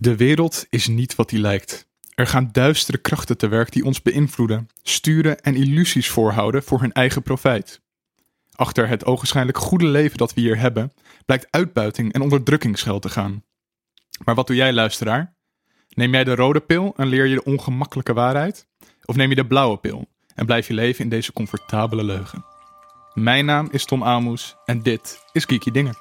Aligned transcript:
De 0.00 0.16
wereld 0.16 0.66
is 0.70 0.88
niet 0.88 1.14
wat 1.14 1.28
die 1.28 1.38
lijkt. 1.38 1.88
Er 2.14 2.26
gaan 2.26 2.48
duistere 2.52 2.98
krachten 2.98 3.36
te 3.36 3.48
werk 3.48 3.72
die 3.72 3.84
ons 3.84 4.02
beïnvloeden, 4.02 4.68
sturen 4.82 5.40
en 5.40 5.54
illusies 5.54 6.08
voorhouden 6.08 6.62
voor 6.62 6.80
hun 6.80 6.92
eigen 6.92 7.22
profijt. 7.22 7.80
Achter 8.54 8.88
het 8.88 9.04
ogenschijnlijk 9.04 9.58
goede 9.58 9.86
leven 9.86 10.18
dat 10.18 10.34
we 10.34 10.40
hier 10.40 10.58
hebben, 10.58 10.92
blijkt 11.26 11.46
uitbuiting 11.50 12.12
en 12.12 12.20
onderdrukking 12.20 12.78
schuil 12.78 12.98
te 12.98 13.08
gaan. 13.08 13.44
Maar 14.24 14.34
wat 14.34 14.46
doe 14.46 14.56
jij, 14.56 14.72
luisteraar? 14.72 15.34
Neem 15.88 16.12
jij 16.12 16.24
de 16.24 16.34
rode 16.34 16.60
pil 16.60 16.92
en 16.96 17.06
leer 17.06 17.26
je 17.26 17.34
de 17.34 17.44
ongemakkelijke 17.44 18.12
waarheid? 18.12 18.66
Of 19.04 19.16
neem 19.16 19.28
je 19.28 19.34
de 19.34 19.46
blauwe 19.46 19.76
pil 19.76 20.08
en 20.34 20.46
blijf 20.46 20.68
je 20.68 20.74
leven 20.74 21.04
in 21.04 21.10
deze 21.10 21.32
comfortabele 21.32 22.04
leugen? 22.04 22.44
Mijn 23.14 23.44
naam 23.44 23.68
is 23.70 23.84
Tom 23.84 24.04
Amoes 24.04 24.56
en 24.64 24.82
dit 24.82 25.18
is 25.32 25.44
Geeky 25.44 25.70
Dingen. 25.70 25.94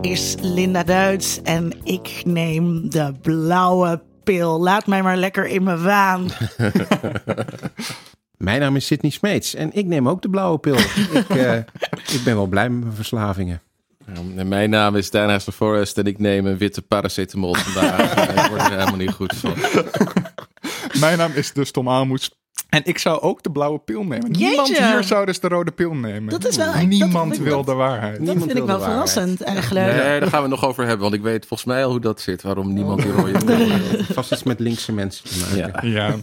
Is 0.00 0.34
Linda 0.40 0.82
Duits 0.82 1.42
en 1.42 1.72
ik 1.84 2.22
neem 2.24 2.90
de 2.90 3.12
blauwe 3.22 4.02
pil. 4.24 4.60
Laat 4.60 4.86
mij 4.86 5.02
maar 5.02 5.16
lekker 5.16 5.46
in 5.46 5.62
mijn 5.62 5.82
waan. 5.82 6.28
Mijn 8.36 8.60
naam 8.60 8.76
is 8.76 8.86
Sidney 8.86 9.10
Smeets 9.10 9.54
en 9.54 9.72
ik 9.72 9.86
neem 9.86 10.08
ook 10.08 10.22
de 10.22 10.30
blauwe 10.30 10.58
pil. 10.58 10.78
ik, 11.12 11.28
eh, 11.28 11.56
ik 12.16 12.20
ben 12.24 12.34
wel 12.34 12.46
blij 12.46 12.68
met 12.68 12.80
mijn 12.82 12.94
verslavingen. 12.94 13.62
En 14.36 14.48
mijn 14.48 14.70
naam 14.70 14.96
is 14.96 15.10
Dan 15.10 15.28
Hester 15.28 15.52
Forrest 15.52 15.98
en 15.98 16.04
ik 16.04 16.18
neem 16.18 16.46
een 16.46 16.58
witte 16.58 16.82
paracetamol 16.82 17.54
vandaag. 17.54 18.14
Daar 18.34 18.48
word 18.48 18.62
er 18.62 18.70
helemaal 18.70 18.96
niet 18.96 19.10
goed 19.10 19.34
van. 19.36 19.54
Mijn 21.00 21.18
naam 21.18 21.32
is 21.32 21.52
dus 21.52 21.70
Tom 21.70 21.88
Amoes. 21.88 22.30
En 22.68 22.80
ik 22.84 22.98
zou 22.98 23.20
ook 23.20 23.42
de 23.42 23.50
blauwe 23.50 23.78
pil 23.78 24.02
nemen. 24.02 24.30
Niemand 24.30 24.68
Jeetje. 24.68 24.86
hier 24.92 25.02
zou 25.04 25.26
dus 25.26 25.40
de 25.40 25.48
rode 25.48 25.70
pil 25.70 25.94
nemen. 25.94 26.30
Dat 26.30 26.46
is 26.46 26.56
wel- 26.56 26.86
Niemand 26.86 27.38
wil 27.38 27.64
de 27.64 27.72
waarheid. 27.72 28.16
Dat 28.16 28.20
Niemand 28.26 28.44
vind 28.44 28.58
ik 28.58 28.64
wel 28.64 28.80
verrassend 28.80 29.42
eigenlijk. 29.42 29.86
Nee, 29.86 30.20
daar 30.20 30.28
gaan 30.28 30.42
we 30.42 30.48
het 30.50 30.60
nog 30.60 30.64
over 30.66 30.82
hebben, 30.84 31.02
want 31.02 31.14
ik 31.14 31.22
weet 31.22 31.46
volgens 31.46 31.68
mij 31.68 31.84
al 31.84 31.90
hoe 31.90 32.00
dat 32.00 32.20
zit. 32.20 32.42
Waarom 32.42 32.72
niemand 32.72 33.02
die 33.02 33.12
rode 33.12 33.44
pil 33.44 33.56
wil. 33.56 34.04
Vast 34.12 34.32
iets 34.32 34.42
met 34.42 34.60
linkse 34.60 34.92
mensen 34.92 35.24
te 35.24 35.56
maken. 35.56 35.90
Ja. 35.90 35.98
Ja, 36.08 36.14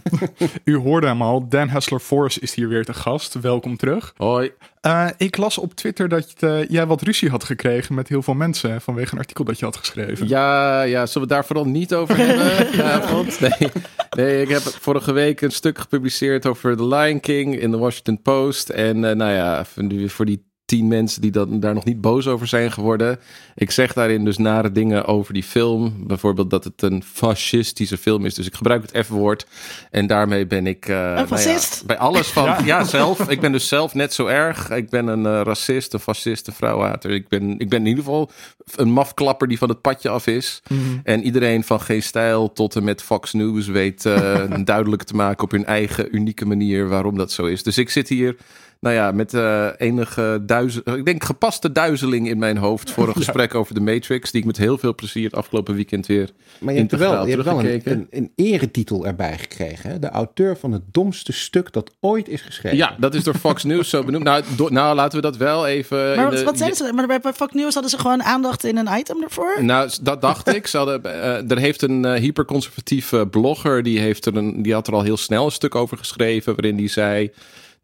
u 0.64 0.78
hoorde 0.78 1.08
hem 1.08 1.22
al. 1.22 1.48
Dan 1.50 1.70
Hessler 1.70 2.00
Forrest 2.00 2.38
is 2.38 2.54
hier 2.56 2.68
weer 2.68 2.86
te 2.86 2.94
gast. 2.94 3.34
Welkom 3.34 3.78
terug. 3.78 4.14
Hoi. 4.18 4.52
Eh, 4.86 5.08
ik 5.18 5.38
las 5.38 5.58
op 5.58 5.74
Twitter 5.74 6.10
dat 6.10 6.34
eh, 6.40 6.70
jij 6.70 6.86
wat 6.86 7.02
ruzie 7.02 7.30
had 7.30 7.44
gekregen 7.44 7.96
met 7.96 8.08
heel 8.08 8.22
veel 8.22 8.34
mensen 8.34 8.82
vanwege 8.82 9.14
een 9.14 9.20
artikel 9.20 9.44
dat 9.44 9.60
je 9.60 9.66
had 9.66 9.78
geschreven. 9.78 10.28
Ja, 10.28 10.82
ja, 10.82 11.06
zullen 11.06 11.14
we 11.14 11.20
het 11.20 11.30
daar 11.30 11.46
vooral 11.46 11.66
niet 11.66 11.94
over 11.94 12.18
hebben 12.18 12.68
vanavond? 12.74 13.40
Nee. 13.40 13.72
nee, 14.10 14.42
ik 14.42 14.50
heb 14.50 14.62
vorige 14.62 15.12
week 15.12 15.42
een 15.42 15.52
stuk 15.52 15.78
gepubliceerd 15.78 16.46
over 16.46 16.78
The 16.78 16.88
Lion 16.88 17.20
King 17.20 17.60
in 17.60 17.72
de 17.72 17.78
Washington 17.78 18.22
Post. 18.22 18.70
En 18.70 19.10
eh, 19.10 19.16
nou 19.16 19.32
ja, 19.32 19.66
voor 20.08 20.26
die 20.26 20.46
tien 20.76 20.88
mensen 20.88 21.22
die 21.22 21.32
dat, 21.32 21.62
daar 21.62 21.74
nog 21.74 21.86
niet 21.86 22.02
boos 22.02 22.28
over 22.28 22.48
zijn 22.48 22.72
geworden. 22.72 23.20
Ik 23.56 23.72
zeg 23.72 23.94
daarin 23.94 24.26
dus 24.26 24.38
nare 24.38 24.72
dingen 24.72 25.06
over 25.06 25.34
die 25.34 25.44
film. 25.44 25.94
Bijvoorbeeld 26.08 26.50
dat 26.50 26.64
het 26.64 26.82
een 26.82 27.04
fascistische 27.04 27.98
film 27.98 28.26
is. 28.26 28.34
Dus 28.34 28.48
ik 28.48 28.56
gebruik 28.56 28.82
het 28.92 29.06
F-woord. 29.06 29.46
En 29.92 30.08
daarmee 30.08 30.46
ben 30.46 30.68
ik... 30.68 30.88
eh, 30.88 30.96
nou 30.96 31.42
ja, 31.42 31.60
bij 31.86 31.98
alles 31.98 32.28
van... 32.28 32.56
Ja. 32.66 32.84
zelf. 32.84 33.30
Ik 33.30 33.40
ben 33.40 33.52
dus 33.52 33.68
zelf 33.68 33.94
net 33.94 34.14
zo 34.14 34.26
erg. 34.26 34.70
Ik 34.70 34.90
ben 34.90 35.08
een 35.08 35.26
eh, 35.26 35.42
racist, 35.44 35.94
een 35.94 36.00
fascist, 36.00 36.48
een 36.48 36.54
vrouwhater. 36.54 37.12
Ik 37.12 37.28
ben, 37.28 37.60
ik 37.60 37.70
ben 37.70 37.80
in 37.80 37.88
ieder 37.88 38.04
geval 38.04 38.32
een 38.76 38.92
mafklapper 38.92 39.48
die 39.48 39.58
van 39.58 39.70
het 39.70 39.82
padje 39.82 40.10
af 40.10 40.28
is. 40.28 40.62
En 41.04 41.24
iedereen 41.24 41.64
van 41.64 41.82
geen 41.82 42.04
stijl 42.04 42.54
tot 42.54 42.76
en 42.76 42.84
met 42.84 43.02
Fox 43.02 43.34
News 43.34 43.68
weet 43.68 44.06
eh, 44.06 44.44
duidelijk 44.64 45.04
te 45.04 45.16
maken 45.16 45.44
op 45.44 45.52
hun 45.52 45.66
eigen 45.66 46.16
unieke 46.16 46.46
manier 46.46 46.88
waarom 46.88 47.18
dat 47.18 47.32
zo 47.32 47.46
is. 47.46 47.64
Dus 47.64 47.78
ik 47.78 47.90
zit 47.90 48.10
hier, 48.10 48.36
nou 48.80 48.96
ja, 48.96 49.12
met 49.12 49.34
eh, 49.34 49.68
enige 49.78 50.40
duizel, 50.46 50.82
ik 50.86 51.06
denk 51.06 51.24
gepaste 51.24 51.72
duizeling 51.72 52.28
in 52.30 52.38
mijn 52.38 52.58
hoofd 52.58 52.92
voor 52.92 53.08
een 53.08 53.16
gesprek 53.24 53.56
over 53.56 53.74
de 53.74 53.80
Matrix, 53.80 54.32
die 54.32 54.42
ik 54.42 54.48
met 54.48 54.58
heel 54.58 54.78
veel 54.78 54.96
plezier 54.96 55.24
het 55.24 55.36
afgelopen 55.36 55.76
weekend 55.76 56.06
weer 56.06 56.30
Maar 56.60 56.74
je 56.74 56.80
hebt 56.80 56.92
er 56.92 56.98
wel, 56.98 57.26
je 57.28 57.32
hebt 57.32 57.44
wel 57.44 57.60
een, 57.60 57.82
een, 57.84 58.08
een 58.10 58.32
eretitel 58.36 59.06
erbij 59.06 59.38
gekregen. 59.38 59.90
Hè? 59.90 60.00
De 60.00 60.10
auteur 60.10 60.58
van 60.58 60.72
het 60.72 60.82
domste 60.92 61.32
stuk 61.34 61.74
dat 61.74 61.92
ooit 62.00 62.30
is 62.30 62.42
geschreven. 62.42 62.78
Ja, 62.78 62.96
dat 63.00 63.14
is 63.16 63.24
door 63.24 63.36
Fox 63.36 63.64
News 63.74 63.90
zo 63.90 64.04
benoemd. 64.04 64.24
Nou, 64.24 64.44
do- 64.56 64.70
nou 64.70 64.96
laten 64.96 65.16
we 65.18 65.24
dat 65.24 65.38
wel 65.38 65.68
even. 65.68 65.98
Maar 65.98 66.16
in 66.18 66.24
wat, 66.24 66.32
de- 66.38 66.44
wat 66.44 66.58
zeiden 66.58 66.78
ze? 66.78 66.94
Maar 66.94 67.08
bij 67.08 67.34
Fox 67.34 67.54
News 67.54 67.74
hadden 67.74 67.92
ze 67.92 68.00
gewoon 68.00 68.24
aandacht 68.24 68.64
in 68.64 68.78
een 68.78 68.98
item 69.00 69.24
ervoor? 69.24 69.64
Nou, 69.64 69.90
dat 70.02 70.22
dacht 70.22 70.56
ik. 70.56 70.68
Ze 70.68 70.78
hadden, 70.78 71.04
eh, 71.04 71.52
er 71.52 71.58
heeft 71.58 71.82
een 71.82 72.06
eh, 72.06 72.22
hyperconservatieve 72.22 73.28
blogger, 73.28 73.84
die, 73.84 74.00
heeft 74.00 74.26
er 74.26 74.36
een, 74.36 74.62
die 74.62 74.74
had 74.74 74.88
er 74.88 74.94
al 74.94 75.02
heel 75.02 75.18
snel 75.18 75.46
een 75.46 75.52
stuk 75.52 75.76
over 75.76 75.98
geschreven, 75.98 76.56
waarin 76.56 76.76
die 76.76 76.90
zei 76.90 77.32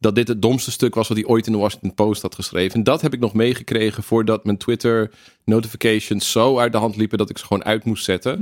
dat 0.01 0.15
dit 0.15 0.27
het 0.27 0.41
domste 0.41 0.71
stuk 0.71 0.95
was 0.95 1.07
wat 1.07 1.17
hij 1.17 1.25
ooit 1.25 1.45
in 1.45 1.51
de 1.51 1.57
Washington 1.57 1.93
Post 1.93 2.21
had 2.21 2.35
geschreven. 2.35 2.75
En 2.75 2.83
dat 2.83 3.01
heb 3.01 3.13
ik 3.13 3.19
nog 3.19 3.33
meegekregen 3.33 4.03
voordat 4.03 4.45
mijn 4.45 4.57
Twitter 4.57 5.11
notifications 5.45 6.31
zo 6.31 6.59
uit 6.59 6.71
de 6.71 6.77
hand 6.77 6.95
liepen 6.95 7.17
dat 7.17 7.29
ik 7.29 7.37
ze 7.37 7.45
gewoon 7.45 7.65
uit 7.65 7.85
moest 7.85 8.03
zetten. 8.03 8.41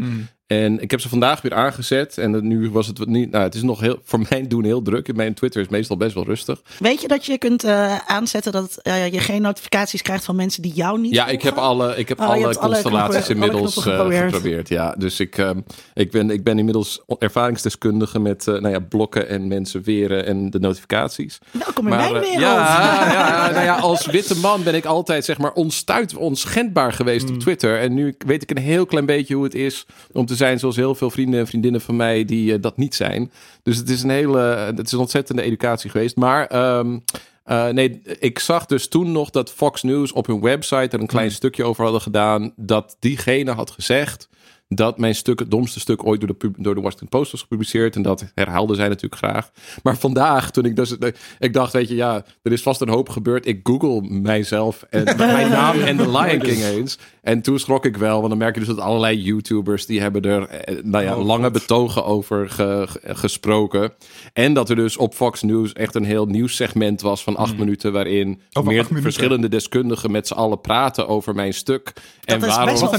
En 0.49 0.79
ik 0.81 0.91
heb 0.91 0.99
ze 0.99 1.09
vandaag 1.09 1.41
weer 1.41 1.53
aangezet. 1.53 2.17
En 2.17 2.47
nu 2.47 2.69
was 2.69 2.87
het 2.87 2.97
wat 2.97 3.07
niet. 3.07 3.31
Nou, 3.31 3.43
het 3.43 3.55
is 3.55 3.61
nog 3.61 3.79
heel, 3.79 3.99
voor 4.03 4.19
mijn 4.29 4.47
doen 4.47 4.63
heel 4.63 4.81
druk. 4.81 5.15
Mijn 5.15 5.33
Twitter 5.33 5.61
is 5.61 5.67
meestal 5.67 5.97
best 5.97 6.13
wel 6.13 6.23
rustig. 6.25 6.61
Weet 6.79 7.01
je 7.01 7.07
dat 7.07 7.25
je 7.25 7.37
kunt 7.37 7.63
eh, 7.63 7.97
aanzetten 7.97 8.51
dat 8.51 8.77
eh, 8.81 9.07
je 9.07 9.19
geen 9.19 9.41
notificaties 9.41 10.01
krijgt 10.01 10.25
van 10.25 10.35
mensen 10.35 10.61
die 10.61 10.73
jou 10.73 10.99
niet 10.99 11.13
Ja, 11.13 11.27
ik 11.27 11.41
heb 11.41 11.55
alle, 11.57 11.95
ik 11.97 12.07
heb 12.09 12.19
Oh, 12.19 12.27
alle 12.29 12.55
constellaties 12.57 13.25
knoppen- 13.25 13.33
inmiddels 13.35 13.77
eh, 13.77 13.83
geprobeerd. 13.83 14.23
geprobeerd. 14.33 14.69
Ja, 14.69 14.95
dus 14.97 15.19
ik, 15.19 15.37
ehm, 15.37 15.59
ik, 15.93 16.11
ben, 16.11 16.29
ik 16.29 16.43
ben 16.43 16.57
inmiddels 16.57 17.01
ervaringsdeskundige 17.19 18.19
met 18.19 18.47
eh, 18.47 18.53
nou 18.53 18.69
ja, 18.73 18.79
blokken 18.79 19.27
en 19.29 19.47
mensen 19.47 19.83
weren 19.83 20.25
en 20.25 20.49
de 20.49 20.59
notificaties. 20.59 21.39
Welkom 21.51 21.87
in 21.87 21.95
mijn 21.95 22.15
eh, 22.15 22.21
wereld. 22.21 22.39
ja, 22.41 23.11
ja, 23.11 23.51
nou 23.51 23.63
ja, 23.63 23.75
als 23.75 24.05
witte 24.05 24.37
man 24.37 24.63
ben 24.63 24.75
ik 24.75 24.85
altijd 24.85 25.25
zeg 25.25 25.37
maar 25.37 25.53
onstuit, 25.53 26.15
onschendbaar 26.15 26.93
geweest 26.93 27.27
Mm. 27.27 27.33
op 27.33 27.39
Twitter. 27.39 27.79
En 27.79 27.93
nu 27.93 28.15
weet 28.25 28.41
ik 28.43 28.49
een 28.51 28.57
heel 28.63 28.85
klein 28.85 29.05
beetje 29.05 29.35
hoe 29.35 29.43
het 29.43 29.55
is 29.55 29.85
om 30.11 30.25
te 30.25 30.35
zijn 30.39 30.59
zoals 30.59 30.75
heel 30.75 30.95
veel 30.95 31.09
vrienden 31.09 31.39
en 31.39 31.47
vriendinnen 31.47 31.81
van 31.81 31.95
mij 31.95 32.25
die 32.25 32.53
eh, 32.53 32.61
dat 32.61 32.77
niet 32.77 32.95
zijn. 32.95 33.31
Dus 33.63 33.77
het 33.77 33.89
is 33.89 34.03
een 34.03 34.09
hele, 34.09 34.39
het 34.39 34.85
is 34.85 34.91
een 34.91 34.99
ontzettende 34.99 35.41
educatie 35.41 35.89
geweest. 35.89 36.15
Maar 36.15 36.47
ehm, 36.47 36.97
eh, 37.43 37.67
nee, 37.67 38.01
ik 38.19 38.39
zag 38.39 38.65
dus 38.65 38.87
toen 38.87 39.11
nog 39.11 39.29
dat 39.29 39.51
Fox 39.51 39.83
News 39.83 40.11
op 40.11 40.27
hun 40.27 40.41
website 40.41 40.95
er 40.95 40.99
een 40.99 41.07
klein 41.07 41.31
stukje 41.31 41.63
over 41.63 41.83
hadden 41.83 42.01
gedaan. 42.01 42.53
Dat 42.55 42.95
diegene 42.99 43.51
had 43.51 43.71
gezegd 43.71 44.29
dat 44.75 44.97
mijn 44.97 45.15
stuk, 45.15 45.39
het 45.39 45.51
domste 45.51 45.79
stuk 45.79 46.05
ooit 46.05 46.19
door 46.21 46.35
de, 46.37 46.51
door 46.57 46.75
de 46.75 46.81
Washington 46.81 47.07
Post 47.09 47.31
was 47.31 47.41
gepubliceerd. 47.41 47.95
En 47.95 48.01
dat 48.01 48.31
herhaalden 48.35 48.75
zij 48.75 48.87
natuurlijk 48.87 49.15
graag. 49.15 49.49
Maar 49.83 49.97
vandaag, 49.97 50.51
toen 50.51 50.65
ik 50.65 50.75
dus, 50.75 50.95
ik 51.39 51.53
dacht, 51.53 51.73
weet 51.73 51.87
je, 51.87 51.95
ja, 51.95 52.23
er 52.41 52.51
is 52.51 52.61
vast 52.61 52.81
een 52.81 52.89
hoop 52.89 53.09
gebeurd. 53.09 53.47
Ik 53.47 53.59
google 53.63 54.01
mijzelf 54.09 54.83
en 54.89 55.03
mijn 55.17 55.49
naam 55.49 55.79
en 55.81 55.97
de 55.97 56.09
Lion 56.11 56.39
King 56.39 56.63
eens. 56.63 56.97
En 57.21 57.41
toen 57.41 57.59
schrok 57.59 57.85
ik 57.85 57.97
wel, 57.97 58.17
want 58.17 58.29
dan 58.29 58.37
merk 58.37 58.53
je 58.53 58.59
dus 58.59 58.69
dat 58.69 58.79
allerlei 58.79 59.21
YouTubers, 59.21 59.85
die 59.85 60.01
hebben 60.01 60.21
er, 60.21 60.47
eh, 60.47 60.83
nou 60.83 61.03
ja, 61.03 61.17
lange 61.17 61.51
betogen 61.51 62.05
over 62.05 62.49
ge- 62.49 62.85
ge- 62.89 63.15
gesproken. 63.15 63.93
En 64.33 64.53
dat 64.53 64.69
er 64.69 64.75
dus 64.75 64.97
op 64.97 65.13
Fox 65.13 65.41
News 65.41 65.73
echt 65.73 65.95
een 65.95 66.03
heel 66.05 66.25
nieuwssegment 66.25 67.01
was 67.01 67.23
van 67.23 67.35
acht 67.35 67.57
minuten, 67.57 67.91
waarin 67.93 68.41
meer 68.63 68.85
verschillende 69.01 69.49
deskundigen 69.49 70.11
met 70.11 70.27
z'n 70.27 70.33
allen 70.33 70.61
praten 70.61 71.07
over 71.07 71.35
mijn 71.35 71.53
stuk. 71.53 71.93
en 72.23 72.39
Dat 72.39 72.49
is 72.49 72.55
best 72.65 72.79
wel 72.81 72.89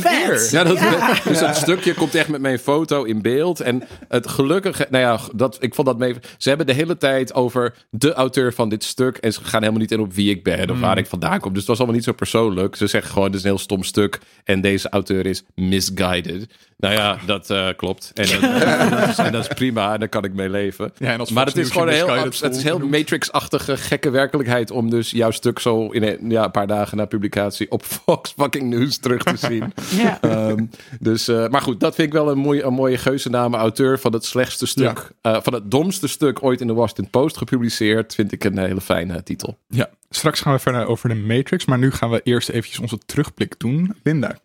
ja, 0.50 0.64
dat, 0.64 0.78
dus 1.24 1.38
dat 1.38 1.56
stukje 1.60 1.94
komt 1.94 2.14
echt 2.14 2.28
met 2.28 2.40
mijn 2.40 2.58
foto 2.58 3.02
in 3.04 3.22
beeld. 3.22 3.60
En 3.60 3.82
het 4.08 4.28
gelukkige, 4.28 4.86
nou 4.90 5.04
ja, 5.04 5.18
dat, 5.34 5.56
ik 5.60 5.74
vond 5.74 5.86
dat 5.86 5.98
mee. 5.98 6.14
Ze 6.38 6.48
hebben 6.48 6.66
de 6.66 6.72
hele 6.72 6.96
tijd 6.96 7.34
over 7.34 7.74
de 7.90 8.12
auteur 8.12 8.52
van 8.52 8.68
dit 8.68 8.84
stuk. 8.84 9.16
En 9.16 9.32
ze 9.32 9.44
gaan 9.44 9.60
helemaal 9.60 9.80
niet 9.80 9.92
in 9.92 10.00
op 10.00 10.12
wie 10.12 10.30
ik 10.30 10.42
ben 10.44 10.70
of 10.70 10.80
waar 10.80 10.98
ik 10.98 11.06
vandaan 11.06 11.40
kom. 11.40 11.50
Dus 11.50 11.58
het 11.58 11.68
was 11.68 11.76
allemaal 11.78 11.96
niet 11.96 12.04
zo 12.04 12.12
persoonlijk. 12.12 12.76
Ze 12.76 12.86
zeggen 12.86 13.12
gewoon: 13.12 13.28
dit 13.30 13.36
is 13.38 13.42
een 13.44 13.50
heel 13.50 13.58
stom 13.58 13.82
stuk. 13.82 14.18
En 14.44 14.60
deze 14.60 14.88
auteur 14.88 15.26
is 15.26 15.42
misguided. 15.54 16.46
Nou 16.76 16.94
ja, 16.94 17.18
dat 17.26 17.50
eh, 17.50 17.68
klopt. 17.76 18.10
En, 18.14 18.26
dat- 18.40 18.90
dat 18.90 19.08
is, 19.08 19.18
en 19.18 19.32
dat 19.32 19.40
is 19.42 19.48
prima. 19.54 19.92
En 19.92 19.98
daar 19.98 20.08
kan 20.08 20.24
ik 20.24 20.32
mee 20.34 20.48
leven. 20.50 20.92
Ja, 20.96 21.12
en 21.12 21.20
als 21.20 21.30
maar 21.30 21.46
het 21.46 21.56
is 21.56 21.70
gewoon 21.70 21.88
een 21.88 21.94
heel, 21.94 22.08
het 22.40 22.56
is 22.56 22.62
heel 22.62 22.78
Matrix-achtige 22.78 23.76
gekke 23.76 24.10
werkelijkheid 24.10 24.70
om 24.70 24.90
dus 24.90 25.10
jouw 25.10 25.30
stuk 25.30 25.58
zo 25.58 25.86
in 25.88 26.02
een, 26.02 26.30
ja, 26.30 26.44
een 26.44 26.50
paar 26.50 26.66
dagen 26.66 26.96
na 26.96 27.04
publicatie 27.04 27.70
op 27.70 27.84
Fox 28.04 28.32
fucking 28.36 28.70
News 28.70 28.98
terug 28.98 29.22
te 29.22 29.36
zien. 29.36 29.72
Ja. 29.96 30.18
Ehm, 30.20 30.64
dus, 31.00 31.28
eh, 31.28 31.48
maar 31.50 31.62
goed, 31.62 31.80
dat 31.80 31.94
vind 31.94 32.06
ik 32.08 32.12
wel 32.14 32.30
een 32.30 32.38
mooie, 32.38 32.62
een 32.62 32.72
mooie 32.74 32.98
geuzennaam. 32.98 33.54
Auteur 33.54 33.98
van 33.98 34.12
het 34.12 34.24
slechtste 34.24 34.66
stuk, 34.66 35.10
eh, 35.20 35.38
van 35.42 35.52
het 35.54 35.70
domste 35.70 36.08
stuk 36.08 36.42
ooit 36.42 36.60
in 36.60 36.66
de 36.66 36.72
Washington 36.72 37.10
Post 37.10 37.36
gepubliceerd. 37.36 38.14
Vind 38.14 38.32
ik 38.32 38.44
een 38.44 38.58
hele 38.58 38.80
fijne 38.80 39.22
titel. 39.22 39.58
Ja, 39.68 39.90
straks 40.10 40.40
gaan 40.40 40.52
we 40.52 40.58
verder 40.58 40.86
over 40.86 41.08
de 41.08 41.14
Matrix, 41.14 41.64
maar 41.64 41.78
nu 41.78 41.90
gaan 41.90 42.10
we 42.10 42.20
eerst 42.24 42.48
eventjes 42.48 42.78
onze 42.78 42.98
terugblik 43.06 43.54
doen. 43.58 43.94
Linda, 44.02 44.38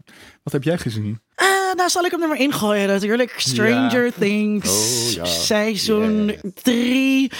wat 0.43 0.53
heb 0.53 0.63
jij 0.63 0.77
gezien? 0.77 1.19
Eh, 1.35 1.47
nou, 1.75 1.89
zal 1.89 2.03
ik 2.05 2.11
hem 2.11 2.21
er 2.21 2.27
maar 2.27 2.39
ingooien 2.39 2.87
natuurlijk. 2.87 3.33
Stranger 3.37 4.13
Things, 4.19 4.69
Oh, 4.69 5.11
ja. 5.13 5.25
seizoen 5.25 6.35
3. 6.63 7.31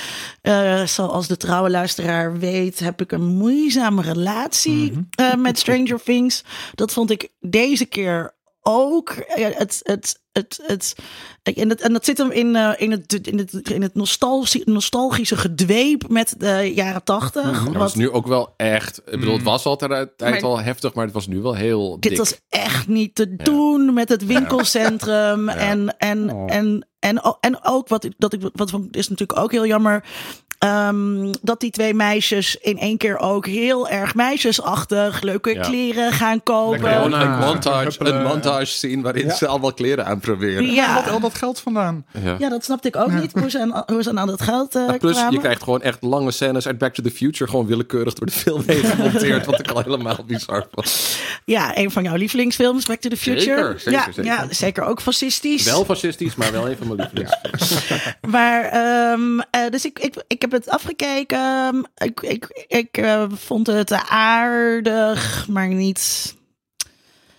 zoals 0.85 1.27
de 1.27 1.37
trouwe 1.37 1.69
luisteraar 1.69 2.39
weet, 2.39 2.79
heb 2.79 3.01
ik 3.01 3.11
een 3.11 3.25
moeizame 3.25 4.01
relatie 4.01 4.91
Mhm. 4.91 5.01
eh, 5.11 5.35
met 5.35 5.59
Stranger 5.59 6.01
Things. 6.03 6.43
Dat 6.75 6.93
vond 6.93 7.11
ik 7.11 7.29
deze 7.39 7.85
keer 7.85 8.33
ook 8.67 9.09
eh, 9.09 9.45
het, 9.57 9.79
het, 9.83 10.19
het, 10.31 10.59
het, 10.65 10.95
en, 11.43 11.69
het, 11.69 11.81
en 11.81 11.93
dat 11.93 12.05
zit 12.05 12.17
hem 12.17 12.31
in, 12.31 12.55
eh, 12.55 12.71
in, 12.77 12.91
het, 12.91 13.27
in 13.27 13.37
het, 13.37 13.69
in 13.69 13.81
het 13.81 13.95
nostalgische, 13.95 14.61
nostalgische 14.65 15.37
gedweep 15.37 16.07
met 16.09 16.35
de 16.37 16.71
jaren 16.75 17.03
tachtig. 17.03 17.63
Dat 17.63 17.73
was 17.75 17.95
nu 17.95 18.09
ook 18.09 18.27
wel 18.27 18.53
echt. 18.57 18.97
Ik 19.05 19.19
bedoel, 19.19 19.33
het 19.33 19.43
was 19.43 19.65
altijd 19.65 20.09
Maar- 20.17 20.41
al 20.41 20.59
heftig, 20.59 20.93
maar 20.93 21.05
het 21.05 21.13
was 21.13 21.27
nu 21.27 21.41
wel 21.41 21.55
heel. 21.55 21.91
dit 21.99 22.09
dik. 22.09 22.17
was 22.17 22.39
echt 22.49 22.87
niet 22.87 23.15
te 23.15 23.35
doen 23.35 23.93
met 23.93 24.09
het 24.09 24.25
winkelcentrum. 24.25 25.49
En, 25.49 25.97
en, 25.97 26.31
Oh. 26.31 26.53
en, 26.53 26.87
en, 26.99 27.21
en 27.39 27.63
ook 27.63 27.87
wat, 27.87 28.03
ik- 28.03 28.13
dat 28.17 28.33
ik, 28.33 28.41
wat 28.53 28.69
is 28.91 29.09
natuurlijk 29.09 29.39
ook 29.39 29.51
heel 29.51 29.65
jammer. 29.65 30.03
Ehm, 30.59 31.33
dat 31.41 31.59
die 31.59 31.71
twee 31.71 31.93
meisjes 31.93 32.55
in 32.61 32.79
één 32.79 32.97
keer 32.97 33.17
ook 33.17 33.45
heel 33.47 33.89
erg 33.89 34.15
meisjesachtig 34.15 35.21
leuke 35.21 35.53
Ja. 35.53 35.61
kleren 35.61 36.11
gaan 36.11 36.43
kopen. 36.43 36.81
Lekker 36.81 37.01
Gewoon 37.01 37.13
een 37.13 37.27
Ja. 37.27 37.37
montage, 37.45 38.05
een 38.05 38.23
montage 38.23 38.65
scene 38.65 39.01
waarin 39.01 39.31
ze 39.31 39.47
allemaal 39.47 39.73
kleren 39.73 40.05
aanproberen. 40.05 40.71
Ja. 40.73 40.93
Wat 40.95 41.09
al 41.09 41.19
dat 41.19 41.35
geld 41.35 41.59
vandaan? 41.59 42.05
Ja. 42.23 42.35
Ja, 42.39 42.49
dat 42.49 42.63
snapte 42.63 42.87
ik 42.87 42.95
ook 42.95 43.11
niet. 43.11 43.31
Hoe 43.31 43.49
ze 43.49 43.59
aan, 43.59 43.83
hoe 43.85 44.03
ze 44.03 44.09
aan 44.09 44.17
al 44.17 44.25
dat 44.25 44.41
geld 44.41 44.75
eh 44.75 44.85
Plus, 44.99 45.11
kwamen. 45.13 45.33
je 45.33 45.39
krijgt 45.39 45.63
gewoon 45.63 45.81
echt 45.81 46.01
lange 46.01 46.31
scènes 46.31 46.67
uit 46.67 46.77
Back 46.77 46.93
to 46.93 47.03
the 47.03 47.11
Future 47.11 47.49
gewoon 47.49 47.65
willekeurig 47.65 48.13
door 48.13 48.25
de 48.25 48.31
film 48.31 48.63
heen 48.65 48.83
gemonteerd. 48.83 49.45
wat 49.45 49.59
ik 49.59 49.71
al 49.71 49.81
helemaal 49.81 50.17
bizar 50.27 50.67
vond. 50.71 51.17
Ja, 51.45 51.77
een 51.77 51.91
van 51.91 52.03
jouw 52.03 52.15
lievelingsfilms, 52.15 52.85
Back 52.85 52.99
to 52.99 53.09
the 53.09 53.17
Future. 53.17 53.39
Zeker, 53.41 53.79
zeker, 53.79 53.91
ja, 53.91 54.05
zeker. 54.05 54.23
ja, 54.25 54.47
zeker 54.49 54.83
ook 54.83 55.01
fascistisch. 55.01 55.63
Wel 55.63 55.85
fascistisch, 55.85 56.35
maar 56.35 56.51
wel 56.51 56.69
een 56.69 56.77
van 56.77 56.95
mijn 56.95 56.99
lievelings. 57.13 57.87
Maar, 58.29 58.63
ehm, 58.63 59.39
eh, 59.51 59.61
dus 59.69 59.85
ik, 59.85 59.99
ik, 59.99 60.15
ik 60.27 60.41
heb 60.51 60.63
het 60.63 60.69
afgekeken. 60.69 61.87
Ik, 61.95 62.21
ik, 62.21 62.65
ik 62.67 62.97
eh, 62.97 63.25
vond 63.29 63.67
het 63.67 63.91
aardig, 64.09 65.47
maar 65.47 65.67
niet... 65.67 66.35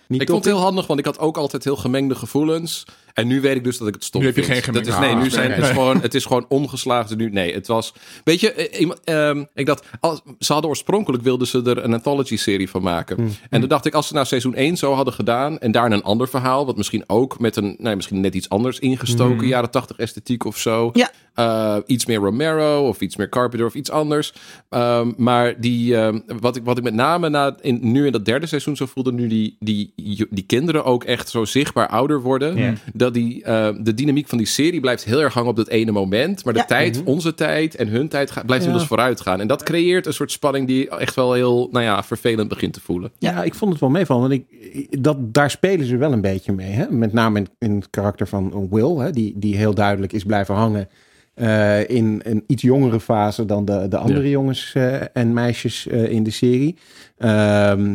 Niet 0.07 0.21
Ik 0.21 0.29
vond 0.29 0.45
het 0.45 0.53
heel 0.53 0.63
handig, 0.63 0.87
want 0.87 0.99
ik 0.99 1.05
had 1.05 1.19
ook 1.19 1.37
altijd 1.37 1.63
heel 1.63 1.75
gemengde 1.75 2.15
gevoelens. 2.15 2.85
En 3.17 3.27
nu 3.27 3.41
weet 3.41 3.55
ik 3.55 3.63
dus 3.63 3.77
dat 3.77 3.87
ik 3.87 3.93
het 3.93 4.03
stom 4.03 4.21
Nu 4.21 4.27
heb 4.27 4.35
je 4.35 4.43
vind. 4.43 4.63
geen 4.63 4.73
dat 4.73 4.87
is, 4.87 4.97
Nee, 4.97 5.15
nu 5.15 5.29
zijn, 5.29 5.49
nee, 5.49 5.55
het, 5.55 5.65
is 5.65 5.71
nee. 5.71 5.73
gewoon, 5.81 6.01
het 6.01 6.13
is 6.13 6.25
gewoon 6.25 6.45
omgeslagen. 6.49 7.17
Nu, 7.17 7.29
nee, 7.29 7.53
het 7.53 7.67
was... 7.67 7.93
Weet 8.23 8.39
je, 8.39 8.53
eh, 8.53 8.89
ehm, 9.03 9.43
ik 9.53 9.65
dacht... 9.65 9.85
Als, 9.99 10.21
ze 10.39 10.53
hadden 10.53 10.69
oorspronkelijk 10.69 11.23
wilden 11.23 11.47
ze 11.47 11.61
er 11.63 11.83
een 11.83 11.93
anthology-serie 11.93 12.69
van 12.69 12.81
maken. 12.81 13.31
En 13.49 13.59
toen 13.59 13.69
dacht 13.69 13.85
ik, 13.85 13.93
als 13.93 14.07
ze 14.07 14.13
nou 14.13 14.25
seizoen 14.25 14.55
1 14.55 14.77
zo 14.77 14.93
hadden 14.93 15.13
gedaan... 15.13 15.59
en 15.59 15.71
daar 15.71 15.91
een 15.91 16.03
ander 16.03 16.27
verhaal... 16.27 16.65
wat 16.65 16.77
misschien 16.77 17.03
ook 17.07 17.39
met 17.39 17.55
een... 17.55 17.75
Nou, 17.79 17.95
misschien 17.95 18.21
net 18.21 18.35
iets 18.35 18.49
anders 18.49 18.79
ingestoken... 18.79 19.47
jaren 19.47 19.71
80 19.71 19.97
esthetiek 19.97 20.45
of 20.45 20.57
zo. 20.57 20.89
Ja. 20.93 21.11
Uh, 21.39 21.75
iets 21.85 22.05
meer 22.05 22.17
Romero 22.17 22.87
of 22.87 23.01
iets 23.01 23.15
meer 23.15 23.29
Carpenter 23.29 23.67
of 23.67 23.73
iets 23.75 23.91
anders. 23.91 24.33
Um, 24.69 25.13
maar 25.17 25.59
die, 25.59 25.95
um, 25.95 26.23
wat, 26.39 26.55
ik, 26.55 26.63
wat 26.63 26.77
ik 26.77 26.83
met 26.83 26.93
name 26.93 27.29
na, 27.29 27.55
in, 27.61 27.79
nu 27.81 28.05
in 28.05 28.11
dat 28.11 28.25
derde 28.25 28.45
seizoen 28.45 28.75
zo 28.75 28.85
voelde, 28.85 29.11
nu 29.11 29.27
die, 29.27 29.55
die, 29.59 29.93
die 30.29 30.45
kinderen 30.47 30.85
ook 30.85 31.03
echt 31.03 31.29
zo 31.29 31.45
zichtbaar 31.45 31.87
ouder 31.87 32.21
worden. 32.21 32.55
Ja. 32.55 32.73
Dat 32.93 33.06
die, 33.13 33.43
uh, 33.47 33.69
de 33.79 33.93
dynamiek 33.93 34.27
van 34.27 34.37
die 34.37 34.47
serie 34.47 34.79
blijft 34.79 35.03
heel 35.03 35.21
erg 35.21 35.33
hangen 35.33 35.49
op 35.49 35.55
dat 35.55 35.67
ene 35.67 35.91
moment. 35.91 36.43
Maar 36.45 36.53
de 36.53 36.59
Ja. 36.59 36.65
tijd, 36.65 37.01
onze 37.03 37.33
tijd 37.33 37.75
en 37.75 37.87
hun 37.87 38.07
tijd 38.07 38.31
gaat, 38.31 38.45
blijft 38.45 38.63
Ja. 38.63 38.69
inmiddels 38.69 38.87
vooruit 38.87 39.21
gaan. 39.21 39.39
En 39.41 39.47
dat 39.47 39.63
creëert 39.63 40.05
een 40.05 40.13
soort 40.13 40.31
spanning 40.31 40.67
die 40.67 40.89
echt 40.89 41.15
wel 41.15 41.33
heel 41.33 41.69
nou 41.71 41.85
ja, 41.85 42.03
vervelend 42.03 42.47
begint 42.49 42.73
te 42.73 42.81
voelen. 42.81 43.11
Ja, 43.19 43.43
ik 43.43 43.53
vond 43.55 43.71
het 43.71 43.81
wel 43.81 43.89
meevallen. 43.89 44.29
Want 44.29 44.41
ik, 44.49 45.03
dat, 45.03 45.33
daar 45.33 45.49
spelen 45.51 45.85
ze 45.85 45.97
wel 45.97 46.11
een 46.11 46.21
beetje 46.21 46.53
mee. 46.53 46.71
Hè? 46.71 46.89
Met 46.91 47.13
name 47.13 47.39
in, 47.39 47.47
in 47.59 47.75
het 47.75 47.89
karakter 47.89 48.27
van 48.27 48.67
Will, 48.71 48.95
hè? 48.97 49.11
Die, 49.11 49.33
die 49.35 49.55
heel 49.57 49.73
duidelijk 49.73 50.13
is 50.13 50.23
blijven 50.23 50.55
hangen. 50.55 50.89
eh, 51.33 51.89
in 51.89 52.21
een 52.23 52.43
iets 52.47 52.61
jongere 52.61 52.99
fase 52.99 53.45
dan 53.45 53.65
de, 53.65 53.87
de 53.89 53.97
andere 53.97 54.23
Ja. 54.23 54.29
jongens 54.29 54.71
eh, 54.75 54.95
en 55.13 55.33
meisjes 55.33 55.87
eh, 55.87 56.09
in 56.11 56.23
de 56.23 56.31
serie. 56.31 56.75
Ehm, 57.17 57.91
eh, 57.91 57.93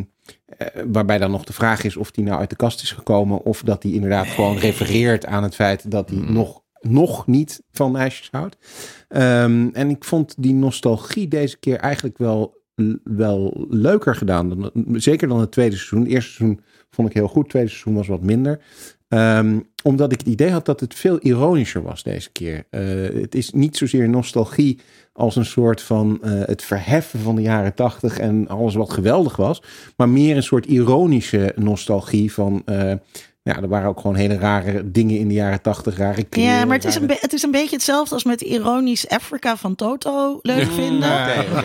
waarbij 0.86 1.18
dan 1.18 1.30
nog 1.30 1.44
de 1.44 1.52
vraag 1.52 1.84
is 1.84 1.96
of 1.96 2.10
die 2.10 2.24
nou 2.24 2.40
uit 2.40 2.50
de 2.50 2.56
kast 2.56 2.82
is 2.82 2.92
gekomen. 2.92 3.42
Of 3.42 3.62
dat 3.62 3.82
hij 3.82 3.92
inderdaad 3.92 4.26
gewoon 4.26 4.58
refereert 4.58 5.26
aan 5.26 5.42
het 5.42 5.54
feit 5.54 5.90
dat 5.90 6.10
hij 6.10 6.18
nog, 6.18 6.62
nog 6.80 7.26
niet 7.26 7.62
van 7.72 7.92
meisjes 7.92 8.28
houdt. 8.30 8.56
Ehm, 9.08 9.68
en 9.72 9.90
ik 9.90 10.04
vond 10.04 10.34
die 10.38 10.54
nostalgie 10.54 11.28
deze 11.28 11.58
keer 11.58 11.76
eigenlijk 11.78 12.18
wel, 12.18 12.61
wel 13.04 13.66
leuker 13.68 14.14
gedaan. 14.14 14.48
Dan, 14.48 14.70
zeker 14.92 15.28
dan 15.28 15.40
het 15.40 15.52
tweede 15.52 15.76
seizoen. 15.76 16.00
Het 16.00 16.08
eerste 16.08 16.32
seizoen 16.32 16.60
vond 16.90 17.08
ik 17.08 17.14
heel 17.14 17.28
goed. 17.28 17.42
Het 17.42 17.50
tweede 17.50 17.68
seizoen 17.68 17.94
was 17.94 18.08
wat 18.08 18.22
minder. 18.22 18.60
Ehm, 19.08 19.60
omdat 19.82 20.12
ik 20.12 20.18
het 20.18 20.28
idee 20.28 20.50
had 20.50 20.66
dat 20.66 20.80
het 20.80 20.94
veel 20.94 21.18
ironischer 21.18 21.82
was 21.82 22.02
deze 22.02 22.30
keer. 22.30 22.64
Eh, 22.70 22.82
het 23.20 23.34
is 23.34 23.50
niet 23.50 23.76
zozeer 23.76 24.08
nostalgie 24.08 24.80
als 25.12 25.36
een 25.36 25.44
soort 25.44 25.82
van 25.82 26.18
eh, 26.22 26.30
het 26.34 26.62
verheffen 26.62 27.20
van 27.20 27.36
de 27.36 27.42
jaren 27.42 27.74
tachtig 27.74 28.18
en 28.18 28.48
alles 28.48 28.74
wat 28.74 28.92
geweldig 28.92 29.36
was. 29.36 29.62
Maar 29.96 30.08
meer 30.08 30.36
een 30.36 30.42
soort 30.42 30.66
ironische 30.66 31.52
nostalgie 31.56 32.32
van... 32.32 32.62
eh, 32.64 32.92
ja, 33.44 33.56
er 33.62 33.68
waren 33.68 33.88
ook 33.88 34.00
gewoon 34.00 34.16
hele 34.16 34.36
rare 34.38 34.90
dingen 34.90 35.18
in 35.18 35.28
de 35.28 35.34
jaren 35.34 35.62
tachtig, 35.62 35.96
rare 35.96 36.22
kleren, 36.24 36.52
Ja, 36.52 36.64
maar 36.64 36.76
het 36.76 36.84
is, 36.84 36.94
een 36.94 37.10
het 37.20 37.32
is 37.32 37.42
een 37.42 37.50
beetje 37.50 37.74
hetzelfde 37.76 38.14
als 38.14 38.24
met 38.24 38.40
ironisch 38.40 39.08
Afrika 39.08 39.56
van 39.56 39.74
Toto 39.74 40.38
leuk 40.42 40.70
vinden. 40.72 41.10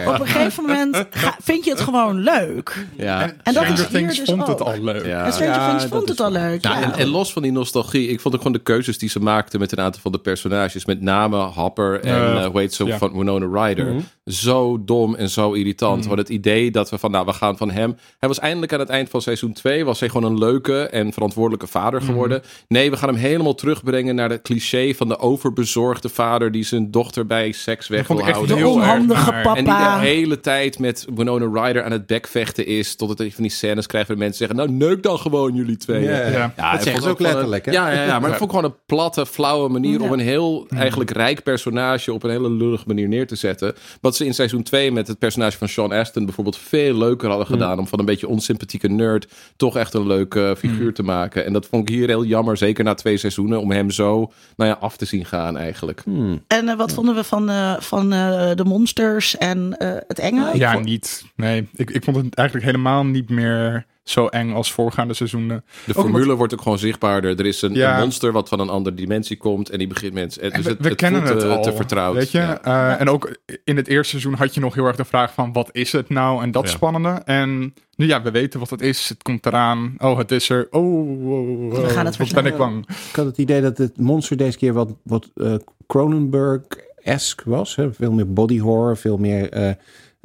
Op 0.08 0.20
een 0.20 0.28
gegeven 0.28 0.64
moment 0.66 1.06
ga- 1.10 1.38
vind 1.42 1.66
je 1.66 1.72
het 1.72 1.80
gewoon 1.80 2.20
leuk. 2.20 2.86
Ja. 2.96 3.22
En 3.22 3.54
dat 3.54 3.54
Stranger 3.54 3.72
is 3.74 3.80
hier 3.80 3.88
Things 4.00 4.18
dus 4.18 4.30
vond 4.30 4.48
het 4.48 4.62
al 4.62 4.82
leuk. 4.82 5.06
Ja. 5.06 5.26
En 5.26 5.34
Stranger 5.34 5.56
Ja, 5.56 5.70
Things 5.70 5.86
vond 5.86 6.10
het 6.10 6.20
al 6.22 6.32
leuk. 6.32 6.62
Nou, 6.62 6.80
ja. 6.80 6.84
en, 6.84 6.94
en 7.00 7.08
los 7.08 7.34
van 7.34 7.42
die 7.42 7.52
nostalgie, 7.52 8.08
ik 8.08 8.20
vond 8.20 8.34
ook 8.34 8.42
gewoon 8.42 8.58
de 8.58 8.64
keuzes 8.64 8.98
die 8.98 9.10
ze 9.10 9.20
maakten 9.20 9.60
met 9.60 9.72
een 9.72 9.80
aantal 9.80 10.02
van 10.02 10.12
de 10.12 10.20
personages, 10.20 10.86
met 10.86 11.02
name 11.02 11.38
Hopper 11.38 12.00
en 12.04 12.38
eh, 12.38 12.46
hoe 12.46 12.60
heet 12.60 12.74
ze 12.74 12.86
Ja. 12.86 12.98
van 12.98 13.18
Winona 13.18 13.66
Ryder, 13.66 13.94
zo 14.26 14.84
dom 14.86 15.16
en 15.16 15.30
zo 15.30 15.52
irritant. 15.52 16.06
Want 16.06 16.18
het 16.20 16.30
idee 16.30 16.72
dat 16.72 16.90
we 16.90 16.98
van, 16.98 17.12
nou, 17.12 17.26
we 17.26 17.34
gaan 17.34 17.58
van 17.58 17.72
hem. 17.72 17.98
Hij 18.20 18.30
was 18.30 18.40
eindelijk 18.40 18.74
aan 18.74 18.80
het 18.80 18.90
eind 18.90 19.10
van 19.10 19.22
seizoen 19.22 19.54
2, 19.54 19.86
was 19.86 20.00
hij 20.00 20.10
gewoon 20.10 20.32
een 20.32 20.38
leuke 20.38 20.88
en 20.88 21.14
verantwoordelijke 21.14 21.67
vader 21.68 22.02
geworden. 22.02 22.42
Nee, 22.68 22.90
we 22.90 22.98
gaan 22.98 23.10
hem 23.10 23.18
helemaal 23.18 23.56
terugbrengen 23.56 24.16
naar 24.16 24.30
de 24.30 24.42
cliché 24.42 24.94
van 24.94 25.08
de 25.08 25.20
overbezorgde 25.20 26.10
vader 26.10 26.52
die 26.52 26.64
zijn 26.64 26.92
dochter 26.92 27.26
bij 27.26 27.52
seks 27.52 27.88
weg 27.88 28.08
wil 28.08 28.24
houden. 28.24 28.58
de 28.58 28.68
onhandige 28.68 29.32
papa. 29.32 29.56
En 29.56 29.64
die 29.64 29.74
de 29.74 30.08
hele 30.08 30.40
tijd 30.40 30.80
met 30.80 31.08
Winona 31.16 31.62
Ryder 31.62 31.84
aan 31.84 31.92
het 31.92 32.06
bekvechten 32.08 32.66
is. 32.66 32.96
Tot 32.96 33.10
het 33.10 33.34
van 33.34 33.44
die 33.44 33.52
scènes 33.52 33.86
krijgt 33.86 34.08
waar 34.08 34.18
mensen 34.18 34.38
zeggen... 34.38 34.56
Nou, 34.56 34.72
neuk 34.72 35.04
dan 35.04 35.20
gewoon 35.20 35.56
jullie 35.56 35.78
twee. 35.78 36.04
Ja, 36.04 36.28
Ja. 36.28 36.54
Ja, 36.58 36.72
dat 36.72 36.84
zeggen 36.84 37.02
ze 37.02 37.08
het 37.08 37.18
ook 37.18 37.26
letterlijk, 37.26 37.66
hè? 37.66 37.72
Een, 37.72 37.78
ja, 37.78 37.92
ja, 37.92 38.04
ja, 38.04 38.20
maar 38.20 38.30
dat 38.30 38.38
vond 38.38 38.52
ik 38.52 38.56
gewoon 38.56 38.72
een 38.72 38.78
platte, 38.86 39.26
flauwe 39.26 39.70
manier... 39.70 40.00
Ja. 40.00 40.06
om 40.06 40.12
een 40.12 40.20
heel 40.20 40.68
eigenlijk 40.70 41.12
rijk 41.12 41.44
personage... 41.44 42.14
op 42.14 42.24
een 42.24 42.30
hele 42.30 42.52
lullige 42.52 42.84
manier 42.88 43.08
neer 43.08 43.28
te 43.28 43.36
zetten. 43.36 43.74
Wat 44.02 44.16
ze 44.16 44.26
in 44.26 44.34
seizoen 44.34 44.64
2 44.64 44.92
met 44.92 45.08
het 45.08 45.20
personage 45.20 45.58
van 45.58 45.70
Sean 45.70 45.92
Astin... 45.92 46.26
bijvoorbeeld 46.26 46.58
veel 46.58 46.98
leuker 46.98 47.30
hadden 47.30 47.48
gedaan... 47.48 47.80
om 47.80 47.88
van 47.88 48.00
een 48.00 48.06
beetje 48.06 48.28
onsympathieke 48.28 48.88
nerd... 48.88 49.28
toch 49.56 49.78
echt 49.78 49.94
een 49.94 50.08
leuke 50.08 50.56
figuur 50.58 50.94
te 50.94 51.04
maken. 51.04 51.46
En 51.46 51.54
dat 51.62 51.70
vond 51.70 51.90
ik 51.90 51.96
hier 51.96 52.08
heel 52.08 52.26
jammer. 52.26 52.58
Zeker 52.58 52.84
na 52.84 52.94
twee 52.94 53.18
seizoenen... 53.18 53.62
om 53.62 53.72
hem 53.72 53.92
zo 53.92 54.32
nou 54.56 54.70
ja, 54.70 54.78
af 54.80 54.98
te 54.98 55.06
zien 55.06 55.26
gaan 55.26 55.58
eigenlijk. 55.58 56.02
Hmm. 56.04 56.44
En 56.48 56.70
eh, 56.70 56.76
wat 56.78 56.94
vonden 56.94 57.16
we 57.16 57.24
van, 57.24 57.50
eh, 57.50 57.80
van 57.80 58.14
eh, 58.14 58.52
de 58.56 58.66
monsters 58.66 59.38
en 59.38 59.78
eh, 59.78 59.90
het 60.08 60.20
enge? 60.20 60.58
Ja, 60.58 60.68
Ik 60.70 60.74
vond- 60.74 60.86
niet. 60.86 61.26
Nee, 61.36 61.68
ik, 61.76 61.90
ik 61.92 62.04
vond 62.04 62.16
het 62.18 62.36
eigenlijk 62.36 62.68
helemaal 62.68 63.06
niet 63.06 63.30
meer 63.30 63.86
zo 64.10 64.28
eng 64.28 64.52
als 64.54 64.72
voorgaande 64.72 65.14
seizoenen. 65.14 65.64
De 65.86 65.96
Ook 65.96 66.04
formule 66.06 66.36
wordt 66.36 66.54
ook 66.54 66.62
gewoon 66.62 66.80
zichtbaarder. 66.80 67.40
Er 67.40 67.46
is 67.46 67.62
een, 67.62 67.74
Ja. 67.74 67.94
een 67.94 68.00
monster 68.00 68.32
wat 68.32 68.50
van 68.50 68.60
een 68.60 68.70
andere 68.70 68.96
dimensie 68.96 69.38
komt... 69.38 69.70
en 69.70 69.78
die 69.78 69.88
begint 69.88 70.14
mensen... 70.14 70.42
Dus 70.42 70.64
we, 70.64 70.70
het, 70.70 70.80
we 70.80 70.88
het 70.88 70.98
kennen 70.98 71.28
voelt, 71.28 71.42
het 71.42 71.52
eh, 71.52 71.56
al. 71.58 71.64
te 71.64 71.74
vertrouwd. 71.76 72.16
Weet 72.16 72.32
je? 72.32 72.38
Ja. 72.38 72.66
Uh, 72.66 73.02
en 73.02 73.10
ook 73.10 73.38
in 73.64 73.76
het 73.76 73.88
eerste 73.88 74.10
seizoen 74.10 74.34
had 74.34 74.54
je 74.54 74.60
nog 74.60 74.74
heel 74.76 74.86
erg 74.86 74.96
de 74.96 75.06
vraag 75.06 75.34
van 75.34 75.54
wat 75.54 75.70
is 75.72 75.92
het 75.92 76.10
nou? 76.10 76.44
En 76.44 76.52
dat 76.52 76.64
Ja. 76.64 76.70
spannende. 76.70 77.10
En 77.26 77.74
nu 77.96 78.08
ja, 78.08 78.22
we 78.22 78.32
weten 78.32 78.60
wat 78.60 78.70
het 78.70 78.82
is. 78.82 79.10
Het 79.10 79.24
komt 79.24 79.46
eraan. 79.46 79.96
Oh, 79.98 80.18
het 80.18 80.32
is 80.32 80.50
er. 80.50 80.68
Oh, 80.72 81.10
oh, 81.30 81.72
oh, 81.72 81.76
We 81.82 81.90
gaan 81.90 82.06
het 82.06 82.18
wat 82.18 82.34
ben 82.34 82.46
ik 82.46 82.58
bang. 82.58 82.88
Ik 83.10 83.16
had 83.16 83.26
het 83.26 83.38
idee 83.38 83.62
dat 83.62 83.78
het 83.78 83.98
monster 84.00 84.38
deze 84.38 84.58
keer 84.58 84.74
wat, 84.74 84.94
wat 85.04 85.30
eh, 85.36 85.54
Cronenberg-esque 85.88 87.50
was. 87.50 87.76
Hè? 87.76 87.94
Veel 87.94 88.12
meer 88.12 88.34
body 88.34 88.60
horror, 88.60 88.98
veel 88.98 89.18
meer... 89.18 89.50
eh, 89.52 89.72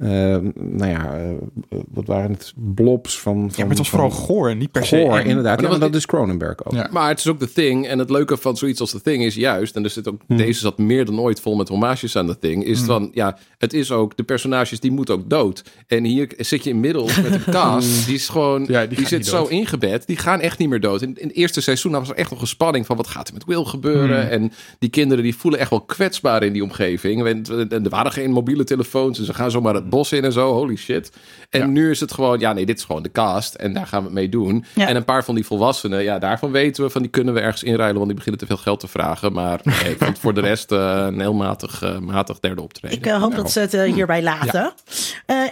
eh, 0.02 0.08
nou 0.54 0.90
ja, 0.90 1.14
eh, 1.14 1.78
wat 1.92 2.06
waren 2.06 2.30
het? 2.30 2.52
Blobs 2.56 3.20
van... 3.20 3.34
van 3.40 3.42
Ja, 3.50 3.58
maar 3.58 3.68
het 3.68 3.78
was 3.78 3.90
van- 3.90 3.98
vooral 4.00 4.18
goor 4.26 4.50
en 4.50 4.58
niet 4.58 4.70
per 4.70 4.86
se 4.86 4.96
Goor, 4.96 5.18
inderdaad. 5.18 5.26
Maar 5.42 5.50
Ja, 5.50 5.56
dat 5.56 5.60
maar 5.62 5.70
was- 5.70 5.78
dat 5.88 5.94
is 5.94 6.06
Cronenberg 6.06 6.64
ook. 6.66 6.72
Ja. 6.72 6.88
Maar 6.90 7.08
het 7.08 7.18
is 7.18 7.26
ook 7.28 7.38
The 7.38 7.52
Thing. 7.52 7.86
En 7.86 7.98
het 7.98 8.10
leuke 8.10 8.36
van 8.36 8.56
zoiets 8.56 8.80
als 8.80 8.90
The 8.90 9.00
Thing 9.00 9.22
is 9.24 9.34
juist... 9.34 9.76
en 9.76 9.84
er 9.84 9.90
zit 9.90 10.08
ook, 10.08 10.20
deze 10.26 10.60
zat 10.60 10.78
meer 10.78 11.04
dan 11.04 11.20
ooit 11.20 11.40
vol 11.40 11.56
met 11.56 11.68
homages 11.68 12.16
aan 12.16 12.26
The 12.26 12.38
Thing... 12.38 12.64
is 12.64 12.80
van, 12.80 13.10
ja, 13.14 13.38
het 13.58 13.72
is 13.72 13.90
ook... 13.92 14.16
de 14.16 14.22
personages, 14.22 14.80
die 14.80 14.90
moeten 14.90 15.14
ook 15.14 15.30
dood. 15.30 15.62
En 15.86 16.04
hier 16.04 16.32
zit 16.36 16.64
je 16.64 16.70
inmiddels 16.70 17.20
met 17.22 17.32
een 17.32 17.52
cast... 17.60 18.06
die 18.06 18.14
is 18.14 18.28
gewoon... 18.28 18.64
Ja, 18.68 18.86
die 18.86 19.06
zit 19.06 19.26
zo 19.26 19.44
ingebed. 19.44 20.06
Die 20.06 20.16
gaan 20.16 20.40
echt 20.40 20.58
niet 20.58 20.68
meer 20.68 20.80
dood. 20.80 21.02
In, 21.02 21.14
in 21.18 21.26
het 21.28 21.36
eerste 21.36 21.60
seizoen 21.60 21.92
was 21.92 22.08
er 22.08 22.16
echt 22.16 22.30
nog 22.30 22.40
een 22.40 22.46
spanning... 22.46 22.86
van 22.86 22.96
wat 22.96 23.06
gaat 23.06 23.28
er 23.28 23.34
met 23.34 23.44
Will 23.44 23.64
gebeuren? 23.64 24.30
En 24.30 24.52
die 24.78 24.90
kinderen 24.90 25.24
die 25.24 25.36
voelen 25.36 25.60
echt 25.60 25.70
wel 25.70 25.80
kwetsbaar 25.80 26.42
in 26.42 26.52
die 26.52 26.62
omgeving. 26.62 27.26
En, 27.26 27.42
en 27.70 27.84
er 27.84 27.90
waren 27.90 28.12
geen 28.12 28.30
mobiele 28.30 28.64
telefoons... 28.64 29.18
en 29.18 29.24
ze 29.24 29.34
gaan 29.34 29.50
zomaar 29.50 29.74
het 29.74 29.90
bos 29.92 30.12
in 30.12 30.24
en 30.24 30.32
zo. 30.32 30.52
Holy 30.52 30.76
shit. 30.76 31.10
En 31.50 31.60
Ja. 31.60 31.66
nu 31.66 31.90
is 31.90 32.00
het 32.00 32.12
gewoon, 32.12 32.38
ja 32.40 32.52
nee, 32.52 32.66
dit 32.66 32.78
is 32.78 32.84
gewoon 32.84 33.02
de 33.02 33.10
cast. 33.12 33.54
En 33.54 33.72
daar 33.72 33.86
gaan 33.86 33.98
we 33.98 34.04
het 34.04 34.14
mee 34.14 34.28
doen. 34.28 34.64
Ja. 34.74 34.88
En 34.88 34.96
een 34.96 35.04
paar 35.04 35.24
van 35.24 35.34
die 35.34 35.46
volwassenen, 35.46 36.02
ja, 36.02 36.18
daarvan 36.18 36.50
weten 36.50 36.84
we 36.84 36.90
van 36.90 37.02
die 37.02 37.10
kunnen 37.10 37.34
we 37.34 37.40
ergens 37.40 37.62
inruilen. 37.62 37.94
Want 37.96 38.06
die 38.06 38.16
beginnen 38.16 38.40
te 38.40 38.46
veel 38.46 38.56
geld 38.56 38.80
te 38.80 38.88
vragen. 38.88 39.32
Maar 39.32 39.60
nee, 39.64 39.90
ik 39.90 39.98
vond 39.98 40.18
voor 40.18 40.34
de 40.34 40.40
rest 40.40 40.72
eh, 40.72 41.04
een 41.06 41.20
heel 41.20 41.34
matig, 41.34 41.82
eh, 41.82 41.98
matig 41.98 42.40
derde 42.40 42.62
optreden. 42.62 42.98
Ik 42.98 43.06
eh, 43.06 43.20
hoop 43.20 43.34
dat 43.34 43.50
ze 43.50 43.60
het 43.60 43.72
hierbij 43.72 44.22
laten. 44.22 44.72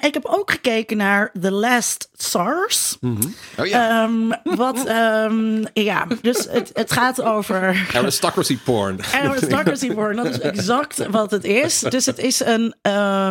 Ik 0.00 0.14
heb 0.14 0.24
ook 0.26 0.50
gekeken 0.50 0.96
naar 0.96 1.32
The 1.40 1.50
Last 1.52 2.08
SARS. 2.16 2.96
oh 3.58 3.66
ja, 3.66 4.02
Ehm, 4.04 4.56
wat, 4.56 4.84
ehm, 4.86 5.64
ja, 5.72 6.06
dus 6.22 6.46
het, 6.50 6.70
het 6.72 6.92
gaat 6.92 7.22
over... 7.22 7.86
aristocracy 7.94 8.58
porn. 8.64 8.98
Aristocracy 9.22 9.92
porn, 9.94 10.16
dat 10.16 10.26
is 10.26 10.38
exact 10.40 11.06
wat 11.10 11.30
het 11.30 11.44
is. 11.44 11.78
Dus 11.80 12.06
het 12.06 12.18
is 12.18 12.40
een 12.44 12.74
eh, 12.82 13.28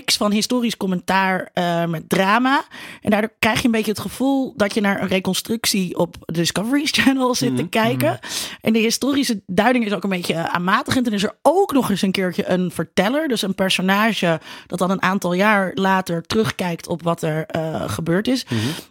mix 0.00 0.16
van 0.16 0.32
historisch 0.32 0.76
commentaar 0.76 1.50
eh, 1.52 1.84
met 1.84 2.08
drama. 2.08 2.64
En 3.00 3.10
daardoor 3.10 3.32
krijg 3.38 3.58
je 3.58 3.64
een 3.64 3.70
beetje 3.70 3.90
het 3.90 4.00
gevoel 4.00 4.52
dat 4.56 4.74
je 4.74 4.80
naar 4.80 5.02
een 5.02 5.08
reconstructie 5.08 5.98
op 5.98 6.16
Discovery 6.20 6.86
Channel 6.92 7.34
zit 7.34 7.56
te 7.56 7.68
kijken. 7.68 8.18
En 8.60 8.72
de 8.72 8.78
historische 8.78 9.42
duiding 9.46 9.86
is 9.86 9.92
ook 9.92 10.02
een 10.02 10.10
beetje 10.10 10.48
aanmatigend. 10.48 11.06
En 11.06 11.12
is 11.12 11.22
er 11.22 11.38
ook 11.42 11.72
nog 11.72 11.90
eens 11.90 12.02
een 12.02 12.12
keertje 12.12 12.48
een 12.48 12.70
verteller. 12.70 13.28
Dus 13.28 13.42
een 13.42 13.54
personage 13.54 14.40
dat 14.66 14.78
dan 14.78 14.90
een 14.90 15.02
aantal 15.02 15.32
jaar 15.32 15.70
later 15.74 16.22
terugkijkt 16.22 16.86
op 16.86 17.02
wat 17.02 17.22
er 17.22 17.46
eh, 17.46 17.88
gebeurd 17.88 18.28
is. 18.28 18.46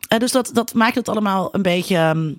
Eh, 0.07 0.19
dus 0.19 0.31
dat, 0.31 0.49
dat 0.53 0.73
maakt 0.73 0.95
het 0.95 1.09
allemaal 1.09 1.49
een 1.51 1.61
beetje... 1.61 1.95
ehm, 1.95 2.33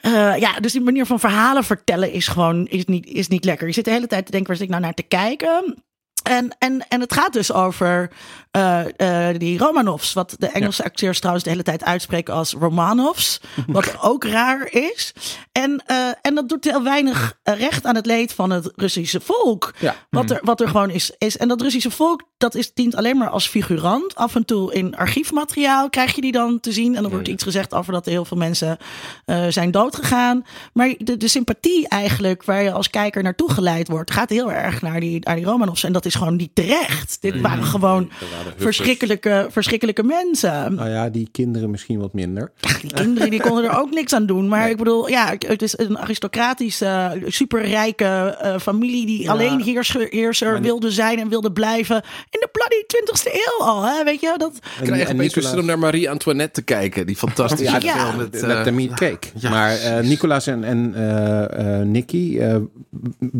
eh, 0.00 0.36
ja, 0.36 0.60
dus 0.60 0.72
die 0.72 0.80
manier 0.80 1.06
van 1.06 1.20
verhalen 1.20 1.64
vertellen 1.64 2.12
is 2.12 2.28
gewoon 2.28 2.66
is 2.66 2.84
niet, 2.84 3.06
is 3.06 3.28
niet 3.28 3.44
lekker. 3.44 3.66
Je 3.66 3.72
zit 3.72 3.84
de 3.84 3.90
hele 3.90 4.06
tijd 4.06 4.24
te 4.24 4.30
denken, 4.30 4.48
waar 4.48 4.56
zit 4.56 4.66
ik 4.66 4.72
nou 4.72 4.82
naar 4.82 4.94
te 4.94 5.02
kijken? 5.02 5.82
En, 6.22 6.56
en, 6.58 6.88
en 6.88 7.00
het 7.00 7.12
gaat 7.12 7.32
dus 7.32 7.52
over 7.52 8.10
eh, 8.50 9.28
eh, 9.28 9.38
die 9.38 9.58
Romanovs. 9.58 10.12
Wat 10.12 10.34
de 10.38 10.46
Engelse 10.46 10.84
acteurs 10.84 11.18
trouwens 11.18 11.44
de 11.44 11.50
hele 11.50 11.62
tijd 11.62 11.84
uitspreken 11.84 12.34
als 12.34 12.52
Romanovs. 12.52 13.40
Wat 13.66 14.00
ook 14.02 14.24
raar 14.24 14.68
is. 14.70 15.12
En, 15.52 15.82
eh, 15.86 16.08
en 16.22 16.34
dat 16.34 16.48
doet 16.48 16.64
heel 16.64 16.82
weinig 16.82 17.38
recht 17.42 17.86
aan 17.86 17.94
het 17.94 18.06
leed 18.06 18.32
van 18.32 18.50
het 18.50 18.72
Russische 18.76 19.20
volk. 19.20 19.74
Ja. 19.78 19.96
Wat, 20.10 20.30
er, 20.30 20.40
wat 20.42 20.60
er 20.60 20.68
gewoon 20.68 20.90
is, 20.90 21.12
is. 21.18 21.36
En 21.36 21.48
dat 21.48 21.60
Russische 21.60 21.90
volk, 21.90 22.22
dat 22.40 22.54
is, 22.54 22.74
dient 22.74 22.94
alleen 22.96 23.16
maar 23.16 23.28
als 23.28 23.48
figurant. 23.48 24.14
Af 24.14 24.34
en 24.34 24.44
toe 24.44 24.74
in 24.74 24.96
archiefmateriaal 24.96 25.90
krijg 25.90 26.14
je 26.14 26.20
die 26.20 26.32
dan 26.32 26.60
te 26.60 26.72
zien. 26.72 26.96
En 26.96 27.02
dan 27.02 27.10
wordt 27.10 27.28
iets 27.28 27.42
gezegd 27.42 27.74
over 27.74 27.92
dat 27.92 28.06
er 28.06 28.12
heel 28.12 28.24
veel 28.24 28.36
mensen 28.36 28.78
eh, 29.24 29.46
zijn 29.48 29.70
doodgegaan. 29.70 30.44
Maar 30.72 30.94
de, 30.98 31.16
de 31.16 31.28
sympathie 31.28 31.88
eigenlijk, 31.88 32.44
waar 32.44 32.62
je 32.62 32.72
als 32.72 32.90
kijker 32.90 33.22
naartoe 33.22 33.50
geleid 33.50 33.88
wordt, 33.88 34.10
gaat 34.10 34.30
heel 34.30 34.52
erg 34.52 34.82
naar 34.82 35.00
die, 35.00 35.20
naar 35.20 35.36
die 35.36 35.44
Romanovs. 35.44 35.84
En 35.84 35.92
dat 35.92 36.04
is 36.04 36.14
gewoon 36.14 36.36
niet 36.36 36.54
terecht. 36.54 37.18
Dit 37.20 37.40
waren 37.40 37.64
gewoon 37.64 38.10
verschrikkelijke, 38.56 39.46
verschrikkelijke 39.50 40.02
mensen. 40.02 40.74
Nou 40.74 40.90
ja, 40.90 41.08
die 41.08 41.28
kinderen 41.32 41.70
misschien 41.70 41.98
wat 41.98 42.12
minder. 42.12 42.52
Die 42.80 42.92
kinderen 42.92 43.30
die 43.30 43.40
konden 43.40 43.64
er 43.64 43.78
ook 43.78 43.90
niks 43.90 44.12
aan 44.12 44.26
doen. 44.26 44.48
Maar 44.48 44.70
ik 44.70 44.76
bedoel, 44.76 45.08
ja, 45.08 45.34
het 45.38 45.62
is 45.62 45.78
een 45.78 45.98
aristocratische, 45.98 47.22
superrijke 47.26 48.04
eh, 48.40 48.58
familie 48.58 49.06
die 49.06 49.30
alleen 49.30 49.62
heerser, 49.62 50.06
heerser 50.10 50.60
wilde 50.60 50.90
zijn 50.90 51.18
en 51.18 51.28
wilde 51.28 51.52
blijven 51.52 52.02
in 52.30 52.40
de 52.40 52.48
bloody 52.52 52.84
20ste 52.86 53.32
eeuw 53.34 53.66
al. 53.66 53.82
Hè? 53.82 54.04
Weet 54.04 54.20
je, 54.20 54.34
dat, 54.38 54.56
Ik 54.56 54.84
krijg 54.86 55.08
en 55.08 55.14
opeens 55.14 55.34
weer 55.34 55.44
zin 55.44 55.58
om 55.58 55.66
naar 55.66 55.78
Marie 55.78 56.10
Antoinette 56.10 56.52
te 56.52 56.62
kijken. 56.62 57.06
Die 57.06 57.16
fantastische 57.16 57.80
Ja, 57.80 57.96
film 58.06 58.16
met... 58.16 58.32
Met 58.32 58.42
eh, 58.42 58.64
de 58.64 58.70
meat 58.70 58.94
cake. 58.94 59.28
Maar 59.42 59.76
eh 59.78 60.00
Nicolaas 60.04 60.46
en, 60.46 60.64
en 60.64 60.94
eh, 60.94 61.78
eh, 61.80 61.86
Nicky 61.86 62.38
eh, 62.38 62.56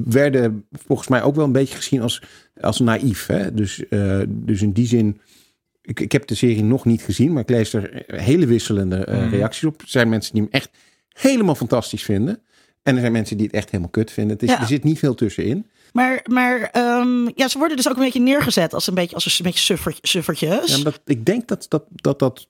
werden 0.05 0.67
volgens 0.87 1.09
mij 1.09 1.23
ook 1.23 1.35
wel 1.35 1.45
een 1.45 1.53
beetje 1.53 1.77
gezien 1.77 2.03
als, 2.03 2.23
als 2.61 2.79
naïef. 2.79 3.27
Hè? 3.27 3.55
Dus, 3.55 3.89
eh, 3.89 4.21
dus 4.29 4.63
in 4.63 4.73
die 4.73 4.87
zin, 4.87 5.21
ik, 5.83 6.01
ik 6.01 6.13
heb 6.13 6.27
de 6.27 6.35
serie 6.35 6.65
nog 6.65 6.85
niet 6.85 7.03
gezien, 7.03 7.33
maar 7.33 7.43
ik 7.43 7.51
lees 7.51 7.73
er 7.73 8.03
hele 8.07 8.47
wisselende 8.47 9.05
eh, 9.05 9.31
reacties 9.31 9.65
op. 9.65 9.81
Er 9.81 9.89
zijn 9.89 10.09
mensen 10.09 10.33
die 10.33 10.43
hem 10.43 10.51
echt 10.53 10.71
helemaal 11.09 11.55
fantastisch 11.55 12.03
vinden. 12.03 12.43
En 12.83 12.95
er 12.95 13.01
zijn 13.01 13.13
mensen 13.13 13.37
die 13.37 13.47
het 13.47 13.55
echt 13.55 13.71
helemaal 13.71 13.91
kut 13.91 14.11
vinden. 14.11 14.33
Het 14.33 14.43
is, 14.43 14.51
Ja. 14.51 14.61
Er 14.61 14.67
zit 14.67 14.85
niet 14.85 14.99
veel 14.99 15.15
tussenin. 15.15 15.67
Maar, 15.93 16.25
maar 16.31 16.61
ehm, 16.61 17.31
ja, 17.35 17.49
ze 17.49 17.59
worden 17.59 17.77
dus 17.77 17.89
ook 17.89 17.97
een 17.97 18.03
beetje 18.03 18.21
neergezet 18.21 18.75
als 18.75 18.87
een 18.87 18.95
beetje, 18.95 19.15
als 19.15 19.39
een 19.39 19.45
beetje 19.45 19.61
suffer, 19.61 19.99
suffertjes. 20.03 20.77
Ja, 20.77 20.93
ik 21.05 21.27
denk 21.27 21.49
dat 21.49 21.67
dat, 21.69 21.85
dat 21.91 22.19
dat 22.19 22.49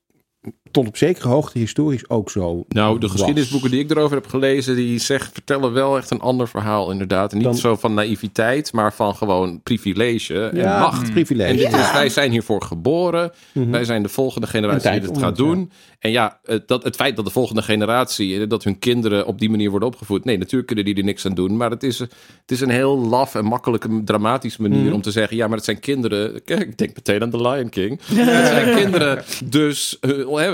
tot 0.70 0.86
op 0.86 0.96
zekere 0.96 1.28
hoogte 1.28 1.58
historisch 1.58 2.08
ook 2.08 2.30
zo 2.30 2.64
Nou, 2.68 2.94
de 2.98 3.06
was. 3.06 3.10
geschiedenisboeken 3.16 3.70
die 3.70 3.80
ik 3.80 3.90
erover 3.90 4.16
heb 4.16 4.26
gelezen, 4.26 4.76
die 4.76 4.98
zeg, 4.98 5.30
vertellen 5.32 5.72
wel 5.72 5.96
echt 5.96 6.10
een 6.10 6.20
ander 6.20 6.48
verhaal 6.48 6.90
inderdaad. 6.90 7.30
En 7.30 7.36
niet 7.36 7.46
Dan- 7.46 7.56
zo 7.56 7.76
van 7.76 7.94
naïviteit, 7.94 8.72
maar 8.72 8.92
van 8.94 9.14
gewoon 9.14 9.62
privilege 9.62 10.44
en 10.48 10.56
Ja, 10.56 10.78
macht. 10.80 11.10
privilege. 11.12 11.48
En 11.50 11.56
dit 11.56 11.70
Ja. 11.70 11.86
is, 11.86 11.92
wij 11.92 12.08
zijn 12.08 12.30
hiervoor 12.30 12.62
geboren. 12.62 13.32
Wij 13.52 13.84
zijn 13.84 14.02
de 14.02 14.08
volgende 14.08 14.46
generatie 14.46 14.90
die 14.90 15.00
dit 15.00 15.18
gaat 15.18 15.36
ja. 15.36 15.44
doen. 15.44 15.70
En 15.98 16.10
ja, 16.10 16.38
het, 16.44 16.68
dat, 16.68 16.82
het 16.82 16.96
feit 16.96 17.16
dat 17.16 17.24
de 17.24 17.30
volgende 17.30 17.62
generatie, 17.62 18.40
eh, 18.40 18.48
dat 18.48 18.64
hun 18.64 18.78
kinderen 18.78 19.26
op 19.26 19.38
die 19.38 19.50
manier 19.50 19.70
worden 19.70 19.88
opgevoed. 19.88 20.24
Nee, 20.24 20.38
natuurlijk 20.38 20.66
kunnen 20.66 20.84
die 20.84 20.94
er 20.94 21.04
niks 21.04 21.26
aan 21.26 21.34
doen. 21.34 21.56
Maar 21.56 21.70
het 21.70 21.82
is, 21.82 21.98
het 21.98 22.12
is 22.46 22.60
een 22.60 22.70
heel 22.70 22.98
laf 22.98 23.34
en 23.34 23.44
makkelijke, 23.44 24.04
dramatische 24.04 24.62
manier 24.62 24.84
Mhm. 24.84 24.92
om 24.92 25.02
te 25.02 25.10
zeggen. 25.10 25.36
Ja, 25.36 25.46
maar 25.46 25.56
het 25.56 25.64
zijn 25.64 25.80
kinderen. 25.80 26.44
Kijk, 26.44 26.60
ik 26.70 26.78
denk 26.78 26.94
meteen 26.94 27.22
aan 27.22 27.30
The 27.30 27.40
Lion 27.48 27.68
King. 27.68 28.00
Het 28.06 28.46
zijn 28.46 28.74
kinderen. 28.76 29.22
Dus 29.44 29.98
eh, 30.00 30.10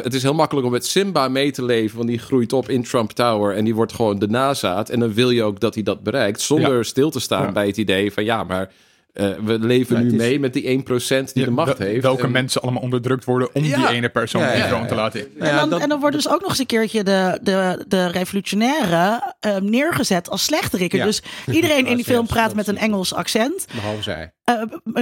het 0.06 0.14
is 0.14 0.22
heel 0.22 0.34
makkelijk 0.34 0.66
om 0.66 0.72
met 0.72 0.86
Simba 0.86 1.28
mee 1.28 1.50
te 1.52 1.64
leven. 1.64 1.96
Want 1.96 2.08
die 2.08 2.18
groeit 2.18 2.52
op 2.52 2.68
in 2.68 2.82
Trump 2.82 3.10
Tower. 3.10 3.56
En 3.56 3.64
die 3.64 3.75
wordt 3.75 3.92
gewoon 3.92 4.18
de 4.18 4.28
nazaat. 4.28 4.88
En 4.90 5.00
dan 5.00 5.14
wil 5.14 5.30
je 5.30 5.42
ook 5.42 5.60
dat 5.60 5.75
hij 5.75 5.82
dat 5.82 6.02
bereikt. 6.02 6.40
Zonder 6.40 6.84
stil 6.84 7.10
te 7.10 7.20
staan 7.20 7.42
Ja. 7.42 7.52
bij 7.52 7.66
het 7.66 7.76
idee 7.76 8.12
van 8.12 8.25
ja, 8.25 8.44
maar 8.44 8.72
eh, 9.16 9.28
we 9.44 9.58
leven 9.58 9.96
Ja, 9.96 10.02
nu 10.02 10.06
is- 10.08 10.16
mee 10.16 10.40
met 10.40 10.52
die 10.52 10.68
1% 10.68 11.32
die 11.32 11.42
Ja, 11.42 11.44
de 11.44 11.50
macht 11.50 11.78
heeft. 11.78 12.02
Welke 12.02 12.23
En- 12.23 12.30
mensen 12.30 12.62
allemaal 12.62 12.82
onderdrukt 12.82 13.25
worden 13.25 13.49
om 13.54 13.64
Ja. 13.64 13.76
die 13.76 13.88
ene 13.88 14.08
persoon 14.08 14.42
die 14.54 14.66
troon 14.66 14.80
ja. 14.82 14.87
te 14.87 14.94
laten. 14.94 15.20
Ja, 15.38 15.44
en, 15.46 15.56
dan, 15.56 15.70
dat- 15.70 15.80
en 15.80 15.88
dan 15.88 16.00
worden 16.00 16.20
dus 16.20 16.30
ook 16.32 16.40
nog 16.40 16.49
eens 16.50 16.58
een 16.58 16.66
keertje 16.66 17.02
de, 17.04 17.38
de, 17.42 17.85
de 17.88 18.06
revolutionairen 18.06 19.35
eh, 19.40 19.56
neergezet 19.56 20.30
als 20.30 20.44
slechterikken. 20.44 20.99
Ja. 20.99 21.04
Dus 21.04 21.23
iedereen 21.52 21.87
in 21.87 21.96
die 21.96 22.04
film 22.04 22.26
praat 22.26 22.54
met 22.54 22.66
een 22.68 22.78
Engels 22.78 23.14
accent. 23.14 23.66
Behalve 23.75 24.02
zij. 24.02 24.32
eh, 24.44 24.54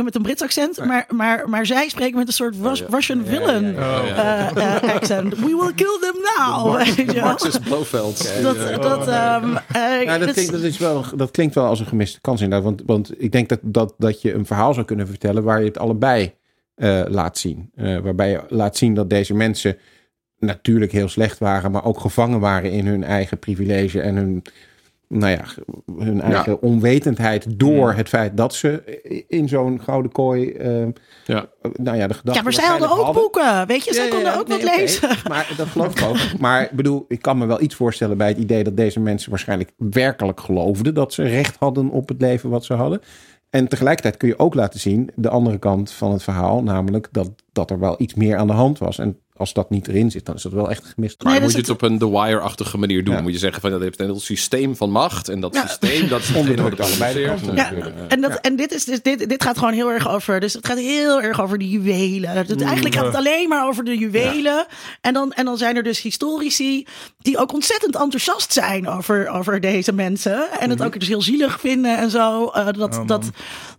met 0.02 0.14
een 0.14 0.22
Brits 0.22 0.42
accent. 0.42 0.84
Maar, 0.84 1.04
maar, 1.08 1.48
maar 1.48 1.66
zij 1.66 1.88
spreken 1.88 2.18
met 2.18 2.26
een 2.26 2.32
soort 2.32 2.54
Rus- 2.62 2.82
Russian 2.90 3.24
villain 3.26 3.76
accent. 4.82 5.34
We 5.38 5.46
will 5.46 5.72
kill 5.74 5.98
them 6.00 6.14
now. 6.38 6.82
wel. 7.14 7.24
Marxist 7.24 7.60
Blofeld. 7.62 8.32
Dat, 8.42 8.82
dat, 8.82 9.08
ehm, 9.08 9.54
klinkt, 10.32 10.50
dat, 10.52 10.60
is 10.60 10.78
wel, 10.78 11.04
dat 11.16 11.30
klinkt 11.30 11.54
wel 11.54 11.64
als 11.66 11.80
een 11.80 11.86
gemiste 11.86 12.20
kans 12.20 12.40
inderdaad. 12.40 12.64
Want, 12.66 12.82
want 12.86 13.12
ik 13.22 13.32
denk 13.32 13.48
dat, 13.48 13.58
dat, 13.62 13.94
dat 14.04 14.22
je 14.22 14.32
een 14.32 14.46
verhaal 14.46 14.74
zou 14.74 14.86
kunnen 14.86 15.06
vertellen 15.06 15.42
waar 15.42 15.60
je 15.60 15.66
het 15.66 15.78
allebei 15.78 16.34
eh, 16.74 17.02
laat 17.08 17.38
zien. 17.38 17.70
Eh, 17.74 17.98
waarbij 17.98 18.30
je 18.30 18.40
laat 18.48 18.76
zien 18.76 18.94
dat 18.94 19.10
deze 19.10 19.34
mensen 19.34 19.76
natuurlijk 20.38 20.92
heel 20.92 21.08
slecht 21.08 21.38
waren, 21.38 21.70
maar 21.70 21.84
ook 21.84 22.00
gevangen 22.00 22.40
waren 22.40 22.70
in 22.70 22.86
hun 22.86 23.04
eigen 23.04 23.38
privilege 23.38 24.00
en 24.00 24.16
hun, 24.16 24.42
nou 25.08 25.32
ja, 25.32 25.44
hun 25.96 26.20
eigen 26.20 26.62
onwetendheid 26.62 27.58
door 27.58 27.92
het 27.92 28.08
feit 28.08 28.36
dat 28.36 28.54
ze 28.54 28.82
in 29.28 29.48
zo'n 29.48 29.80
gouden 29.82 30.12
kooi, 30.12 30.50
eh, 30.50 30.86
Ja. 31.24 31.46
nou 31.72 31.96
ja, 31.96 32.06
de 32.06 32.14
gedachte 32.14 32.38
ja, 32.38 32.42
maar 32.42 32.52
zij 32.52 32.66
hadden 32.66 32.90
ook 32.90 33.14
boeken. 33.14 33.66
Weet 33.66 33.84
je, 33.84 33.94
zij 33.94 34.08
konden 34.08 34.32
ja. 34.32 34.38
ook 34.38 34.48
Nee, 34.48 34.62
wat 34.62 34.76
lezen. 34.76 35.08
Maar 35.28 35.52
dat 35.56 35.66
geloof 35.66 36.00
ik 36.00 36.06
ook. 36.08 36.38
Maar 36.38 36.62
ik 36.62 36.70
bedoel, 36.70 37.04
ik 37.08 37.22
kan 37.22 37.38
me 37.38 37.46
wel 37.46 37.60
iets 37.60 37.74
voorstellen 37.74 38.16
bij 38.16 38.28
het 38.28 38.38
idee 38.38 38.64
dat 38.64 38.76
deze 38.76 39.00
mensen 39.00 39.30
waarschijnlijk 39.30 39.70
werkelijk 39.76 40.40
geloofden 40.40 40.94
dat 40.94 41.12
ze 41.12 41.22
recht 41.22 41.56
hadden 41.58 41.90
op 41.90 42.08
het 42.08 42.20
leven 42.20 42.50
wat 42.50 42.64
ze 42.64 42.74
hadden. 42.74 43.00
En 43.54 43.68
tegelijkertijd 43.68 44.16
kun 44.16 44.28
je 44.28 44.38
ook 44.38 44.54
laten 44.54 44.80
zien 44.80 45.10
de 45.14 45.28
andere 45.28 45.58
kant 45.58 45.90
van 45.90 46.12
het 46.12 46.22
verhaal, 46.22 46.62
namelijk 46.62 47.08
dat, 47.10 47.30
dat 47.52 47.70
er 47.70 47.78
wel 47.78 47.94
iets 47.98 48.14
meer 48.14 48.36
aan 48.36 48.46
de 48.46 48.52
hand 48.52 48.78
was. 48.78 48.98
En 48.98 49.18
als 49.36 49.52
dat 49.52 49.70
niet 49.70 49.88
erin 49.88 50.10
zit, 50.10 50.26
dan 50.26 50.34
is 50.34 50.42
dat 50.42 50.52
wel 50.52 50.70
echt 50.70 50.84
gemist. 50.94 51.22
Maar 51.22 51.32
Nee, 51.32 51.40
moet 51.40 51.52
dus 51.52 51.60
je 51.66 51.72
het 51.72 51.82
op 51.82 51.90
een 51.90 51.98
The 51.98 52.10
Wire-achtige 52.10 52.78
manier 52.78 53.04
doen? 53.04 53.14
Ja. 53.14 53.20
Moet 53.20 53.32
je 53.32 53.38
zeggen 53.38 53.60
van 53.60 53.70
dat 53.70 53.80
heeft 53.80 54.00
een 54.00 54.06
heel 54.06 54.20
systeem 54.20 54.76
van 54.76 54.90
macht. 54.90 55.28
En 55.28 55.40
dat 55.40 55.54
Ja. 55.54 55.66
systeem, 55.66 56.08
dat 56.08 56.20
is 56.20 56.32
Onderdrukt 56.34 56.80
allebei 56.80 57.14
de 57.14 57.24
kanten. 57.24 57.56
Ja, 57.56 57.72
en, 58.08 58.20
dat, 58.20 58.34
en 58.40 58.56
dit, 58.56 58.72
is, 58.72 58.84
dus 58.84 59.02
dit, 59.02 59.28
dit 59.28 59.42
gaat 59.42 59.58
gewoon 59.58 59.72
heel 59.72 59.90
erg 59.90 60.08
over. 60.08 60.40
Dus 60.40 60.52
het 60.52 60.66
gaat 60.66 60.78
heel 60.78 61.22
erg 61.22 61.40
over 61.40 61.58
de 61.58 61.68
juwelen. 61.68 62.30
Het, 62.30 62.62
eigenlijk 62.62 62.94
gaat 62.94 63.04
het 63.06 63.14
alleen 63.14 63.48
maar 63.48 63.66
over 63.66 63.84
de 63.84 63.98
juwelen. 63.98 64.66
En, 65.00 65.12
dan, 65.12 65.32
en 65.32 65.44
dan 65.44 65.58
zijn 65.58 65.76
er 65.76 65.82
dus 65.82 66.02
historici 66.02 66.86
die 67.18 67.38
ook 67.38 67.52
ontzettend 67.52 67.94
enthousiast 67.96 68.52
zijn 68.52 68.88
over, 68.88 69.28
over 69.28 69.60
deze 69.60 69.92
mensen. 69.92 70.50
En 70.60 70.70
het 70.70 70.82
ook 70.82 70.98
dus 71.00 71.08
heel 71.08 71.22
zielig 71.22 71.60
vinden 71.60 71.98
en 71.98 72.10
zo. 72.10 72.46
eh, 72.46 72.66
dat, 72.72 73.02
dat, 73.06 73.30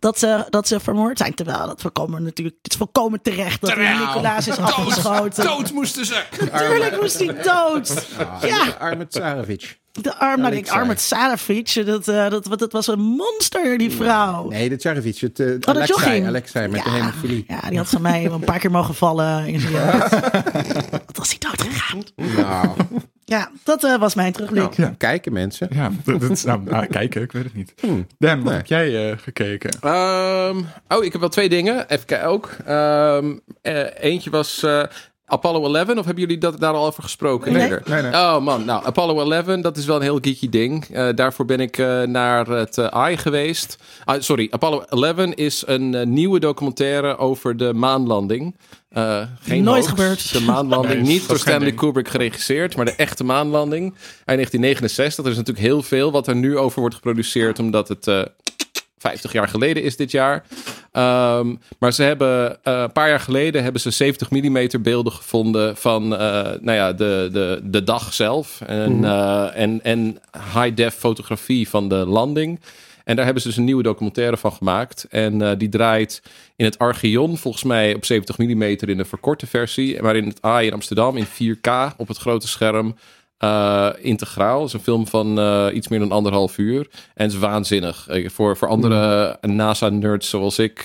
dat, 0.05 0.19
ze, 0.19 0.45
dat 0.49 0.67
ze 0.67 0.79
vermoord 0.79 1.17
zijn. 1.17 1.33
Terwijl 1.33 1.65
dat 1.67 1.81
voorkomen 1.81 2.23
natuurlijk. 2.23 2.57
Het 2.61 2.71
is 2.71 2.77
volkomen 2.77 3.21
terecht 3.21 3.61
dat 3.61 3.77
Nicolaas 3.77 4.47
is 4.47 4.57
afgeschoten. 4.57 5.43
Dood 5.43 5.71
moesten 5.71 6.05
ze! 6.05 6.23
Natuurlijk 6.39 7.01
moest 7.01 7.19
hij 7.19 7.41
dood. 7.43 8.05
Ja. 8.41 8.75
Arme 8.79 9.07
Tsarevic. 9.07 9.79
De 9.91 10.15
arm, 10.15 10.41
nou, 10.41 10.51
ik 10.51 10.57
Alexei. 10.57 10.79
arm 10.79 10.89
het 10.89 11.01
Salafic, 11.01 11.85
dat, 11.85 12.07
eh, 12.07 12.29
dat, 12.29 12.43
dat, 12.45 12.59
dat 12.59 12.71
was 12.71 12.87
een 12.87 12.99
monster, 12.99 13.77
die 13.77 13.91
vrouw. 13.91 14.49
Nee, 14.49 14.69
de 14.69 14.75
Tsarevic. 14.75 15.17
Het, 15.17 15.39
uh, 15.39 15.47
dat 15.47 15.67
Alexei. 15.67 16.25
Alexei 16.25 16.67
met 16.67 16.83
de 16.83 16.89
Ja. 16.89 16.95
hemofilie. 16.95 17.45
Ja, 17.47 17.69
die 17.69 17.77
had 17.77 17.87
van 17.89 18.01
mij 18.01 18.25
een 18.25 18.39
paar 18.39 18.59
keer 18.59 18.71
mogen 18.71 18.95
vallen. 18.95 19.47
in 19.47 19.59
zijn 19.59 19.73
jeugd. 19.73 20.09
Wat 21.05 21.17
was 21.17 21.29
hij 21.29 21.37
dood 21.39 21.61
gegaan? 21.61 22.03
Nou, 22.15 22.69
Ja, 23.27 23.51
dat 23.63 23.83
eh, 23.83 23.97
was 23.97 24.15
mijn 24.15 24.31
terugblik. 24.33 24.77
Nou, 24.77 24.89
Ja. 24.89 24.95
kijken 24.97 25.33
mensen. 25.33 25.67
Ja, 25.71 25.91
dat, 26.03 26.21
dat 26.21 26.29
is, 26.31 26.43
nou, 26.43 26.63
nou, 26.63 26.85
kijken, 26.85 27.21
ik 27.21 27.31
weet 27.31 27.43
het 27.43 27.53
niet. 27.53 27.73
Hmm. 27.79 28.07
Dan, 28.19 28.35
wat 28.37 28.45
Nee. 28.45 28.53
heb 28.55 28.65
jij 28.65 29.11
eh, 29.11 29.17
gekeken? 29.17 29.69
Ehm, 29.81 30.57
oh, 30.87 31.03
ik 31.03 31.11
heb 31.11 31.21
wel 31.21 31.29
twee 31.29 31.49
dingen. 31.49 31.87
Even 31.89 32.05
kijken 32.05 32.27
ook. 32.27 32.49
Ehm, 32.65 33.37
eh, 33.61 33.83
eentje 33.99 34.29
was 34.29 34.63
eh, 34.63 34.83
Apollo 35.27 35.73
11. 35.75 35.89
Of 35.89 36.05
hebben 36.05 36.23
jullie 36.23 36.37
dat, 36.37 36.59
daar 36.59 36.73
al 36.73 36.85
over 36.85 37.03
gesproken? 37.03 37.53
Nee. 37.53 37.69
Nee, 37.85 38.01
nee. 38.01 38.11
Oh 38.13 38.39
man, 38.39 38.65
nou 38.65 38.85
Apollo 38.85 39.31
11, 39.31 39.61
dat 39.61 39.77
is 39.77 39.85
wel 39.85 39.95
een 39.95 40.01
heel 40.01 40.19
geeky 40.21 40.49
ding. 40.49 40.85
Eh, 40.85 41.07
daarvoor 41.15 41.45
ben 41.45 41.59
ik 41.59 41.77
eh, 41.77 42.01
naar 42.01 42.47
het 42.47 42.77
eh, 42.77 42.85
AI 42.87 43.17
geweest. 43.17 43.77
Ah, 44.05 44.21
sorry, 44.21 44.47
Apollo 44.51 44.81
11 44.89 45.19
is 45.33 45.63
een 45.65 46.13
nieuwe 46.13 46.39
documentaire 46.39 47.17
over 47.17 47.57
de 47.57 47.73
maanlanding. 47.73 48.55
Eh, 48.89 49.21
geen 49.41 49.63
Nooit 49.63 49.77
hoax. 49.85 49.89
gebeurd. 49.89 50.31
De 50.33 50.41
maanlanding, 50.41 50.93
Nee, 51.03 51.11
niet 51.13 51.27
door 51.27 51.37
Stanley 51.39 51.65
ding. 51.65 51.75
Kubrick 51.77 52.07
geregisseerd, 52.07 52.75
maar 52.75 52.85
de 52.85 52.95
echte 52.95 53.23
maanlanding. 53.23 53.81
Eind 54.25 54.25
1969, 54.25 55.25
er 55.25 55.31
is 55.31 55.37
natuurlijk 55.37 55.65
heel 55.65 55.81
veel 55.83 56.11
wat 56.11 56.27
er 56.27 56.35
nu 56.35 56.57
over 56.57 56.79
wordt 56.79 56.95
geproduceerd, 56.95 57.59
omdat 57.59 57.87
het... 57.87 58.07
eh, 58.07 58.21
50 58.97 59.31
jaar 59.31 59.47
geleden 59.47 59.83
is 59.83 59.95
dit 59.95 60.11
jaar. 60.11 60.45
Ehm, 60.91 61.55
maar 61.79 61.93
ze 61.93 62.03
hebben 62.03 62.63
eh, 62.63 62.81
een 62.81 62.91
paar 62.91 63.09
jaar 63.09 63.19
geleden 63.19 63.63
hebben 63.63 63.81
ze 63.81 63.91
70 63.91 64.29
mm 64.29 64.67
beelden 64.81 65.13
gevonden 65.13 65.77
van 65.77 66.03
eh, 66.17 66.19
nou 66.61 66.71
ja, 66.71 66.93
de, 66.93 67.29
de, 67.31 67.59
de 67.63 67.83
dag 67.83 68.13
zelf. 68.13 68.61
En, 68.61 69.03
eh, 69.03 69.59
en, 69.59 69.83
en 69.83 70.19
high-def 70.53 70.95
fotografie 70.95 71.69
van 71.69 71.89
de 71.89 71.95
landing. 71.95 72.59
En 73.03 73.15
daar 73.15 73.25
hebben 73.25 73.43
ze 73.43 73.47
dus 73.47 73.57
een 73.57 73.63
nieuwe 73.63 73.83
documentaire 73.83 74.37
van 74.37 74.51
gemaakt. 74.51 75.07
En 75.09 75.57
die 75.57 75.69
draait 75.69 76.21
in 76.55 76.65
het 76.65 76.79
Archeon, 76.79 77.37
volgens 77.37 77.63
mij 77.63 77.95
op 77.95 78.05
70 78.05 78.37
mm 78.37 78.63
in 78.63 78.97
de 78.97 79.05
verkorte 79.05 79.47
versie. 79.47 80.01
Maar 80.01 80.15
in 80.15 80.27
het 80.27 80.41
AI 80.41 80.67
in 80.67 80.73
Amsterdam 80.73 81.17
in 81.17 81.25
4K 81.25 81.95
op 81.97 82.07
het 82.07 82.17
grote 82.17 82.47
scherm. 82.47 82.95
Eh, 83.45 83.89
integraal. 84.05 84.59
Het 84.59 84.67
is 84.67 84.73
een 84.73 84.79
film 84.79 85.07
van 85.07 85.39
eh, 85.39 85.67
iets 85.73 85.87
meer 85.87 85.99
dan 85.99 86.11
anderhalf 86.11 86.57
uur. 86.57 86.87
En 87.13 87.23
het 87.23 87.33
is 87.33 87.39
waanzinnig. 87.39 88.07
Eh, 88.07 88.29
voor, 88.29 88.57
voor 88.57 88.67
andere 88.67 89.37
NASA-nerds 89.41 90.29
zoals 90.29 90.59
ik 90.59 90.81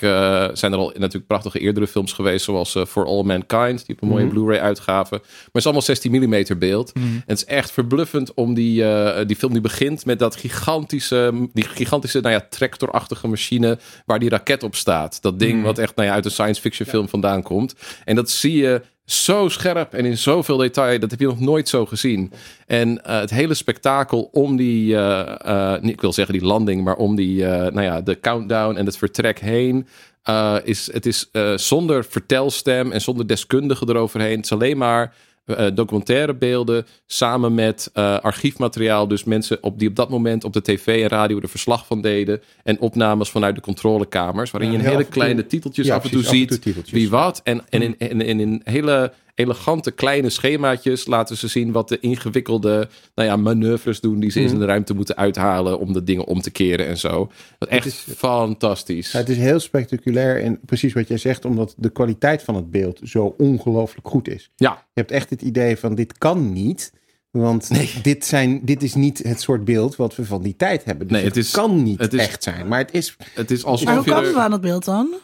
zijn 0.52 0.72
er 0.72 0.78
al 0.78 0.92
natuurlijk 0.96 1.26
prachtige 1.26 1.58
eerdere 1.58 1.86
films 1.86 2.12
geweest. 2.12 2.44
Zoals 2.44 2.76
For 2.88 3.06
All 3.06 3.22
Mankind. 3.22 3.86
Die 3.86 3.94
op 3.94 4.02
een 4.02 4.08
mooie 4.08 4.26
Blu-ray-uitgave. 4.26 5.14
Maar 5.14 5.20
het 5.44 5.54
is 5.54 5.64
allemaal 5.64 5.82
16 5.82 6.12
mm 6.12 6.58
beeld. 6.58 6.92
En 6.92 7.22
het 7.26 7.38
is 7.38 7.44
echt 7.44 7.70
verbluffend 7.70 8.34
om 8.34 8.54
die, 8.54 8.84
die 9.26 9.36
film 9.36 9.52
die 9.52 9.60
begint 9.60 10.04
met 10.04 10.18
dat 10.18 10.36
gigantische, 10.36 11.48
die 11.52 11.64
gigantische 11.64 12.20
nou 12.20 12.34
ja, 12.34 12.46
tractorachtige 12.50 13.28
machine 13.28 13.78
waar 14.06 14.18
die 14.18 14.28
raket 14.28 14.62
op 14.62 14.74
staat. 14.74 15.22
Dat 15.22 15.38
ding 15.38 15.62
wat 15.62 15.78
echt 15.78 15.96
nou 15.96 16.08
ja, 16.08 16.14
uit 16.14 16.24
een 16.24 16.30
science 16.30 16.60
fiction 16.60 16.88
film 16.88 17.08
vandaan 17.08 17.42
komt. 17.42 17.74
En 18.04 18.14
dat 18.14 18.30
zie 18.30 18.56
je 18.56 18.82
zo 19.04 19.48
scherp 19.48 19.94
en 19.94 20.04
in 20.04 20.18
zoveel 20.18 20.56
detail. 20.56 20.98
Dat 20.98 21.10
heb 21.10 21.20
je 21.20 21.26
nog 21.26 21.40
nooit 21.40 21.68
zo 21.68 21.86
gezien. 21.86 22.32
En 22.66 23.04
eh, 23.04 23.20
het 23.20 23.30
hele 23.30 23.54
spektakel 23.54 24.28
om 24.32 24.56
die, 24.56 24.96
niet, 25.80 25.92
ik 25.92 26.00
wil 26.00 26.12
zeggen 26.12 26.34
die 26.34 26.46
landing, 26.46 26.84
maar 26.84 26.96
om 26.96 27.16
die, 27.16 27.42
nou 27.44 27.82
ja, 27.82 28.00
de 28.00 28.20
countdown 28.20 28.76
en 28.76 28.86
het 28.86 28.96
vertrek 28.96 29.38
heen. 29.38 29.86
is, 30.64 30.92
het 30.92 31.06
is 31.06 31.30
zonder 31.54 32.04
vertelstem 32.04 32.92
en 32.92 33.00
zonder 33.00 33.26
deskundige 33.26 33.84
eroverheen. 33.88 34.36
Het 34.36 34.44
is 34.44 34.52
alleen 34.52 34.78
maar 34.78 35.14
eh, 35.56 35.74
documentaire 35.74 36.34
beelden 36.34 36.86
samen 37.06 37.54
met 37.54 37.90
eh, 37.92 38.18
archiefmateriaal. 38.18 39.08
Dus 39.08 39.24
mensen 39.24 39.58
op, 39.60 39.78
die 39.78 39.88
op 39.88 39.96
dat 39.96 40.10
moment 40.10 40.44
op 40.44 40.52
de 40.52 40.62
tv 40.62 41.02
en 41.02 41.08
radio 41.08 41.40
er 41.40 41.48
verslag 41.48 41.86
van 41.86 42.00
deden. 42.00 42.40
En 42.62 42.80
opnames 42.80 43.30
vanuit 43.30 43.54
de 43.54 43.60
controlekamers. 43.60 44.50
Waarin 44.50 44.72
Ja, 44.72 44.78
je 44.78 44.84
een 44.84 44.90
hele 44.90 45.04
kleine 45.04 45.46
titeltjes 45.46 45.86
Ja, 45.86 45.94
af 45.94 46.04
en 46.04 46.10
toe 46.10 46.22
precies, 46.22 46.46
en 46.46 46.60
ziet. 46.62 46.90
Wie 46.90 47.10
wat. 47.10 47.40
En, 47.44 47.60
en, 47.68 47.82
in, 47.82 47.94
en, 47.98 48.22
en 48.22 48.40
in 48.40 48.60
hele 48.64 49.12
elegante 49.40 49.90
kleine 49.90 50.30
schemaatjes 50.30 51.06
laten 51.06 51.36
ze 51.36 51.48
zien 51.48 51.72
wat 51.72 51.88
de 51.88 52.00
ingewikkelde 52.00 52.88
nou 53.14 53.28
ja, 53.28 53.36
manoeuvres 53.36 54.00
doen 54.00 54.20
die 54.20 54.30
ze 54.30 54.40
Mhm. 54.40 54.52
in 54.52 54.58
de 54.58 54.64
ruimte 54.64 54.94
moeten 54.94 55.16
uithalen 55.16 55.78
om 55.78 55.92
de 55.92 56.04
dingen 56.04 56.26
om 56.26 56.40
te 56.40 56.50
keren 56.50 56.86
en 56.86 56.98
zo. 56.98 57.30
Dat 57.58 57.68
echt 57.68 57.86
is- 57.86 58.04
fantastisch. 58.16 59.12
Ja, 59.12 59.18
het 59.18 59.28
is 59.28 59.36
heel 59.36 59.60
spectaculair 59.60 60.42
en 60.42 60.60
precies 60.66 60.92
wat 60.92 61.08
jij 61.08 61.18
zegt, 61.18 61.44
omdat 61.44 61.74
de 61.76 61.90
kwaliteit 61.90 62.42
van 62.42 62.54
het 62.54 62.70
beeld 62.70 63.00
zo 63.04 63.34
ongelooflijk 63.38 64.08
goed 64.08 64.28
is. 64.28 64.50
Ja, 64.56 64.70
Je 64.72 65.00
hebt 65.00 65.10
echt 65.10 65.30
het 65.30 65.42
idee 65.42 65.76
van 65.76 65.94
dit 65.94 66.18
kan 66.18 66.52
niet, 66.52 66.92
want 67.30 67.70
dit, 68.02 68.24
zijn, 68.26 68.60
dit 68.64 68.82
is 68.82 68.94
niet 68.94 69.18
het 69.22 69.40
soort 69.40 69.64
beeld 69.64 69.96
wat 69.96 70.16
we 70.16 70.24
van 70.24 70.42
die 70.42 70.56
tijd 70.56 70.84
hebben. 70.84 71.06
Dus 71.08 71.16
Nee, 71.16 71.26
het, 71.26 71.34
het 71.34 71.44
is- 71.44 71.50
kan 71.50 71.82
niet 71.82 72.00
het 72.00 72.12
is- 72.12 72.20
echt 72.20 72.42
zijn, 72.42 72.68
maar 72.68 72.78
het 72.78 72.92
is... 72.92 73.16
het 73.34 73.50
is 73.50 73.64
alsof 73.64 73.86
Maar 73.86 73.96
hoe 73.96 74.04
je 74.04 74.14
er- 74.14 74.26
het 74.26 74.34
aan 74.36 74.52
het 74.52 74.60
beeld 74.60 74.84
dan? 74.84 75.14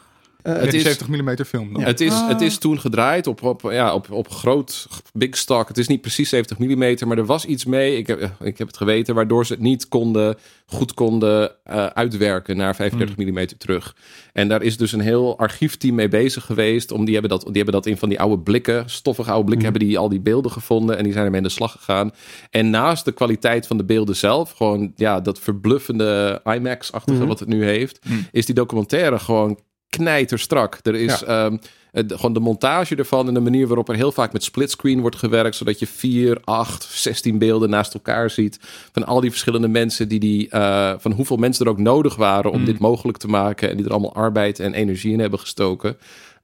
Het 0.53 0.75
is- 0.75 0.83
70 0.83 1.09
mm 1.09 1.45
film 1.45 1.73
dan. 1.73 1.83
Het 1.83 2.01
is, 2.01 2.13
Ah. 2.13 2.29
het 2.29 2.41
is 2.41 2.59
toen 2.59 2.81
gedraaid 2.81 3.27
op, 3.27 3.43
op, 3.43 3.63
ja, 3.71 3.95
op, 3.95 4.11
op 4.11 4.29
groot 4.29 4.87
big 5.13 5.37
stock. 5.37 5.69
Het 5.69 5.79
is 5.79 5.87
niet 5.87 6.01
precies 6.01 6.29
70 6.29 6.59
mm, 6.59 7.09
maar 7.09 7.19
er 7.19 7.27
was 7.27 7.45
iets 7.45 7.65
mee. 7.65 7.97
Ik 7.97 8.07
heb, 8.07 8.31
ik 8.41 8.59
heb 8.59 8.67
het 8.67 8.77
geweten, 8.77 9.15
waardoor 9.15 9.47
ze 9.47 9.53
het 9.53 9.63
niet 9.63 9.89
konden, 9.89 10.37
goed 10.67 10.95
konden 10.95 11.51
eh, 11.65 11.87
uitwerken 11.87 12.57
naar 12.57 12.75
35 12.77 13.17
mm 13.17 13.47
terug. 13.59 13.97
En 14.33 14.49
daar 14.49 14.63
is 14.63 14.77
dus 14.77 14.93
een 14.93 15.01
heel 15.01 15.39
archiefteam 15.39 15.95
mee 15.95 16.09
bezig 16.09 16.45
geweest. 16.45 16.93
Om, 16.93 17.05
die, 17.05 17.13
hebben 17.13 17.31
dat, 17.31 17.43
die 17.43 17.53
hebben 17.57 17.75
dat 17.75 17.87
in 17.87 17.97
van 17.97 18.09
die 18.09 18.21
oude 18.21 18.39
blikken, 18.43 18.91
stoffige 18.91 19.31
oude 19.31 19.45
blikken, 19.45 19.69
hebben 19.71 19.89
die 19.89 19.99
al 19.99 20.09
die 20.09 20.21
beelden 20.21 20.51
gevonden. 20.51 20.97
En 20.97 21.05
die 21.05 21.13
zijn 21.13 21.25
ermee 21.25 21.41
aan 21.41 21.47
de 21.47 21.53
slag 21.53 21.73
gegaan. 21.73 22.11
En 22.51 22.71
naast 22.71 23.05
de 23.05 23.13
kwaliteit 23.13 23.67
van 23.67 23.77
de 23.77 23.85
beelden 23.85 24.17
zelf, 24.17 24.53
gewoon 24.53 24.93
ja, 24.97 25.21
dat 25.21 25.39
verbluffende 25.41 26.41
IMAX-achtige 26.45 27.27
wat 27.27 27.39
het 27.41 27.49
nu 27.49 27.65
heeft, 27.65 27.99
is 28.33 28.47
die 28.47 28.55
documentaire 28.55 29.19
gewoon 29.19 29.59
knijterstrak. 29.89 30.79
Er 30.83 30.95
is 30.95 31.23
ehm, 31.23 31.57
het- 31.93 32.13
gewoon 32.13 32.33
de 32.33 32.41
montage 32.41 32.97
ervan 32.97 33.29
en 33.29 33.35
de 33.35 33.41
manier 33.41 33.67
waarop 33.67 33.89
er 33.89 33.95
heel 33.95 34.13
vaak 34.13 34.33
met 34.33 34.45
splitscreen 34.45 35.01
wordt 35.01 35.17
gewerkt, 35.17 35.57
zodat 35.57 35.79
je 35.79 35.87
4, 35.87 36.39
8, 36.45 36.85
16 36.91 37.39
beelden 37.39 37.71
naast 37.71 37.95
elkaar 37.95 38.31
ziet 38.31 38.59
van 38.93 39.07
al 39.07 39.21
die 39.21 39.31
verschillende 39.31 39.69
mensen 39.69 40.09
die 40.09 40.21
die 40.21 40.49
eh, 40.49 40.93
van 40.99 41.13
hoeveel 41.13 41.37
mensen 41.37 41.65
er 41.65 41.71
ook 41.71 41.79
nodig 41.79 42.17
waren 42.17 42.51
om 42.51 42.65
dit 42.65 42.79
mogelijk 42.79 43.19
te 43.19 43.29
maken 43.29 43.71
en 43.71 43.77
die 43.77 43.85
er 43.87 43.93
allemaal 43.93 44.15
arbeid 44.15 44.61
en 44.61 44.75
energie 44.75 45.13
in 45.13 45.21
hebben 45.21 45.39
gestoken. 45.39 45.97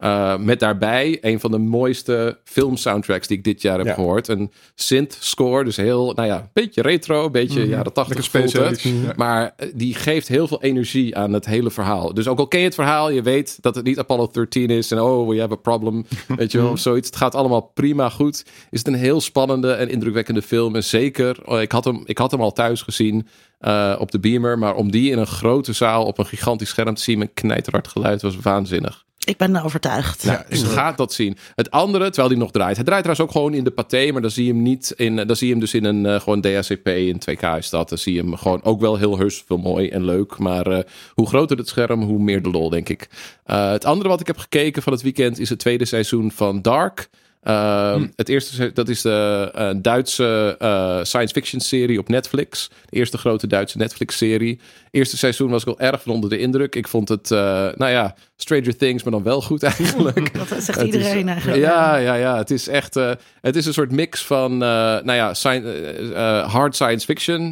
Uh, 0.04 0.36
met 0.36 0.60
daarbij 0.60 1.18
een 1.20 1.40
van 1.40 1.50
de 1.50 1.58
mooiste 1.58 2.38
filmsoundtracks 2.44 3.26
die 3.26 3.36
ik 3.36 3.44
dit 3.44 3.62
jaar 3.62 3.76
heb 3.78 3.86
Ja. 3.86 3.94
gehoord. 3.94 4.28
Een 4.28 4.52
synth 4.74 5.16
score, 5.20 5.64
dus 5.64 5.76
heel, 5.76 6.12
nou 6.12 6.28
ja, 6.28 6.36
een 6.38 6.48
beetje 6.52 6.82
retro, 6.82 7.24
een 7.24 7.32
beetje 7.32 7.66
jaren 7.66 7.92
80 7.92 8.14
Lekker 8.14 8.30
voelt 8.30 8.42
het. 8.44 8.50
specialistisch, 8.80 9.06
ja. 9.06 9.12
Maar 9.16 9.52
eh, 9.56 9.68
die 9.74 9.94
geeft 9.94 10.28
heel 10.28 10.46
veel 10.48 10.62
energie 10.62 11.16
aan 11.16 11.32
het 11.32 11.46
hele 11.46 11.70
verhaal. 11.70 12.14
Dus 12.14 12.28
ook 12.28 12.38
al 12.38 12.48
ken 12.48 12.58
je 12.58 12.64
het 12.64 12.74
verhaal, 12.74 13.10
je 13.10 13.22
weet 13.22 13.58
dat 13.60 13.74
het 13.74 13.84
niet 13.84 13.98
Apollo 13.98 14.28
13 14.32 14.70
is 14.70 14.90
en 14.90 15.00
oh, 15.00 15.28
we 15.28 15.40
have 15.40 15.52
a 15.52 15.56
problem, 15.56 16.04
weet 16.36 16.52
je 16.52 16.58
wel, 16.58 16.70
of 16.70 16.78
zoiets. 16.78 17.06
Het 17.06 17.16
gaat 17.16 17.34
allemaal 17.34 17.70
prima 17.74 18.08
goed. 18.10 18.44
Is 18.70 18.78
het 18.78 18.88
een 18.88 18.94
heel 18.94 19.20
spannende 19.20 19.72
en 19.72 19.88
indrukwekkende 19.88 20.42
film. 20.42 20.74
En 20.74 20.84
zeker, 20.84 21.36
oh, 21.44 21.60
ik 21.60 21.72
had 21.72 21.84
hem, 21.84 22.02
ik 22.04 22.18
had 22.18 22.30
hem 22.30 22.40
al 22.40 22.52
thuis 22.52 22.82
gezien 22.82 23.26
eh, 23.58 23.96
op 23.98 24.10
de 24.10 24.18
Beamer, 24.20 24.58
maar 24.58 24.74
om 24.74 24.90
die 24.90 25.10
in 25.10 25.18
een 25.18 25.26
grote 25.26 25.72
zaal 25.72 26.04
op 26.04 26.18
een 26.18 26.26
gigantisch 26.26 26.68
scherm 26.68 26.94
te 26.94 27.02
zien 27.02 27.18
met 27.18 27.30
knijterhard 27.34 27.88
geluid 27.88 28.22
was 28.22 28.36
waanzinnig. 28.36 29.04
Ik 29.24 29.36
ben 29.36 29.62
overtuigd. 29.62 30.22
Ja, 30.22 30.44
dus 30.48 30.62
gaat 30.62 30.96
dat 30.96 31.12
zien. 31.12 31.36
Het 31.54 31.70
andere, 31.70 32.04
terwijl 32.04 32.28
die 32.28 32.38
nog 32.38 32.50
draait. 32.50 32.76
Hij 32.76 32.84
draait 32.84 33.02
trouwens 33.02 33.28
ook 33.28 33.42
gewoon 33.42 33.54
in 33.54 33.64
de 33.64 33.70
paté, 33.70 34.12
maar 34.12 34.22
dan 34.22 34.30
zie 34.30 34.44
je 34.46 34.52
hem 34.52 34.62
niet 34.62 34.92
in. 34.96 35.16
Dan 35.16 35.36
zie 35.36 35.46
je 35.46 35.52
hem 35.52 35.60
dus 35.60 35.74
in 35.74 35.84
een 35.84 36.06
eh, 36.06 36.20
gewoon 36.20 36.40
DACP 36.40 36.88
in 36.88 37.20
2K 37.30 37.56
is 37.56 37.70
dat. 37.70 37.88
Dan 37.88 37.98
zie 37.98 38.14
je 38.14 38.20
hem 38.20 38.36
gewoon 38.36 38.62
ook 38.62 38.80
wel 38.80 38.96
heel 38.96 39.18
heus 39.18 39.42
veel 39.46 39.56
mooi 39.56 39.88
en 39.88 40.04
leuk. 40.04 40.38
Maar 40.38 40.66
eh, 40.66 40.84
hoe 41.14 41.26
groter 41.26 41.56
het 41.56 41.68
scherm, 41.68 42.02
hoe 42.02 42.18
meer 42.18 42.42
de 42.42 42.50
lol, 42.50 42.68
denk 42.68 42.88
ik. 42.88 43.08
Eh, 43.44 43.70
het 43.70 43.84
andere 43.84 44.08
wat 44.08 44.20
ik 44.20 44.26
heb 44.26 44.38
gekeken 44.38 44.82
van 44.82 44.92
het 44.92 45.02
weekend 45.02 45.38
is 45.38 45.48
het 45.48 45.58
tweede 45.58 45.84
seizoen 45.84 46.30
van 46.30 46.62
Dark. 46.62 47.08
Uh, 47.48 48.02
Het 48.16 48.28
eerste, 48.28 48.72
dat 48.72 48.88
is 48.88 49.02
de 49.02 49.50
eh, 49.54 49.70
Duitse 49.76 50.56
eh, 50.58 50.98
science 51.02 51.34
fiction 51.34 51.60
serie 51.60 51.98
op 51.98 52.08
Netflix. 52.08 52.68
De 52.90 52.96
eerste 52.96 53.18
grote 53.18 53.46
Duitse 53.46 53.78
Netflix 53.78 54.16
serie. 54.16 54.60
Eerste 54.90 55.16
seizoen 55.16 55.50
was 55.50 55.60
ik 55.60 55.66
wel 55.66 55.78
erg 55.80 56.02
van 56.02 56.12
onder 56.12 56.30
de 56.30 56.38
indruk. 56.38 56.74
Ik 56.74 56.88
vond 56.88 57.08
het, 57.08 57.30
eh, 57.30 57.38
nou 57.74 57.90
ja, 57.90 58.14
Stranger 58.36 58.76
Things, 58.76 59.02
maar 59.02 59.12
dan 59.12 59.22
wel 59.22 59.42
goed 59.42 59.62
eigenlijk. 59.78 60.34
Dat 60.48 60.62
zegt 60.62 60.82
iedereen 60.82 61.18
is- 61.18 61.32
eigenlijk. 61.32 61.60
Ja, 61.62 61.96
ja, 61.96 62.14
ja. 62.14 62.36
Het 62.36 62.50
is 62.50 62.68
echt. 62.68 62.94
het 63.40 63.56
is 63.56 63.66
een 63.66 63.72
soort 63.72 63.92
mix 63.92 64.22
van, 64.24 64.56
nou 64.58 65.12
ja, 65.12 65.34
hard 66.46 66.74
science 66.74 67.06
fiction. 67.06 67.50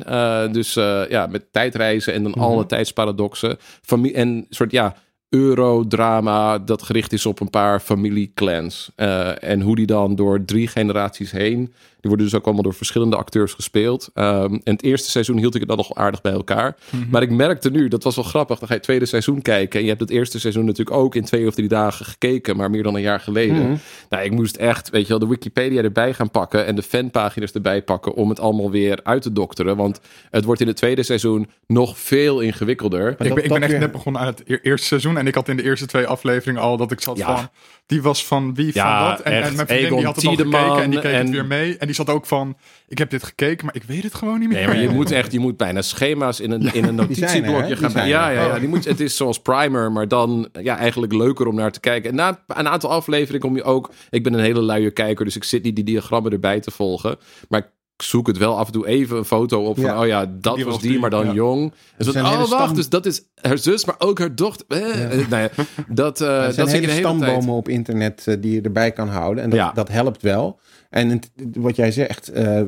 dus 0.53 0.75
ja, 1.09 1.27
met 1.31 1.53
tijdreizen 1.53 2.13
en 2.13 2.23
dan 2.23 2.35
alle 2.35 2.67
tijdsparadoxen. 2.67 3.57
Famie 3.83 4.13
en 4.15 4.29
een 4.29 4.47
soort 4.51 4.71
ja. 4.71 4.95
Eurodrama 5.31 6.59
dat 6.59 6.83
gericht 6.83 7.13
is 7.13 7.27
op 7.27 7.41
een 7.41 7.51
paar 7.51 7.81
familieclans. 7.81 8.91
Eh, 8.97 9.43
en 9.43 9.61
hoe 9.61 9.77
die 9.77 9.87
dan 9.87 10.15
door 10.15 10.45
drie 10.45 10.67
generaties 10.67 11.31
heen. 11.31 11.73
Die 12.01 12.11
worden 12.11 12.27
dus 12.27 12.35
ook 12.35 12.45
allemaal 12.45 12.63
door 12.63 12.75
verschillende 12.75 13.17
acteurs 13.17 13.53
gespeeld. 13.53 14.11
Ehm, 14.15 14.53
en 14.55 14.61
het 14.73 14.83
eerste 14.83 15.11
seizoen 15.11 15.37
hield 15.39 15.55
ik 15.55 15.61
het 15.61 15.69
dan 15.69 15.77
nog 15.79 15.95
aardig 15.95 16.21
bij 16.21 16.33
elkaar. 16.33 16.77
Maar 17.11 17.23
ik 17.23 17.31
merkte 17.31 17.71
nu, 17.71 17.89
dat 17.89 18.03
was 18.05 18.15
wel 18.15 18.25
grappig. 18.25 18.59
Dan 18.59 18.67
ga 18.69 18.73
je 18.75 18.79
het 18.79 18.83
tweede 18.89 19.07
seizoen 19.07 19.43
kijken. 19.43 19.77
En 19.79 19.83
je 19.85 19.89
hebt 19.91 20.01
het 20.01 20.11
eerste 20.11 20.41
seizoen 20.41 20.65
natuurlijk 20.65 20.97
ook 20.97 21.15
in 21.15 21.25
twee 21.25 21.47
of 21.47 21.55
drie 21.55 21.69
dagen 21.69 22.05
gekeken. 22.07 22.57
Maar 22.57 22.71
meer 22.71 22.83
dan 22.83 22.95
een 22.95 23.01
jaar 23.01 23.21
geleden. 23.21 23.81
Nou, 24.09 24.25
ik 24.25 24.31
moest 24.31 24.57
echt, 24.57 24.91
weet 24.91 25.03
je 25.03 25.09
wel, 25.09 25.19
de 25.19 25.27
Wikipedia 25.27 25.83
erbij 25.83 26.15
gaan 26.15 26.31
pakken. 26.31 26.67
En 26.67 26.75
de 26.75 26.83
fanpagina's 26.83 27.53
erbij 27.53 27.83
pakken. 27.83 28.15
Om 28.15 28.29
het 28.29 28.41
allemaal 28.41 28.71
weer 28.71 29.01
uit 29.03 29.23
te 29.23 29.33
dokteren. 29.33 29.77
Want 29.77 30.01
het 30.31 30.45
wordt 30.45 30.61
in 30.61 30.67
het 30.67 30.77
tweede 30.77 31.03
seizoen 31.03 31.49
nog 31.67 31.99
veel 31.99 32.41
ingewikkelder. 32.41 33.11
Ik 33.11 33.17
ben, 33.17 33.27
ik 33.27 33.35
dat 33.35 33.49
ben 33.49 33.63
echt 33.63 33.71
weer- 33.71 33.81
net 33.81 33.93
begonnen 33.93 34.21
aan 34.21 34.27
het 34.27 34.43
e- 34.47 34.59
eerste 34.63 34.87
seizoen. 34.87 35.17
En 35.19 35.27
ik 35.27 35.35
had 35.35 35.49
in 35.49 35.57
de 35.57 35.63
eerste 35.63 35.87
twee 35.87 36.07
afleveringen 36.07 36.63
al 36.63 36.77
dat 36.77 36.91
ik 36.93 37.01
zat 37.01 37.17
Ja. 37.19 37.37
van... 37.37 37.49
Die 37.87 38.03
was 38.03 38.27
van 38.27 38.55
wie 38.55 38.71
Ja, 38.73 38.99
van 39.01 39.09
dat? 39.17 39.21
En, 39.21 39.33
en 39.33 39.55
mijn 39.55 39.67
vriendin 39.67 39.97
die 39.97 40.05
had 40.05 40.17
het 40.17 40.25
al 40.27 40.35
gekeken 40.37 40.83
en 40.83 40.91
die 40.91 41.01
keek 41.01 41.13
en- 41.13 41.19
het 41.19 41.31
weer 41.31 41.47
mee. 41.47 41.77
En 41.77 41.87
die 41.97 42.05
zat 42.07 42.15
ook 42.15 42.27
van, 42.27 42.57
ik 42.89 42.99
heb 42.99 43.11
dit 43.11 43.23
gekeken, 43.23 43.67
maar 43.67 43.75
ik 43.75 43.83
weet 43.83 44.03
het 44.03 44.15
gewoon 44.15 44.39
niet 44.39 44.49
meer. 44.49 44.59
Nee, 44.59 44.67
maar 44.67 44.81
je 44.81 44.89
moet 44.89 45.11
echt, 45.11 45.33
je 45.33 45.39
moet 45.39 45.57
bijna 45.57 45.83
schema's 45.83 46.41
in 46.41 46.51
een, 46.51 46.75
in 46.75 46.85
een 46.85 46.95
notitieblokje 47.05 47.77
gaan. 47.77 47.91
zijn 47.91 48.09
Ja, 48.09 48.29
ja, 48.29 48.43
ja. 48.47 48.59
Die 48.59 48.69
moet, 48.69 48.85
het 48.85 49.01
is 49.01 49.17
zoals 49.17 49.41
Primer, 49.41 49.93
maar 49.93 50.09
dan 50.09 50.49
ja, 50.63 50.77
eigenlijk 50.77 51.13
leuker 51.13 51.47
om 51.47 51.55
naar 51.55 51.73
te 51.73 51.81
kijken. 51.81 52.11
En 52.11 52.17
na 52.17 52.43
een 52.47 52.69
aantal 52.69 52.91
afleveringen 52.91 53.41
kom 53.41 53.57
je 53.57 53.63
ook. 53.63 53.91
Ik 54.11 54.23
ben 54.23 54.33
een 54.35 54.41
hele 54.41 54.63
luie 54.63 54.91
kijker, 54.91 55.25
dus 55.25 55.37
ik 55.37 55.45
zit 55.45 55.63
niet 55.63 55.75
die 55.77 55.85
diagrammen 55.85 56.33
erbij 56.33 56.61
te 56.61 56.71
volgen. 56.71 57.17
Maar 57.49 57.61
ik 57.61 58.07
zoek 58.07 58.27
het 58.27 58.39
wel 58.39 58.59
af 58.59 58.67
en 58.67 58.73
toe 58.73 58.87
even 58.87 59.17
een 59.17 59.25
foto 59.25 59.65
op 59.65 59.75
van, 59.77 59.85
Ja. 59.85 60.01
oh 60.01 60.07
ja, 60.07 60.27
dat 60.41 60.55
Die 60.57 60.65
was 60.65 60.75
was 60.75 60.83
die, 60.83 60.99
maar 60.99 61.11
dan 61.11 61.27
ja. 61.27 61.33
jong. 61.33 61.73
En 61.97 62.05
zo, 62.05 62.11
oh, 62.11 62.49
wacht, 62.51 62.75
dus 62.75 62.89
dat 62.89 63.07
is 63.07 63.23
haar 63.35 63.59
zus, 63.59 63.85
maar 63.85 63.95
ook 63.99 64.19
haar 64.19 64.35
dochter. 64.35 64.67
Eh, 64.69 65.21
eh, 65.21 65.29
nou 65.29 65.43
ja, 65.43 65.65
dat, 65.89 66.21
eh 66.21 66.29
Er 66.39 66.45
dat 66.45 66.55
zijn 66.55 66.69
hele 66.69 66.79
hele 66.79 66.87
tijd. 66.87 66.99
stambomen 66.99 67.55
op 67.55 67.69
internet 67.69 68.23
eh, 68.27 68.35
die 68.41 68.53
je 68.55 68.61
erbij 68.61 68.93
kan 68.93 69.09
houden. 69.09 69.45
En 69.45 69.51
dat, 69.51 69.59
Ja. 69.59 69.73
dat 69.73 69.89
helpt 69.89 70.23
wel. 70.23 70.61
En 70.91 71.09
het- 71.11 71.31
wat 71.53 71.77
jij 71.77 71.93
zegt, 71.93 72.29
eh, 72.29 72.61
eh, 72.61 72.67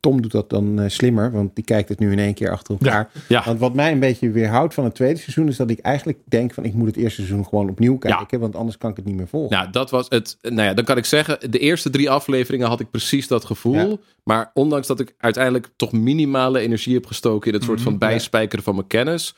Tom 0.00 0.22
doet 0.22 0.30
dat 0.32 0.50
dan 0.50 0.80
eh, 0.80 0.88
slimmer, 0.88 1.30
want 1.32 1.54
die 1.54 1.64
kijkt 1.64 1.88
het 1.88 1.98
nu 1.98 2.12
in 2.12 2.18
één 2.18 2.34
keer 2.34 2.50
achter 2.50 2.74
elkaar. 2.80 3.10
Ja. 3.28 3.42
Want 3.44 3.58
wat 3.58 3.74
mij 3.74 3.92
een 3.92 4.00
beetje 4.00 4.30
weerhoudt 4.30 4.74
van 4.74 4.84
het 4.84 4.94
tweede 4.94 5.18
seizoen, 5.18 5.48
is 5.48 5.56
dat 5.56 5.70
ik 5.70 5.78
eigenlijk 5.78 6.18
denk 6.24 6.54
van 6.54 6.64
ik 6.64 6.74
moet 6.74 6.86
het 6.86 6.96
eerste 6.96 7.22
seizoen 7.22 7.44
gewoon 7.46 7.68
opnieuw 7.68 7.96
Ja. 8.00 8.16
kijken, 8.16 8.40
want 8.40 8.56
anders 8.56 8.78
kan 8.78 8.90
ik 8.90 8.96
het 8.96 9.04
niet 9.04 9.16
meer 9.16 9.28
volgen. 9.28 9.56
Nou, 9.56 9.70
dat 9.70 9.90
was 9.90 10.06
het. 10.08 10.36
Nou 10.42 10.62
ja, 10.62 10.74
dan 10.74 10.84
kan 10.84 10.96
ik 10.96 11.04
zeggen, 11.04 11.50
de 11.50 11.58
eerste 11.58 11.90
drie 11.90 12.10
afleveringen 12.10 12.68
had 12.68 12.80
ik 12.80 12.90
precies 12.90 13.28
dat 13.28 13.44
gevoel. 13.44 13.74
Ja. 13.74 13.96
Maar 14.24 14.50
ondanks 14.54 14.86
dat 14.86 15.00
ik 15.00 15.14
uiteindelijk 15.18 15.68
toch 15.76 15.92
minimale 15.92 16.58
energie 16.60 16.94
heb 16.94 17.06
gestoken 17.06 17.48
in 17.48 17.54
het 17.56 17.64
soort 17.66 17.80
van 17.80 17.98
bijspijkeren 17.98 18.64
van 18.64 18.74
mijn 18.74 18.86
kennis, 18.86 19.34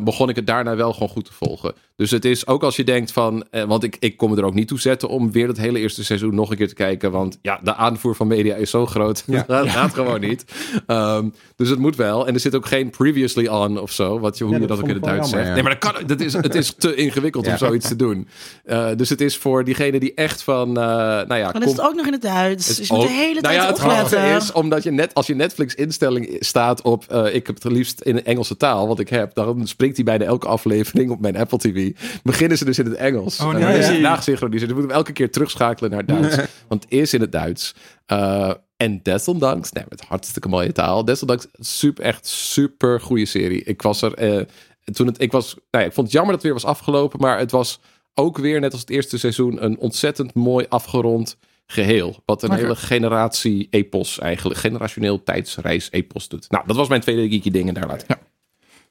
begon 0.00 0.28
ik 0.28 0.36
het 0.36 0.46
daarna 0.46 0.76
wel 0.76 0.92
gewoon 0.92 1.08
goed 1.08 1.24
te 1.24 1.32
volgen. 1.32 1.74
Dus 1.96 2.10
het 2.10 2.24
is 2.24 2.46
ook 2.46 2.62
als 2.62 2.76
je 2.76 2.84
denkt 2.84 3.12
van, 3.12 3.44
eh, 3.50 3.64
want 3.64 3.82
ik, 3.84 3.96
ik 4.00 4.16
kom 4.16 4.30
me 4.30 4.36
er 4.36 4.44
ook 4.44 4.54
niet 4.54 4.68
toe 4.68 4.80
zetten 4.80 5.08
om 5.08 5.32
weer 5.32 5.48
het 5.48 5.56
hele 5.56 5.78
eerste 5.78 6.04
seizoen 6.04 6.34
nog 6.34 6.50
een 6.50 6.56
keer 6.56 6.68
te 6.68 6.74
kijken. 6.74 7.10
Want 7.10 7.38
ja, 7.42 7.60
de 7.62 7.74
aanvoer 7.74 8.14
van 8.14 8.26
media 8.26 8.54
is 8.54 8.70
zo 8.70 8.86
groot. 8.86 9.22
Ja. 9.26 9.44
dat 9.48 9.68
gaat 9.68 9.94
gewoon 9.94 10.20
niet. 10.20 10.44
Ehm, 10.86 11.28
dus 11.56 11.68
het 11.68 11.78
moet 11.78 11.96
wel. 11.96 12.26
En 12.26 12.34
er 12.34 12.40
zit 12.40 12.54
ook 12.54 12.66
geen 12.66 12.90
previously 12.90 13.46
on 13.46 13.80
of 13.80 13.92
zo. 13.92 14.20
Wat 14.20 14.38
je, 14.38 14.44
hoe 14.44 14.52
Ja, 14.52 14.60
je 14.60 14.66
dat 14.66 14.76
dat 14.76 14.84
ook 14.86 14.90
in 14.90 14.94
het 14.94 15.04
Duits 15.04 15.30
zegt. 15.30 15.52
Nee, 15.52 15.62
maar 15.62 15.78
dat 15.80 15.92
kan, 15.92 16.06
dat 16.06 16.20
is, 16.20 16.32
het 16.32 16.54
is 16.54 16.74
te 16.74 16.94
ingewikkeld 16.94 17.46
om 17.50 17.56
zoiets 17.56 17.88
te 17.88 17.96
doen. 17.96 18.28
Eh, 18.64 18.88
dus 18.96 19.08
het 19.08 19.20
is 19.20 19.36
voor 19.36 19.64
diegene 19.64 20.00
die 20.00 20.14
echt 20.14 20.42
van, 20.42 20.68
eh, 20.68 20.74
nou 20.84 21.36
ja, 21.36 21.52
Dan 21.52 21.62
is 21.62 21.70
het 21.70 21.80
ook 21.80 21.94
nog 21.94 22.06
in 22.06 22.12
het 22.12 22.22
Duits. 22.22 22.68
het 22.68 22.76
Dus 22.76 22.88
je 22.88 22.94
moet 22.94 23.06
de 23.06 23.12
hele 23.12 23.40
nou 23.40 23.42
tijd 23.42 23.56
ja, 23.56 23.66
het 23.66 23.78
opletten. 23.78 24.06
grappige 24.06 24.36
is, 24.36 24.52
omdat 24.52 24.82
je 24.82 24.90
net, 24.90 25.14
als 25.14 25.26
je 25.26 25.34
Netflix-instelling 25.34 26.36
staat 26.40 26.82
op, 26.82 27.04
eh, 27.08 27.34
ik 27.34 27.46
heb 27.46 27.62
het 27.62 27.72
liefst 27.72 28.00
in 28.00 28.14
de 28.14 28.22
Engelse 28.22 28.56
taal, 28.56 28.88
wat 28.88 28.98
ik 28.98 29.08
heb, 29.08 29.34
dan 29.34 29.66
springt 29.66 29.96
hij 29.96 30.04
bijna 30.04 30.24
elke 30.24 30.46
aflevering 30.46 31.10
op 31.10 31.20
mijn 31.20 31.36
Apple 31.36 31.58
TV. 31.58 31.83
Beginnen 32.22 32.58
ze 32.58 32.64
dus 32.64 32.78
in 32.78 32.84
het 32.84 32.94
Engels. 32.94 33.40
Oh, 33.40 33.48
En 33.48 33.54
nee. 33.54 33.62
dan 33.64 33.74
is 33.74 33.86
Ja. 33.86 33.92
het 33.92 34.00
nagesynchroniseerd. 34.00 34.68
Dus 34.68 34.70
we 34.70 34.74
moeten 34.74 34.90
hem 34.90 34.98
elke 34.98 35.12
keer 35.12 35.30
terugschakelen 35.30 35.90
naar 35.90 36.04
Duits. 36.06 36.36
Want 36.68 36.82
het 36.84 36.92
is 36.92 37.14
in 37.14 37.20
het 37.20 37.32
Duits. 37.32 37.74
Eh, 38.06 38.52
en 38.76 39.00
desondanks, 39.02 39.72
nee, 39.72 39.84
met 39.88 40.00
hartstikke 40.08 40.48
mooie 40.48 40.72
taal. 40.72 41.04
Desondanks, 41.04 41.46
super, 41.58 42.04
echt 42.04 42.26
super 42.26 43.00
goede 43.00 43.26
serie. 43.26 43.64
Ik 43.64 43.82
was 43.82 44.02
er, 44.02 44.14
eh, 44.14 44.44
toen 44.92 45.06
het, 45.06 45.20
ik 45.20 45.32
was, 45.32 45.54
nou 45.54 45.64
ja, 45.84 45.88
ik 45.88 45.92
vond 45.92 46.06
het 46.06 46.16
jammer 46.16 46.32
dat 46.34 46.42
het 46.42 46.52
weer 46.52 46.62
was 46.62 46.70
afgelopen, 46.70 47.20
maar 47.20 47.38
het 47.38 47.50
was 47.50 47.80
ook 48.14 48.38
weer, 48.38 48.60
net 48.60 48.72
als 48.72 48.80
het 48.80 48.90
eerste 48.90 49.18
seizoen, 49.18 49.64
een 49.64 49.78
ontzettend 49.78 50.34
mooi 50.34 50.66
afgerond 50.68 51.36
geheel. 51.66 52.22
Wat 52.24 52.42
een 52.42 52.52
hele 52.52 52.76
generatie 52.76 53.66
epos 53.70 54.18
eigenlijk, 54.18 54.58
generationeel 54.60 55.22
tijdsreis 55.22 55.88
epos 55.90 56.28
doet. 56.28 56.50
Nou, 56.50 56.66
dat 56.66 56.76
was 56.76 56.88
mijn 56.88 57.00
tweede 57.00 57.28
geeky 57.28 57.50
ding 57.50 57.68
en 57.68 57.74
daar 57.74 57.86
laat 57.86 58.02
ik. 58.08 58.16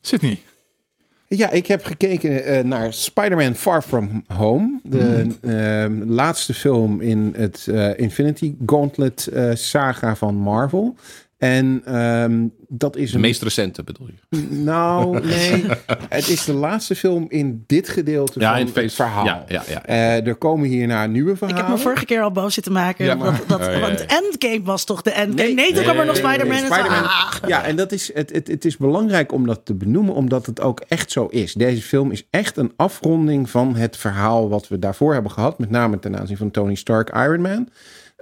Sydney. 0.01 0.39
Ja, 1.35 1.49
ik 1.49 1.67
heb 1.67 1.85
gekeken 1.85 2.45
eh, 2.45 2.63
naar 2.63 2.93
Spider-Man 2.93 3.55
Far 3.55 3.81
From 3.81 4.23
Home. 4.27 4.79
De 4.83 5.27
eh, 5.41 6.07
laatste 6.07 6.53
film 6.53 7.01
in 7.01 7.33
het 7.37 7.67
eh, 7.67 7.97
Infinity 7.99 8.55
Gauntlet 8.65 9.27
eh, 9.27 9.49
saga 9.53 10.15
van 10.15 10.35
Marvel. 10.35 10.95
En 11.43 11.81
ehm, 11.85 12.47
dat 12.67 12.95
is 12.95 13.09
De 13.09 13.15
een... 13.15 13.21
meest 13.21 13.41
recente 13.41 13.83
bedoel 13.83 14.07
je? 14.07 14.37
Nou, 14.49 15.19
nee. 15.27 15.65
het 16.09 16.27
is 16.27 16.45
de 16.45 16.53
laatste 16.53 16.95
film 16.95 17.25
in 17.29 17.63
dit 17.67 17.89
gedeelte 17.89 18.39
van 18.39 18.57
in 18.57 18.69
het 18.73 18.93
verhaal. 18.93 19.25
Ja, 19.25 19.43
ja, 19.47 19.63
ja. 19.67 19.85
Eh, 19.85 20.27
er 20.27 20.35
komen 20.35 20.67
hierna 20.67 21.05
nieuwe 21.05 21.31
Ik 21.31 21.37
verhalen. 21.37 21.65
heb 21.65 21.75
me 21.75 21.81
vorige 21.81 22.05
keer 22.05 22.21
al 22.21 22.31
boos 22.31 22.53
zitten 22.53 22.71
maken. 22.73 23.05
Ja, 23.05 23.15
maar- 23.15 23.25
dat, 23.47 23.47
dat, 23.47 23.67
Oh, 23.67 23.73
ja, 23.73 23.79
Want 23.79 23.99
ja. 23.99 24.05
Endgame 24.21 24.61
was 24.63 24.83
toch 24.85 25.01
de 25.01 25.11
Endgame? 25.11 25.53
Nee, 25.53 25.73
toen 25.73 25.83
kwam 25.83 25.97
er 25.99 26.05
nog 26.05 26.13
Nee, 26.15 26.23
nee, 26.23 26.31
Spider-Man. 26.33 26.61
nee, 26.61 26.71
Spider-Man. 26.71 27.03
ah. 27.03 27.33
Ja, 27.47 27.63
en 27.63 27.75
dat 27.75 27.91
is, 27.91 28.13
het, 28.13 28.31
het, 28.33 28.47
het 28.47 28.65
is 28.65 28.77
belangrijk 28.77 29.31
om 29.31 29.45
dat 29.47 29.61
te 29.65 29.73
benoemen, 29.73 30.13
omdat 30.13 30.45
het 30.45 30.61
ook 30.61 30.79
echt 30.87 31.11
zo 31.11 31.25
is. 31.25 31.53
Deze 31.53 31.81
film 31.81 32.11
is 32.11 32.27
echt 32.29 32.57
een 32.57 32.71
afronding 32.75 33.49
van 33.49 33.75
het 33.75 33.97
verhaal 33.97 34.49
wat 34.49 34.67
we 34.67 34.79
daarvoor 34.79 35.13
hebben 35.13 35.31
gehad. 35.31 35.59
Met 35.59 35.69
name 35.69 35.99
ten 35.99 36.19
aanzien 36.19 36.37
van 36.37 36.51
Tony 36.51 36.75
Stark, 36.75 37.09
Iron 37.15 37.41
Man. 37.41 37.69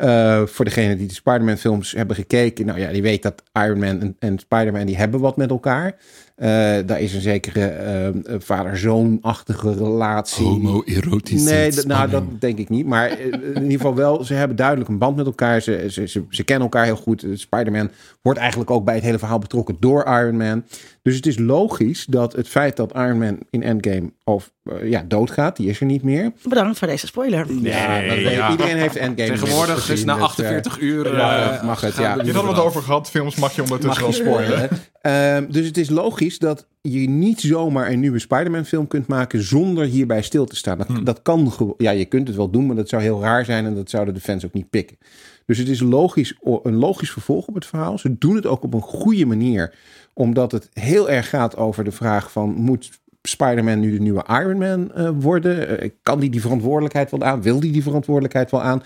Eh, 0.01 0.41
voor 0.45 0.65
degene 0.65 0.95
die 0.95 1.07
de 1.07 1.13
Spider-Man 1.13 1.57
films 1.57 1.91
hebben 1.91 2.15
gekeken, 2.15 2.65
nou 2.65 2.79
ja, 2.79 2.91
die 2.91 3.01
weet 3.01 3.23
dat 3.23 3.43
Iron 3.53 3.79
Man 3.79 4.01
en, 4.01 4.15
en 4.19 4.39
Spider-Man 4.39 4.85
die 4.85 4.97
hebben 4.97 5.19
wat 5.19 5.37
met 5.37 5.49
elkaar. 5.49 5.95
Eh, 6.41 6.47
daar 6.85 6.99
is 7.01 7.13
een 7.13 7.21
zekere 7.21 7.65
eh, 7.65 8.09
vader-zoon-achtige 8.39 9.73
relatie. 9.73 10.45
Homoerotisch. 10.45 11.43
Nee, 11.43 11.71
d- 11.71 11.85
nou, 11.85 12.09
dat 12.09 12.23
denk 12.39 12.57
ik 12.57 12.69
niet. 12.69 12.85
Maar 12.85 13.09
eh, 13.09 13.25
in 13.33 13.53
ieder 13.63 13.71
geval 13.71 13.95
wel, 13.95 14.23
ze 14.23 14.33
hebben 14.33 14.57
duidelijk 14.57 14.89
een 14.89 14.97
band 14.97 15.15
met 15.15 15.25
elkaar. 15.25 15.61
Ze, 15.61 15.85
ze, 15.89 16.07
ze, 16.07 16.23
ze 16.29 16.43
kennen 16.43 16.63
elkaar 16.63 16.85
heel 16.85 16.95
goed. 16.95 17.25
Spider-Man 17.33 17.89
wordt 18.21 18.39
eigenlijk 18.39 18.71
ook 18.71 18.85
bij 18.85 18.95
het 18.95 19.03
hele 19.03 19.19
verhaal 19.19 19.39
betrokken 19.39 19.75
door 19.79 20.05
Iron 20.05 20.37
Man. 20.37 20.63
Dus 21.01 21.15
het 21.15 21.25
is 21.25 21.37
logisch 21.37 22.05
dat 22.05 22.33
het 22.33 22.47
feit 22.47 22.75
dat 22.75 22.91
Iron 22.95 23.17
Man 23.17 23.37
in 23.49 23.63
Endgame 23.63 24.11
of, 24.23 24.51
eh, 24.63 24.89
ja, 24.89 25.03
doodgaat, 25.07 25.55
die 25.55 25.69
is 25.69 25.79
er 25.79 25.85
niet 25.85 26.03
meer. 26.03 26.31
Bedankt 26.43 26.77
voor 26.77 26.87
deze 26.87 27.07
spoiler. 27.07 27.45
Ja, 27.61 28.01
dat 28.01 28.15
weet- 28.15 28.31
ja. 28.31 28.51
iedereen 28.51 28.77
heeft 28.77 28.95
Endgame 28.95 29.29
Tegenwoordig 29.29 29.89
is 29.89 30.03
na 30.05 30.13
dus, 30.13 30.23
48 30.23 30.79
uur... 30.79 31.05
eh, 31.05 31.11
eh, 31.11 31.17
mag 31.17 31.51
het, 31.51 31.61
mag 31.63 31.81
het, 31.81 31.93
gaan 31.93 32.03
ja. 32.03 32.23
Je 32.23 32.33
had 32.33 32.43
het 32.47 32.55
wat 32.55 32.65
over 32.65 32.81
gehad. 32.81 33.09
Films 33.09 33.35
mag 33.35 33.55
je 33.55 33.61
ondertussen 33.61 34.03
wel 34.03 34.13
spoilen. 34.13 34.69
Ehm, 35.01 35.45
dus 35.51 35.65
het 35.65 35.77
is 35.77 35.89
logisch 35.89 36.30
dat 36.39 36.67
je 36.81 37.09
niet 37.09 37.39
zomaar 37.39 37.91
een 37.91 37.99
nieuwe 37.99 38.19
Spider-Man 38.19 38.65
film 38.65 38.87
kunt 38.87 39.07
maken 39.07 39.41
zonder 39.41 39.85
hierbij 39.85 40.21
stil 40.21 40.45
te 40.45 40.55
staan. 40.55 40.77
Dat, 40.77 41.05
dat 41.05 41.21
kan 41.21 41.51
gewoon. 41.51 41.73
Ja, 41.77 41.91
je 41.91 42.05
kunt 42.05 42.27
het 42.27 42.37
wel 42.37 42.49
doen, 42.49 42.65
maar 42.65 42.75
dat 42.75 42.89
zou 42.89 43.01
heel 43.01 43.21
raar 43.21 43.45
zijn 43.45 43.65
en 43.65 43.75
dat 43.75 43.89
zouden 43.89 44.13
de 44.13 44.19
fans 44.19 44.45
ook 44.45 44.53
niet 44.53 44.69
pikken. 44.69 44.97
Dus 45.45 45.57
het 45.57 45.67
is 45.67 45.79
logisch, 45.79 46.37
een 46.63 46.75
logisch 46.75 47.11
vervolg 47.11 47.47
op 47.47 47.55
het 47.55 47.65
verhaal. 47.65 47.97
Ze 47.97 48.17
doen 48.17 48.35
het 48.35 48.45
ook 48.45 48.63
op 48.63 48.73
een 48.73 48.81
goede 48.81 49.25
manier, 49.25 49.73
omdat 50.13 50.51
het 50.51 50.69
heel 50.73 51.09
erg 51.09 51.29
gaat 51.29 51.57
over 51.57 51.83
de 51.83 51.91
vraag 51.91 52.31
van 52.31 52.53
moet 52.53 52.99
Spider-Man 53.21 53.79
nu 53.79 53.91
de 53.91 53.99
nieuwe 53.99 54.25
Iron 54.27 54.57
Man 54.57 54.91
eh, 54.93 55.09
worden? 55.19 55.79
Eh, 55.79 55.89
kan 56.03 56.19
die 56.19 56.29
die 56.29 56.41
verantwoordelijkheid 56.41 57.11
wel 57.11 57.21
aan? 57.21 57.41
Wil 57.41 57.59
die 57.59 57.71
die 57.71 57.83
verantwoordelijkheid 57.83 58.51
wel 58.51 58.61
aan? 58.61 58.83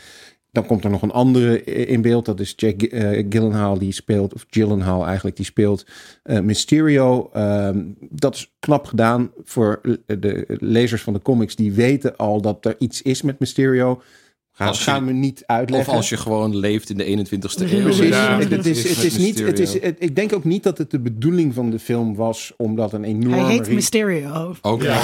Dan 0.56 0.66
komt 0.66 0.84
er 0.84 0.90
nog 0.90 1.02
een 1.02 1.12
andere 1.12 1.64
in 1.64 2.02
beeld. 2.02 2.26
Dat 2.26 2.40
is 2.40 2.54
Jake 2.56 2.90
eh, 2.90 3.26
Gyllenhaal 3.30 3.78
die 3.78 3.92
speelt, 3.92 4.34
of 4.34 4.46
Gyllenhaal 4.50 5.06
eigenlijk, 5.06 5.36
die 5.36 5.46
speelt 5.46 5.86
eh, 6.24 6.40
Mysterio. 6.40 7.30
Ehm, 7.34 7.84
dat 8.00 8.36
is 8.36 8.56
knap 8.60 8.86
gedaan 8.86 9.32
voor 9.44 9.82
de 10.06 10.46
lezers 10.48 11.02
van 11.02 11.14
de 11.14 11.22
comics. 11.22 11.56
Die 11.56 11.74
weten 11.74 12.16
al 12.16 12.42
dat 12.42 12.66
er 12.66 12.76
iets 12.78 13.02
is 13.02 13.22
met 13.22 13.40
Mysterio. 13.40 14.02
Gaan, 14.58 14.68
Als 14.68 14.78
je- 14.78 14.84
gaan 14.84 15.06
we 15.06 15.12
niet 15.12 15.40
Of 15.40 15.56
uitleggen. 15.56 15.94
als 15.94 16.10
je 16.10 16.18
gewoon 16.18 16.56
leeft 16.56 16.90
in 16.90 16.98
de 16.98 17.04
21ste 17.04 17.74
eeuw. 17.74 17.82
Precies. 17.84 18.08
Ja, 18.10 18.40
het, 18.40 18.50
het 18.52 18.66
is, 18.66 19.04
het 19.04 19.18
niet. 19.18 19.40
Het 19.40 19.60
is, 19.60 19.80
het- 19.80 19.96
ik 20.00 20.16
denk 20.16 20.34
ook 20.34 20.44
niet 20.44 20.64
dat 20.64 20.78
het 20.78 20.92
de 20.92 21.00
bedoeling 21.00 21.54
van 21.54 21.70
de 21.70 21.80
film 21.80 22.16
was, 22.16 22.54
omdat 22.58 22.94
een 22.94 23.04
enorme. 23.04 23.44
Hij 23.44 23.52
heet 23.54 23.70
Mysterio. 23.70 24.56
Ook 24.62 24.82
Ja. 24.84 25.02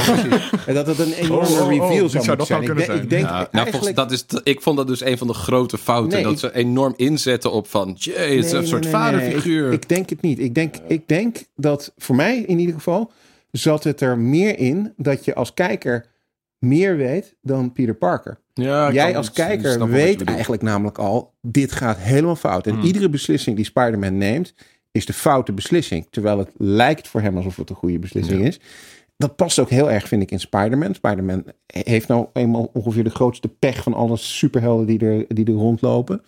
en 0.67 0.73
dat 0.73 0.87
het 0.87 0.99
een 0.99 1.13
enorme 1.13 1.47
Oh, 1.47 1.51
oh, 1.51 1.61
oh, 1.61 1.67
reveal 1.69 2.09
zou 2.09 2.23
zou 2.23 2.43
zijn. 2.45 2.61
Ik, 2.61 2.67
denk- 2.67 2.79
ik 2.79 2.85
zijn? 2.85 3.07
denk 3.07 3.23
Ja, 3.25 3.47
nou, 3.51 3.69
volgens, 3.69 3.93
dat 3.93 4.11
is 4.11 4.25
ik 4.43 4.61
vond 4.61 4.77
dat 4.77 4.87
dus 4.87 5.01
een 5.03 5.17
van 5.17 5.27
de 5.27 5.33
grote 5.33 5.77
fouten. 5.77 6.13
Nee, 6.13 6.23
dat 6.23 6.31
ik- 6.33 6.39
ze 6.39 6.53
enorm 6.55 6.93
inzetten 6.97 7.51
op 7.51 7.67
van... 7.67 7.95
Jee, 7.99 8.15
het 8.15 8.45
is 8.45 8.51
Nee, 8.51 8.61
een 8.61 8.67
soort 8.67 8.83
nee, 8.83 8.93
nee, 8.93 9.01
nee. 9.01 9.11
vaderfiguur. 9.11 9.67
Ik, 9.67 9.73
ik 9.81 9.89
denk 9.89 10.09
het 10.09 10.21
niet. 10.21 10.39
Ik 10.39 10.55
denk, 10.55 10.75
ik 10.87 11.07
denk 11.07 11.37
dat 11.55 11.93
voor 11.97 12.15
mij 12.15 12.37
in 12.47 12.59
ieder 12.59 12.75
geval 12.75 13.11
zat 13.51 13.83
het 13.83 14.01
er 14.01 14.17
meer 14.17 14.59
in 14.59 14.93
dat 14.97 15.25
je 15.25 15.35
als 15.35 15.53
kijker 15.53 16.05
meer 16.59 16.97
weet 16.97 17.35
dan 17.41 17.71
Peter 17.71 17.93
Parker. 17.95 18.39
Ja, 18.61 18.91
Jij 18.91 19.17
als 19.17 19.31
kijker 19.31 19.89
weet 19.89 20.23
eigenlijk 20.23 20.61
namelijk 20.61 20.97
al, 20.97 21.33
dit 21.41 21.71
gaat 21.71 21.97
helemaal 21.97 22.35
fout. 22.35 22.67
En 22.67 22.73
Hmm. 22.73 22.83
iedere 22.83 23.09
beslissing 23.09 23.55
die 23.55 23.65
Spider-Man 23.65 24.17
neemt, 24.17 24.53
is 24.91 25.05
de 25.05 25.13
foute 25.13 25.51
beslissing. 25.53 26.07
Terwijl 26.09 26.37
het 26.37 26.49
lijkt 26.57 27.07
voor 27.07 27.21
hem 27.21 27.35
alsof 27.37 27.55
het 27.55 27.69
een 27.69 27.75
goede 27.75 27.99
beslissing 27.99 28.45
is. 28.45 28.59
Dat 29.17 29.35
past 29.35 29.59
ook 29.59 29.69
heel 29.69 29.91
erg, 29.91 30.07
vind 30.07 30.21
ik, 30.21 30.31
in 30.31 30.39
Spider-Man. 30.39 30.93
Spider-Man 30.93 31.43
heeft 31.67 32.07
nou 32.07 32.27
eenmaal 32.33 32.69
ongeveer 32.73 33.03
de 33.03 33.09
grootste 33.09 33.47
pech 33.47 33.83
van 33.83 33.93
alle 33.93 34.17
superhelden 34.17 34.85
die 34.85 34.99
er, 34.99 35.25
die 35.27 35.45
er 35.45 35.53
rondlopen. 35.53 36.21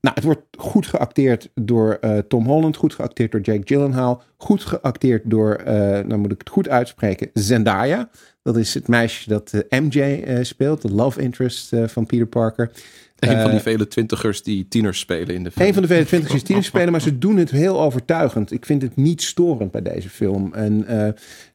Nou, 0.00 0.14
het 0.14 0.24
wordt 0.24 0.42
goed 0.58 0.86
geacteerd 0.86 1.50
door 1.54 1.98
eh, 2.00 2.18
Tom 2.18 2.46
Holland, 2.46 2.76
goed 2.76 2.94
geacteerd 2.94 3.32
door 3.32 3.40
Jake 3.40 3.62
Gyllenhaal, 3.64 4.22
goed 4.36 4.64
geacteerd 4.64 5.22
door, 5.30 5.54
eh 5.54 5.74
nou 6.04 6.16
moet 6.16 6.32
ik 6.32 6.38
het 6.38 6.48
goed 6.48 6.68
uitspreken, 6.68 7.30
Zendaya. 7.32 8.08
Dat 8.42 8.56
is 8.56 8.74
het 8.74 8.88
meisje 8.88 9.28
dat 9.28 9.52
eh, 9.52 9.80
MJ 9.80 10.00
eh, 10.00 10.42
speelt, 10.42 10.82
de 10.82 10.92
love 10.92 11.20
interest 11.20 11.72
eh, 11.72 11.88
van 11.88 12.06
Peter 12.06 12.26
Parker. 12.26 12.70
Een 13.18 13.40
van 13.40 13.50
die 13.50 13.60
vele 13.60 13.88
twintigers 13.88 14.42
die 14.42 14.68
tieners 14.68 14.98
spelen 14.98 15.34
in 15.34 15.44
de 15.44 15.50
film. 15.50 15.66
een 15.66 15.74
van 15.74 15.82
de 15.82 15.88
vele 15.88 16.04
twintig 16.04 16.42
is 16.48 16.66
spelen, 16.66 16.90
maar 16.90 17.00
ze 17.00 17.18
doen 17.18 17.36
het 17.36 17.50
heel 17.50 17.80
overtuigend. 17.80 18.52
Ik 18.52 18.66
vind 18.66 18.82
het 18.82 18.96
niet 18.96 19.22
storend 19.22 19.70
bij 19.70 19.82
deze 19.82 20.08
film. 20.08 20.54
En 20.54 20.86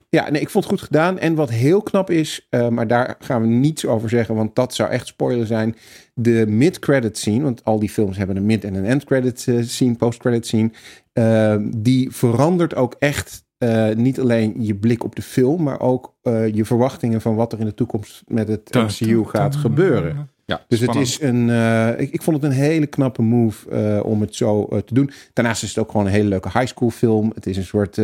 Ja, 0.10 0.30
nee, 0.30 0.42
ik 0.42 0.50
vond 0.50 0.64
het 0.64 0.74
goed 0.74 0.84
gedaan. 0.84 1.20
En 1.20 1.36
wat 1.36 1.50
heel 1.50 1.82
knap 1.82 2.10
is, 2.10 2.48
uh, 2.50 2.68
maar 2.68 2.88
daar 2.88 3.16
gaan 3.20 3.42
we 3.42 3.48
niets 3.48 3.86
over 3.86 4.10
zeggen, 4.10 4.36
want 4.36 4.56
dat 4.56 4.76
zou 4.76 4.90
echt 4.90 5.08
spoiler 5.08 5.46
zijn. 5.46 5.76
De 6.14 6.46
mid-credit 6.48 7.18
scene, 7.18 7.44
want 7.44 7.64
al 7.64 7.80
die 7.80 7.90
films 7.90 8.18
hebben 8.18 8.36
een 8.36 8.46
mid- 8.46 8.64
en 8.64 8.74
een 8.76 8.86
end-credit 8.86 9.48
scene, 9.62 9.96
post-credit 9.96 10.48
scene. 10.48 10.72
Uh, 11.14 11.56
die 11.76 12.12
verandert 12.12 12.76
ook 12.76 12.96
echt 13.00 13.46
uh, 13.60 13.96
niet 13.96 14.20
alleen 14.20 14.54
je 14.58 14.76
blik 14.76 15.04
op 15.04 15.16
de 15.16 15.22
film, 15.22 15.64
maar 15.64 15.80
ook 15.80 16.16
uh, 16.24 16.54
je 16.54 16.66
verwachtingen 16.66 17.22
van 17.22 17.36
wat 17.36 17.54
er 17.54 17.60
in 17.60 17.66
de 17.66 17.74
toekomst 17.74 18.24
met 18.28 18.48
het 18.48 18.74
MCU 18.74 19.24
gaat 19.24 19.56
gebeuren. 19.56 20.30
Ja, 20.48 20.66
dus 20.68 20.80
Spannend. 20.80 21.08
het 21.08 21.22
is 21.22 21.28
een. 21.28 21.48
Uh, 21.48 22.00
ik, 22.00 22.12
ik, 22.12 22.22
vond 22.22 22.42
het 22.42 22.52
een 22.52 22.58
hele 22.58 22.86
knappe 22.86 23.22
move 23.22 23.70
uh, 23.72 24.06
om 24.06 24.22
het 24.22 24.36
zo 24.36 24.68
uh, 24.72 24.80
te 24.80 24.94
doen. 24.94 25.12
Daarnaast 25.34 25.64
is 25.64 25.70
het 25.70 25.78
ook 25.78 25.92
gewoon 25.92 26.06
een 26.06 26.12
hele 26.12 26.28
leuke 26.28 26.50
high 26.54 26.68
school 26.68 26.90
film. 26.90 27.32
Het 27.36 27.46
is 27.46 27.58
een 27.58 27.66
soort 27.66 27.98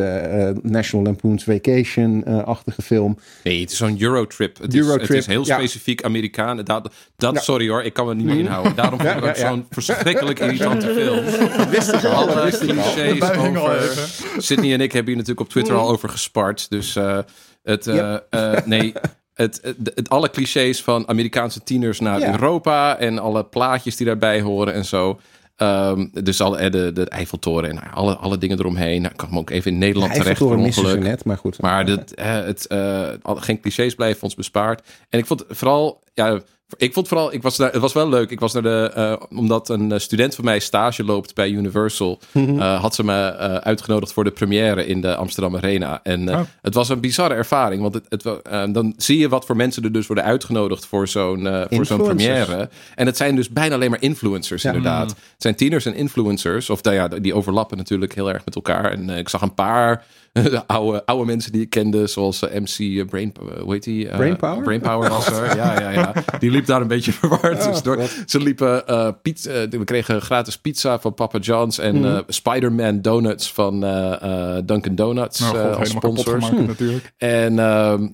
National 0.64 1.06
Lampoon's 1.06 1.44
Vacation-achtige 1.44 2.82
film. 2.82 3.18
Nee, 3.44 3.62
het 3.62 3.72
is 3.72 3.78
zo'n 3.78 4.02
Eurotrip. 4.02 4.58
Het, 4.58 4.76
Eurotrip, 4.76 5.02
is, 5.02 5.08
het 5.10 5.18
is 5.18 5.26
heel 5.26 5.46
specifiek 5.46 6.02
ja. 6.02 6.08
Amerikaan. 6.08 6.58
Dat, 6.58 6.94
dat 7.16 7.34
ja. 7.34 7.42
sorry 7.42 7.70
hoor, 7.70 7.84
ik 7.84 7.94
kan 7.94 8.08
me 8.08 8.16
niet 8.16 8.26
meer 8.26 8.40
inhouden. 8.40 8.76
Daarom 8.76 9.00
vond 9.00 9.16
ik 9.16 9.24
het 9.24 9.38
zo'n 9.38 9.66
verschrikkelijk 9.70 10.40
irritante 10.40 10.94
film. 10.98 11.70
Wist 11.70 11.94
ik 11.94 12.04
al. 12.04 12.12
Alle 12.12 12.50
clichés 12.50 13.22
over. 13.22 14.10
Sydney 14.38 14.74
en 14.74 14.82
ik 14.82 14.92
hebben 14.92 15.14
hier 15.14 15.22
natuurlijk 15.22 15.40
op 15.40 15.50
Twitter 15.50 15.76
al 15.76 15.90
over 15.90 16.10
gespart. 16.10 16.70
Dus 16.70 16.98
het. 17.64 17.86
nee. 18.66 18.94
Het, 19.34 19.60
het, 19.62 19.92
het, 19.96 20.10
alle 20.10 20.30
clichés 20.30 20.84
van 20.84 21.08
Amerikaanse 21.08 21.64
tieners 21.64 22.00
naar 22.00 22.20
ja. 22.20 22.32
Europa 22.32 22.98
en 22.98 23.20
alle 23.20 23.44
plaatjes 23.44 23.96
die 23.96 24.06
daarbij 24.06 24.42
horen 24.42 24.74
en 24.74 24.86
zo. 24.86 25.20
Um, 25.58 26.10
dus 26.24 26.42
alle, 26.42 26.70
de, 26.70 26.92
de 26.94 27.10
Eiffeltoren 27.10 27.70
en 27.70 27.92
alle, 27.92 28.16
alle 28.16 28.38
dingen 28.38 28.60
eromheen. 28.60 29.02
Nou, 29.02 29.12
ik 29.12 29.18
kwam 29.18 29.38
ook 29.38 29.50
even 29.50 29.72
in 29.72 29.78
Nederland 29.78 30.14
terecht 30.14 30.38
voor 30.38 30.56
ongeluk. 30.56 31.00
Net, 31.00 31.26
maar 31.26 31.38
goed. 31.38 31.62
Maar 31.62 31.86
dit, 31.86 32.14
het, 32.22 32.66
uh, 32.70 33.10
geen 33.24 33.60
clichés 33.60 33.96
blijven 33.96 34.24
ons 34.24 34.36
bespaard. 34.36 34.82
En 35.10 35.20
ik 35.20 35.26
vond 35.26 35.44
vooral, 35.50 36.04
ja, 36.14 36.42
ik 36.78 36.94
vond 36.94 37.08
vooral, 37.08 37.34
ik 37.34 37.42
was 37.42 37.58
daar, 37.58 37.72
het 37.72 37.82
was 37.82 37.94
wel 37.94 38.10
leuk. 38.10 38.30
Ik 38.30 38.40
was 38.40 38.54
naar 38.54 38.62
de, 38.62 38.92
uh, 38.98 39.40
omdat 39.40 39.70
een 39.70 40.02
student 40.02 40.36
van 40.36 40.46
mij 40.46 40.60
stage 40.60 41.04
loopt 41.04 41.36
bij 41.36 41.50
Universal, 41.50 42.20
uh, 42.34 42.82
had 42.82 42.96
ze 42.96 43.04
me 43.04 43.36
uh, 43.40 43.56
uitgenodigd 43.56 44.14
voor 44.14 44.24
de 44.24 44.32
première 44.32 44.86
in 44.86 45.02
de 45.02 45.16
Amsterdam 45.16 45.56
Arena. 45.56 46.00
En 46.04 46.30
oh. 46.30 46.42
het 46.62 46.74
was 46.74 46.90
een 46.90 47.00
bizarre 47.00 47.34
ervaring, 47.34 47.82
want 47.82 47.94
het, 47.94 48.06
het 48.10 48.24
dan 48.74 48.94
zie 48.98 49.18
je 49.18 49.30
wat 49.30 49.46
voor 49.46 49.56
mensen 49.56 49.84
er 49.84 49.92
dus 49.92 50.08
worden 50.08 50.26
uitgenodigd 50.26 50.86
voor 50.86 51.08
zo'n 51.08 51.66
voor 51.70 51.86
zo'n 51.86 52.04
première. 52.04 52.70
En 52.96 53.06
het 53.06 53.18
zijn 53.18 53.36
dus 53.36 53.50
bijna 53.50 53.76
alleen 53.76 53.90
maar 53.90 54.02
influencers, 54.02 54.62
ja. 54.62 54.70
inderdaad. 54.70 55.10
Het 55.10 55.18
zijn 55.38 55.56
tieners 55.56 55.86
en 55.86 55.96
influencers, 55.96 56.70
of 56.70 56.84
nou 56.84 56.96
ja, 56.96 57.08
die 57.08 57.34
overlappen 57.34 57.78
natuurlijk 57.78 58.16
heel 58.16 58.34
erg 58.34 58.46
met 58.46 58.56
elkaar. 58.56 58.92
En 58.92 59.10
ik 59.10 59.30
zag 59.30 59.42
een 59.42 59.54
paar 59.54 60.06
de 60.42 60.68
oude, 60.68 61.06
oude 61.06 61.26
mensen 61.26 61.52
die 61.52 61.62
ik 61.62 61.70
kende, 61.70 62.08
zoals 62.08 62.44
uh, 62.44 62.50
MC 62.54 62.80
uh, 62.80 63.06
Brain, 63.06 63.34
uh, 63.42 63.62
hoe 63.62 63.74
heet 63.74 63.84
die? 63.84 64.08
Brainpower? 64.08 64.64
Brainpower 64.64 65.10
was 65.10 65.28
er, 65.28 65.56
ja, 65.56 65.80
ja, 65.80 65.90
ja. 65.90 66.14
Die 66.40 66.52
liep 66.52 66.66
daar 66.66 66.82
een 66.82 66.88
beetje 66.88 67.12
verward. 67.20 67.66
Oh, 67.66 67.72
dus 67.72 67.82
door, 67.82 68.00
ze 68.26 68.40
liepen, 68.40 68.84
pizza, 69.22 69.68
we 69.70 69.84
kregen 69.84 70.22
gratis 70.22 70.58
pizza 70.58 71.00
van 71.00 71.14
Papa 71.14 71.40
John's 71.40 71.78
en 71.78 71.96
mm. 71.96 72.24
Spider-Man 72.28 73.02
donuts 73.02 73.52
van 73.52 73.80
Dunkin' 74.66 74.96
Donuts 74.96 75.40
nou, 75.40 75.58
God, 75.58 75.76
als 75.76 75.90
sponsors. 75.90 76.46
Gemaakt, 76.46 76.68
natuurlijk. 76.68 77.14
En, 77.18 77.60
ehm, 77.60 78.08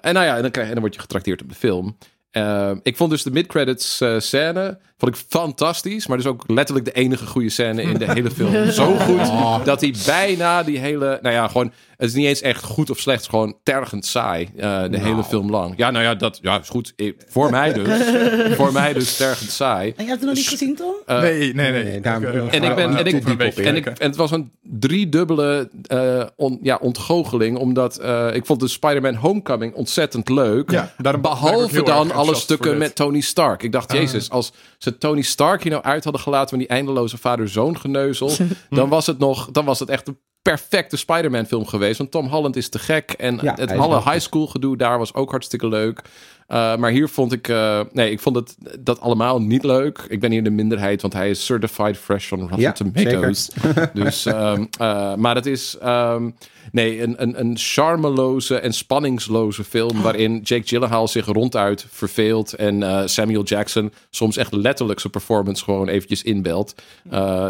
en 0.00 0.14
nou 0.14 0.26
ja, 0.26 0.36
en 0.36 0.42
dan, 0.42 0.50
krijg, 0.50 0.66
en 0.66 0.72
dan 0.72 0.82
word 0.82 0.94
je 0.94 1.00
getrakteerd 1.00 1.42
op 1.42 1.48
de 1.48 1.54
film. 1.54 1.96
Uh, 2.32 2.70
ik 2.82 2.96
vond 2.96 3.10
dus 3.10 3.22
de 3.22 3.30
mid-credits 3.30 4.00
uh, 4.00 4.18
scène 4.18 4.78
vond 5.00 5.16
ik 5.16 5.22
fantastisch. 5.28 6.06
Maar 6.06 6.16
dus 6.16 6.26
ook 6.26 6.44
letterlijk 6.46 6.86
de 6.86 6.92
enige 6.92 7.26
goede 7.26 7.48
scène 7.48 7.82
in 7.82 7.98
de 7.98 8.12
hele 8.12 8.30
film. 8.30 8.70
Zo 8.70 8.96
goed 8.96 9.64
dat 9.64 9.80
hij 9.80 9.94
bijna 10.06 10.62
die 10.62 10.78
hele... 10.78 11.18
Nou 11.22 11.34
ja, 11.34 11.48
gewoon... 11.48 11.72
Het 12.00 12.08
is 12.08 12.14
niet 12.14 12.26
eens 12.26 12.40
echt 12.40 12.64
goed 12.64 12.90
of 12.90 12.98
slecht. 12.98 13.28
gewoon 13.28 13.56
tergend 13.62 14.06
saai. 14.06 14.48
Uh, 14.56 14.82
de 14.82 14.88
nou. 14.88 15.02
hele 15.02 15.24
film 15.24 15.50
lang. 15.50 15.74
Ja, 15.76 15.90
nou 15.90 16.04
ja, 16.04 16.14
dat 16.14 16.38
ja, 16.42 16.60
is 16.60 16.68
goed. 16.68 16.92
Ik, 16.96 17.16
voor 17.28 17.50
mij 17.50 17.72
dus. 17.72 17.88
voor 18.58 18.72
mij 18.72 18.92
dus 18.92 19.16
tergend 19.16 19.50
saai. 19.50 19.92
En 19.96 20.04
je 20.04 20.08
hebt 20.08 20.20
het 20.20 20.28
nog 20.28 20.34
niet 20.34 20.48
gezien, 20.48 20.76
Tom? 20.76 20.94
Uh, 21.06 21.20
nee, 21.20 21.54
nee, 21.54 21.72
nee. 21.72 21.84
nee 21.84 22.00
daar, 22.00 22.22
en, 22.22 22.62
ik 22.62 22.74
ben, 22.74 22.96
en, 22.96 23.06
ik, 23.06 23.56
en, 23.56 23.76
ik, 23.76 23.86
en 23.86 24.06
het 24.06 24.16
was 24.16 24.30
een 24.30 24.50
driedubbele 24.62 25.70
uh, 25.92 26.22
on, 26.36 26.58
ja, 26.62 26.78
ontgoocheling. 26.80 27.58
Omdat 27.58 28.00
ik 28.32 28.46
vond 28.46 28.60
de 28.60 28.68
Spider-Man 28.68 29.14
Homecoming 29.14 29.74
ontzettend 29.74 30.28
leuk. 30.28 30.70
Ja, 30.70 30.92
behalve 31.20 31.82
dan 31.82 32.12
alle 32.12 32.34
stukken 32.34 32.78
met 32.78 32.94
Tony 32.94 33.20
Stark. 33.20 33.62
Ik 33.62 33.72
dacht, 33.72 33.92
jezus, 33.92 34.30
als 34.30 34.52
ze 34.78 34.89
Tony 34.98 35.22
Stark 35.22 35.62
hier 35.62 35.72
nou 35.72 35.84
uit 35.84 36.04
hadden 36.04 36.22
gelaten 36.22 36.58
met 36.58 36.68
die 36.68 36.76
eindeloze 36.76 37.18
vader-zoon 37.18 37.78
geneuzel, 37.78 38.30
dan 38.70 38.88
was 38.88 39.06
het 39.06 39.18
nog, 39.18 39.50
dan 39.50 39.64
was 39.64 39.78
het 39.78 39.88
echt 39.88 40.08
een 40.08 40.18
perfecte 40.42 40.96
Spider-Man 40.96 41.46
film 41.46 41.66
geweest. 41.66 41.98
Want 41.98 42.10
Tom 42.10 42.26
Holland 42.26 42.56
is 42.56 42.68
te 42.68 42.78
gek 42.78 43.10
en 43.10 43.38
ja, 43.42 43.54
het 43.54 43.72
alle 43.72 44.02
high 44.02 44.18
school 44.18 44.46
gedoe 44.46 44.76
daar 44.76 44.98
was 44.98 45.14
ook 45.14 45.30
hartstikke 45.30 45.68
leuk. 45.68 46.02
Uh, 46.48 46.76
maar 46.76 46.90
hier 46.90 47.08
vond 47.08 47.32
ik, 47.32 47.48
uh, 47.48 47.80
nee, 47.92 48.10
ik 48.10 48.20
vond 48.20 48.36
het 48.36 48.56
dat 48.80 49.00
allemaal 49.00 49.40
niet 49.40 49.64
leuk. 49.64 50.04
Ik 50.08 50.20
ben 50.20 50.30
hier 50.30 50.44
de 50.44 50.50
minderheid, 50.50 51.02
want 51.02 51.12
hij 51.12 51.30
is 51.30 51.44
certified 51.44 51.96
fresh 51.96 52.32
on 52.32 52.40
Rotten 52.40 52.60
ja, 52.60 52.72
Tomatoes. 52.72 53.50
dus, 53.94 54.24
um, 54.24 54.68
uh, 54.80 55.14
maar 55.14 55.34
het 55.34 55.46
is, 55.46 55.76
um, 55.84 56.34
nee, 56.72 57.02
een, 57.02 57.22
een, 57.22 57.40
een 57.40 57.56
charmeloze 57.58 58.58
en 58.58 58.72
spanningsloze 58.72 59.64
film 59.64 60.02
waarin 60.02 60.40
Jake 60.42 60.66
Gyllenhaal 60.66 61.08
zich 61.08 61.26
ronduit 61.26 61.86
verveelt 61.90 62.52
en 62.52 63.08
Samuel 63.08 63.42
Jackson 63.42 63.92
soms 64.10 64.36
echt 64.36 64.52
letterlijk 64.52 65.00
zijn 65.00 65.12
performance 65.12 65.64
gewoon 65.64 65.88
eventjes 65.88 66.22
inbelt. 66.22 66.74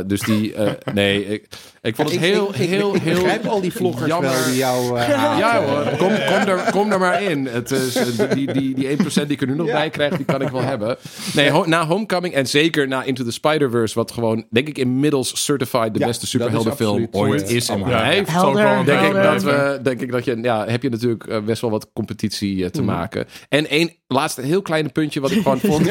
dus 0.07 0.21
die, 0.21 0.55
nee, 0.93 1.25
ik, 1.27 1.49
ik 1.83 1.97
vond 1.97 2.11
het 2.11 2.21
heel, 2.21 2.49
ik, 2.49 2.55
heel, 2.55 2.95
ik, 2.95 3.03
heel. 3.03 3.17
Ik 3.17 3.23
begrijp 3.23 3.47
al 3.47 3.61
die 3.61 3.73
vloggers 3.73 4.07
jammer. 4.07 4.31
wel 4.31 4.45
die 4.45 4.57
jou. 4.57 4.99
Uh, 4.99 5.09
ja 5.39 5.65
hoor, 5.65 5.83
kom, 5.97 6.09
kom, 6.09 6.49
er, 6.49 6.71
kom 6.71 6.93
er 6.93 6.99
maar 6.99 7.23
in. 7.23 7.47
Het 7.47 7.71
is, 7.71 7.93
die, 8.35 8.53
die, 8.53 8.75
die 8.75 8.99
1% 8.99 9.03
die 9.13 9.27
ik 9.27 9.41
er 9.41 9.47
nu 9.47 9.55
nog 9.55 9.67
ja. 9.67 9.73
bij 9.73 9.91
krijg, 9.91 10.17
die 10.17 10.25
kan 10.25 10.43
ik 10.43 10.49
wel 10.49 10.63
hebben. 10.63 10.97
Nee, 11.35 11.51
ho 11.51 11.65
na 11.67 11.87
Homecoming 11.87 12.35
en 12.35 12.47
zeker 12.47 12.89
na 12.89 13.03
Into 13.03 13.25
the 13.25 13.31
Spider-Verse, 13.31 13.95
wat 13.95 14.13
gewoon, 14.13 14.45
denk 14.51 14.69
ik, 14.69 14.79
inmiddels 14.79 15.45
certified 15.45 15.95
de 15.95 16.01
ja, 16.01 16.07
beste 16.07 16.27
superheldenfilm 16.27 17.09
ooit 17.11 17.51
is 17.51 17.69
en. 17.69 17.83
Helder, 18.31 18.85
denk, 18.85 19.01
ik 19.01 19.10
dat 19.15 19.43
we, 19.43 19.79
denk 19.83 20.01
ik 20.01 20.11
dat 20.11 20.25
je, 20.25 20.39
ja, 20.43 20.67
heb 20.67 20.83
je 20.83 20.89
natuurlijk 20.89 21.27
uh, 21.27 21.41
best 21.41 21.61
wel 21.61 21.71
wat 21.71 21.89
competitie 21.93 22.57
uh, 22.57 22.67
te 22.67 22.81
mm. 22.81 22.87
maken. 22.87 23.27
En 23.49 23.69
één 23.69 23.93
laatste 24.07 24.41
heel 24.41 24.63
kleine 24.63 24.89
puntje 24.89 25.21
wat 25.21 25.31
ik 25.31 25.43
gewoon 25.43 25.61
vond. 25.71 25.85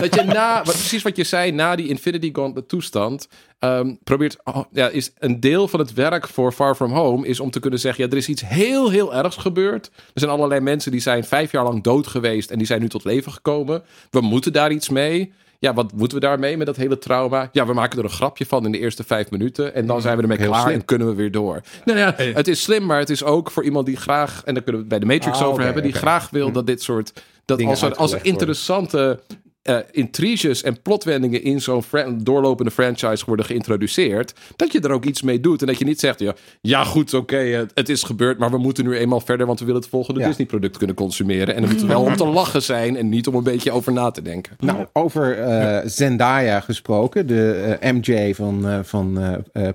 dat 0.00 0.14
je 0.14 0.22
na, 0.26 0.56
wat, 0.56 0.74
precies 0.74 1.02
wat 1.02 1.16
je 1.16 1.24
zei, 1.24 1.52
na 1.52 1.76
die 1.76 1.88
Infinity 1.88 2.30
Gauntlet 2.32 2.68
toestand, 2.68 3.28
um, 3.60 3.98
probeert, 4.04 4.36
oh, 4.44 4.64
ja, 4.72 4.88
is 4.88 5.12
een 5.18 5.40
deel 5.40 5.68
van 5.68 5.80
het 5.80 5.92
werk 5.92 6.28
voor 6.28 6.52
Far 6.52 6.74
From 6.74 6.92
Home 6.92 7.26
is 7.26 7.40
om 7.40 7.50
te 7.50 7.60
kunnen 7.60 7.78
zeggen, 7.78 8.04
ja, 8.04 8.10
er 8.10 8.16
is 8.16 8.28
iets 8.28 8.46
heel, 8.46 8.90
heel 8.90 9.14
ergs 9.14 9.36
gebeurd. 9.36 9.90
Er 9.96 10.20
zijn 10.20 10.30
allerlei 10.30 10.60
mensen 10.60 10.90
die 10.90 11.00
zijn 11.00 11.24
vijf 11.24 11.52
jaar 11.52 11.64
lang 11.64 11.82
dood 11.82 12.06
geweest 12.06 12.50
en 12.50 12.58
die 12.58 12.66
zijn 12.66 12.80
nu 12.80 12.88
tot 12.88 13.04
leven 13.04 13.32
gekomen. 13.32 13.82
We 14.10 14.20
moeten 14.20 14.52
daar 14.52 14.72
iets 14.72 14.88
mee. 14.88 15.32
Ja, 15.62 15.74
wat 15.74 15.92
moeten 15.92 16.18
we 16.18 16.24
daarmee 16.24 16.56
met 16.56 16.66
dat 16.66 16.76
hele 16.76 16.98
trauma? 16.98 17.48
Ja, 17.52 17.66
we 17.66 17.72
maken 17.72 17.98
er 17.98 18.04
een 18.04 18.10
grapje 18.10 18.46
van 18.46 18.64
in 18.64 18.72
de 18.72 18.78
eerste 18.78 19.04
vijf 19.04 19.30
minuten. 19.30 19.74
En 19.74 19.86
dan 19.86 20.00
zijn 20.00 20.16
we 20.16 20.22
ermee 20.22 20.38
heel 20.38 20.48
klaar 20.48 20.60
slim. 20.60 20.74
en 20.74 20.84
kunnen 20.84 21.08
we 21.08 21.14
weer 21.14 21.30
door. 21.30 21.60
Nou 21.84 21.98
ja, 21.98 22.14
het 22.16 22.48
is 22.48 22.62
slim, 22.62 22.86
maar 22.86 22.98
het 22.98 23.10
is 23.10 23.24
ook 23.24 23.50
voor 23.50 23.64
iemand 23.64 23.86
die 23.86 23.96
graag... 23.96 24.42
En 24.44 24.54
daar 24.54 24.62
kunnen 24.62 24.72
we 24.72 24.78
het 24.78 24.88
bij 24.88 24.98
de 24.98 25.14
Matrix 25.14 25.36
ah, 25.36 25.42
over 25.42 25.52
okay, 25.52 25.64
hebben. 25.64 25.82
Die 25.82 25.92
okay. 25.92 26.02
graag 26.02 26.30
wil 26.30 26.46
hm. 26.46 26.52
dat 26.52 26.66
dit 26.66 26.82
soort... 26.82 27.12
Dat 27.44 27.64
als 27.64 27.82
er, 27.82 27.94
als 27.94 28.12
er 28.12 28.24
interessante 28.24 29.20
uh, 29.62 29.78
intriges 29.90 30.62
en 30.62 30.82
plotwendingen 30.82 31.42
in 31.42 31.60
zo'n 31.60 31.82
doorlopende 32.16 32.70
franchise 32.70 33.24
worden 33.26 33.46
geïntroduceerd, 33.46 34.34
dat 34.56 34.72
je 34.72 34.80
er 34.80 34.90
ook 34.90 35.04
iets 35.04 35.22
mee 35.22 35.40
doet. 35.40 35.60
En 35.60 35.66
dat 35.66 35.78
je 35.78 35.84
niet 35.84 36.00
zegt, 36.00 36.20
ja, 36.20 36.34
ja 36.60 36.84
goed, 36.84 37.14
oké, 37.14 37.34
okay, 37.34 37.52
het, 37.52 37.70
het, 37.74 37.88
is 37.88 38.02
gebeurd, 38.02 38.38
maar 38.38 38.50
we 38.50 38.58
moeten 38.58 38.84
nu 38.84 38.96
eenmaal 38.96 39.20
verder, 39.20 39.46
want 39.46 39.58
we 39.58 39.64
willen 39.64 39.80
het 39.80 39.90
volgende 39.90 40.20
ja. 40.20 40.26
Disney-product 40.26 40.76
kunnen 40.76 40.96
consumeren. 40.96 41.54
En 41.54 41.60
dan 41.60 41.70
moet 41.70 41.80
het 41.80 41.88
wel 41.88 42.02
om 42.02 42.16
te 42.16 42.26
lachen 42.26 42.62
zijn 42.62 42.96
en 42.96 43.08
niet 43.08 43.26
om 43.26 43.34
een 43.34 43.42
beetje 43.42 43.70
over 43.70 43.92
na 43.92 44.10
te 44.10 44.22
denken. 44.22 44.56
Nou, 44.58 44.86
over 44.92 45.38
uh, 45.38 45.78
Zendaya 45.84 46.60
gesproken, 46.60 47.26
de 47.26 47.76
uh, 47.82 47.92
MJ 47.92 48.34
van, 48.34 48.84
van 48.84 49.18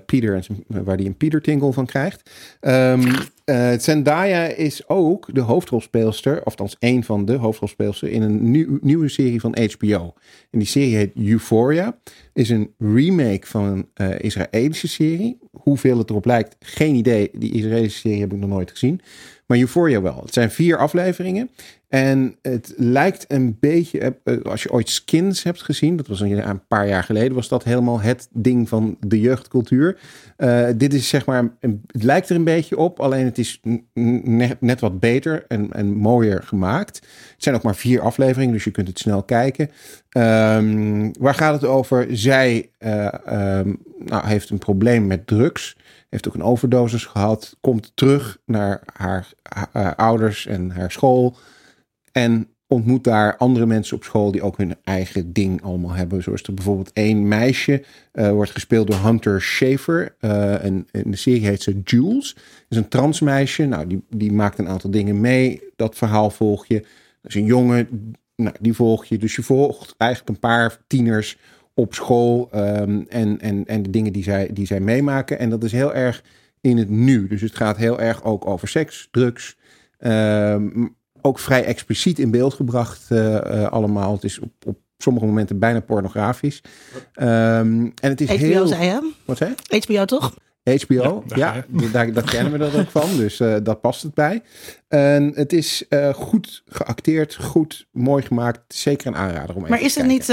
Peter, 0.06 0.46
waar 0.66 0.96
die 0.96 1.06
een 1.06 1.16
Peter 1.16 1.42
Tingle 1.42 1.72
van 1.72 1.86
krijgt. 1.86 2.30
Um, 2.60 3.12
Uh, 3.48 3.72
Zendaya 3.78 4.44
is 4.44 4.88
ook 4.88 5.34
de 5.34 5.40
hoofdrolspeelster, 5.40 6.38
of 6.38 6.44
althans 6.44 6.76
één 6.78 7.04
van 7.04 7.24
de 7.24 7.34
hoofdrolspeelsters, 7.34 8.10
in 8.12 8.22
een 8.22 8.50
nieuw, 8.50 8.78
nieuwe 8.80 9.08
serie 9.08 9.40
van 9.40 9.56
HBO. 9.76 10.14
En 10.50 10.58
die 10.58 10.68
serie 10.68 10.96
heet 10.96 11.14
Euphoria. 11.14 11.98
Is 12.32 12.48
een 12.48 12.74
remake 12.78 13.46
van 13.46 13.64
een 13.64 13.88
uh, 14.08 14.18
Israëlische 14.18 14.88
serie. 14.88 15.38
Hoeveel 15.58 15.98
het 15.98 16.10
erop 16.10 16.24
lijkt, 16.24 16.56
geen 16.58 16.94
idee. 16.94 17.30
Die 17.32 17.52
Israëlische 17.52 17.98
serie 17.98 18.20
heb 18.20 18.32
ik 18.32 18.38
nog 18.38 18.50
nooit 18.50 18.70
gezien. 18.70 19.00
Maar 19.46 19.58
Euphoria 19.58 20.02
wel. 20.02 20.20
Het 20.24 20.34
zijn 20.34 20.50
vier 20.50 20.76
afleveringen. 20.76 21.50
En 21.88 22.36
het 22.42 22.74
lijkt 22.76 23.24
een 23.28 23.56
beetje, 23.60 24.16
eh, 24.24 24.42
als 24.42 24.62
je 24.62 24.72
ooit 24.72 24.88
Skins 24.88 25.42
hebt 25.42 25.62
gezien, 25.62 25.96
dat 25.96 26.06
was 26.06 26.20
een 26.20 26.66
paar 26.68 26.88
jaar 26.88 27.04
geleden, 27.04 27.34
was 27.34 27.48
dat 27.48 27.64
helemaal 27.64 28.00
het 28.00 28.28
ding 28.32 28.68
van 28.68 28.96
de 29.00 29.20
jeugdcultuur. 29.20 29.98
Uh, 30.38 30.66
dit 30.76 30.94
is 30.94 31.08
zeg 31.08 31.26
maar, 31.26 31.56
het 31.60 32.02
lijkt 32.02 32.28
er 32.28 32.36
een 32.36 32.44
beetje 32.44 32.76
op, 32.76 33.00
alleen 33.00 33.24
het 33.24 33.38
is 33.38 33.60
net, 34.60 34.80
wat 34.80 35.00
beter 35.00 35.44
en, 35.48 35.72
en 35.72 35.94
mooier 35.94 36.42
gemaakt. 36.42 36.96
Het 36.96 37.42
zijn 37.42 37.54
ook 37.54 37.62
maar 37.62 37.76
vier 37.76 38.00
afleveringen, 38.00 38.52
dus 38.52 38.64
je 38.64 38.70
kunt 38.70 38.88
het 38.88 38.98
snel 38.98 39.22
kijken. 39.22 39.70
Um, 40.12 41.12
waar 41.18 41.34
gaat 41.34 41.60
het 41.60 41.70
over? 41.70 42.06
Zij 42.10 42.70
um, 42.78 43.78
nou, 43.98 44.26
heeft 44.26 44.50
een 44.50 44.58
probleem 44.58 45.06
met 45.06 45.26
drugs. 45.26 45.47
Heeft 46.08 46.28
ook 46.28 46.34
een 46.34 46.42
overdosis 46.42 47.04
gehad. 47.04 47.56
Komt 47.60 47.92
terug 47.94 48.38
naar 48.44 48.82
haar 48.92 49.32
eh, 49.72 49.92
ouders 49.94 50.46
en 50.46 50.70
haar 50.70 50.90
school. 50.90 51.36
En 52.12 52.48
ontmoet 52.68 53.04
daar 53.04 53.36
andere 53.36 53.66
mensen 53.66 53.96
op 53.96 54.04
school 54.04 54.30
die 54.30 54.42
ook 54.42 54.56
hun 54.56 54.76
eigen 54.84 55.32
ding 55.32 55.62
allemaal 55.62 55.92
hebben. 55.92 56.22
Zoals 56.22 56.42
er 56.42 56.54
bijvoorbeeld 56.54 56.92
één 56.92 57.28
meisje, 57.28 57.84
uh, 58.12 58.30
wordt 58.30 58.50
gespeeld 58.50 58.86
door 58.86 59.00
Hunter 59.02 59.42
Schafer. 59.42 60.16
Uh, 60.20 60.64
en 60.64 60.86
in 60.90 61.10
de 61.10 61.16
serie 61.16 61.46
heet 61.46 61.62
ze 61.62 61.80
Jules. 61.84 62.36
Is 62.68 62.76
een 62.76 62.88
transmeisje. 62.88 63.64
Nou, 63.64 63.86
die, 63.86 64.02
die 64.10 64.32
maakt 64.32 64.58
een 64.58 64.68
aantal 64.68 64.90
dingen 64.90 65.20
mee. 65.20 65.62
Dat 65.76 65.96
verhaal 65.96 66.30
volg 66.30 66.66
je. 66.66 66.80
Dat 67.22 67.30
is 67.30 67.34
een 67.34 67.44
jongen, 67.44 68.14
nou, 68.36 68.54
die 68.60 68.72
volg 68.72 69.04
je. 69.04 69.18
Dus 69.18 69.36
je 69.36 69.42
volgt 69.42 69.94
eigenlijk 69.96 70.30
een 70.30 70.38
paar 70.38 70.78
tieners 70.86 71.38
op 71.78 71.94
school. 71.94 72.48
Um, 72.54 73.06
en, 73.08 73.40
en, 73.40 73.66
en 73.66 73.82
de 73.82 73.90
dingen 73.90 74.12
die 74.12 74.22
zij, 74.22 74.50
die 74.52 74.66
zij 74.66 74.80
meemaken. 74.80 75.38
En 75.38 75.50
dat 75.50 75.64
is 75.64 75.72
heel 75.72 75.94
erg 75.94 76.22
in 76.60 76.76
het 76.76 76.88
nu. 76.88 77.26
Dus 77.26 77.40
het 77.40 77.56
gaat 77.56 77.76
heel 77.76 78.00
erg 78.00 78.24
ook 78.24 78.46
over 78.46 78.68
seks, 78.68 79.08
drugs. 79.10 79.56
Um, 80.00 80.96
ook 81.20 81.38
vrij 81.38 81.64
expliciet 81.64 82.18
in 82.18 82.30
beeld 82.30 82.54
gebracht 82.54 83.06
uh, 83.10 83.18
uh, 83.18 83.66
allemaal. 83.66 84.12
Het 84.12 84.24
is 84.24 84.38
op, 84.38 84.52
op 84.66 84.78
sommige 84.98 85.26
momenten 85.26 85.58
bijna 85.58 85.80
pornografisch. 85.80 86.62
Um, 86.94 87.92
en 87.94 87.94
het 88.10 88.20
is 88.20 88.28
HBO 88.28 88.36
heel... 88.36 88.66
zei 88.66 88.84
je? 88.84 89.12
Wat 89.24 89.36
zei 89.36 89.54
je? 89.66 89.82
HBO 89.86 90.04
toch? 90.04 90.34
HBO, 90.86 91.24
ja, 91.26 91.36
ja 91.36 91.64
daar, 91.92 92.12
daar 92.12 92.30
kennen 92.30 92.52
we 92.52 92.58
dat 92.58 92.74
ook 92.74 92.90
van, 92.90 93.16
dus 93.16 93.40
uh, 93.40 93.56
dat 93.62 93.80
past 93.80 94.02
het 94.02 94.14
bij. 94.14 94.42
En 94.88 95.32
het 95.34 95.52
is 95.52 95.84
uh, 95.88 96.14
goed 96.14 96.62
geacteerd, 96.66 97.34
goed, 97.34 97.86
mooi 97.92 98.22
gemaakt. 98.22 98.60
Zeker 98.68 99.06
een 99.06 99.16
aanrader 99.16 99.54
om 99.54 99.60
even 99.60 99.70
Maar 99.70 99.82
is 99.82 99.94
het 99.94 100.06
niet, 100.06 100.28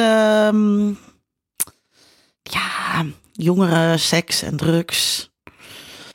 ja, 2.52 3.06
jongeren, 3.32 4.00
seks 4.00 4.44
en 4.44 4.56
drugs? 4.56 5.30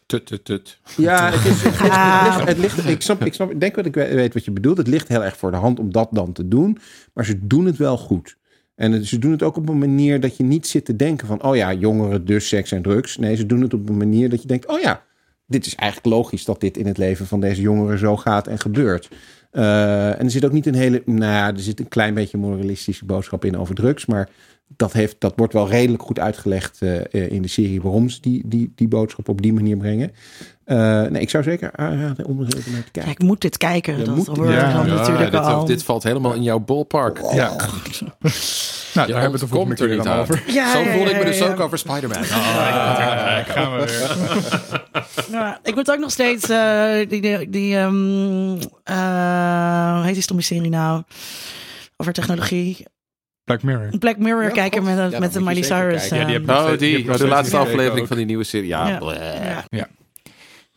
Tut, 0.07 0.27
tut, 0.27 0.45
tut. 0.45 0.79
Ja, 0.97 1.31
het, 1.31 1.45
is, 1.45 1.63
het, 1.63 1.81
ligt, 1.81 2.49
het, 2.49 2.59
ligt, 2.59 2.77
het 2.77 2.85
ligt, 2.85 2.89
ik, 2.89 3.03
snap, 3.03 3.25
ik 3.25 3.35
snap, 3.35 3.51
ik 3.51 3.61
denk 3.61 3.75
dat 3.75 3.87
ik 3.87 3.95
weet 3.95 4.35
wat 4.35 4.45
je 4.45 4.51
bedoelt. 4.51 4.77
Het 4.77 4.87
ligt 4.87 5.09
heel 5.09 5.25
erg 5.25 5.37
voor 5.37 5.51
de 5.51 5.57
hand 5.57 5.79
om 5.79 5.93
dat 5.93 6.09
dan 6.13 6.33
te 6.33 6.49
doen. 6.49 6.79
Maar 7.15 7.25
ze 7.25 7.47
doen 7.47 7.65
het 7.65 7.77
wel 7.77 7.99
goed. 7.99 8.37
En 8.75 9.07
ze 9.07 9.19
doen 9.19 9.31
het 9.31 9.43
ook 9.43 9.57
op 9.57 9.69
een 9.69 9.79
manier 9.79 10.21
dat 10.21 10.37
je 10.37 10.43
niet 10.43 10.67
zit 10.67 10.85
te 10.85 10.97
denken 10.97 11.27
van... 11.27 11.43
oh 11.43 11.57
ja, 11.57 11.73
jongeren, 11.73 12.25
dus 12.25 12.49
seks 12.49 12.73
en 12.73 12.83
drugs. 12.83 13.17
Nee, 13.17 13.37
ze 13.37 13.47
doen 13.47 13.61
het 13.61 13.75
op 13.75 13.89
een 13.89 13.97
manier 13.97 14.29
dat 14.29 14.43
je 14.43 14.49
denkt... 14.49 14.67
oh 14.67 14.81
ja, 14.81 15.03
dit 15.47 15.67
is 15.67 15.75
eigenlijk 15.75 16.15
logisch 16.15 16.45
dat 16.45 16.61
dit 16.61 16.77
in 16.77 16.87
het 16.87 16.99
leven 16.99 17.27
van 17.27 17.41
deze 17.41 17.61
jongeren 17.61 17.99
zo 17.99 18.17
gaat 18.17 18.47
en 18.47 18.59
gebeurt. 18.59 19.09
Uh, 19.53 20.09
en 20.09 20.25
er 20.25 20.31
zit 20.31 20.45
ook 20.45 20.53
niet 20.53 20.67
een 20.67 20.75
hele... 20.75 21.03
Nou 21.05 21.33
ja, 21.33 21.49
er 21.49 21.61
zit 21.61 21.81
een 21.81 21.89
klein 21.89 22.15
beetje 22.15 22.39
moralistische 22.39 23.05
boodschap 23.05 23.45
in 23.45 23.57
over 23.57 23.75
drugs. 23.75 24.07
Maar 24.07 24.29
dat, 24.77 24.93
heeft, 24.93 25.17
dat 25.19 25.33
wordt 25.37 25.53
wel 25.53 25.69
redelijk 25.69 26.03
goed 26.03 26.19
uitgelegd 26.19 26.79
uh, 26.83 27.01
in 27.11 27.43
de 27.43 27.49
serie... 27.49 27.83
waarom 27.83 28.09
ze 28.09 28.21
die, 28.21 28.43
die, 28.47 28.73
die 28.75 28.89
boodschap 28.89 29.29
op 29.29 29.43
die 29.43 29.53
manier 29.53 29.77
brengen. 29.77 30.13
Uh, 30.67 31.03
nee, 31.03 31.23
ik 31.23 31.31
zou 31.31 31.43
zeker 31.45 31.71
aanraden 31.77 32.27
om 32.27 32.41
er 32.41 32.57
even 32.57 32.73
naar 32.73 32.85
te 32.85 32.91
kijken. 32.91 33.11
Ja, 33.13 33.19
ik 33.19 33.23
moet 33.23 33.41
dit 33.41 33.57
kijken. 33.57 33.99
Je 33.99 34.05
dat 34.05 34.17
moet- 34.17 34.27
hoort 34.27 34.53
ja, 34.53 34.73
dan 34.73 34.87
Ja, 34.87 34.95
natuurlijk 34.95 35.31
dit, 35.31 35.41
al. 35.41 35.65
dit 35.65 35.83
valt 35.83 36.03
helemaal 36.03 36.33
in 36.33 36.43
jouw 36.43 36.59
ballpark. 36.59 37.21
Ja. 37.33 37.49
nou, 38.95 39.09
daar 39.09 39.21
hebben 39.21 39.23
we 39.23 39.31
het 39.31 39.41
de 39.41 39.47
volgende 39.47 39.75
er 39.83 39.87
keer 39.87 39.97
niet 39.97 40.05
dan 40.05 40.19
over. 40.19 40.43
Ja, 40.47 40.73
Zo 40.73 40.79
ja, 40.79 40.93
voelde 40.93 41.11
ik 41.11 41.17
ja, 41.17 41.19
me 41.23 41.25
dus 41.25 41.39
ja, 41.39 41.49
ook 41.49 41.61
over 41.61 41.79
Spider-Man. 41.79 42.23
Ja, 42.23 43.43
gaan 43.43 43.73
we 43.79 43.85
weer. 43.85 44.17
Ja, 45.31 45.59
ik 45.63 45.75
moet 45.75 45.91
ook 45.91 45.99
nog 45.99 46.11
steeds 46.11 46.49
eh, 46.49 47.09
die, 47.09 47.21
die, 47.21 47.51
die 47.51 47.77
ehm, 47.77 48.57
eh, 48.85 49.95
hoe 49.97 50.05
heet 50.05 50.15
die 50.15 50.23
stomme 50.23 50.43
serie 50.43 50.71
nou? 50.71 51.03
Over 51.97 52.13
technologie. 52.13 52.85
Black 53.51 53.63
Mirror. 53.63 53.99
Black 53.99 54.19
Mirror 54.19 54.43
Ja, 54.43 54.51
kijken 54.51 54.83
God. 54.87 54.97
met, 54.97 55.11
Ja, 55.13 55.19
met 55.19 55.33
de 55.33 55.41
Miley 55.41 55.63
Cyrus. 55.63 56.09
Ja, 56.09 56.25
die 56.25 56.49
Oh, 56.49 56.79
Die 56.79 57.05
de 57.17 57.27
laatste 57.27 57.57
aflevering 57.57 58.09
van 58.09 58.17
die 58.17 58.27
nieuwe 58.27 58.45
serie. 58.45 58.69
Ja, 58.69 58.99
Ja. 59.71 59.89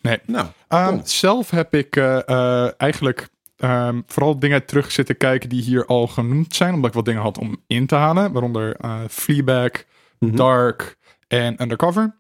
Nee. 0.02 0.18
Nou, 0.26 0.48
Ehm, 0.68 0.88
Cool. 0.88 1.02
zelf 1.04 1.50
heb 1.50 1.74
ik 1.74 1.96
eh, 1.96 2.28
eh, 2.28 2.72
eigenlijk 2.78 3.28
ehm, 3.58 4.02
vooral 4.08 4.40
dingen 4.40 4.66
terug 4.66 4.92
zitten 4.92 5.18
kijken 5.18 5.50
die 5.50 5.62
hier 5.62 5.86
al 5.86 6.08
genoemd 6.08 6.56
zijn. 6.56 6.74
Omdat 6.74 6.90
ik 6.90 6.96
wat 6.96 7.06
dingen 7.06 7.22
had 7.22 7.38
om 7.38 7.64
in 7.68 7.86
te 7.88 7.96
halen. 7.96 8.32
Waaronder 8.32 8.76
eh 8.76 9.00
Fleabag, 9.10 9.72
mhm. 10.20 10.36
Dark 10.36 10.98
en 11.28 11.62
Undercover. 11.62 12.16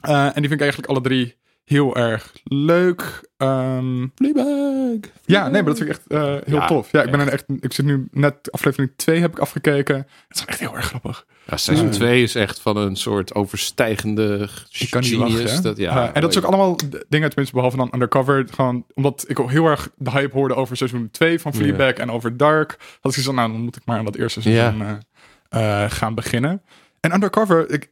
Eh, 0.00 0.24
en 0.24 0.32
die 0.34 0.48
vind 0.48 0.52
ik 0.52 0.60
eigenlijk 0.60 0.90
alle 0.90 1.00
drie 1.00 1.36
heel 1.64 1.96
erg 1.96 2.32
leuk. 2.44 3.28
Ehm, 3.36 4.06
Fleabag. 4.14 5.10
ja, 5.24 5.42
nee, 5.42 5.62
maar 5.62 5.74
dat 5.74 5.78
vind 5.78 5.90
ik 5.90 5.96
echt 5.96 6.06
eh, 6.06 6.22
heel 6.22 6.60
Ja, 6.60 6.66
tof. 6.66 6.92
Ja, 6.92 7.02
ik 7.02 7.10
ben 7.10 7.20
er 7.20 7.28
echt. 7.28 7.44
Ik 7.60 7.72
zit 7.72 7.84
nu 7.84 8.08
net 8.10 8.52
aflevering 8.52 8.90
2 8.96 9.20
heb 9.20 9.32
ik 9.32 9.38
afgekeken. 9.38 9.96
Het 10.28 10.36
is 10.36 10.44
echt 10.44 10.58
heel 10.58 10.76
erg 10.76 10.86
grappig. 10.86 11.26
Ja, 11.46 11.56
seizoen 11.56 11.86
Ja. 11.86 11.92
2 11.92 12.22
is 12.22 12.34
echt 12.34 12.60
van 12.60 12.76
een 12.76 12.96
soort 12.96 13.34
overstijgende 13.34 14.48
Ik 14.78 14.90
kan 14.90 15.00
niet 15.00 15.12
lachen. 15.12 15.62
dat, 15.62 15.76
ja, 15.76 16.12
en 16.12 16.20
dat 16.20 16.30
is 16.30 16.38
ook 16.38 16.44
allemaal 16.44 16.76
dingen, 17.08 17.28
tenminste 17.28 17.54
behalve 17.54 17.76
dan 17.76 17.90
Undercover. 17.94 18.46
Gewoon, 18.50 18.84
omdat 18.94 19.24
ik 19.28 19.40
ook 19.40 19.50
heel 19.50 19.66
erg 19.66 19.90
de 19.96 20.10
hype 20.10 20.36
hoorde 20.36 20.54
over 20.54 20.76
seizoen 20.76 21.08
2 21.10 21.38
van 21.40 21.54
Fleabag 21.54 21.92
en 21.92 22.10
over 22.10 22.36
Dark. 22.36 22.70
Had 23.00 23.12
ik 23.12 23.18
gezegd, 23.18 23.36
nou 23.36 23.52
dan 23.52 23.60
moet 23.60 23.76
ik 23.76 23.82
maar 23.84 23.98
aan 23.98 24.04
dat 24.04 24.16
eerste 24.16 24.40
seizoen 24.42 24.82
eh, 24.82 25.84
eh, 25.84 25.90
gaan 25.90 26.14
beginnen. 26.14 26.62
En 27.04 27.14
Undercover, 27.14 27.70
ik, 27.70 27.90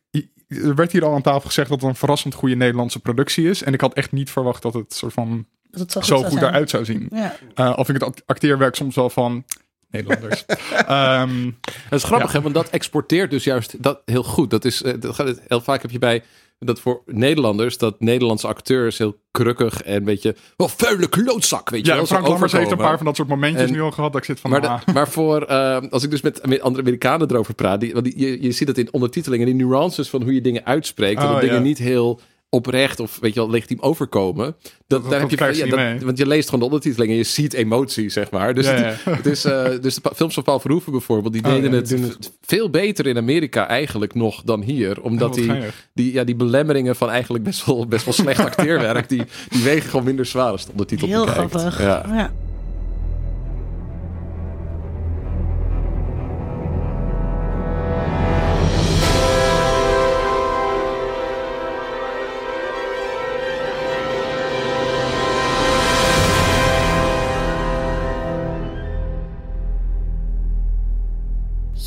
er 0.48 0.74
werd 0.74 0.92
hier 0.92 1.04
al 1.04 1.14
aan 1.14 1.22
tafel 1.22 1.40
gezegd 1.48 1.68
dat 1.68 1.80
het 1.80 1.88
een 1.90 1.96
verrassend 1.96 2.34
goede 2.34 2.54
Nederlandse 2.54 3.00
productie 3.00 3.48
is. 3.48 3.62
En 3.62 3.72
ik 3.72 3.80
had 3.80 3.94
echt 3.94 4.12
niet 4.12 4.30
verwacht 4.30 4.62
dat 4.62 4.74
het 4.74 4.94
soort 4.94 5.12
van 5.12 5.46
Dat 5.70 5.80
het 5.80 6.04
zo 6.04 6.22
goed, 6.22 6.32
zou 6.32 6.44
eruit 6.44 6.70
zou 6.70 6.84
zien. 6.84 7.08
Ja. 7.10 7.36
Eh 7.54 7.74
vind 7.74 7.88
ik 7.88 7.94
het 7.94 8.02
act- 8.04 8.22
acteerwerk 8.26 8.74
soms 8.74 8.94
wel 8.94 9.10
van 9.10 9.44
Nederlanders. 9.90 10.44
Ehm, 10.86 11.44
Dat 11.88 11.98
is 11.98 12.04
grappig, 12.04 12.32
Ja. 12.32 12.36
hè? 12.36 12.42
Want 12.42 12.54
dat 12.54 12.68
exporteert 12.70 13.30
dus 13.30 13.44
juist 13.44 13.82
dat 13.82 14.02
heel 14.04 14.22
goed. 14.22 14.50
Dat 14.50 14.64
is, 14.64 14.82
eh, 14.82 14.94
dat 15.00 15.14
gaat, 15.14 15.40
heel 15.48 15.60
vaak 15.60 15.82
heb 15.82 15.90
je 15.90 15.98
bij 15.98 16.22
dat 16.64 16.80
voor 16.80 17.02
Nederlanders, 17.06 17.78
dat 17.78 18.00
Nederlandse 18.00 18.46
acteurs 18.46 18.98
heel 18.98 19.16
krukkig 19.30 19.82
en 19.82 19.96
een 19.96 20.04
beetje, 20.04 20.36
wel 20.56 20.68
vuile 20.68 21.08
klootzak, 21.08 21.70
weet 21.70 21.84
je 21.86 21.90
ja, 21.90 21.96
wel. 21.96 22.06
Frank 22.06 22.26
Lammers 22.26 22.52
heeft 22.52 22.70
een 22.70 22.76
paar 22.76 22.96
van 22.96 23.06
dat 23.06 23.16
soort 23.16 23.28
momentjes 23.28 23.68
En- 23.68 23.72
nu 23.72 23.80
al 23.80 23.90
gehad. 23.90 24.12
Dat 24.12 24.20
ik 24.20 24.26
zit 24.26 24.40
van, 24.40 24.50
Maar, 24.50 24.66
ah, 24.66 24.80
maar 24.94 25.08
voor, 25.08 25.42
eh, 25.42 25.78
als 25.90 26.02
ik 26.02 26.10
dus 26.10 26.20
met 26.20 26.42
andere 26.42 26.82
Amerikanen 26.82 27.30
erover 27.30 27.54
praat, 27.54 27.80
die, 27.80 27.92
want 27.92 28.04
die, 28.04 28.18
je, 28.18 28.42
je 28.42 28.52
ziet 28.52 28.66
dat 28.66 28.78
in 28.78 28.92
ondertitelingen, 28.92 29.46
die 29.46 29.54
nuances 29.54 30.08
van 30.08 30.22
hoe 30.22 30.34
je 30.34 30.40
dingen 30.40 30.64
uitspreekt, 30.64 31.22
Oh, 31.22 31.32
dat 31.32 31.40
dingen 31.40 31.62
niet 31.62 31.78
heel 31.78 32.20
oprecht 32.54 33.00
of 33.00 33.18
weet 33.20 33.34
je 33.34 33.40
wel, 33.40 33.50
legitiem 33.50 33.80
overkomen. 33.80 34.44
Dat, 34.44 35.02
dat 35.02 35.10
daar 35.10 35.20
heb 35.20 35.30
je, 35.30 35.36
krijg 35.36 35.58
je 35.58 35.66
ja, 35.66 35.92
dat- 35.94 36.02
want 36.02 36.18
je 36.18 36.26
leest 36.26 36.44
gewoon 36.44 36.60
de 36.60 36.66
ondertiteling 36.66 37.10
en 37.10 37.16
je 37.16 37.22
ziet 37.24 37.52
emotie, 37.52 38.08
zeg 38.10 38.30
maar. 38.30 38.54
Dus, 38.54 38.66
Ja, 38.66 38.72
het, 38.72 39.00
ja. 39.04 39.12
het 39.14 39.26
is, 39.26 39.44
eh, 39.44 39.64
dus 39.80 39.94
de 39.94 40.10
films 40.14 40.34
van 40.34 40.42
Paul 40.42 40.60
Verhoeven 40.60 40.92
bijvoorbeeld, 40.92 41.32
die 41.32 41.44
Oh, 41.44 41.50
deden 41.50 41.70
ja, 41.70 41.76
het, 41.76 42.32
veel 42.42 42.70
beter 42.70 43.06
in 43.06 43.16
Amerika 43.16 43.68
eigenlijk 43.68 44.14
nog 44.14 44.42
dan 44.44 44.62
hier. 44.62 45.00
Omdat 45.02 45.28
wat 45.28 45.38
die, 45.38 45.44
geinig. 45.46 45.88
die, 45.94 46.12
ja, 46.12 46.24
die 46.24 46.34
belemmeringen 46.36 46.96
van 46.96 47.10
eigenlijk 47.10 47.44
best 47.44 47.64
wel, 47.66 47.86
best 47.86 48.04
wel 48.04 48.14
slecht 48.14 48.40
acteerwerk, 48.40 49.08
die, 49.08 49.22
die 49.48 49.62
wegen 49.62 49.90
gewoon 49.90 50.04
minder 50.04 50.26
zwaar 50.26 50.50
als 50.50 50.64
de 50.64 50.70
ondertitel 50.70 51.08
Heel 51.08 51.24
bekijkt. 51.24 51.50
grappig. 51.54 51.80
Ja. 51.82 52.32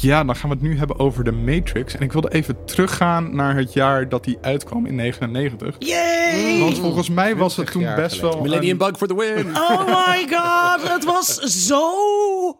Ja. 0.05 0.23
Dan 0.23 0.35
gaan 0.35 0.49
we 0.49 0.55
het 0.55 0.63
nu 0.65 0.77
hebben 0.77 0.99
over 0.99 1.23
de 1.23 1.31
Matrix. 1.31 1.95
En 1.95 2.01
ik 2.01 2.11
wilde 2.11 2.33
even 2.33 2.65
teruggaan 2.65 3.35
naar 3.35 3.55
het 3.55 3.73
jaar 3.73 4.09
dat 4.09 4.23
die 4.23 4.37
uitkwam 4.41 4.85
in 4.85 4.95
99. 4.95 5.75
Yay! 5.79 6.59
Want 6.59 6.77
volgens 6.79 7.09
mij 7.09 7.35
was 7.35 7.55
het 7.55 7.67
20 7.67 7.93
toen 7.93 8.03
best 8.03 8.15
geleden. 8.15 8.37
wel... 8.37 8.47
Millennium 8.47 8.71
een- 8.71 8.87
Bug 8.87 8.97
for 8.97 9.07
the 9.07 9.15
win! 9.15 9.55
Oh 9.69 9.85
my 9.85 10.27
god, 10.29 10.89
het 10.93 11.03
was 11.03 11.35
zo 11.67 11.83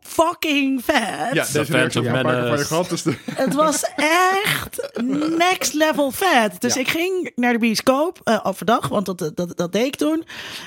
fucking 0.01 0.81
vet. 0.83 1.33
Ja, 1.33 1.43
Phantom 1.63 2.03
Menace. 2.03 2.83
Dus 2.89 3.01
de- 3.03 3.17
Het 3.35 3.53
was 3.53 3.83
echt 3.95 4.99
next 5.37 5.73
level 5.73 6.11
vet. 6.11 6.61
Dus 6.61 6.73
Ja. 6.73 6.79
ik 6.79 6.87
ging 6.87 7.31
naar 7.35 7.53
de 7.53 7.59
bioscoop 7.59 8.19
eh, 8.23 8.39
overdag, 8.43 8.87
want 8.87 9.05
dat, 9.05 9.31
dat, 9.35 9.57
dat 9.57 9.71
deed 9.71 9.85
ik 9.85 9.95
toen, 9.95 10.23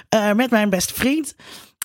eh, 0.08 0.32
met 0.32 0.50
mijn 0.50 0.70
beste 0.70 0.94
vriend. 0.94 1.34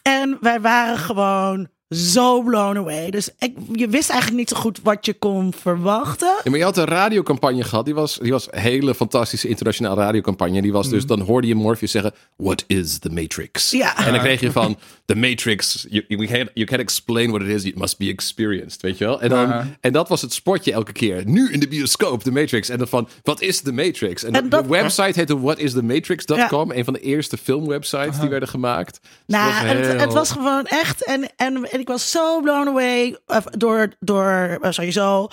En 0.01 0.37
wij 0.41 0.61
waren 0.61 0.97
gewoon 0.97 1.67
zo 1.93 2.41
blown 2.41 2.77
away. 2.77 3.09
Dus 3.09 3.29
ik, 3.39 3.55
je 3.71 3.87
wist 3.87 4.09
eigenlijk 4.09 4.39
niet 4.39 4.49
zo 4.49 4.55
goed 4.55 4.79
wat 4.83 5.05
je 5.05 5.13
kon 5.13 5.53
verwachten. 5.61 6.33
Ja, 6.43 6.49
maar 6.49 6.59
je 6.59 6.65
had 6.65 6.77
een 6.77 6.85
radiocampagne 6.85 7.63
gehad. 7.63 7.85
Die 7.85 7.93
was, 7.93 8.17
die 8.21 8.31
was 8.31 8.47
een 8.51 8.59
hele 8.59 8.95
fantastische 8.95 9.47
internationale 9.47 10.01
radiocampagne. 10.01 10.61
Die 10.61 10.71
was 10.71 10.89
dus, 10.89 11.05
dan 11.05 11.19
hoorde 11.19 11.47
je 11.47 11.55
Morpheus 11.55 11.91
zeggen... 11.91 12.11
What 12.37 12.63
is 12.67 12.97
the 12.99 13.09
Matrix? 13.09 13.71
Ja. 13.71 14.05
En 14.05 14.11
dan 14.11 14.21
kreeg 14.21 14.39
je 14.39 14.51
van... 14.51 14.77
The 15.05 15.15
Matrix, 15.15 15.85
you, 15.89 16.05
you, 16.07 16.27
can't, 16.27 16.49
you 16.53 16.65
can't 16.67 16.81
explain 16.81 17.29
what 17.31 17.41
it 17.41 17.47
is. 17.47 17.63
It 17.63 17.77
must 17.77 17.97
be 17.97 18.09
experienced, 18.09 18.81
weet 18.81 18.97
je 18.97 19.05
wel? 19.05 19.21
En, 19.21 19.29
dan, 19.29 19.47
Ja. 19.47 19.67
en 19.81 19.93
dat 19.93 20.09
was 20.09 20.21
het 20.21 20.33
spotje 20.33 20.71
elke 20.71 20.91
keer. 20.91 21.21
Nu 21.25 21.51
in 21.51 21.59
de 21.59 21.67
bioscoop, 21.67 22.23
The 22.23 22.31
Matrix. 22.31 22.69
En 22.69 22.77
dan 22.77 22.87
van, 22.87 23.07
wat 23.23 23.41
is 23.41 23.61
The 23.61 23.71
Matrix? 23.71 24.23
En, 24.23 24.33
En 24.33 24.43
de- 24.43 24.49
dat- 24.49 24.63
de 24.63 24.69
website 24.69 25.19
heette 25.19 25.39
whatisthematrix.com. 25.39 26.71
Een 26.71 26.83
van 26.83 26.93
de 26.93 26.99
eerste 26.99 27.37
filmwebsites 27.37 28.19
die 28.19 28.29
werden 28.29 28.49
gemaakt. 28.49 28.99
Dus 29.01 29.09
Nou, 29.25 29.51
het 29.51 29.63
was 29.67 29.77
het, 29.77 29.85
heel- 29.91 29.99
het 29.99 30.13
was 30.13 30.31
gewoon 30.31 30.65
echt. 30.65 31.03
En, 31.05 31.29
en, 31.35 31.71
en 31.71 31.82
ik 31.83 31.89
was 31.89 32.11
zo 32.11 32.41
blown 32.41 32.67
away 32.67 33.17
door, 33.57 33.87
door 33.99 34.57
sowieso 34.69 35.27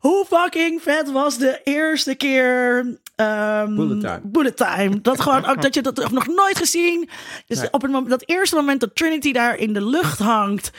Hoe 0.00 0.24
fucking 0.28 0.82
vet 0.82 1.12
was 1.12 1.38
de 1.38 1.60
eerste 1.64 2.14
keer 2.14 2.86
ehm, 3.16 3.74
Bullet 3.74 4.00
time. 4.00 4.20
Bullet 4.22 4.56
time. 4.56 5.00
Dat 5.00 5.20
gewoon 5.20 5.44
ook 5.46 5.62
dat 5.62 5.74
je 5.74 5.82
dat 5.82 6.10
nog 6.10 6.26
nooit 6.26 6.58
gezien. 6.58 7.08
Dus 7.46 7.58
Nee. 7.58 7.68
op 7.70 7.82
het 7.82 7.90
moment, 7.90 8.10
dat 8.10 8.22
eerste 8.26 8.56
moment 8.56 8.80
dat 8.80 8.94
Trinity 8.94 9.32
daar 9.32 9.56
in 9.56 9.72
de 9.72 9.84
lucht 9.84 10.18
hangt. 10.18 10.70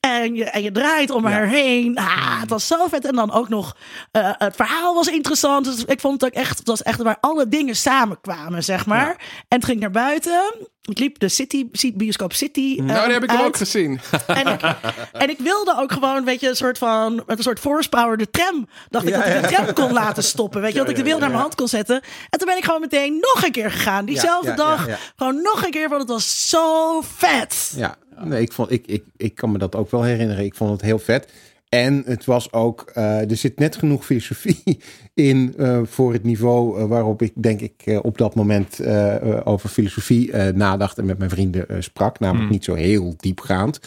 En 0.00 0.34
je, 0.34 0.44
en 0.44 0.62
je 0.62 0.72
draait 0.72 1.10
om 1.10 1.24
Ja. 1.28 1.30
haar 1.30 1.46
heen. 1.46 1.96
Ah, 1.98 2.40
het 2.40 2.50
was 2.50 2.66
zo 2.66 2.86
vet. 2.88 3.04
En 3.04 3.14
dan 3.14 3.32
ook 3.32 3.48
nog, 3.48 3.76
eh, 4.12 4.30
het 4.38 4.56
verhaal 4.56 4.94
was 4.94 5.08
interessant. 5.08 5.64
Dus 5.64 5.84
ik 5.84 6.00
vond 6.00 6.20
het 6.20 6.30
ook 6.34 6.42
echt, 6.42 6.58
het 6.58 6.66
was 6.66 6.82
echt 6.82 7.02
waar 7.02 7.16
alle 7.20 7.48
dingen 7.48 7.76
samenkwamen, 7.76 8.64
zeg 8.64 8.86
maar. 8.86 9.08
En 9.48 9.56
het 9.58 9.64
ging 9.64 9.80
naar 9.80 9.90
buiten. 9.90 10.54
Ik 10.82 10.98
liep 10.98 11.18
de 11.18 11.28
City, 11.28 11.66
bioscoop 11.94 12.32
City. 12.32 12.80
Nou, 12.82 13.04
die 13.04 13.12
heb 13.12 13.22
ik 13.22 13.30
hem 13.30 13.40
ook 13.40 13.56
gezien. 13.56 14.00
En 14.26 14.46
ik, 14.46 14.60
en 15.12 15.30
ik 15.30 15.38
wilde 15.38 15.76
ook 15.78 15.92
gewoon, 15.92 16.24
weet 16.24 16.40
je, 16.40 16.48
een 16.48 16.56
soort 16.56 16.78
van, 16.78 17.14
met 17.14 17.38
een 17.38 17.42
soort 17.44 17.58
force 17.60 17.88
power 17.88 18.16
de 18.16 18.30
tram. 18.30 18.68
Dacht 18.88 19.06
ik 19.06 19.14
dat 19.14 19.26
ik 19.26 19.42
de 19.42 19.48
tram 19.48 19.72
kon 19.72 19.92
laten 19.92 20.22
stoppen. 20.22 20.60
Weet 20.60 20.72
je, 20.72 20.78
dat 20.78 20.88
ik 20.88 20.96
de 20.96 21.02
wiel 21.02 21.18
naar 21.18 21.28
mijn 21.28 21.40
hand 21.40 21.54
kon 21.54 21.68
zetten. 21.68 22.02
En 22.30 22.38
toen 22.38 22.48
ben 22.48 22.56
ik 22.56 22.64
gewoon 22.64 22.80
meteen 22.80 23.18
nog 23.34 23.44
een 23.44 23.52
keer 23.52 23.70
gegaan. 23.70 24.04
Diezelfde 24.04 24.54
dag. 24.54 24.86
Gewoon 25.16 25.42
nog 25.42 25.64
een 25.64 25.70
keer, 25.70 25.88
want 25.88 26.00
het 26.00 26.10
was 26.10 26.48
zo 26.48 27.00
vet. 27.16 27.72
Ja, 27.76 27.96
nee, 28.24 28.42
ik, 28.42 28.52
vond, 28.52 28.70
ik, 28.70 28.86
ik, 28.86 29.04
ik 29.16 29.34
kan 29.34 29.52
me 29.52 29.58
dat 29.58 29.76
ook 29.76 29.90
wel 29.90 30.02
herinneren. 30.02 30.44
Ik 30.44 30.54
vond 30.54 30.70
het 30.70 30.82
heel 30.82 30.98
vet. 30.98 31.28
En 31.70 32.02
het 32.06 32.24
was 32.24 32.52
ook, 32.52 32.90
eh, 32.94 33.30
er 33.30 33.36
zit 33.36 33.58
net 33.58 33.76
genoeg 33.76 34.04
filosofie 34.04 34.80
in 35.14 35.54
eh, 35.56 35.80
voor 35.84 36.12
het 36.12 36.22
niveau 36.22 36.80
eh, 36.80 36.86
waarop 36.86 37.22
ik 37.22 37.32
denk 37.34 37.60
ik 37.60 38.00
op 38.02 38.18
dat 38.18 38.34
moment 38.34 38.80
over 39.44 39.68
filosofie 39.68 40.34
nadacht 40.36 40.98
en 40.98 41.04
met 41.04 41.18
mijn 41.18 41.30
vrienden 41.30 41.82
sprak. 41.82 42.18
Namelijk 42.18 42.50
niet 42.50 42.64
zo 42.64 42.74
heel 42.74 43.14
diepgaand. 43.16 43.80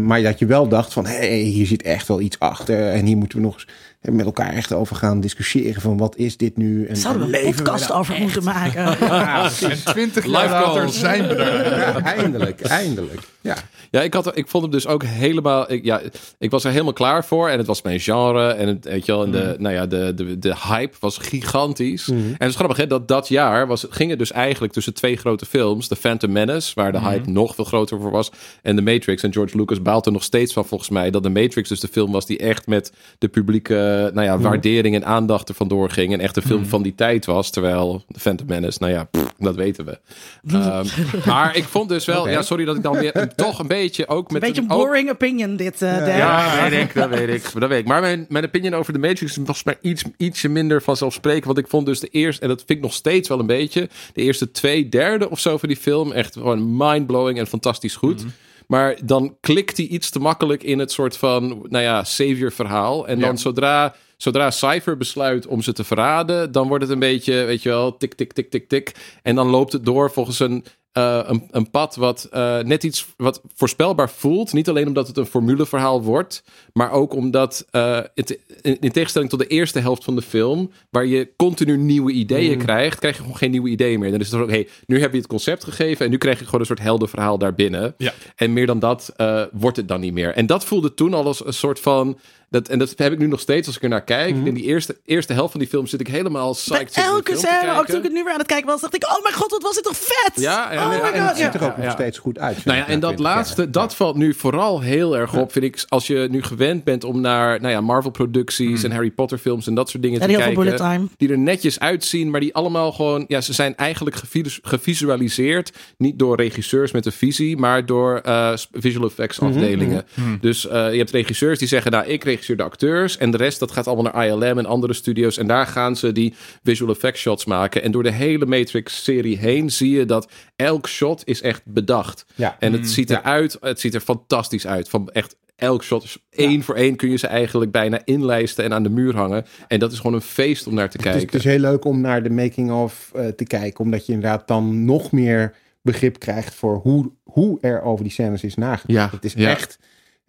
Maar 0.00 0.22
dat 0.22 0.38
je 0.38 0.46
wel 0.46 0.68
dacht 0.68 0.92
van, 0.92 1.06
hé, 1.06 1.16
hey, 1.16 1.38
hier 1.38 1.66
zit 1.66 1.82
echt 1.82 2.08
wel 2.08 2.20
iets 2.20 2.38
achter. 2.38 2.88
En 2.88 3.06
hier 3.06 3.16
moeten 3.16 3.38
we 3.38 3.44
nog 3.44 3.54
eens 3.54 3.68
met 4.00 4.24
elkaar 4.26 4.52
echt 4.52 4.72
over 4.72 4.96
gaan 4.96 5.20
discussiëren 5.20 5.80
van 5.80 5.96
wat 5.96 6.16
is 6.16 6.36
dit 6.36 6.56
nu? 6.56 6.86
En, 6.86 6.96
Zouden 6.96 7.30
we 7.30 7.38
en 7.38 7.46
een 7.46 7.54
podcast 7.54 7.92
over 7.92 8.18
moeten 8.20 8.44
maken. 8.44 8.96
Ja, 9.06 9.50
En 9.60 9.84
twintig 9.84 10.24
jaar 10.26 10.50
later 10.50 10.90
zijn 10.90 11.28
we 11.28 11.34
er. 11.34 11.78
ja, 11.78 12.00
eindelijk, 12.02 12.60
eindelijk. 12.60 13.20
Ja. 13.48 13.56
Ja, 13.90 14.00
ik, 14.02 14.14
had, 14.14 14.36
ik 14.36 14.48
vond 14.48 14.62
hem 14.62 14.72
dus 14.72 14.86
ook 14.86 15.02
helemaal. 15.02 15.72
Ik, 15.72 15.84
ja, 15.84 16.00
ik 16.38 16.50
was 16.50 16.64
er 16.64 16.70
helemaal 16.70 16.92
klaar 16.92 17.24
voor. 17.24 17.48
En 17.48 17.58
het 17.58 17.66
was 17.66 17.82
mijn 17.82 18.00
genre. 18.00 18.48
En 18.48 18.68
het, 18.68 18.84
weet 18.84 19.06
je 19.06 19.12
wel, 19.12 19.24
en 19.24 19.30
de, 19.30 19.54
nou 19.58 19.74
ja, 19.74 19.86
de, 19.86 20.12
de, 20.14 20.38
de 20.38 20.54
hype 20.68 20.96
was 21.00 21.18
gigantisch. 21.18 22.08
En 22.08 22.34
het 22.38 22.48
is 22.48 22.54
grappig, 22.54 22.76
hè, 22.76 22.86
dat 22.86 23.08
dat 23.08 23.28
jaar 23.28 23.66
was, 23.66 23.86
ging 23.90 24.10
het 24.10 24.18
dus 24.18 24.32
eigenlijk 24.32 24.72
tussen 24.72 24.94
twee 24.94 25.16
grote 25.16 25.46
films: 25.46 25.88
The 25.88 25.96
Phantom 25.96 26.32
Menace, 26.32 26.72
waar 26.74 26.92
de 26.92 27.00
hype 27.00 27.30
nog 27.30 27.54
veel 27.54 27.64
groter 27.64 28.00
voor 28.00 28.10
was, 28.10 28.30
en 28.62 28.76
The 28.76 28.82
Matrix. 28.82 29.22
En 29.22 29.32
George 29.32 29.56
Lucas 29.56 29.82
baalt 29.82 30.06
er 30.06 30.12
nog 30.12 30.22
steeds 30.22 30.52
van, 30.52 30.64
volgens 30.64 30.90
mij, 30.90 31.10
dat 31.10 31.22
The 31.22 31.28
Matrix 31.28 31.68
dus 31.68 31.80
de 31.80 31.88
film 31.88 32.12
was 32.12 32.26
die 32.26 32.38
echt 32.38 32.66
met 32.66 32.92
de 33.18 33.28
publieke, 33.28 34.10
nou 34.14 34.26
ja, 34.26 34.38
waardering 34.38 34.94
en 34.94 35.04
aandacht 35.04 35.48
ervan 35.48 35.68
doorging. 35.68 36.12
En 36.12 36.20
echt 36.20 36.36
een 36.36 36.42
film 36.42 36.66
van 36.66 36.82
die 36.82 36.94
tijd 36.94 37.26
was. 37.26 37.50
Terwijl 37.50 38.04
The 38.12 38.20
Phantom 38.20 38.46
Menace, 38.46 38.78
nou 38.80 38.92
ja, 38.92 39.04
pff, 39.04 39.34
dat 39.38 39.54
weten 39.54 39.84
we. 39.84 39.98
Ehm, 40.58 40.86
maar 41.26 41.56
ik 41.56 41.64
vond 41.64 41.88
dus 41.88 42.04
wel, 42.04 42.28
ja, 42.28 42.42
sorry 42.42 42.64
dat 42.64 42.76
ik 42.76 42.82
dan 42.82 42.98
weer 42.98 43.32
toch 43.44 43.58
een 43.58 43.66
beetje 43.66 44.08
ook 44.08 44.30
met 44.30 44.42
Een 44.42 44.48
beetje 44.48 44.62
een 44.64 44.70
ook- 44.70 44.78
boring 44.78 45.10
opinion 45.10 45.56
dit, 45.56 45.82
eh 45.82 46.16
ja, 46.18 46.68
weet 46.68 46.80
ik, 46.82 46.94
dat 46.94 47.08
weet 47.08 47.28
ik. 47.28 47.60
Dat 47.60 47.68
weet 47.68 47.80
ik. 47.80 47.86
Maar 47.86 48.00
mijn, 48.00 48.26
mijn 48.28 48.44
opinion 48.44 48.74
over 48.74 48.92
de 48.92 48.98
Matrix 48.98 49.36
was 49.44 49.62
mij 49.64 49.78
iets, 49.80 50.02
ietsje 50.16 50.48
minder 50.48 50.82
vanzelfsprekend. 50.82 51.44
Want 51.44 51.58
ik 51.58 51.68
vond 51.68 51.86
dus 51.86 52.00
de 52.00 52.08
eerste, 52.08 52.42
en 52.42 52.48
dat 52.48 52.58
vind 52.58 52.70
ik 52.78 52.80
nog 52.84 52.92
steeds 52.92 53.28
wel 53.28 53.38
een 53.40 53.46
beetje, 53.46 53.88
de 54.12 54.22
eerste 54.22 54.50
twee 54.50 54.88
derde 54.88 55.30
of 55.30 55.40
zo 55.40 55.56
van 55.58 55.68
die 55.68 55.78
film 55.78 56.12
echt 56.12 56.32
gewoon 56.32 56.76
mindblowing 56.76 57.38
en 57.38 57.46
fantastisch 57.46 57.96
goed. 57.96 58.24
Maar 58.66 58.96
dan 59.04 59.36
klikt 59.40 59.76
hij 59.76 59.86
iets 59.86 60.10
te 60.10 60.18
makkelijk 60.18 60.62
in 60.62 60.78
het 60.78 60.92
soort 60.92 61.16
van, 61.16 61.48
nou 61.68 61.84
ja, 61.84 62.04
savior 62.04 62.52
verhaal. 62.52 63.08
En 63.08 63.20
dan 63.20 63.30
Ja. 63.30 63.36
zodra, 63.36 63.94
zodra 64.16 64.50
Cypher 64.50 64.96
besluit 64.96 65.46
om 65.46 65.62
ze 65.62 65.72
te 65.72 65.84
verraden, 65.84 66.52
dan 66.52 66.68
wordt 66.68 66.84
het 66.84 66.92
een 66.92 66.98
beetje, 66.98 67.44
weet 67.44 67.62
je 67.62 67.68
wel, 67.68 67.96
tik, 67.96 68.14
tik, 68.14 68.32
tik, 68.32 68.50
tik, 68.50 68.68
tik. 68.68 68.92
En 69.22 69.34
dan 69.34 69.46
loopt 69.48 69.72
het 69.72 69.84
door 69.84 70.10
volgens 70.10 70.38
een, 70.40 70.64
eh, 70.98 71.20
een, 71.22 71.48
een 71.50 71.70
pad 71.70 71.96
wat 71.96 72.28
eh, 72.30 72.58
net 72.58 72.84
iets 72.84 73.06
wat 73.16 73.40
voorspelbaar 73.54 74.10
voelt. 74.10 74.52
Niet 74.52 74.68
alleen 74.68 74.86
omdat 74.86 75.06
het 75.06 75.16
een 75.16 75.26
formuleverhaal 75.26 76.02
wordt, 76.02 76.42
maar 76.72 76.90
ook 76.90 77.14
omdat 77.14 77.66
eh, 77.70 78.00
het, 78.14 78.38
in, 78.62 78.80
in 78.80 78.92
tegenstelling 78.92 79.30
tot 79.30 79.38
de 79.38 79.46
eerste 79.46 79.78
helft 79.78 80.04
van 80.04 80.14
de 80.14 80.22
film, 80.22 80.70
waar 80.90 81.06
je 81.06 81.30
continu 81.36 81.76
nieuwe 81.76 82.12
ideeën 82.12 82.58
krijgt, 82.58 82.98
krijg 82.98 83.16
je 83.16 83.22
gewoon 83.22 83.36
geen 83.36 83.50
nieuwe 83.50 83.68
ideeën 83.68 84.00
meer. 84.00 84.10
Dan 84.10 84.20
is 84.20 84.30
het 84.30 84.40
ook, 84.40 84.50
hey, 84.50 84.68
nu 84.86 85.00
heb 85.00 85.12
je 85.12 85.18
het 85.18 85.26
concept 85.26 85.64
gegeven 85.64 86.04
en 86.04 86.10
nu 86.10 86.18
krijg 86.18 86.38
je 86.38 86.44
gewoon 86.44 86.60
een 86.60 86.66
soort 86.66 86.80
heldenverhaal 86.80 87.38
daarbinnen. 87.38 87.94
Ja. 87.98 88.12
En 88.36 88.52
meer 88.52 88.66
dan 88.66 88.78
dat 88.78 89.12
wordt 89.52 89.76
het 89.76 89.88
dan 89.88 90.00
niet 90.00 90.12
meer. 90.12 90.34
En 90.34 90.46
dat 90.46 90.64
voelde 90.64 90.94
toen 90.94 91.14
al 91.14 91.24
als 91.24 91.46
een 91.46 91.52
soort 91.52 91.80
van. 91.80 92.18
Dat, 92.50 92.68
en 92.68 92.78
dat 92.78 92.92
heb 92.96 93.12
ik 93.12 93.18
nu 93.18 93.26
nog 93.26 93.40
steeds 93.40 93.66
als 93.66 93.76
ik 93.76 93.82
er 93.82 93.88
naar 93.88 94.04
kijk. 94.04 94.36
In 94.44 94.54
die 94.54 94.64
eerste, 94.64 94.96
eerste 95.04 95.32
helft 95.32 95.50
van 95.50 95.60
die 95.60 95.68
film 95.68 95.86
zit 95.86 96.00
ik 96.00 96.06
helemaal 96.08 96.46
Mhm. 96.58 96.68
Bij 96.68 96.84
psyched. 96.84 97.04
elke 97.04 97.36
scène, 97.36 97.78
ook 97.78 97.86
toen 97.86 97.96
ik 97.96 98.02
het 98.02 98.12
nu 98.12 98.22
weer 98.24 98.32
aan 98.32 98.38
het 98.38 98.46
kijken 98.48 98.66
was, 98.66 98.80
dacht 98.80 98.94
ik, 98.94 99.04
oh 99.08 99.22
mijn 99.22 99.34
god, 99.34 99.50
wat 99.50 99.62
was 99.62 99.74
dit 99.74 99.84
toch 99.84 99.96
vet? 99.96 100.32
Ja, 100.34 100.72
ja, 100.72 100.86
oh 100.86 100.92
ja, 100.92 100.98
my 100.98 101.04
en 101.04 101.20
god, 101.20 101.28
Het 101.28 101.36
ziet 101.36 101.54
er 101.54 101.62
ook 101.62 101.70
Ja, 101.70 101.76
nog 101.76 101.84
ja. 101.84 101.90
steeds 101.90 102.18
goed 102.18 102.38
uit. 102.38 102.64
Nou 102.64 102.78
ja, 102.78 102.86
en 102.86 102.94
ik, 102.94 103.00
dat 103.00 103.10
na 103.10 103.16
20 103.16 103.34
laatste, 103.34 103.70
dat 103.70 103.94
valt 103.94 104.16
nu 104.16 104.34
vooral 104.34 104.80
heel 104.80 105.16
erg 105.16 105.34
op, 105.36 105.52
vind 105.52 105.64
ik. 105.64 105.84
Als 105.88 106.06
je 106.06 106.26
nu 106.30 106.42
gewend 106.42 106.84
bent 106.84 107.04
om 107.04 107.20
naar 107.20 107.60
nou 107.60 107.72
ja, 107.72 107.80
Marvel-producties 107.80 108.82
en 108.82 108.90
Harry 108.92 109.10
Potter-films 109.10 109.66
en 109.66 109.74
dat 109.74 109.90
soort 109.90 110.02
dingen 110.02 110.20
En 110.20 110.26
te 110.26 110.32
heel 110.32 110.42
veel 110.42 110.54
kijken. 110.54 110.76
bullet 110.78 110.92
time. 110.92 111.08
Die 111.16 111.28
er 111.30 111.38
netjes 111.38 111.78
uitzien, 111.80 112.30
maar 112.30 112.40
die 112.40 112.54
allemaal 112.54 112.92
gewoon... 112.92 113.24
Ja, 113.28 113.40
ze 113.40 113.52
zijn 113.52 113.76
eigenlijk 113.76 114.16
gevis- 114.16 114.58
gevisualiseerd. 114.62 115.72
Niet 115.98 116.18
door 116.18 116.36
regisseurs 116.36 116.92
met 116.92 117.06
een 117.06 117.12
visie, 117.12 117.56
maar 117.56 117.86
door 117.86 118.18
eh, 118.18 118.52
visual 118.72 119.06
effects 119.06 119.40
afdelingen. 119.40 120.06
Dus 120.40 120.66
eh, 120.68 120.92
je 120.92 120.98
hebt 120.98 121.10
regisseurs 121.10 121.58
die 121.58 121.68
zeggen, 121.68 121.90
nou, 121.90 122.06
ik 122.06 122.24
regisseer 122.38 122.56
de 122.56 122.62
acteurs. 122.62 123.16
En 123.16 123.30
de 123.30 123.36
rest, 123.36 123.58
dat 123.58 123.70
gaat 123.70 123.86
allemaal 123.86 124.12
naar 124.12 124.26
ILM 124.26 124.58
en 124.58 124.66
andere 124.66 124.92
studio's. 124.92 125.38
En 125.38 125.46
daar 125.46 125.66
gaan 125.66 125.96
ze 125.96 126.12
die 126.12 126.34
visual 126.62 126.94
effects 126.94 127.20
shots 127.20 127.44
maken. 127.44 127.82
En 127.82 127.90
door 127.90 128.02
de 128.02 128.12
hele 128.12 128.46
Matrix-serie 128.46 129.38
heen 129.38 129.70
zie 129.70 129.90
je 129.90 130.04
dat 130.04 130.30
elk 130.56 130.88
shot 130.88 131.22
is 131.24 131.42
echt 131.42 131.62
bedacht. 131.64 132.24
Ja. 132.34 132.56
En 132.58 132.72
het 132.72 132.90
ziet 132.90 133.10
eruit, 133.10 133.56
het 133.60 133.80
ziet 133.80 133.94
er 133.94 134.00
fantastisch 134.00 134.66
uit. 134.66 134.88
Van 134.88 135.08
echt 135.08 135.36
elk 135.56 135.84
shot 135.84 136.04
is 136.04 136.18
één 136.30 136.62
voor 136.62 136.74
één 136.74 136.96
kun 136.96 137.10
je 137.10 137.16
ze 137.16 137.26
eigenlijk 137.26 137.70
bijna 137.70 138.00
inlijsten 138.04 138.64
en 138.64 138.72
aan 138.72 138.82
de 138.82 138.90
muur 138.90 139.16
hangen. 139.16 139.44
En 139.68 139.78
dat 139.78 139.92
is 139.92 139.96
gewoon 139.96 140.14
een 140.14 140.20
feest 140.20 140.66
om 140.66 140.74
naar 140.74 140.90
te 140.90 140.96
Het 140.96 141.06
is, 141.06 141.12
kijken. 141.12 141.36
het 141.36 141.44
is 141.46 141.50
heel 141.52 141.60
leuk 141.60 141.84
om 141.84 142.00
naar 142.00 142.22
de 142.22 142.30
making-of 142.30 143.10
eh, 143.14 143.26
te 143.26 143.44
kijken. 143.44 143.84
Omdat 143.84 144.06
je 144.06 144.12
inderdaad 144.12 144.48
dan 144.48 144.84
nog 144.84 145.12
meer 145.12 145.54
begrip 145.82 146.18
krijgt 146.18 146.54
voor 146.54 146.76
hoe, 146.76 147.10
hoe 147.22 147.58
er 147.60 147.82
over 147.82 148.04
die 148.04 148.12
scènes 148.12 148.42
is 148.44 148.54
nagedacht. 148.54 149.10
Ja, 149.10 149.10
Het 149.10 149.24
is 149.24 149.32
ja. 149.32 149.50
echt... 149.50 149.78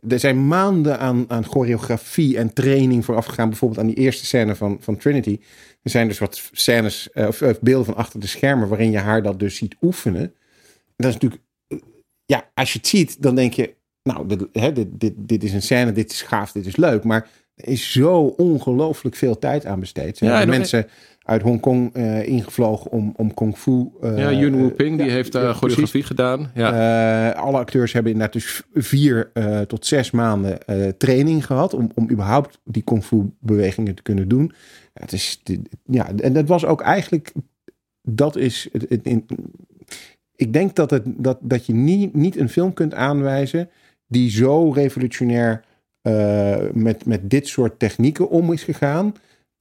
Er 0.08 0.20
zijn 0.20 0.48
maanden 0.48 1.00
aan, 1.00 1.26
aan 1.28 1.46
choreografie 1.46 2.38
en 2.38 2.54
training 2.54 3.06
vooraf 3.06 3.26
gegaan. 3.26 3.50
Bijvoorbeeld 3.50 3.80
aan 3.80 3.88
die 3.88 3.96
eerste 3.96 4.26
scène 4.26 4.56
van, 4.56 4.78
van 4.80 4.98
Trinity. 4.98 5.40
Er 5.84 5.92
zijn 5.92 6.08
dus 6.08 6.20
wat 6.20 6.50
scènes, 6.52 7.12
eh, 7.12 7.28
of, 7.28 7.42
of 7.42 7.60
beelden 7.60 7.86
van 7.86 7.96
achter 7.96 8.20
de 8.20 8.28
schermen... 8.28 8.68
waarin 8.68 8.92
je 8.92 8.98
haar 8.98 9.24
dat 9.24 9.40
dus 9.40 9.56
ziet 9.56 9.76
oefenen. 9.82 10.22
En 10.22 10.34
dat 10.96 11.08
is 11.08 11.14
natuurlijk... 11.14 11.42
eh, 11.68 11.78
Ja, 12.26 12.50
als 12.54 12.74
je 12.74 12.78
het 12.78 12.88
ziet, 12.88 13.22
dan 13.22 13.36
denk 13.36 13.54
je... 13.54 13.76
Nou, 14.04 14.28
dit, 14.28 14.48
hè, 14.52 14.72
dit, 14.72 14.88
dit, 14.92 15.14
dit 15.18 15.44
is 15.44 15.54
een 15.54 15.62
scène, 15.62 15.92
dit 15.92 16.12
is 16.12 16.22
gaaf, 16.22 16.52
dit 16.52 16.66
is 16.66 16.76
leuk. 16.76 17.04
Maar 17.04 17.28
er 17.56 17.68
is 17.68 17.92
zo 17.92 18.20
ongelooflijk 18.22 19.16
veel 19.16 19.40
tijd 19.40 19.66
aan 19.66 19.80
besteed. 19.80 20.20
Ja, 20.20 20.42
en 20.42 20.50
mensen 20.50 20.88
uit 21.30 21.42
Hongkong 21.42 21.94
eh 21.94 22.28
ingevlogen 22.28 22.92
om, 22.92 23.14
om 23.16 23.34
kung 23.34 23.58
fu... 23.58 23.90
eh, 24.02 24.18
ja, 24.18 24.32
Yun 24.32 24.56
Wu 24.58 24.70
Ping, 24.70 24.98
die 24.98 25.06
ja, 25.08 25.12
heeft 25.12 25.36
uh, 25.36 25.42
ja, 25.42 25.54
choreografie 25.54 26.04
gedaan. 26.04 26.52
Ja. 26.54 26.72
eh, 27.34 27.42
alle 27.42 27.58
acteurs 27.58 27.94
hebben 27.94 28.12
inderdaad 28.12 28.36
dus 28.36 28.64
vier 28.74 29.32
tot 29.68 29.86
zes 29.86 30.12
maanden 30.12 30.58
training 30.98 31.46
gehad 31.46 31.74
om, 31.74 31.92
om 31.96 32.10
überhaupt 32.12 32.60
die 32.64 32.84
kung 32.84 33.04
fu 33.04 33.24
bewegingen 33.40 33.96
te 33.96 34.02
kunnen 34.02 34.28
doen. 34.28 34.52
Het 34.94 35.12
is, 35.12 35.42
ja, 35.86 36.12
en 36.16 36.34
dat 36.34 36.48
was 36.48 36.66
ook 36.66 36.82
eigenlijk, 36.82 37.32
dat 38.02 38.36
is, 38.36 38.70
het, 38.72 38.86
het- 38.90 39.06
in, 39.06 39.26
ik 40.36 40.54
denk 40.54 40.76
dat, 40.76 40.90
het, 40.90 41.04
dat, 41.06 41.38
dat 41.42 41.66
je 41.66 41.74
niet, 41.74 42.14
niet 42.16 42.38
een 42.38 42.50
film 42.50 42.74
kunt 42.74 42.94
aanwijzen 42.94 43.70
die 44.08 44.30
zo 44.30 44.72
revolutionair 44.72 45.64
met, 46.74 47.06
met 47.06 47.30
dit 47.30 47.48
soort 47.48 47.80
technieken 47.80 48.30
om 48.30 48.54
is 48.54 48.64
gegaan. 48.64 49.14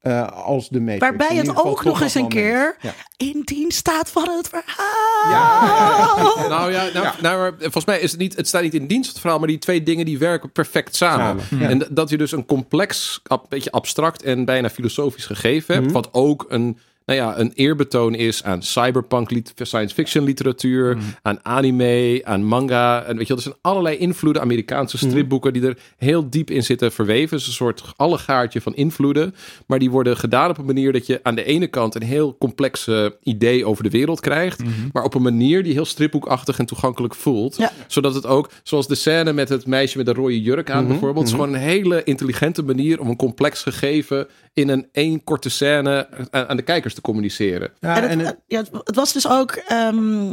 Eh, 0.09 0.45
als 0.45 0.69
de 0.69 0.81
Matrix. 0.81 1.01
Waarbij 1.01 1.29
In 1.37 1.37
het 1.49 1.57
ook 1.65 1.85
nog 1.85 2.01
eens 2.01 2.15
een 2.15 2.29
keer 2.29 2.77
Ja. 2.81 2.95
in 3.17 3.43
dienst 3.45 3.79
staat 3.79 4.11
van 4.11 4.29
het 4.37 4.49
verhaal. 4.49 5.31
Ja. 5.31 6.47
Nou 6.49 6.73
ja, 6.73 6.83
nou, 6.83 7.05
Ja. 7.05 7.15
nou, 7.21 7.55
volgens 7.59 7.85
mij 7.85 8.01
is 8.01 8.11
het 8.11 8.21
niet, 8.21 8.37
het 8.37 8.49
staat 8.49 8.63
niet 8.63 8.75
in 8.75 8.87
dienst 8.87 9.05
van 9.05 9.13
het 9.13 9.21
verhaal, 9.21 9.39
maar 9.39 9.49
die 9.49 9.59
twee 9.59 9.83
dingen 9.83 10.05
die 10.05 10.19
werken 10.19 10.51
perfect 10.53 10.97
samen. 10.97 11.41
Samen, 11.49 11.63
ja. 11.65 11.69
En 11.69 11.87
dat 11.91 12.11
je 12.11 12.17
dus 12.17 12.33
een 12.33 12.47
complex, 12.47 13.21
ab- 13.27 13.47
beetje 13.49 13.71
abstract 13.71 14.23
en 14.23 14.45
bijna 14.45 14.71
filosofisch 14.71 15.27
gegeven 15.27 15.75
hebt, 15.75 15.87
Mhm. 15.87 15.95
wat 15.95 16.09
ook 16.13 16.47
een 16.49 16.79
nou 17.09 17.21
ja, 17.21 17.39
een 17.39 17.53
eerbetoon 17.55 18.15
is 18.15 18.43
aan 18.45 18.63
cyberpunk 18.63 19.31
science 19.57 19.95
fiction 19.95 20.25
literatuur, 20.25 20.97
Mhm. 20.97 21.05
aan 21.23 21.39
anime, 21.43 22.21
aan 22.25 22.45
manga. 22.45 23.03
En 23.05 23.17
weet 23.17 23.27
je 23.27 23.35
wel, 23.35 23.37
er 23.37 23.43
zijn 23.43 23.55
allerlei 23.61 23.97
invloeden, 23.97 24.43
Amerikaanse 24.43 24.97
Mhm. 24.97 25.09
stripboeken 25.09 25.53
die 25.53 25.67
er 25.67 25.79
heel 25.97 26.31
diep 26.31 26.51
in 26.51 26.63
zitten 26.65 26.93
verweven. 26.93 27.31
Het 27.31 27.41
is 27.41 27.47
een 27.47 27.53
soort 27.53 27.83
allegaartje 27.97 28.61
van 28.61 28.75
invloeden. 28.75 29.35
Maar 29.67 29.79
die 29.79 29.91
worden 29.91 30.17
gedaan 30.17 30.51
op 30.51 30.59
een 30.59 30.65
manier 30.65 30.93
dat 30.93 31.07
je 31.07 31.21
aan 31.23 31.35
de 31.35 31.45
ene 31.45 31.67
kant 31.67 31.95
een 31.95 32.03
heel 32.03 32.37
complex 32.39 32.89
idee 33.23 33.65
over 33.67 33.83
de 33.83 33.91
wereld 33.91 34.21
krijgt. 34.21 34.59
Mhm. 34.63 34.71
Maar 34.93 35.05
op 35.05 35.15
een 35.15 35.23
manier 35.23 35.63
die 35.63 35.73
heel 35.73 35.85
stripboekachtig 35.85 36.59
en 36.59 36.67
toegankelijk 36.67 37.15
voelt. 37.15 37.57
Ja. 37.57 37.73
Zodat 37.87 38.15
het 38.15 38.27
ook, 38.27 38.51
zoals 38.63 38.87
de 38.89 38.95
scène 38.95 39.33
met 39.33 39.49
het 39.49 39.67
meisje 39.67 39.97
met 39.97 40.07
de 40.07 40.13
rode 40.13 40.43
jurk 40.43 40.71
aan 40.71 40.79
Mhm, 40.83 40.89
bijvoorbeeld. 40.89 41.27
is 41.27 41.31
gewoon 41.33 41.55
een 41.55 41.61
hele 41.61 42.03
intelligente 42.05 42.63
manier 42.63 43.01
om 43.01 43.09
een 43.09 43.17
complex 43.17 43.63
gegeven 43.63 44.27
in 44.59 44.69
een 44.69 44.89
één 44.93 45.25
korte 45.25 45.49
scène 45.51 46.09
aan, 46.31 46.49
aan 46.49 46.57
de 46.57 46.63
kijkers 46.63 46.95
te 46.95 47.01
communiceren. 47.01 47.71
Ja, 47.81 47.97
en 47.97 48.03
het, 48.03 48.11
en 48.11 48.19
het- 48.19 48.39
ja, 48.47 48.59
het, 48.85 48.95
was 48.97 49.13
dus 49.13 49.29
ook. 49.29 49.51
ehm, 49.53 50.33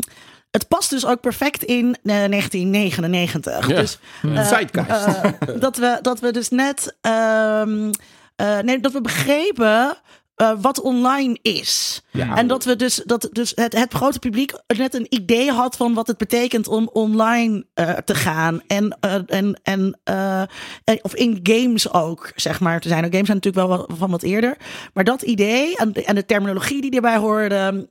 het 0.52 0.68
past 0.68 0.90
dus 0.90 1.06
ook 1.06 1.22
perfect 1.22 1.64
in 1.64 1.98
eh, 2.04 2.24
1999. 2.28 3.68
Ja. 3.68 3.76
Dus 3.76 4.00
eh, 4.22 4.48
eh, 4.90 5.60
dat, 5.60 5.78
we, 5.78 6.00
dat 6.02 6.20
we 6.20 6.32
dus 6.32 6.50
net. 6.50 6.96
ehm, 7.02 7.92
eh, 8.36 8.60
nee, 8.60 8.80
dat 8.80 8.92
we 8.92 9.02
begrepen. 9.02 9.98
Eh, 10.36 10.52
wat 10.62 10.82
online 10.82 11.38
is. 11.42 12.02
Ja. 12.12 12.36
En 12.36 12.48
dat 12.48 12.64
we 12.64 12.76
dus, 12.76 13.02
dat 13.06 13.30
dus 13.32 13.52
het, 13.56 13.74
het 13.78 13.94
grote 13.94 14.20
publiek 14.20 14.54
net 14.78 14.94
een 14.94 15.06
idee 15.10 15.52
had 15.52 15.76
van 15.76 15.94
wat 15.94 16.08
het 16.08 16.18
betekent 16.18 16.68
om 16.68 16.90
online 16.94 17.66
eh, 17.74 17.90
te 17.92 18.16
gaan. 18.16 18.62
En, 18.68 18.98
eh, 19.00 19.14
en, 19.28 19.60
en, 19.64 20.00
en- 20.04 21.00
of 21.02 21.16
in 21.16 21.40
games 21.44 21.92
ook, 21.94 22.32
zeg 22.36 22.60
maar, 22.60 22.80
te 22.80 22.88
zijn. 22.88 23.04
Games 23.04 23.26
zijn 23.28 23.38
natuurlijk 23.42 23.68
wel 23.68 23.78
wat- 23.78 23.98
van 23.98 24.12
wat 24.12 24.22
eerder. 24.24 24.58
Maar 24.94 25.04
dat 25.04 25.22
idee 25.22 25.78
en, 25.78 25.94
de- 25.94 26.04
en 26.04 26.16
de 26.16 26.26
terminologie 26.26 26.82
die 26.82 26.92
erbij 26.92 27.18
hoorde, 27.18 27.88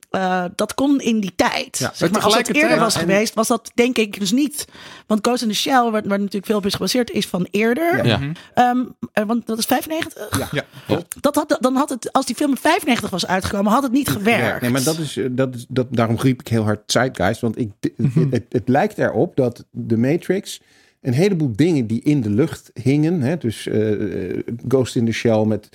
dat 0.54 0.74
kon 0.74 1.00
in 1.00 1.20
die 1.20 1.32
tijd. 1.36 1.78
Ja, 1.78 1.90
zeg 1.94 2.10
maar, 2.10 2.22
als 2.22 2.36
het 2.36 2.54
eerder 2.54 2.78
was 2.78 2.94
en- 2.94 3.00
geweest, 3.00 3.34
was 3.34 3.48
dat 3.48 3.70
denk 3.74 3.96
ik 3.98 4.18
dus 4.20 4.32
niet. 4.32 4.64
Want 5.06 5.26
Ghost 5.26 5.42
in 5.42 5.48
the 5.48 5.54
Shell, 5.54 5.82
waar, 5.90 5.90
waar 5.90 6.18
natuurlijk 6.18 6.46
veel 6.46 6.56
op 6.56 6.66
is 6.66 6.72
gebaseerd, 6.74 7.10
is 7.10 7.26
van 7.26 7.46
eerder. 7.50 8.06
Ja. 8.06 8.20
Ehm, 8.54 8.78
eh, 9.12 9.24
want 9.26 9.46
dat 9.46 9.58
is 9.58 9.64
95. 9.64 10.50
Ja. 10.52 10.64
Ja. 10.86 11.02
Dat 11.20 11.34
had, 11.34 11.56
dan 11.60 11.76
had 11.76 11.88
het, 11.88 12.12
als 12.12 12.26
die 12.26 12.33
film 12.34 12.50
in 12.50 12.56
95 12.56 13.10
was 13.10 13.26
uitgekomen, 13.26 13.72
had 13.72 13.82
het 13.82 13.92
niet 13.92 14.08
gewerkt. 14.08 14.60
Nee, 14.60 14.70
maar 14.70 14.82
dat 14.84 14.98
is, 14.98 15.16
eh, 15.16 15.24
dat 15.30 15.54
is 15.54 15.66
dat, 15.68 15.86
daarom 15.90 16.16
riep 16.16 16.40
ik 16.40 16.48
heel 16.48 16.62
hard 16.62 16.80
Zeitgeist. 16.92 17.40
Want 17.40 17.58
ik, 17.58 17.70
Mhm. 17.96 18.26
het, 18.30 18.44
het 18.48 18.68
lijkt 18.68 18.98
erop 18.98 19.36
dat 19.36 19.64
de 19.70 19.96
Matrix 19.96 20.60
een 21.00 21.12
heleboel 21.12 21.52
dingen 21.56 21.86
die 21.86 22.02
in 22.02 22.20
de 22.20 22.30
lucht 22.30 22.70
hingen. 22.82 23.20
Hè, 23.20 23.36
dus 23.36 23.66
eh, 23.66 24.30
eh, 24.30 24.38
Ghost 24.68 24.96
in 24.96 25.04
the 25.06 25.12
Shell 25.12 25.44
met 25.44 25.68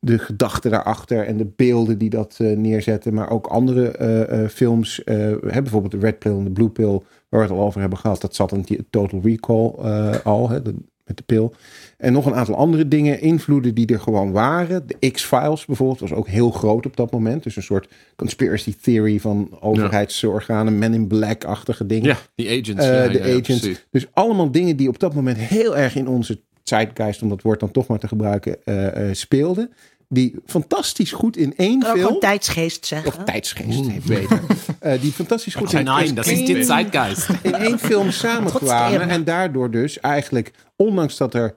de 0.00 0.18
gedachten 0.18 0.70
daarachter 0.70 1.26
en 1.26 1.36
de 1.36 1.46
beelden 1.56 1.98
die 1.98 2.10
dat 2.10 2.36
neerzetten. 2.38 3.14
Maar 3.14 3.30
ook 3.30 3.46
andere 3.46 3.88
eh, 3.90 4.42
eh, 4.42 4.48
films. 4.48 5.04
eh, 5.04 5.16
hè, 5.46 5.62
bijvoorbeeld 5.62 5.92
de 5.92 5.98
Red 5.98 6.18
Pill 6.18 6.32
en 6.32 6.44
de 6.44 6.50
Blue 6.50 6.68
Pill, 6.68 7.00
waar 7.28 7.40
we 7.40 7.46
het 7.46 7.50
al 7.50 7.60
over 7.66 7.80
hebben 7.80 7.98
gehad. 7.98 8.20
Dat 8.20 8.34
zat 8.34 8.52
in 8.52 8.60
die 8.60 8.86
Total 8.90 9.20
Recall 9.22 9.72
eh, 9.82 10.14
al, 10.24 10.48
hè, 10.50 10.62
de- 10.62 10.74
met 11.04 11.16
de 11.16 11.22
pil. 11.22 11.54
En 11.96 12.12
nog 12.12 12.26
een 12.26 12.34
aantal 12.34 12.56
andere 12.56 12.88
dingen, 12.88 13.20
invloeden 13.20 13.74
die 13.74 13.86
er 13.86 14.00
gewoon 14.00 14.32
waren. 14.32 14.86
De 14.86 15.10
X-Files 15.10 15.64
bijvoorbeeld 15.64 16.00
was 16.00 16.12
ook 16.12 16.28
heel 16.28 16.50
groot 16.50 16.86
op 16.86 16.96
dat 16.96 17.10
moment. 17.10 17.42
Dus 17.42 17.56
een 17.56 17.62
soort 17.62 17.88
conspiracy 18.16 18.74
theory 18.80 19.20
van 19.20 19.56
overheidsorganen, 19.60 20.78
Men 20.78 20.94
in 20.94 21.06
Black-achtige 21.06 21.86
dingen. 21.86 22.08
Ja, 22.08 22.18
die 22.34 22.48
agents. 22.48 22.84
Eh, 22.84 23.04
ja, 23.04 23.08
de 23.08 23.28
ja, 23.28 23.38
agents. 23.38 23.68
dus 23.90 24.06
allemaal 24.12 24.50
dingen 24.50 24.76
die 24.76 24.88
op 24.88 24.98
dat 24.98 25.14
moment 25.14 25.38
heel 25.38 25.76
erg 25.76 25.96
in 25.96 26.08
onze 26.08 26.40
zeitgeist, 26.62 27.22
om 27.22 27.28
dat 27.28 27.42
woord 27.42 27.60
dan 27.60 27.70
toch 27.70 27.86
maar 27.86 27.98
te 27.98 28.08
gebruiken, 28.08 28.64
eh, 28.64 29.08
eh, 29.08 29.14
speelden. 29.14 29.72
Die 30.12 30.34
fantastisch 30.46 31.12
goed 31.12 31.36
in 31.36 31.56
één 31.56 31.86
ook 31.86 31.96
film. 31.96 32.20
tijdsgeest 32.20 32.86
zeggen. 32.86 33.08
Of 33.08 33.24
tijdsgeest, 33.24 33.86
heet 33.86 34.04
beter. 34.04 34.40
Eh, 34.78 35.00
die 35.00 35.12
fantastisch 35.12 35.54
goed 35.54 35.72
in, 35.72 35.84
Nein, 35.84 36.14
dat 36.14 36.26
is 36.26 36.32
één- 36.38 36.46
dit 36.46 36.66
Zeitgeist. 36.66 37.28
in 37.42 37.54
één 37.54 37.78
film 37.78 38.10
samenkwamen. 38.10 39.08
En 39.08 39.24
daardoor 39.24 39.70
dus 39.70 40.00
eigenlijk, 40.00 40.50
ondanks 40.76 41.16
dat 41.16 41.34
er, 41.34 41.54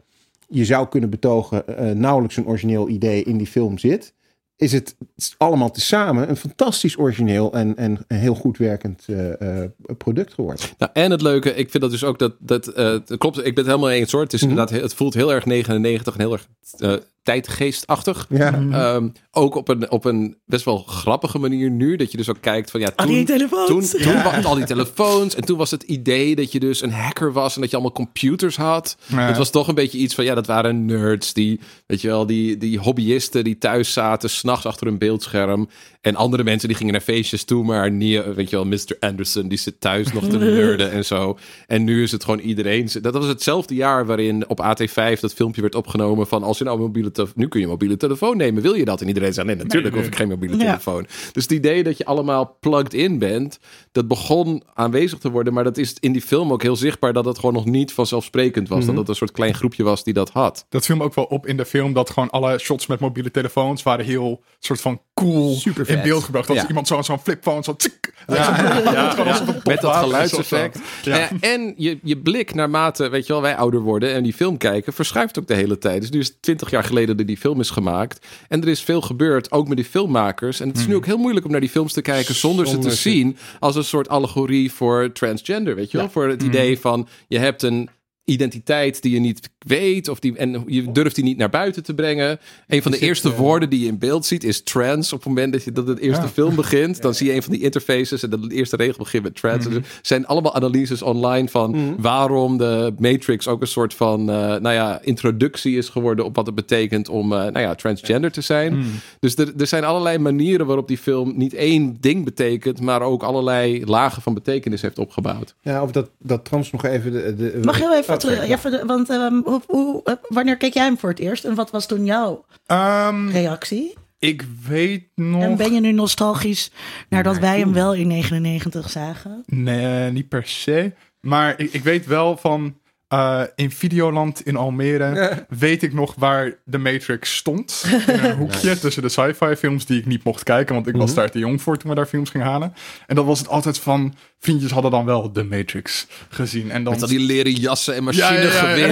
je 0.47 0.65
zou 0.65 0.87
kunnen 0.87 1.09
betogen, 1.09 1.77
eh, 1.77 1.91
nauwelijks 1.91 2.37
een 2.37 2.45
origineel 2.47 2.89
idee 2.89 3.23
in 3.23 3.37
die 3.37 3.47
film 3.47 3.77
zit, 3.77 4.13
is 4.57 4.71
het 4.71 4.95
allemaal 5.37 5.71
tezamen 5.71 6.29
een 6.29 6.37
fantastisch 6.37 6.97
origineel 6.97 7.53
en, 7.53 7.75
en 7.77 8.03
een 8.07 8.17
heel 8.17 8.35
goed 8.35 8.57
werkend 8.57 9.03
eh, 9.07 9.61
eh, 9.63 9.69
product 9.97 10.33
geworden. 10.33 10.65
Nou, 10.77 10.91
en 10.93 11.11
het 11.11 11.21
leuke, 11.21 11.49
ik 11.55 11.69
vind 11.69 11.83
dat 11.83 11.91
dus 11.91 12.03
ook 12.03 12.19
dat, 12.19 12.35
dat 12.39 12.67
eh, 12.67 12.85
het 12.91 13.15
klopt, 13.17 13.37
ik 13.37 13.43
ben 13.43 13.53
het 13.55 13.65
helemaal 13.65 13.89
eens 13.91 14.11
hoor. 14.11 14.21
Het, 14.21 14.33
is 14.33 14.41
Mhm. 14.41 14.49
inderdaad, 14.49 14.81
het 14.81 14.93
voelt 14.93 15.13
heel 15.13 15.33
erg 15.33 15.45
99 15.45 16.13
en 16.13 16.19
heel 16.19 16.33
erg 16.33 16.47
eh, 16.77 16.93
tijdgeestachtig. 17.25 18.25
Ja. 18.29 18.53
Ehm, 18.71 19.09
ook 19.31 19.55
op 19.55 19.67
een, 19.67 19.91
op 19.91 20.05
een 20.05 20.37
best 20.45 20.65
wel 20.65 20.77
grappige 20.77 21.39
manier 21.39 21.69
nu. 21.69 21.95
Dat 21.95 22.11
je 22.11 22.17
dus 22.17 22.29
ook 22.29 22.41
kijkt 22.41 22.71
van 22.71 22.79
ja, 22.79 22.91
Al 22.95 23.05
toen, 23.05 23.15
die 23.15 23.25
telefoons. 23.25 23.91
toen, 23.91 24.01
toen 24.01 24.45
al 24.45 24.55
die 24.55 24.65
telefoons. 24.65 25.35
En 25.35 25.45
toen 25.45 25.57
was 25.57 25.71
het 25.71 25.83
idee 25.83 26.35
dat 26.35 26.51
je 26.51 26.59
dus 26.59 26.81
een 26.81 26.91
hacker 26.91 27.33
was 27.33 27.55
en 27.55 27.61
dat 27.61 27.69
je 27.69 27.75
allemaal 27.75 27.95
computers 27.95 28.55
had. 28.55 28.97
Ja. 29.05 29.27
Het 29.27 29.37
was 29.37 29.49
toch 29.49 29.67
een 29.67 29.75
beetje 29.75 29.97
iets 29.97 30.15
van 30.15 30.23
ja, 30.23 30.35
dat 30.35 30.47
waren 30.47 30.85
nerds. 30.85 31.33
Die, 31.33 31.59
weet 31.87 32.01
je 32.01 32.07
wel, 32.07 32.25
die, 32.25 32.57
die 32.57 32.79
hobbyisten 32.79 33.43
die 33.43 33.57
thuis 33.57 33.93
zaten, 33.93 34.29
s'nachts 34.29 34.65
achter 34.65 34.87
een 34.87 34.97
beeldscherm. 34.97 35.69
En 36.01 36.15
andere 36.15 36.43
mensen 36.43 36.67
die 36.67 36.77
gingen 36.77 36.93
naar 36.93 37.01
feestjes 37.01 37.43
toe, 37.43 37.63
maar 37.63 37.91
niet, 37.91 38.33
weet 38.35 38.49
je 38.49 38.55
wel, 38.55 38.65
Mr. 38.65 38.97
Anderson 38.99 39.47
die 39.47 39.57
zit 39.57 39.81
thuis 39.81 40.13
nog 40.13 40.27
te 40.27 40.37
nerden 40.61 40.91
en 40.91 41.05
zo. 41.05 41.37
En 41.67 41.83
nu 41.83 42.03
is 42.03 42.11
het 42.11 42.23
gewoon 42.23 42.39
iedereen. 42.39 42.89
Dat 43.01 43.13
was 43.13 43.27
hetzelfde 43.27 43.75
jaar 43.75 44.05
waarin 44.05 44.49
op 44.49 44.63
AT5 44.63 45.19
dat 45.19 45.33
filmpje 45.33 45.61
werd 45.61 45.75
opgenomen 45.75 46.27
van 46.27 46.43
als 46.43 46.57
je 46.57 46.63
nou 46.63 46.77
een 46.77 46.83
mobiele 46.83 47.11
nu 47.35 47.47
kun 47.47 47.59
je 47.59 47.67
mobiele 47.67 47.97
telefoon 47.97 48.37
nemen, 48.37 48.61
wil 48.61 48.73
je 48.73 48.85
dat? 48.85 49.01
En 49.01 49.07
iedereen 49.07 49.33
zei 49.33 49.45
nee, 49.45 49.55
natuurlijk 49.55 49.93
Nee, 49.93 50.01
hoef 50.03 50.11
ik 50.11 50.17
geen 50.17 50.27
mobiele 50.27 50.55
Ja. 50.57 50.63
telefoon. 50.63 51.07
Dus 51.31 51.43
het 51.43 51.51
idee 51.51 51.83
dat 51.83 51.97
je 51.97 52.05
allemaal 52.05 52.57
plugged 52.59 52.93
in 52.93 53.19
bent, 53.19 53.59
dat 53.91 54.07
begon 54.07 54.63
aanwezig 54.73 55.19
te 55.19 55.31
worden, 55.31 55.53
maar 55.53 55.63
dat 55.63 55.77
is 55.77 55.95
in 55.99 56.11
die 56.11 56.21
film 56.21 56.51
ook 56.51 56.61
heel 56.61 56.75
zichtbaar 56.75 57.13
dat 57.13 57.25
het 57.25 57.39
gewoon 57.39 57.53
nog 57.55 57.65
niet 57.65 57.93
vanzelfsprekend 57.93 58.69
was. 58.69 58.85
Dat 58.85 58.97
het 58.97 59.07
een 59.09 59.15
soort 59.15 59.31
klein 59.31 59.53
groepje 59.53 59.83
was 59.83 60.03
die 60.03 60.13
dat 60.13 60.29
had. 60.29 60.65
Dat 60.69 60.85
viel 60.85 60.95
me 60.95 61.03
ook 61.03 61.13
wel 61.15 61.25
op 61.25 61.47
in 61.47 61.57
de 61.57 61.65
film 61.65 61.93
dat 61.93 62.09
gewoon 62.09 62.29
alle 62.29 62.57
shots 62.57 62.87
met 62.87 62.99
mobiele 62.99 63.31
telefoons 63.31 63.83
waren 63.83 64.05
heel 64.05 64.43
soort 64.59 64.81
van 64.81 65.01
cool 65.21 65.55
Super 65.55 65.89
in 65.89 66.01
beeld 66.01 66.23
gebracht. 66.23 66.47
Dat 66.47 66.55
Ja. 66.55 66.67
iemand 66.67 66.87
zo'n 66.87 67.03
zo'n 67.03 67.19
flipphone 67.19 67.63
zo 67.63 67.75
tsk, 67.75 68.13
Ja, 68.27 69.15
met 69.63 69.81
dat 69.81 69.95
geluidseffect. 69.95 70.79
zo. 71.03 71.09
Ja, 71.11 71.29
en 71.39 71.73
je, 71.77 71.99
je 72.03 72.17
blik 72.17 72.53
naarmate, 72.53 73.09
weet 73.09 73.27
je 73.27 73.33
wel, 73.33 73.41
wij 73.41 73.55
ouder 73.55 73.79
worden 73.81 74.13
en 74.13 74.23
die 74.23 74.33
film 74.33 74.57
kijken, 74.57 74.93
verschuift 74.93 75.39
ook 75.39 75.47
de 75.47 75.53
hele 75.53 75.77
tijd. 75.77 76.01
Dus 76.01 76.09
nu 76.09 76.19
is 76.19 76.27
het 76.27 76.41
twintig 76.41 76.69
jaar 76.69 76.83
geleden 76.83 77.17
dat 77.17 77.27
die 77.27 77.37
film 77.37 77.59
is 77.59 77.69
gemaakt. 77.69 78.25
En 78.47 78.61
er 78.61 78.67
is 78.67 78.81
veel 78.81 79.01
gebeurd, 79.01 79.51
ook 79.51 79.67
met 79.67 79.77
die 79.77 79.85
filmmakers. 79.85 80.59
En 80.59 80.67
het 80.67 80.77
is 80.77 80.87
nu 80.87 80.95
ook 80.95 81.05
heel 81.05 81.17
moeilijk 81.17 81.45
om 81.45 81.51
naar 81.51 81.59
die 81.61 81.69
films 81.69 81.93
te 81.93 82.01
kijken 82.01 82.35
zonder, 82.35 82.65
ze 82.65 82.71
Zonder 82.71 82.89
te 82.89 82.95
ze- 82.95 83.01
zien 83.09 83.37
als 83.59 83.75
een 83.75 83.83
soort 83.83 84.09
allegorie 84.09 84.71
voor 84.71 85.11
transgender, 85.11 85.75
weet 85.75 85.91
je 85.91 85.97
wel? 85.97 86.09
Voor 86.09 86.27
het 86.27 86.43
idee 86.43 86.79
van, 86.79 87.07
je 87.27 87.39
hebt 87.39 87.61
een 87.63 87.89
identiteit 88.25 89.01
die 89.01 89.11
je 89.13 89.19
niet 89.19 89.49
weet 89.57 90.07
of 90.07 90.19
die, 90.19 90.37
en 90.37 90.63
je 90.67 90.91
durft 90.91 91.15
die 91.15 91.23
niet 91.23 91.37
naar 91.37 91.49
buiten 91.49 91.83
te 91.83 91.93
brengen. 91.93 92.39
Een 92.67 92.81
van 92.81 92.91
de 92.91 92.97
zit, 92.97 93.07
eerste 93.07 93.29
eh, 93.29 93.37
woorden 93.37 93.69
die 93.69 93.79
je 93.79 93.87
in 93.87 93.97
beeld 93.97 94.25
ziet 94.25 94.43
is 94.43 94.63
trans. 94.63 95.13
Op 95.13 95.19
het 95.19 95.27
moment 95.27 95.53
dat, 95.53 95.63
je, 95.63 95.71
dat 95.71 95.87
het 95.87 95.99
eerste 95.99 96.21
Ja. 96.21 96.27
film 96.27 96.55
begint, 96.55 97.01
dan 97.01 97.13
zie 97.13 97.27
je 97.27 97.33
een 97.33 97.43
van 97.43 97.53
die 97.53 97.61
interfaces 97.61 98.23
en 98.23 98.29
dat 98.29 98.43
de 98.43 98.55
eerste 98.55 98.75
regel 98.75 98.97
begint 98.97 99.23
met 99.23 99.35
trans. 99.35 99.65
Er 99.65 99.83
zijn 100.01 100.25
allemaal 100.25 100.55
analyses 100.55 101.01
online 101.01 101.47
van 101.47 101.95
waarom 101.99 102.57
de 102.57 102.93
Matrix 102.97 103.47
ook 103.47 103.61
een 103.61 103.67
soort 103.67 103.93
van, 103.93 104.19
eh, 104.19 104.35
nou 104.35 104.69
ja, 104.69 104.99
introductie 105.01 105.77
is 105.77 105.89
geworden 105.89 106.25
op 106.25 106.35
wat 106.35 106.45
het 106.45 106.55
betekent 106.55 107.09
om, 107.09 107.33
eh, 107.33 107.39
nou 107.39 107.59
ja, 107.59 107.75
transgender 107.75 108.31
te 108.31 108.41
zijn. 108.41 108.85
Dus 109.19 109.35
er, 109.35 109.53
er 109.57 109.67
zijn 109.67 109.83
allerlei 109.83 110.17
manieren 110.17 110.65
waarop 110.65 110.87
die 110.87 110.97
film 110.97 111.33
niet 111.37 111.53
één 111.53 111.97
ding 111.99 112.25
betekent, 112.25 112.81
maar 112.81 113.01
ook 113.01 113.23
allerlei 113.23 113.85
lagen 113.85 114.21
van 114.21 114.33
betekenis 114.33 114.81
heeft 114.81 114.99
opgebouwd. 114.99 115.55
Ja, 115.61 115.81
of 115.83 115.91
dat, 115.91 116.09
dat 116.19 116.45
trans 116.45 116.71
nog 116.71 116.85
even... 116.85 117.11
De, 117.11 117.35
de, 117.35 117.59
Mag 117.63 117.77
heel 117.77 117.95
even 117.95 118.13
Terug? 118.19 118.47
Ja, 118.47 118.85
want 118.85 119.09
ehm, 119.09 119.41
hoe, 119.43 119.61
hoe, 119.67 120.01
eh, 120.03 120.13
wanneer 120.27 120.57
keek 120.57 120.73
jij 120.73 120.83
hem 120.83 120.97
voor 120.97 121.09
het 121.09 121.19
eerst? 121.19 121.45
En 121.45 121.55
wat 121.55 121.71
was 121.71 121.85
toen 121.87 122.05
jouw 122.05 122.45
Ehm, 122.65 123.29
reactie? 123.29 123.93
ik 124.19 124.43
weet 124.67 125.03
nog... 125.15 125.41
En 125.41 125.57
ben 125.57 125.73
je 125.73 125.79
nu 125.79 125.91
nostalgisch 125.91 126.71
nadat 127.09 127.37
wij 127.37 127.59
hem 127.59 127.73
wel 127.73 127.93
in 127.93 128.07
99 128.07 128.89
zagen? 128.89 129.43
Nee, 129.45 130.11
niet 130.11 130.27
per 130.29 130.45
se. 130.47 130.93
Maar 131.21 131.53
ik, 131.59 131.73
ik 131.73 131.83
weet 131.83 132.05
wel 132.05 132.37
van... 132.37 132.75
eh, 133.15 133.41
in 133.55 133.71
Videoland 133.71 134.45
in 134.45 134.55
Almere 134.55 135.45
weet 135.49 135.83
ik 135.83 135.93
nog 135.93 136.15
waar 136.17 136.53
de 136.63 136.77
Matrix 136.77 137.35
stond. 137.35 137.85
In 138.07 138.19
een 138.23 138.35
hoekje 138.43 138.79
tussen 138.79 139.01
de 139.01 139.09
sci-fi 139.09 139.55
films 139.55 139.85
die 139.85 139.99
ik 139.99 140.05
niet 140.05 140.23
mocht 140.23 140.43
kijken. 140.43 140.75
Want 140.75 140.87
ik 140.87 140.95
was 140.95 141.09
Mhm. 141.09 141.19
daar 141.19 141.29
te 141.31 141.39
jong 141.39 141.61
voor 141.61 141.77
toen 141.77 141.89
we 141.89 141.95
daar 141.95 142.05
films 142.05 142.29
gingen 142.29 142.47
halen. 142.47 142.73
En 143.07 143.15
dat 143.15 143.25
was 143.25 143.39
het 143.39 143.47
altijd 143.47 143.79
van... 143.79 144.15
Vriendjes 144.39 144.71
hadden 144.71 144.91
dan 144.91 145.05
wel 145.05 145.31
de 145.31 145.43
Matrix 145.43 146.07
gezien. 146.29 146.71
En 146.71 146.83
dan 146.83 146.93
Met 146.93 147.01
al 147.01 147.07
die 147.07 147.19
leren 147.19 147.51
jassen 147.51 147.95
en 147.95 148.03
ja, 148.11 148.11
ja, 148.11 148.39
ja, 148.39 148.39
en 148.39 148.45
machinegeweren. 148.45 148.89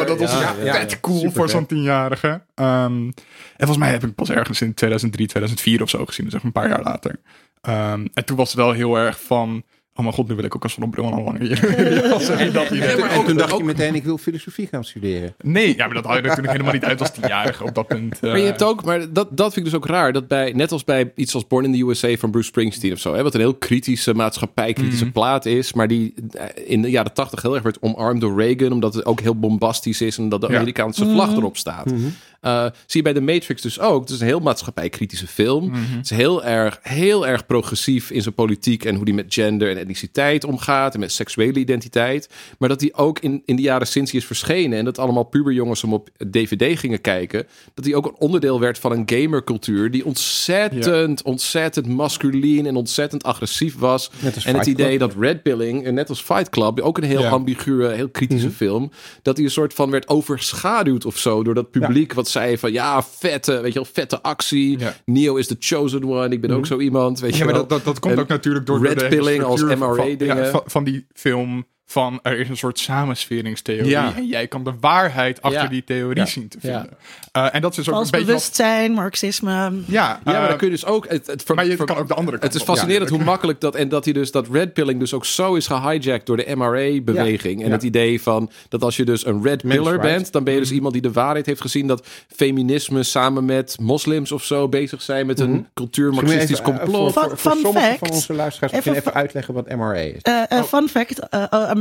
En 0.00 0.06
dat 0.06 0.18
was 0.18 0.32
Ja, 0.32 0.40
echt 0.40 0.64
ja, 0.64 0.72
vet 0.74 0.90
ja. 0.90 0.96
cool 1.00 1.18
Super 1.18 1.32
voor 1.32 1.48
zo'n 1.48 1.66
tienjarige. 1.66 2.42
Ehm, 2.54 2.92
en 3.06 3.14
volgens 3.56 3.78
mij 3.78 3.90
heb 3.90 4.04
ik 4.04 4.14
pas 4.14 4.30
ergens 4.30 4.60
in 4.60 4.74
2003, 4.74 5.26
2004 5.26 5.82
of 5.82 5.90
zo 5.90 6.04
gezien. 6.06 6.24
Dus 6.24 6.34
echt 6.34 6.44
een 6.44 6.52
paar 6.52 6.68
jaar 6.68 6.82
later. 6.82 7.16
Ehm, 7.60 8.06
en 8.14 8.24
toen 8.24 8.36
was 8.36 8.48
het 8.48 8.56
wel 8.56 8.72
heel 8.72 8.94
erg 8.96 9.20
van... 9.20 9.62
Oh 9.94 10.02
mijn 10.06 10.14
god, 10.18 10.28
nu 10.28 10.34
wil 10.34 10.44
ik 10.44 10.54
ook 10.56 10.62
als 10.62 10.74
van 10.74 10.82
een 10.82 10.90
bril 10.90 11.26
aan 11.28 11.36
hier. 11.40 11.60
Als 12.12 12.26
dat 12.26 12.70
idee. 12.70 12.96
maar 12.98 13.10
en 13.10 13.18
ook- 13.18 13.26
toen 13.26 13.36
dacht 13.36 13.52
ook- 13.52 13.58
je 13.58 13.64
meteen, 13.64 13.94
ik 13.94 14.04
wil 14.04 14.18
filosofie 14.18 14.66
gaan 14.66 14.84
studeren. 14.84 15.34
Nee, 15.42 15.76
ja, 15.76 15.84
maar 15.86 15.94
dat 15.94 16.04
haal 16.04 16.16
je 16.16 16.22
natuurlijk 16.22 16.50
helemaal 16.50 16.72
niet 16.72 16.84
uit 16.84 17.00
als 17.00 17.10
tienjarige 17.12 17.64
op 17.64 17.74
dat 17.74 17.86
punt. 17.86 18.14
eh. 18.20 18.30
Maar 18.30 18.38
je 18.38 18.44
hebt 18.44 18.62
ook, 18.62 18.84
maar 18.84 19.12
dat, 19.12 19.28
dat 19.36 19.52
vind 19.52 19.66
ik 19.66 19.72
dus 19.72 19.80
ook 19.80 19.86
raar. 19.86 20.12
Dat 20.12 20.28
bij, 20.28 20.52
net 20.52 20.72
als 20.72 20.84
bij 20.84 21.12
iets 21.14 21.34
als 21.34 21.46
Born 21.46 21.64
in 21.64 21.72
the 21.72 21.86
USA 21.88 22.16
van 22.16 22.30
Bruce 22.30 22.46
Springsteen 22.48 22.92
of 22.92 22.98
zo. 22.98 23.14
Hè, 23.14 23.22
wat 23.22 23.34
een 23.34 23.40
heel 23.40 23.54
kritische 23.54 24.14
maatschappij-kritische 24.14 25.04
Mhm. 25.04 25.12
plaat 25.12 25.46
is. 25.46 25.72
Maar 25.72 25.88
die 25.88 26.14
eh, 26.30 26.44
in 26.66 26.82
de 26.82 26.90
jaren 26.90 27.12
tachtig 27.14 27.42
heel 27.42 27.54
erg 27.54 27.62
werd 27.62 27.78
omarmd 27.82 28.20
door 28.20 28.40
Reagan. 28.42 28.72
Omdat 28.72 28.94
het 28.94 29.06
ook 29.06 29.20
heel 29.20 29.38
bombastisch 29.38 30.00
is. 30.00 30.18
En 30.18 30.28
dat 30.28 30.40
de 30.40 30.48
Ja. 30.50 30.54
Amerikaanse 30.56 31.04
vlag 31.10 31.36
erop 31.36 31.56
staat. 31.56 31.92
Eh, 32.40 32.62
zie 32.62 32.72
je 32.86 33.02
bij 33.02 33.12
The 33.12 33.20
Matrix 33.20 33.62
dus 33.62 33.80
ook. 33.80 34.00
Het 34.00 34.10
is 34.10 34.20
een 34.20 34.26
heel 34.26 34.40
maatschappij-kritische 34.40 35.26
film. 35.26 35.64
Mhm. 35.70 35.96
Het 35.96 36.04
is 36.04 36.16
heel 36.16 36.44
erg, 36.44 36.78
heel 36.82 37.26
erg 37.26 37.46
progressief 37.46 38.10
in 38.10 38.22
zijn 38.22 38.34
politiek. 38.34 38.84
En 38.84 38.94
hoe 38.94 39.04
die 39.04 39.14
met 39.14 39.34
gender 39.34 39.70
en 39.70 39.76
etniciteit 39.76 40.44
omgaat. 40.44 40.94
En 40.94 41.00
met 41.00 41.12
seksuele 41.12 41.58
identiteit. 41.58 42.28
Maar 42.58 42.68
dat 42.68 42.78
die 42.80 42.94
ook 42.94 43.18
in, 43.18 43.42
in 43.44 43.56
de 43.56 43.62
jaren 43.62 43.86
sinds 43.86 44.10
hij 44.10 44.20
is 44.20 44.26
verschenen. 44.26 44.78
En 44.78 44.84
dat 44.84 44.98
allemaal 44.98 45.22
puberjongens 45.24 45.82
hem 45.82 45.92
op 45.92 46.08
DVD 46.30 46.78
gingen 46.78 47.00
kijken. 47.00 47.46
Dat 47.74 47.84
die 47.84 47.96
ook 47.96 48.06
een 48.06 48.16
onderdeel 48.18 48.60
werd 48.60 48.78
van 48.78 48.92
een 48.92 49.02
gamercultuur. 49.06 49.90
Die 49.90 50.04
ontzettend, 50.04 51.22
ontzettend 51.22 51.86
masculien 51.86 52.66
en 52.66 52.76
ontzettend 52.76 53.22
agressief 53.22 53.78
was. 53.78 54.10
En 54.44 54.56
het 54.56 54.66
idee 54.66 54.96
Club. 54.96 54.98
dat 54.98 55.14
Red 55.20 55.42
Pilling, 55.42 55.84
en 55.84 55.94
net 55.94 56.08
als 56.08 56.20
Fight 56.22 56.48
Club, 56.48 56.80
ook 56.80 56.98
een 56.98 57.04
heel 57.04 57.20
Ja. 57.20 57.30
ambiguë, 57.30 57.86
heel 57.86 58.08
kritische 58.08 58.50
film. 58.50 58.90
Dat 59.22 59.36
die 59.36 59.44
een 59.44 59.50
soort 59.50 59.74
van 59.74 59.90
werd 59.90 60.08
overschaduwd 60.08 61.04
of 61.04 61.18
zo. 61.18 61.42
Door 61.42 61.54
dat 61.54 61.70
publiek 61.70 62.12
wat 62.12 62.28
zei 62.30 62.58
van 62.58 62.72
ja, 62.72 63.02
vette, 63.02 63.60
weet 63.60 63.72
je 63.72 63.78
wel, 63.78 63.88
vette 63.92 64.22
actie. 64.22 64.78
Ja. 64.78 64.94
Neo 65.04 65.36
is 65.36 65.46
the 65.46 65.56
chosen 65.58 66.04
one. 66.04 66.28
Ik 66.28 66.40
ben 66.40 66.50
ook 66.50 66.66
zo 66.66 66.78
iemand. 66.78 67.20
Weet 67.20 67.32
Ja, 67.32 67.38
je 67.38 67.44
maar 67.44 67.52
wel. 67.52 67.62
dat, 67.66 67.70
dat, 67.70 67.84
dat 67.84 67.98
komt 67.98 68.14
En 68.14 68.20
ook 68.20 68.28
natuurlijk 68.28 68.66
door 68.66 68.86
red 68.86 68.98
de 68.98 69.08
pilling 69.08 69.42
als 69.42 69.60
van- 69.60 70.16
ja, 70.18 70.50
van, 70.50 70.62
van 70.66 70.84
die 70.84 71.06
film 71.12 71.66
van 71.90 72.20
er 72.22 72.38
is 72.38 72.48
een 72.48 72.56
soort 72.56 72.78
samensweringstheorie 72.78 73.88
Ja. 73.90 74.12
en 74.16 74.26
jij 74.26 74.46
kan 74.46 74.64
de 74.64 74.72
waarheid 74.80 75.42
achter 75.42 75.62
Ja. 75.62 75.68
die 75.68 75.84
theorie 75.84 76.16
Ja. 76.16 76.26
zien 76.26 76.48
te 76.48 76.58
Ja. 76.60 76.80
vinden. 76.80 76.98
Eh, 77.32 77.54
en 77.54 77.60
dat 77.60 77.72
is 77.78 77.88
ook 77.88 77.94
Vals 77.94 78.04
een 78.04 78.10
beetje 78.10 78.26
wat, 78.26 78.26
bewustzijn, 78.26 78.92
marxisme. 78.92 79.50
ja, 79.50 79.70
Ja, 79.86 80.20
maar 80.24 80.34
eh, 80.42 80.48
dan 80.48 80.56
kun 80.56 80.66
je 80.66 80.72
dus 80.72 80.84
ook... 80.84 81.08
Het, 81.08 81.26
het, 81.26 81.54
maar 81.54 81.66
je 81.66 81.76
ver- 81.76 81.86
kan 81.86 81.96
ook 81.96 82.08
de 82.08 82.14
andere 82.14 82.38
kant 82.38 82.52
Het 82.52 82.62
is 82.62 82.68
op. 82.68 82.74
fascinerend 82.74 83.10
Ja, 83.10 83.16
hoe 83.16 83.24
makkelijk 83.24 83.60
dat... 83.60 83.74
En 83.74 83.88
dat 83.88 84.04
hij 84.04 84.12
dus 84.14 84.30
dat 84.30 84.46
red 84.52 84.72
pilling 84.72 84.98
dus 85.00 85.14
ook 85.14 85.24
zo 85.24 85.54
is 85.54 85.66
gehijacked 85.66 86.26
door 86.26 86.36
de 86.36 86.46
MRA-beweging. 86.56 87.60
En 87.60 87.66
Ja. 87.66 87.72
het 87.72 87.82
idee 87.82 88.22
van 88.22 88.50
dat 88.68 88.82
als 88.82 88.96
je 88.96 89.04
dus 89.04 89.26
een 89.26 89.42
red 89.42 89.62
Men's 89.64 89.76
pillar 89.76 89.94
rights. 90.00 90.12
bent... 90.16 90.32
dan 90.32 90.44
ben 90.44 90.54
je 90.54 90.60
dus 90.60 90.70
iemand 90.70 90.92
die 90.92 91.02
de 91.02 91.12
waarheid 91.12 91.46
heeft 91.46 91.60
gezien... 91.60 91.86
dat 91.86 92.06
feminisme 92.28 93.02
samen 93.02 93.44
met 93.44 93.76
moslims 93.80 94.32
of 94.32 94.44
zo 94.44 94.68
bezig 94.68 95.02
zijn... 95.02 95.26
met 95.26 95.40
een 95.40 95.66
cultuur 95.74 96.12
marxistisch 96.12 96.48
Misschien 96.48 96.72
even, 96.72 96.80
eh, 96.86 96.90
complot. 96.92 97.12
Voor, 97.12 97.22
Fun- 97.22 97.30
voor, 97.30 97.38
voor 97.38 97.52
fun 97.52 97.60
sommige 97.62 97.86
fact. 97.86 97.98
van 97.98 98.10
onze 98.10 98.32
luisteraars 98.34 98.72
Even 98.72 98.94
even 98.94 99.14
uitleggen 99.14 99.54
wat 99.54 99.68
MRA 99.68 99.94
is. 99.94 100.22
Eh, 100.22 100.42
eh, 100.48 100.62
Fun 100.64 100.88
fact, 100.88 101.18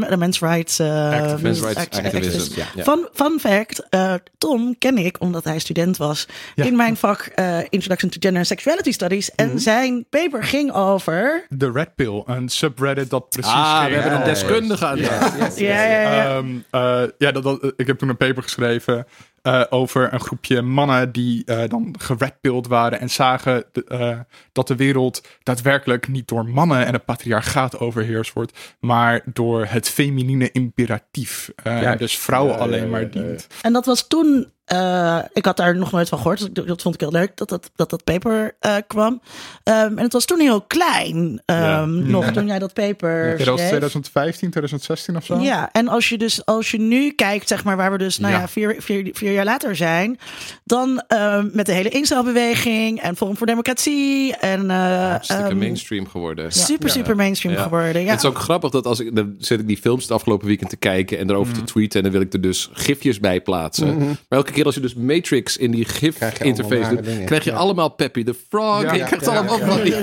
eh, 0.03 0.17
men's 0.17 0.39
rights, 0.39 0.79
eh. 0.79 1.35
Men's 1.41 1.59
rights 1.61 1.75
activist. 1.97 2.55
ja, 2.55 2.65
ja. 2.75 2.83
Fun, 2.83 3.07
fun 3.13 3.39
fact, 3.39 3.87
eh, 3.89 4.13
Tom 4.37 4.77
ken 4.77 4.97
ik 4.97 5.15
omdat 5.19 5.43
hij 5.43 5.59
student 5.59 5.97
was 5.97 6.27
Ja. 6.55 6.65
in 6.65 6.75
mijn 6.75 6.97
vak 6.97 7.19
eh, 7.35 7.57
Introduction 7.69 8.09
to 8.11 8.17
Gender 8.19 8.37
and 8.37 8.47
Sexuality 8.47 8.91
Studies. 8.91 9.31
Mhm. 9.35 9.49
En 9.49 9.59
zijn 9.59 10.05
paper 10.09 10.43
ging 10.43 10.71
over... 10.73 11.45
De 11.49 11.71
Red 11.71 11.95
Pill, 11.95 12.23
een 12.25 12.49
subreddit 12.49 13.09
dat 13.09 13.29
precies 13.29 13.51
Ah, 13.51 13.85
we 13.85 13.93
hebben 13.93 14.11
een 14.11 14.17
Ja, 14.19 14.23
deskundige 14.25 14.85
aan 14.85 14.97
Ja, 14.97 15.07
tafel. 15.07 15.63
Ja, 15.63 15.83
ja, 15.83 16.13
ja. 16.13 16.37
Ehm, 16.37 16.47
eh, 16.71 17.01
ja, 17.17 17.31
dat, 17.31 17.43
dat, 17.43 17.73
ik 17.75 17.87
heb 17.87 17.97
toen 17.97 18.09
een 18.09 18.17
paper 18.17 18.43
geschreven 18.43 19.05
eh, 19.41 19.63
over 19.69 20.13
een 20.13 20.19
groepje 20.19 20.61
mannen 20.61 21.11
die 21.11 21.45
eh, 21.45 21.69
dan 21.69 21.95
geredpilled 21.99 22.67
waren 22.67 22.99
en 22.99 23.09
zagen 23.09 23.63
de- 23.71 23.83
eh, 23.83 24.19
dat 24.51 24.67
de 24.67 24.75
wereld 24.75 25.27
daadwerkelijk 25.43 26.07
niet 26.07 26.27
door 26.27 26.45
mannen 26.45 26.85
en 26.85 26.93
het 26.93 27.05
patriarchaat 27.05 27.79
overheerst 27.79 28.33
wordt, 28.33 28.75
maar 28.79 29.21
door 29.33 29.65
het 29.65 29.89
feminine 29.89 30.51
imperatief. 30.51 31.51
Eh, 31.55 31.81
Juist. 31.81 31.99
dus 31.99 32.17
vrouwen 32.17 32.51
Ja, 32.53 32.57
ja, 32.59 32.63
alleen 32.65 32.83
ja, 32.83 32.87
maar 32.89 33.01
ja, 33.01 33.07
ja. 33.11 33.21
dient. 33.21 33.47
En 33.61 33.73
dat 33.73 33.85
was 33.85 34.07
toen, 34.07 34.51
eh, 34.69 35.17
ik 35.33 35.45
had 35.45 35.57
daar 35.57 35.75
nog 35.77 35.91
nooit 35.91 36.09
van 36.09 36.17
gehoord, 36.17 36.55
dus 36.55 36.65
dat 36.65 36.81
vond 36.81 36.93
ik 36.95 37.01
heel 37.01 37.11
leuk 37.11 37.37
dat 37.37 37.49
dat, 37.49 37.71
dat, 37.75 37.89
dat 37.89 38.03
paper 38.03 38.55
eh, 38.59 38.75
kwam. 38.87 39.21
Ehm, 39.63 39.97
en 39.97 40.03
het 40.03 40.13
was 40.13 40.25
toen 40.25 40.39
heel 40.39 40.61
klein, 40.61 41.41
ehm, 41.45 41.59
Ja. 41.65 41.85
nog 41.85 42.25
toen 42.31 42.47
jij 42.47 42.59
dat 42.59 42.73
paper 42.73 43.29
Ja, 43.29 43.37
dat 43.37 43.45
was 43.45 43.55
schreef. 43.55 43.67
2015, 43.69 44.49
2016 44.49 45.15
of 45.15 45.25
zo. 45.25 45.39
Ja, 45.39 45.69
en 45.71 45.87
als 45.87 46.09
je 46.09 46.17
dus 46.17 46.45
als 46.45 46.71
je 46.71 46.79
nu 46.79 47.11
kijkt, 47.11 47.47
zeg 47.47 47.63
maar, 47.63 47.77
waar 47.77 47.91
we 47.91 47.97
dus 47.97 48.17
nou 48.19 48.33
ja, 48.33 48.39
Ja. 48.39 48.47
vier, 48.47 48.75
vier, 48.79 49.09
vier 49.13 49.31
jaar 49.31 49.45
later 49.45 49.75
zijn, 49.75 50.19
dan 50.63 51.03
ehm, 51.07 51.47
met 51.53 51.65
de 51.65 51.71
hele 51.71 51.89
instelbeweging 51.89 53.01
en 53.01 53.15
Forum 53.15 53.37
voor 53.37 53.47
Democratie 53.47 54.35
en 54.35 54.69
eh, 54.71 54.77
Hartstikke 55.09 55.55
mainstream 55.55 56.07
geworden. 56.07 56.51
super, 56.51 56.89
super 56.89 57.15
mainstream 57.15 57.55
Ja. 57.55 57.61
geworden. 57.63 58.01
Ja. 58.01 58.09
Het 58.09 58.19
is 58.23 58.25
ook 58.29 58.37
grappig 58.39 58.69
dat 58.69 58.85
als 58.85 58.99
ik 58.99 59.15
dan 59.15 59.35
zit 59.37 59.59
ik 59.59 59.67
die 59.67 59.77
films 59.77 60.03
het 60.03 60.11
afgelopen 60.11 60.47
weekend 60.47 60.69
te 60.69 60.77
kijken 60.77 61.17
en 61.17 61.29
erover 61.29 61.53
Mhm. 61.53 61.65
te 61.65 61.71
tweeten 61.71 61.97
en 61.97 62.03
dan 62.03 62.11
wil 62.11 62.21
ik 62.21 62.33
er 62.33 62.41
dus 62.41 62.69
gifjes 62.73 63.19
bij 63.19 63.41
plaatsen. 63.41 63.97
Maar 63.97 64.15
elke 64.29 64.51
keer 64.51 64.58
als 64.65 64.75
je 64.75 64.81
dus 64.81 64.93
Matrix 64.93 65.57
in 65.57 65.71
die 65.71 65.85
Krijg 65.85 65.99
je 66.01 66.11
gif 66.11 66.21
allemaal 66.21 66.47
interface 66.47 66.81
nare 66.81 66.95
doet, 66.95 67.05
dingen. 67.05 67.25
krijg 67.25 67.43
je 67.43 67.49
Ja. 67.51 67.55
allemaal 67.55 67.89
Peppy 67.89 68.23
the 68.23 68.33
Frog. 68.49 68.81
Ja, 68.81 68.87
en 68.87 68.93
je 68.93 68.99
ja, 68.99 69.05
krijgt 69.05 69.25
ja, 69.25 69.31
allemaal 69.31 69.59
ja. 69.59 69.65
van 69.67 69.81
die 69.83 69.93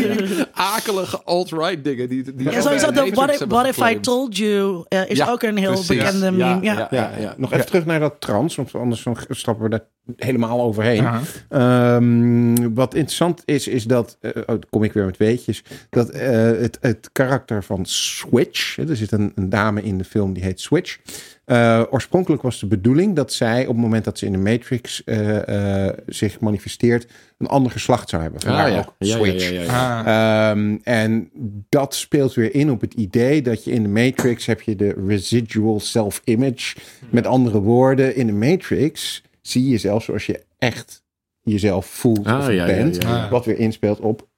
akelige 0.52 1.22
alt-right 1.24 1.84
dingen 1.84 2.08
die, 2.08 2.34
die 2.34 2.50
ja, 2.50 2.60
sowieso 2.60 2.86
de 2.86 2.92
Matrix 2.94 3.16
What, 3.16 3.30
if, 3.40 3.44
what 3.48 3.66
if 3.66 3.78
I 3.90 4.00
told 4.00 4.36
you 4.36 4.84
eh, 4.88 5.10
is 5.10 5.16
Ja, 5.18 5.30
ook 5.30 5.42
een 5.42 5.56
heel 5.56 5.72
precies. 5.72 5.86
bekende 5.96 6.30
meme. 6.30 6.62
Ja, 6.62 6.72
Ja, 6.72 6.88
Ja, 6.90 7.12
ja. 7.18 7.34
nog 7.36 7.52
even 7.52 7.66
terug 7.66 7.84
naar 7.84 8.00
dat 8.00 8.14
trans, 8.20 8.54
want 8.56 8.74
anders 8.74 9.02
dan 9.02 9.16
stappen 9.28 9.64
we 9.64 9.70
daar 9.70 9.84
helemaal 10.16 10.60
overheen. 10.60 11.04
Ehm, 11.48 12.74
wat 12.74 12.94
interessant 12.94 13.42
is, 13.44 13.68
is 13.68 13.84
dat, 13.84 14.16
eh, 14.20 14.30
oh, 14.46 14.56
kom 14.70 14.82
ik 14.82 14.92
weer 14.92 15.04
met 15.04 15.16
weetjes, 15.16 15.62
dat 15.90 16.08
eh, 16.10 16.30
het, 16.40 16.78
het 16.80 17.08
karakter 17.12 17.64
van 17.64 17.84
Switch, 17.86 18.76
hè, 18.76 18.88
er 18.88 18.96
zit 18.96 19.12
een, 19.12 19.32
een 19.34 19.48
dame 19.48 19.82
in 19.82 19.98
de 19.98 20.04
film 20.04 20.32
die 20.32 20.42
heet 20.44 20.60
Switch. 20.60 20.98
Eh, 21.44 21.82
oorspronkelijk 21.90 22.42
was 22.42 22.60
de 22.60 22.66
bedoeling 22.66 23.16
dat 23.16 23.32
zij 23.32 23.60
op 23.62 23.66
het 23.74 23.76
moment 23.76 24.04
dat 24.04 24.18
ze 24.18 24.26
in 24.26 24.32
de 24.32 24.38
Matrix 24.38 25.04
eh, 25.04 25.86
eh, 25.88 25.94
zich 26.06 26.40
manifesteert, 26.40 27.06
een 27.38 27.46
ander 27.46 27.72
geslacht 27.72 28.08
zou 28.08 28.22
hebben. 28.22 28.40
Vandaar 28.40 28.64
Ah, 28.66 28.72
ja. 28.72 28.78
ook 28.78 28.94
Ja, 28.98 29.16
ja, 29.16 29.16
Switch. 29.16 29.50
ja, 29.50 29.60
ja, 29.60 29.62
ja. 29.62 30.00
Ah, 30.00 30.50
Ehm, 30.50 30.76
en 30.82 31.30
dat 31.68 31.94
speelt 31.94 32.34
weer 32.34 32.54
in 32.54 32.70
op 32.70 32.80
het 32.80 32.94
idee 32.94 33.42
dat 33.42 33.64
je 33.64 33.70
in 33.70 33.82
de 33.82 33.88
Matrix 33.88 34.46
heb 34.46 34.60
je 34.60 34.76
de 34.76 34.94
residual 35.06 35.80
self-image. 35.80 36.76
Met 37.10 37.26
andere 37.26 37.60
woorden, 37.60 38.16
in 38.16 38.26
de 38.26 38.32
Matrix 38.32 39.22
zie 39.48 39.64
je 39.64 39.70
jezelf 39.70 40.04
zoals 40.04 40.26
je 40.26 40.44
echt 40.58 41.02
jezelf 41.42 41.86
voelt 41.86 42.26
Ah, 42.26 42.38
of 42.38 42.50
ja, 42.52 42.66
bent. 42.66 43.02
ja, 43.02 43.08
ja. 43.08 43.28
Wat 43.28 43.44
weer 43.44 43.58
inspeelt 43.58 44.00
op 44.00 44.28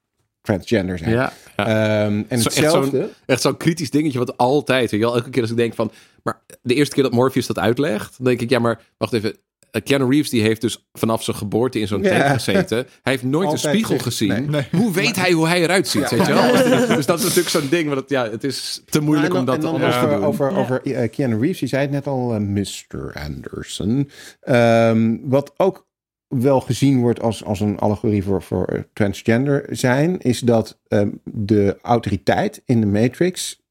transgender 0.41 0.97
zijn. 0.97 1.11
Ja. 1.11 1.33
Ehm, 1.55 1.67
en 1.67 2.25
Zo- 2.27 2.33
echt 2.33 2.43
hetzelfde. 2.43 2.97
zo'n- 2.99 3.09
Echt 3.25 3.41
zo'n 3.41 3.57
kritisch 3.57 3.89
dingetje 3.89 4.19
wat 4.19 4.37
altijd, 4.37 4.91
weet 4.91 4.99
je 4.99 5.05
wel, 5.05 5.15
elke 5.15 5.29
keer 5.29 5.41
als 5.41 5.51
ik 5.51 5.57
denk 5.57 5.73
van, 5.73 5.91
maar 6.23 6.41
de 6.61 6.73
eerste 6.73 6.93
keer 6.95 7.03
dat 7.03 7.11
Morpheus 7.13 7.47
dat 7.47 7.59
uitlegt, 7.59 8.17
dan 8.17 8.25
denk 8.25 8.41
ik, 8.41 8.49
ja, 8.49 8.59
maar 8.59 8.81
wacht 8.97 9.13
even. 9.13 9.35
Eh, 9.71 9.81
Keanu 9.83 10.09
Reeves 10.09 10.29
die 10.29 10.41
heeft 10.41 10.61
dus 10.61 10.87
vanaf 10.93 11.23
zijn 11.23 11.37
geboorte 11.37 11.79
in 11.79 11.87
zo'n 11.87 12.03
Ja. 12.03 12.09
tent 12.09 12.23
gezeten. 12.31 12.77
Hij 12.77 13.13
heeft 13.13 13.23
nooit 13.23 13.47
Altijd 13.47 13.63
een 13.63 13.69
spiegel 13.69 13.97
gezien. 13.99 14.51
nee. 14.51 14.67
Hoe 14.71 14.91
weet 14.91 15.15
hij 15.15 15.31
hoe 15.31 15.47
hij 15.47 15.61
eruit 15.61 15.87
ziet, 15.87 16.09
weet 16.09 16.25
je 16.25 16.33
wel? 16.33 16.51
Dus 16.95 17.05
dat 17.05 17.17
is 17.17 17.23
natuurlijk 17.23 17.49
zo'n 17.49 17.69
ding, 17.69 17.87
want 17.87 17.99
het, 17.99 18.09
ja, 18.09 18.29
het 18.29 18.43
is 18.43 18.81
te 18.85 18.99
moeilijk 19.01 19.33
en 19.33 19.39
om 19.39 19.45
dat 19.45 19.55
en 19.55 19.61
dan 19.61 19.79
te 19.79 19.85
over, 19.85 20.09
doen. 20.09 20.23
over, 20.23 20.55
over 20.57 20.81
eh, 20.81 21.09
Keanu 21.09 21.39
Reeves, 21.39 21.59
je 21.59 21.67
zei 21.67 21.81
het 21.81 21.91
net 21.91 22.07
al, 22.07 22.33
eh, 22.33 22.39
Mr. 22.39 23.13
Anderson. 23.13 24.09
Ehm, 24.41 25.17
wat 25.23 25.53
ook 25.57 25.87
wel 26.27 26.59
gezien 26.61 26.99
wordt 26.99 27.21
als, 27.21 27.43
als 27.43 27.59
een 27.59 27.79
allegorie 27.79 28.23
voor, 28.23 28.41
voor 28.41 28.87
transgender 28.93 29.65
zijn, 29.69 30.19
is 30.19 30.39
dat 30.39 30.79
ehm, 30.87 31.09
de 31.23 31.77
autoriteit 31.81 32.61
in 32.65 32.81
de 32.81 32.87
Matrix, 32.87 33.61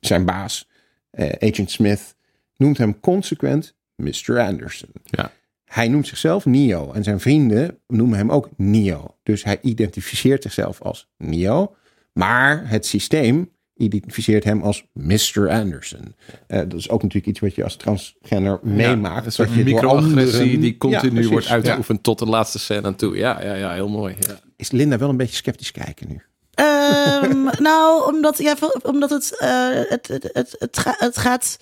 zijn 0.00 0.24
baas, 0.24 0.68
eh, 1.10 1.48
Agent 1.50 1.70
Smith, 1.70 2.14
noemt 2.56 2.78
hem 2.78 3.00
consequent 3.00 3.74
Mr. 3.96 4.40
Anderson. 4.40 4.88
Ja. 5.04 5.32
Hij 5.64 5.88
noemt 5.88 6.06
zichzelf 6.06 6.44
Neo 6.44 6.92
en 6.92 7.04
zijn 7.04 7.20
vrienden 7.20 7.78
noemen 7.86 8.18
hem 8.18 8.30
ook 8.30 8.48
Neo. 8.56 9.16
Dus 9.22 9.44
hij 9.44 9.58
identificeert 9.62 10.42
zichzelf 10.42 10.80
als 10.80 11.08
Neo, 11.16 11.74
maar 12.12 12.68
het 12.68 12.86
systeem 12.86 13.50
identificeert 13.76 14.44
hem 14.44 14.62
als 14.62 14.84
Mr. 14.92 15.48
Anderson. 15.50 16.14
Eh, 16.46 16.58
dat 16.58 16.74
is 16.74 16.88
ook 16.88 17.02
natuurlijk 17.02 17.26
iets 17.26 17.40
wat 17.40 17.54
je 17.54 17.64
als 17.64 17.76
transgender 17.76 18.58
meemaakt. 18.62 19.26
Een 19.26 19.32
soort 19.32 19.48
dat 19.48 19.56
je 19.56 19.64
door 19.64 19.74
microagressie 19.74 20.58
die 20.58 20.76
continu 20.76 21.22
Ja, 21.22 21.28
wordt 21.28 21.48
uitgeoefend 21.48 22.02
tot 22.02 22.18
de 22.18 22.26
laatste 22.26 22.58
scène 22.58 22.86
aan 22.86 22.96
toe. 22.96 23.16
Ja, 23.16 23.42
ja, 23.42 23.54
ja, 23.54 23.72
heel 23.72 23.88
mooi. 23.88 24.16
Ja. 24.18 24.38
Is 24.56 24.70
Linda 24.70 24.98
wel 24.98 25.08
een 25.08 25.16
beetje 25.16 25.36
sceptisch 25.36 25.70
kijken 25.70 26.08
nu? 26.08 26.22
Ehm, 26.54 27.44
nou, 27.68 28.14
omdat, 28.14 28.38
ja, 28.38 28.56
omdat 28.82 29.10
het, 29.10 29.38
eh, 29.38 29.68
het, 29.72 30.08
het, 30.08 30.30
het, 30.32 30.56
het, 30.58 30.96
het 30.98 31.18
gaat. 31.18 31.58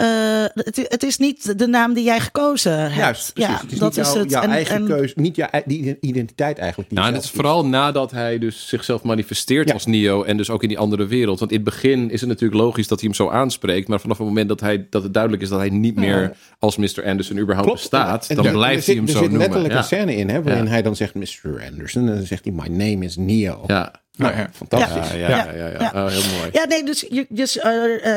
Eh, 0.00 0.44
het, 0.54 0.86
het 0.88 1.02
is 1.02 1.16
niet 1.18 1.58
de 1.58 1.66
naam 1.66 1.94
die 1.94 2.04
jij 2.04 2.20
gekozen 2.20 2.80
hebt. 2.80 2.94
Juist, 2.94 3.32
precies. 3.32 3.50
Ja, 3.52 3.60
het 3.60 3.72
is 3.72 3.78
dat 3.78 3.96
niet 3.96 4.06
is 4.06 4.12
jouw, 4.12 4.22
het. 4.22 4.30
jouw 4.30 4.42
En- 4.42 4.50
eigen 4.50 4.74
en- 4.74 4.86
keuze, 4.86 5.14
niet 5.16 5.36
jouw 5.36 5.48
die 5.64 5.96
identiteit 6.00 6.58
eigenlijk. 6.58 6.90
Die 6.90 6.98
Nou, 6.98 7.12
het 7.14 7.24
is 7.24 7.30
vooral 7.30 7.66
nadat 7.66 8.10
hij 8.10 8.38
dus 8.38 8.68
zichzelf 8.68 9.02
manifesteert 9.02 9.68
Ja. 9.68 9.74
als 9.74 9.86
Neo 9.86 10.22
en 10.22 10.36
dus 10.36 10.50
ook 10.50 10.62
in 10.62 10.68
die 10.68 10.78
andere 10.78 11.06
wereld. 11.06 11.38
Want 11.38 11.50
in 11.50 11.56
het 11.56 11.66
begin 11.66 12.10
is 12.10 12.20
het 12.20 12.28
natuurlijk 12.28 12.60
logisch 12.60 12.88
dat 12.88 13.00
hij 13.00 13.08
hem 13.08 13.16
zo 13.16 13.28
aanspreekt, 13.30 13.88
maar 13.88 14.00
vanaf 14.00 14.18
het 14.18 14.26
moment 14.26 14.48
dat, 14.48 14.60
hij, 14.60 14.86
dat 14.90 15.02
het 15.02 15.12
duidelijk 15.14 15.42
is 15.42 15.48
dat 15.48 15.58
hij 15.58 15.70
niet 15.70 15.96
meer 15.96 16.36
als 16.58 16.76
Mr. 16.76 17.04
Anderson 17.04 17.36
überhaupt 17.38 17.68
Klopt. 17.68 17.80
bestaat, 17.80 18.26
En 18.28 18.36
dan 18.36 18.52
blijft 18.52 18.86
hij 18.86 18.94
hem 18.94 19.06
zit, 19.06 19.16
zo 19.16 19.22
Er 19.22 19.30
zit 19.30 19.38
noemen. 19.38 19.38
letterlijk 19.38 19.72
Ja. 19.72 19.78
een 19.78 19.84
scène 19.84 20.16
in, 20.16 20.28
hè, 20.28 20.42
waarin 20.42 20.64
Ja. 20.64 20.70
hij 20.70 20.82
dan 20.82 20.96
zegt 20.96 21.14
Mr. 21.14 21.62
Anderson. 21.70 22.08
En 22.08 22.14
dan 22.16 22.26
zegt 22.26 22.44
hij, 22.44 22.52
my 22.52 22.66
name 22.68 23.04
is 23.04 23.16
Neo. 23.16 23.64
Ja. 23.66 23.92
Nou 24.20 24.36
ja. 24.36 24.48
Fantastisch. 24.52 25.10
Ja, 25.12 25.28
ja, 25.28 25.52
ja. 25.78 25.90
Oh, 25.94 26.06
heel 26.10 26.36
mooi. 26.38 26.48
Ja, 26.52 26.64
nee, 26.64 26.84
dus, 26.84 27.00
je- 27.08 27.26
dus 27.28 27.52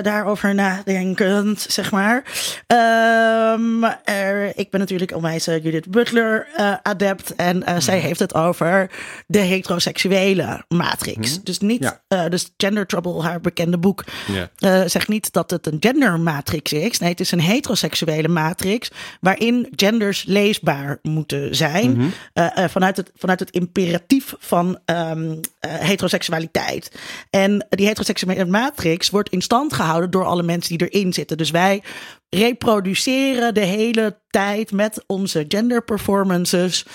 daarover 0.01 0.55
nadenkend, 0.55 1.65
zeg 1.69 1.91
maar. 1.91 2.23
Ehm, 2.67 3.83
er, 4.03 4.57
ik 4.57 4.69
ben 4.69 4.79
natuurlijk 4.79 5.15
onwijs 5.15 5.47
eh, 5.47 5.63
Judith 5.63 5.91
Butler 5.91 6.47
eh, 6.55 6.73
adept. 6.83 7.35
En 7.35 7.63
eh, 7.63 7.75
zij 7.79 7.97
heeft 7.99 8.19
het 8.19 8.33
over 8.33 8.89
de 9.27 9.39
heteroseksuele 9.39 10.63
matrix. 10.67 11.43
Dus 11.43 11.59
niet, 11.59 11.83
Ja. 11.83 12.01
eh, 12.07 12.25
dus 12.29 12.53
Gender 12.57 12.85
Trouble, 12.87 13.21
haar 13.21 13.41
bekende 13.41 13.77
boek, 13.77 14.03
Ja. 14.27 14.49
eh, 14.57 14.81
zegt 14.89 15.07
niet 15.07 15.33
dat 15.33 15.49
het 15.51 15.67
een 15.67 15.77
gendermatrix 15.79 16.73
is. 16.73 16.99
Nee, 16.99 17.09
het 17.09 17.19
is 17.19 17.31
een 17.31 17.39
heteroseksuele 17.41 18.27
matrix 18.27 18.91
waarin 19.21 19.67
genders 19.75 20.23
leesbaar 20.27 20.99
moeten 21.01 21.55
zijn. 21.55 22.11
eh, 22.33 22.57
eh, 22.63 22.69
vanuit, 22.69 22.97
het, 22.97 23.11
vanuit 23.15 23.39
het 23.39 23.49
imperatief 23.49 24.33
van 24.39 24.79
ehm, 24.85 25.31
eh, 25.31 25.37
heteroseksualiteit. 25.67 26.91
En 27.29 27.65
die 27.69 27.85
heteroseksuele 27.85 28.45
matrix 28.45 29.09
wordt 29.09 29.29
in 29.29 29.41
stand 29.41 29.73
gehouden 29.73 30.11
door 30.11 30.25
alle 30.25 30.43
mensen 30.43 30.77
die 30.77 30.89
erin 30.89 31.13
zitten. 31.13 31.37
Dus 31.37 31.51
wij 31.51 31.83
reproduceren 32.29 33.53
de 33.53 33.65
hele 33.65 34.19
tijd 34.29 34.71
met 34.71 35.03
onze 35.07 35.45
gender 35.47 35.83
performances. 35.83 36.85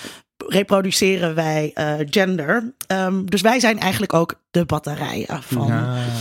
Reproduceren 0.47 1.35
wij 1.35 1.71
eh, 1.73 1.93
gender. 2.09 2.73
Ehm, 2.87 3.25
dus 3.25 3.41
wij 3.41 3.59
zijn 3.59 3.79
eigenlijk 3.79 4.13
ook 4.13 4.41
de 4.51 4.65
batterijen 4.65 5.43
van. 5.43 5.71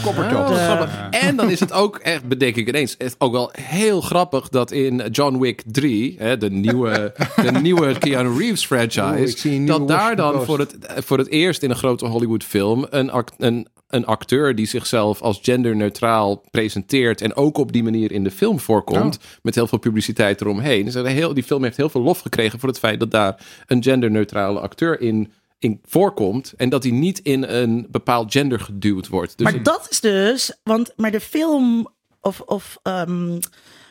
Koppertop. 0.04 0.38
Oh, 0.38 0.64
grappig. 0.64 1.08
En 1.10 1.36
dan 1.36 1.50
is 1.50 1.60
het 1.60 1.72
ook 1.72 1.96
echt, 1.96 2.24
bedenk 2.24 2.56
ik 2.56 2.68
ineens, 2.68 2.96
echt 2.96 3.14
ook 3.18 3.32
wel 3.32 3.50
heel 3.60 4.00
grappig 4.00 4.48
dat 4.48 4.70
in 4.70 5.02
John 5.10 5.38
Wick 5.38 5.62
3, 5.66 6.14
hè, 6.18 6.38
de, 6.38 6.50
nieuwe, 6.50 7.12
de 7.44 7.52
nieuwe 7.52 7.98
Keanu 7.98 8.38
Reeves 8.38 8.66
franchise, 8.66 9.64
dat 9.64 9.88
daar 9.88 10.16
dan 10.16 10.44
voor 10.44 10.58
het, 10.58 10.76
voor 10.96 11.18
het 11.18 11.28
eerst 11.28 11.62
in 11.62 11.70
een 11.70 11.76
grote 11.76 12.06
Hollywood 12.06 12.44
film 12.44 12.86
een, 12.90 13.10
act- 13.10 13.34
een, 13.38 13.66
een 13.88 14.06
acteur 14.06 14.54
die 14.54 14.66
zichzelf 14.66 15.20
als 15.22 15.38
genderneutraal 15.42 16.42
presenteert 16.50 17.20
en 17.20 17.34
ook 17.36 17.58
op 17.58 17.72
die 17.72 17.82
manier 17.82 18.12
in 18.12 18.24
de 18.24 18.30
film 18.30 18.60
voorkomt, 18.60 19.18
met 19.42 19.54
heel 19.54 19.66
veel 19.66 19.78
publiciteit 19.78 20.40
eromheen. 20.40 20.84
Dus 20.84 20.94
heel, 20.94 21.34
die 21.34 21.42
film 21.42 21.62
heeft 21.62 21.76
heel 21.76 21.88
veel 21.88 22.02
lof 22.02 22.20
gekregen 22.20 22.58
voor 22.58 22.68
het 22.68 22.78
feit 22.78 23.00
dat 23.00 23.10
daar 23.10 23.36
een 23.66 23.82
genderneutrale 23.82 24.60
acteur 24.60 25.00
in 25.00 25.32
in 25.58 25.80
voorkomt 25.84 26.52
en 26.56 26.68
dat 26.68 26.82
hij 26.82 26.92
niet 26.92 27.18
in 27.18 27.42
een 27.42 27.86
bepaald 27.90 28.32
gender 28.32 28.60
geduwd 28.60 29.08
wordt. 29.08 29.38
Dus 29.38 29.52
maar 29.52 29.62
dat 29.62 29.86
is 29.90 30.00
dus, 30.00 30.52
want 30.62 30.92
maar 30.96 31.10
de 31.10 31.20
film 31.20 31.88
of, 32.20 32.40
of 32.40 32.78
ehm, 32.82 33.38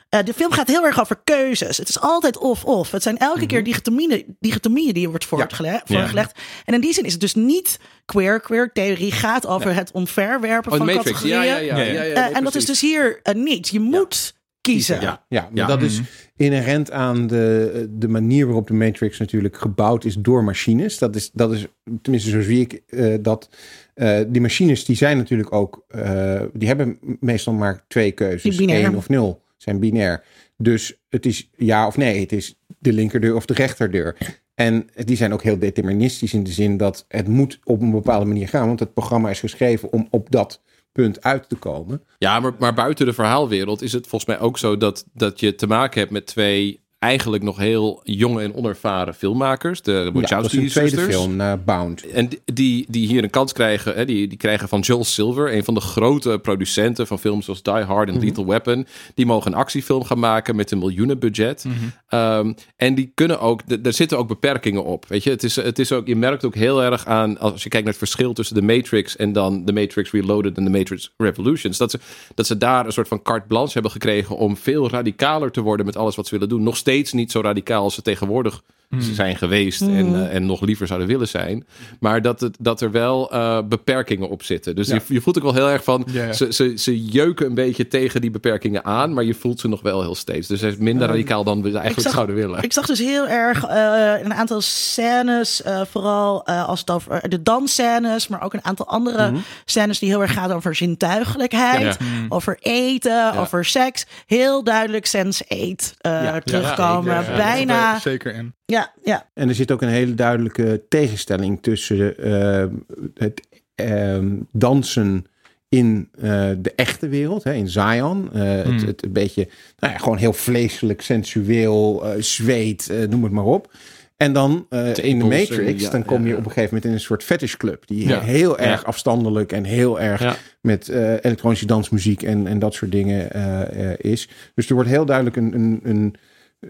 eh, 0.09 0.23
de 0.25 0.33
film 0.33 0.51
gaat 0.51 0.67
heel 0.67 0.85
erg 0.85 0.99
over 0.99 1.21
keuzes. 1.23 1.77
Het 1.77 1.89
is 1.89 1.99
altijd 1.99 2.37
of-of. 2.37 2.91
Het 2.91 3.03
zijn 3.03 3.17
elke 3.17 3.37
Mhm. 3.37 3.47
keer 3.47 3.63
dichotomieën, 3.63 4.35
dichotomieën 4.39 4.93
die 4.93 5.01
je 5.01 5.09
wordt 5.09 5.25
voorgelegd. 5.25 6.39
En 6.65 6.73
in 6.73 6.81
die 6.81 6.93
zin 6.93 7.03
is 7.03 7.11
het 7.11 7.21
dus 7.21 7.33
niet 7.35 7.79
queer. 8.05 8.39
Queer 8.39 8.71
theorie 8.73 9.11
gaat 9.11 9.47
over 9.47 9.73
het 9.73 9.91
omverwerpen 9.91 10.71
Oh, 10.71 10.77
van 10.77 10.85
Matrix. 10.85 11.05
categorieën. 11.05 11.37
Ja, 11.45 11.57
ja, 11.57 11.57
ja. 11.57 11.77
ja, 11.77 12.01
ja, 12.01 12.01
nee, 12.25 12.33
en 12.33 12.43
dat 12.43 12.55
is 12.55 12.65
dus 12.65 12.81
hier 12.81 13.19
eh, 13.23 13.35
niet. 13.35 13.67
Je 13.67 13.79
moet 13.79 14.35
kiezen. 14.73 15.01
Ja. 15.01 15.25
Ja, 15.53 15.67
dat 15.67 15.81
is 15.81 16.01
inherent 16.35 16.91
aan 16.91 17.27
de, 17.27 17.87
de 17.89 18.07
manier 18.07 18.45
waarop 18.45 18.67
de 18.67 18.73
Matrix 18.73 19.17
natuurlijk 19.19 19.57
gebouwd 19.57 20.05
is 20.05 20.15
door 20.15 20.43
machines. 20.43 20.97
Dat 20.97 21.15
is, 21.15 21.31
dat 21.33 21.53
is 21.53 21.67
tenminste 22.01 22.29
zo 22.29 22.41
zie 22.41 22.59
ik 22.59 22.81
eh, 22.87 23.15
dat. 23.21 23.49
eh, 23.93 24.19
die 24.27 24.41
machines 24.41 24.85
die 24.85 24.95
zijn 24.95 25.17
natuurlijk 25.17 25.53
ook, 25.53 25.85
eh, 25.87 26.41
die 26.53 26.67
hebben 26.67 26.97
meestal 27.19 27.53
maar 27.53 27.83
twee 27.87 28.11
keuzes. 28.11 28.57
Één 28.85 28.95
of 28.95 29.09
nul, 29.09 29.41
zijn 29.57 29.79
binair. 29.79 30.23
Dus 30.57 30.99
het 31.09 31.25
is 31.25 31.49
ja 31.55 31.87
of 31.87 31.97
nee, 31.97 32.19
het 32.19 32.31
is 32.31 32.59
de 32.79 32.93
linkerdeur 32.93 33.35
of 33.35 33.45
de 33.45 33.53
rechterdeur. 33.53 34.17
En 34.55 34.85
die 35.05 35.15
zijn 35.15 35.33
ook 35.33 35.43
heel 35.43 35.59
deterministisch 35.59 36.33
in 36.33 36.43
de 36.43 36.51
zin 36.51 36.77
dat 36.77 37.05
het 37.07 37.27
moet 37.27 37.59
op 37.63 37.81
een 37.81 37.91
bepaalde 37.91 38.25
manier 38.25 38.47
gaan. 38.47 38.67
Want 38.67 38.79
het 38.79 38.93
programma 38.93 39.29
is 39.29 39.39
geschreven 39.39 39.91
om 39.91 40.07
op 40.09 40.31
dat 40.31 40.61
punt 40.97 41.23
uit 41.23 41.49
te 41.49 41.55
komen. 41.55 42.03
Ja, 42.17 42.39
maar, 42.39 42.53
maar 42.59 42.73
buiten 42.73 43.05
de 43.05 43.13
verhaalwereld 43.13 43.81
is 43.81 43.93
het 43.93 44.07
volgens 44.07 44.37
mij 44.37 44.39
ook 44.39 44.57
zo 44.57 44.77
dat, 44.77 45.05
dat 45.13 45.39
je 45.39 45.55
te 45.55 45.67
maken 45.67 45.99
hebt 45.99 46.11
met 46.11 46.25
twee 46.25 46.86
eigenlijk 46.99 47.43
nog 47.43 47.57
heel 47.57 48.01
jonge 48.03 48.41
en 48.43 48.53
onervaren 48.55 49.13
filmmakers. 49.13 49.81
De 49.81 49.91
Ja, 49.91 49.97
dat 50.03 50.05
is 50.05 50.13
een 50.13 50.21
Wachowski-zusters. 50.21 50.91
tweede 50.91 51.11
film, 51.13 51.41
eh, 51.41 51.53
Bound. 51.65 52.07
En 52.09 52.29
die- 52.45 52.85
die, 52.89 53.07
hier 53.07 53.23
een 53.23 53.29
kans 53.29 53.53
krijgen, 53.53 53.95
hè, 53.95 54.05
die, 54.05 54.27
die 54.27 54.37
krijgen 54.37 54.67
van 54.67 54.79
Joel 54.79 55.03
Silver, 55.03 55.53
een 55.55 55.63
van 55.63 55.73
de 55.73 55.79
grote 55.79 56.39
producenten 56.41 57.07
van 57.07 57.19
films 57.19 57.45
zoals 57.45 57.61
Die 57.63 57.73
Hard 57.73 58.09
en 58.09 58.19
Lethal 58.19 58.45
Weapon. 58.45 58.87
Die 59.15 59.25
mogen 59.25 59.51
een 59.51 59.57
actiefilm 59.57 60.03
gaan 60.03 60.19
maken 60.19 60.55
met 60.55 60.71
een 60.71 60.77
miljoenenbudget. 60.79 61.65
Ehm, 62.07 62.53
en 62.75 62.95
die 62.95 63.11
kunnen 63.15 63.39
ook, 63.39 63.61
d- 63.61 63.85
er 63.85 63.93
zitten 63.93 64.17
ook 64.17 64.27
beperkingen 64.27 64.83
op. 64.83 65.05
Weet 65.07 65.23
je, 65.23 65.29
het 65.29 65.43
is, 65.43 65.55
het 65.55 65.79
is 65.79 65.91
ook, 65.91 66.07
je 66.07 66.15
merkt 66.15 66.45
ook 66.45 66.55
heel 66.55 66.83
erg 66.83 67.05
aan, 67.05 67.39
als 67.39 67.63
je 67.63 67.69
kijkt 67.69 67.85
naar 67.85 67.95
het 67.95 68.03
verschil 68.09 68.33
tussen 68.33 68.55
de 68.55 68.61
Matrix 68.61 69.15
en 69.15 69.33
dan 69.33 69.65
de 69.65 69.73
Matrix 69.73 70.11
Reloaded 70.11 70.57
en 70.57 70.63
de 70.63 70.69
Matrix 70.69 71.13
Revolutions. 71.17 71.77
Dat 71.77 71.91
ze, 71.91 71.99
dat 72.35 72.47
ze 72.47 72.57
daar 72.57 72.85
een 72.85 72.91
soort 72.91 73.07
van 73.07 73.21
carte 73.21 73.47
blanche 73.47 73.73
hebben 73.73 73.91
gekregen 73.91 74.37
om 74.37 74.57
veel 74.57 74.89
radicaler 74.89 75.51
te 75.51 75.61
worden 75.61 75.85
met 75.85 75.95
alles 75.97 76.15
wat 76.15 76.25
ze 76.27 76.33
willen 76.33 76.49
doen. 76.49 76.63
Nog 76.63 76.77
steeds 76.87 77.13
niet 77.13 77.31
zo 77.31 77.41
radicaal 77.41 77.83
als 77.83 77.93
ze 77.93 78.01
tegenwoordig 78.01 78.63
zijn 78.97 79.35
geweest 79.35 79.81
en, 79.81 80.15
eh, 80.15 80.35
en 80.35 80.45
nog 80.45 80.61
liever 80.61 80.87
zouden 80.87 81.07
willen 81.07 81.27
zijn. 81.27 81.65
Maar 81.99 82.21
dat, 82.21 82.39
het, 82.39 82.57
dat 82.59 82.81
er 82.81 82.91
wel 82.91 83.31
eh, 83.31 83.59
beperkingen 83.69 84.29
op 84.29 84.43
zitten. 84.43 84.75
Dus 84.75 84.87
Ja. 84.87 84.93
je, 84.95 85.01
je 85.13 85.21
voelt 85.21 85.37
ook 85.37 85.43
wel 85.43 85.53
heel 85.53 85.69
erg 85.69 85.83
van. 85.83 86.07
Ze, 86.33 86.47
ze, 86.53 86.73
ze 86.77 87.05
jeuken 87.05 87.45
een 87.45 87.53
beetje 87.53 87.87
tegen 87.87 88.21
die 88.21 88.31
beperkingen 88.31 88.85
aan, 88.85 89.13
maar 89.13 89.23
je 89.23 89.33
voelt 89.33 89.59
ze 89.59 89.67
nog 89.67 89.81
wel 89.81 90.01
heel 90.01 90.15
steeds. 90.15 90.47
Dus 90.47 90.61
het 90.61 90.73
is 90.73 90.79
minder 90.79 91.07
radicaal 91.07 91.43
dan 91.43 91.61
we 91.61 91.69
eigenlijk 91.71 92.01
zag- 92.01 92.13
zouden 92.13 92.35
willen. 92.35 92.63
Ik 92.63 92.73
zag 92.73 92.85
dus 92.85 92.99
heel 92.99 93.27
erg 93.27 93.63
eh, 93.65 94.13
een 94.23 94.33
aantal 94.33 94.61
scènes, 94.61 95.61
eh, 95.61 95.81
vooral 95.89 96.45
eh, 96.45 96.67
als 96.67 96.79
het 96.79 96.89
over 96.91 97.29
de 97.29 97.43
dansscènes, 97.43 98.27
maar 98.27 98.41
ook 98.43 98.53
een 98.53 98.65
aantal 98.65 98.87
andere 98.87 99.31
scènes 99.65 99.99
die 99.99 100.09
heel 100.09 100.21
erg 100.21 100.33
gaan 100.33 100.51
over 100.51 100.75
zintuigelijkheid, 100.75 101.97
Ja. 101.99 102.05
over 102.29 102.57
eten, 102.61 103.33
over 103.33 103.65
seks. 103.65 104.05
Heel 104.25 104.63
duidelijk 104.63 105.05
sense-8 105.05 105.93
eh, 105.97 106.35
terugkomen. 106.35 107.25
Bijna. 107.35 107.93
Er 107.93 108.01
Zeker 108.01 108.33
in. 108.35 108.55
Ja, 108.65 108.76
ja. 109.03 109.29
En 109.33 109.49
er 109.49 109.55
zit 109.55 109.71
ook 109.71 109.81
een 109.81 109.87
hele 109.87 110.13
duidelijke 110.15 110.81
tegenstelling 110.89 111.61
tussen 111.61 112.17
eh, 112.17 112.65
het 113.13 113.47
ehm, 113.75 114.27
dansen 114.51 115.25
in 115.69 116.09
eh, 116.15 116.49
de 116.57 116.73
echte 116.75 117.07
wereld, 117.07 117.43
hè, 117.43 117.53
in 117.53 117.67
Zion. 117.69 118.29
Eh, 118.33 118.41
het, 118.63 118.81
het 118.85 119.03
een 119.03 119.11
beetje, 119.13 119.47
nou 119.79 119.93
ja, 119.93 119.99
gewoon 119.99 120.17
heel 120.17 120.33
vleeselijk, 120.33 121.01
sensueel, 121.01 122.05
eh, 122.05 122.21
zweet, 122.21 122.89
eh, 122.89 123.07
noem 123.07 123.23
het 123.23 123.31
maar 123.31 123.43
op. 123.45 123.71
En 124.17 124.33
dan 124.33 124.65
eh, 124.69 124.95
in 124.95 125.19
de 125.19 125.25
Matrix, 125.25 125.81
ja, 125.83 125.89
dan 125.89 126.05
kom 126.05 126.19
ja, 126.19 126.23
je 126.25 126.31
ja. 126.31 126.37
op 126.37 126.45
een 126.45 126.51
gegeven 126.51 126.69
moment 126.73 126.85
in 126.85 126.91
een 126.91 126.99
soort 126.99 127.23
fetishclub. 127.23 127.87
Die 127.87 128.07
Ja. 128.07 128.19
heel 128.21 128.59
erg 128.59 128.81
Ja. 128.81 128.87
afstandelijk 128.87 129.51
en 129.51 129.63
heel 129.63 129.99
erg 129.99 130.21
Ja. 130.21 130.35
met 130.61 130.89
eh, 130.89 131.11
elektronische 131.11 131.65
dansmuziek 131.65 132.23
en, 132.23 132.47
en 132.47 132.59
dat 132.59 132.73
soort 132.73 132.91
dingen 132.91 133.31
eh, 133.31 133.91
eh, 133.91 133.97
is. 133.97 134.29
Dus 134.55 134.67
er 134.69 134.73
wordt 134.73 134.89
heel 134.89 135.05
duidelijk 135.05 135.35
een, 135.35 135.53
een, 135.55 135.79
een 135.83 136.15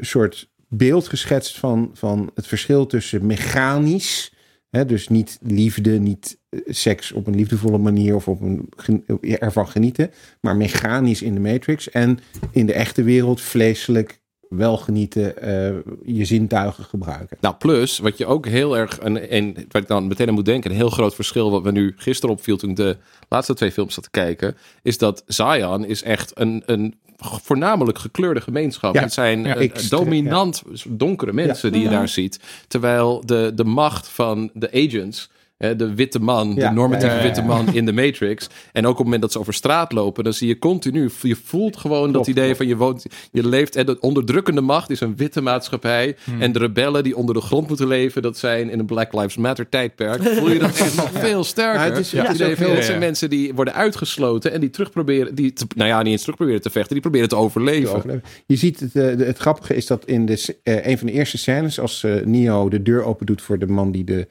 soort 0.02 0.50
beeld 0.70 1.08
geschetst 1.08 1.58
van, 1.58 1.90
van 1.94 2.32
het 2.36 2.48
verschil 2.48 2.86
tussen 2.86 3.26
mechanisch, 3.26 4.34
hè, 4.70 4.86
dus 4.86 5.08
niet 5.08 5.38
liefde, 5.42 6.00
niet 6.00 6.38
eh, 6.50 6.60
seks 6.66 7.12
op 7.12 7.28
een 7.28 7.36
liefdevolle 7.36 7.78
manier 7.78 8.16
of 8.16 8.28
op 8.28 8.42
een 8.42 8.68
gen- 8.76 9.04
ervan 9.22 9.68
genieten, 9.68 10.12
maar 10.42 10.56
mechanisch 10.56 11.22
in 11.22 11.34
de 11.34 11.40
Matrix 11.40 11.90
en 11.90 12.20
in 12.52 12.66
de 12.66 12.74
echte 12.74 13.04
wereld 13.04 13.42
vleeselijk 13.42 14.20
wel 14.50 14.78
genieten, 14.78 15.42
eh, 15.42 15.76
je 16.16 16.26
zintuigen 16.26 16.84
gebruiken. 16.84 17.38
Nou, 17.42 17.56
plus, 17.56 18.00
wat 18.00 18.18
je 18.18 18.26
ook 18.26 18.46
heel 18.46 18.78
erg, 18.78 19.00
en, 19.00 19.30
en 19.30 19.54
waar 19.54 19.82
ik 19.82 19.88
dan 19.88 20.08
meteen 20.08 20.28
aan 20.28 20.34
moet 20.34 20.46
denken, 20.46 20.72
een 20.72 20.78
heel 20.78 20.90
groot 20.90 21.16
verschil 21.16 21.52
wat 21.52 21.64
we 21.64 21.72
nu 21.72 21.94
gisteren 21.98 22.36
opviel 22.36 22.58
toen 22.58 22.70
ik 22.70 22.76
de 22.76 22.98
laatste 23.30 23.54
twee 23.54 23.72
films 23.72 23.94
zat 23.94 24.04
te 24.04 24.10
kijken, 24.10 24.58
is 24.82 24.98
dat 24.98 25.24
Zion 25.28 25.86
is 25.86 26.04
echt 26.04 26.32
een, 26.36 26.64
een 26.66 26.96
voornamelijk 27.20 27.98
gekleurde 28.00 28.42
gemeenschap. 28.42 28.94
Ja, 28.96 29.02
Het 29.02 29.14
zijn 29.14 29.44
ja, 29.44 29.56
eh, 29.56 29.62
extra- 29.62 29.98
dominant 29.98 30.64
donkere 30.88 31.34
mensen 31.34 31.72
die 31.72 31.82
je 31.82 31.90
daar 31.90 32.08
ziet. 32.08 32.40
Terwijl 32.68 33.26
de, 33.26 33.52
de 33.56 33.64
macht 33.64 34.08
van 34.08 34.50
de 34.54 34.72
agents, 34.72 35.30
de 35.58 35.94
witte 35.96 36.20
man, 36.20 36.54
Ja, 36.56 36.70
de 36.70 36.76
normatieve 36.76 37.14
ja, 37.14 37.20
ja, 37.20 37.28
ja. 37.28 37.34
witte 37.34 37.42
man 37.48 37.74
in 37.74 37.86
de 37.86 37.94
Matrix. 37.94 38.48
En 38.74 38.84
ook 38.84 38.92
op 38.92 38.96
het 38.96 39.04
moment 39.04 39.22
dat 39.22 39.32
ze 39.32 39.40
over 39.40 39.54
straat 39.54 39.92
lopen, 39.92 40.24
dan 40.24 40.34
zie 40.34 40.48
je 40.48 40.60
continu, 40.60 41.10
je 41.22 41.36
voelt 41.44 41.78
gewoon 41.78 42.12
dat 42.12 42.28
idee 42.28 42.56
van 42.56 42.68
je 42.68 42.76
woont, 42.76 43.06
je 43.32 43.48
leeft. 43.48 43.76
En 43.76 43.86
de 43.86 44.00
onderdrukkende 44.00 44.62
macht 44.62 44.90
is 44.90 45.00
een 45.00 45.16
witte 45.16 45.42
maatschappij. 45.42 46.16
Hmm. 46.24 46.42
En 46.42 46.52
de 46.52 46.60
rebellen 46.60 47.04
die 47.04 47.16
onder 47.18 47.36
de 47.36 47.42
grond 47.42 47.68
moeten 47.68 47.88
leven, 47.88 48.22
dat 48.22 48.38
zijn 48.38 48.70
in 48.70 48.80
een 48.80 48.86
Black 48.86 49.14
Lives 49.14 49.38
Matter 49.38 49.70
tijdperk. 49.70 50.24
Voel 50.24 50.52
je 50.52 50.60
dat 50.60 50.80
nog 50.96 51.10
veel 51.14 51.44
sterker. 51.44 51.82
Het 51.82 51.98
is- 51.98 52.12
Ja, 52.12 52.24
het 52.26 52.36
idee 52.36 52.56
van, 52.56 52.76
dat 52.76 52.84
zijn 52.84 53.00
mensen 53.00 53.30
die 53.30 53.54
worden 53.54 53.74
uitgesloten 53.74 54.52
en 54.52 54.60
die 54.60 54.70
terug 54.70 54.92
proberen, 54.92 55.36
die 55.36 55.54
te- 55.54 55.66
nou 55.76 55.90
ja, 55.90 56.02
niet 56.02 56.12
eens 56.12 56.22
terug 56.22 56.36
proberen 56.36 56.62
te 56.62 56.70
vechten, 56.70 56.92
die 56.94 57.02
proberen 57.02 57.30
te 57.30 57.36
overleven. 57.36 57.96
overleven. 57.96 58.24
Je 58.46 58.56
ziet 58.56 58.80
het, 58.80 58.96
eh, 58.96 59.04
het 59.28 59.38
grappige 59.38 59.76
is 59.76 59.86
dat 59.86 60.06
in 60.06 60.26
de, 60.26 60.56
eh, 60.64 60.86
een 60.86 60.98
van 60.98 61.08
de 61.08 61.14
eerste 61.14 61.38
scènes, 61.38 61.80
als 61.80 62.04
eh, 62.04 62.16
Neo 62.26 62.70
de 62.70 62.82
deur 62.82 63.04
open 63.04 63.26
doet 63.26 63.42
voor 63.42 63.60
de 63.60 63.68
man 63.68 63.92
die 63.92 64.04
de 64.04 64.28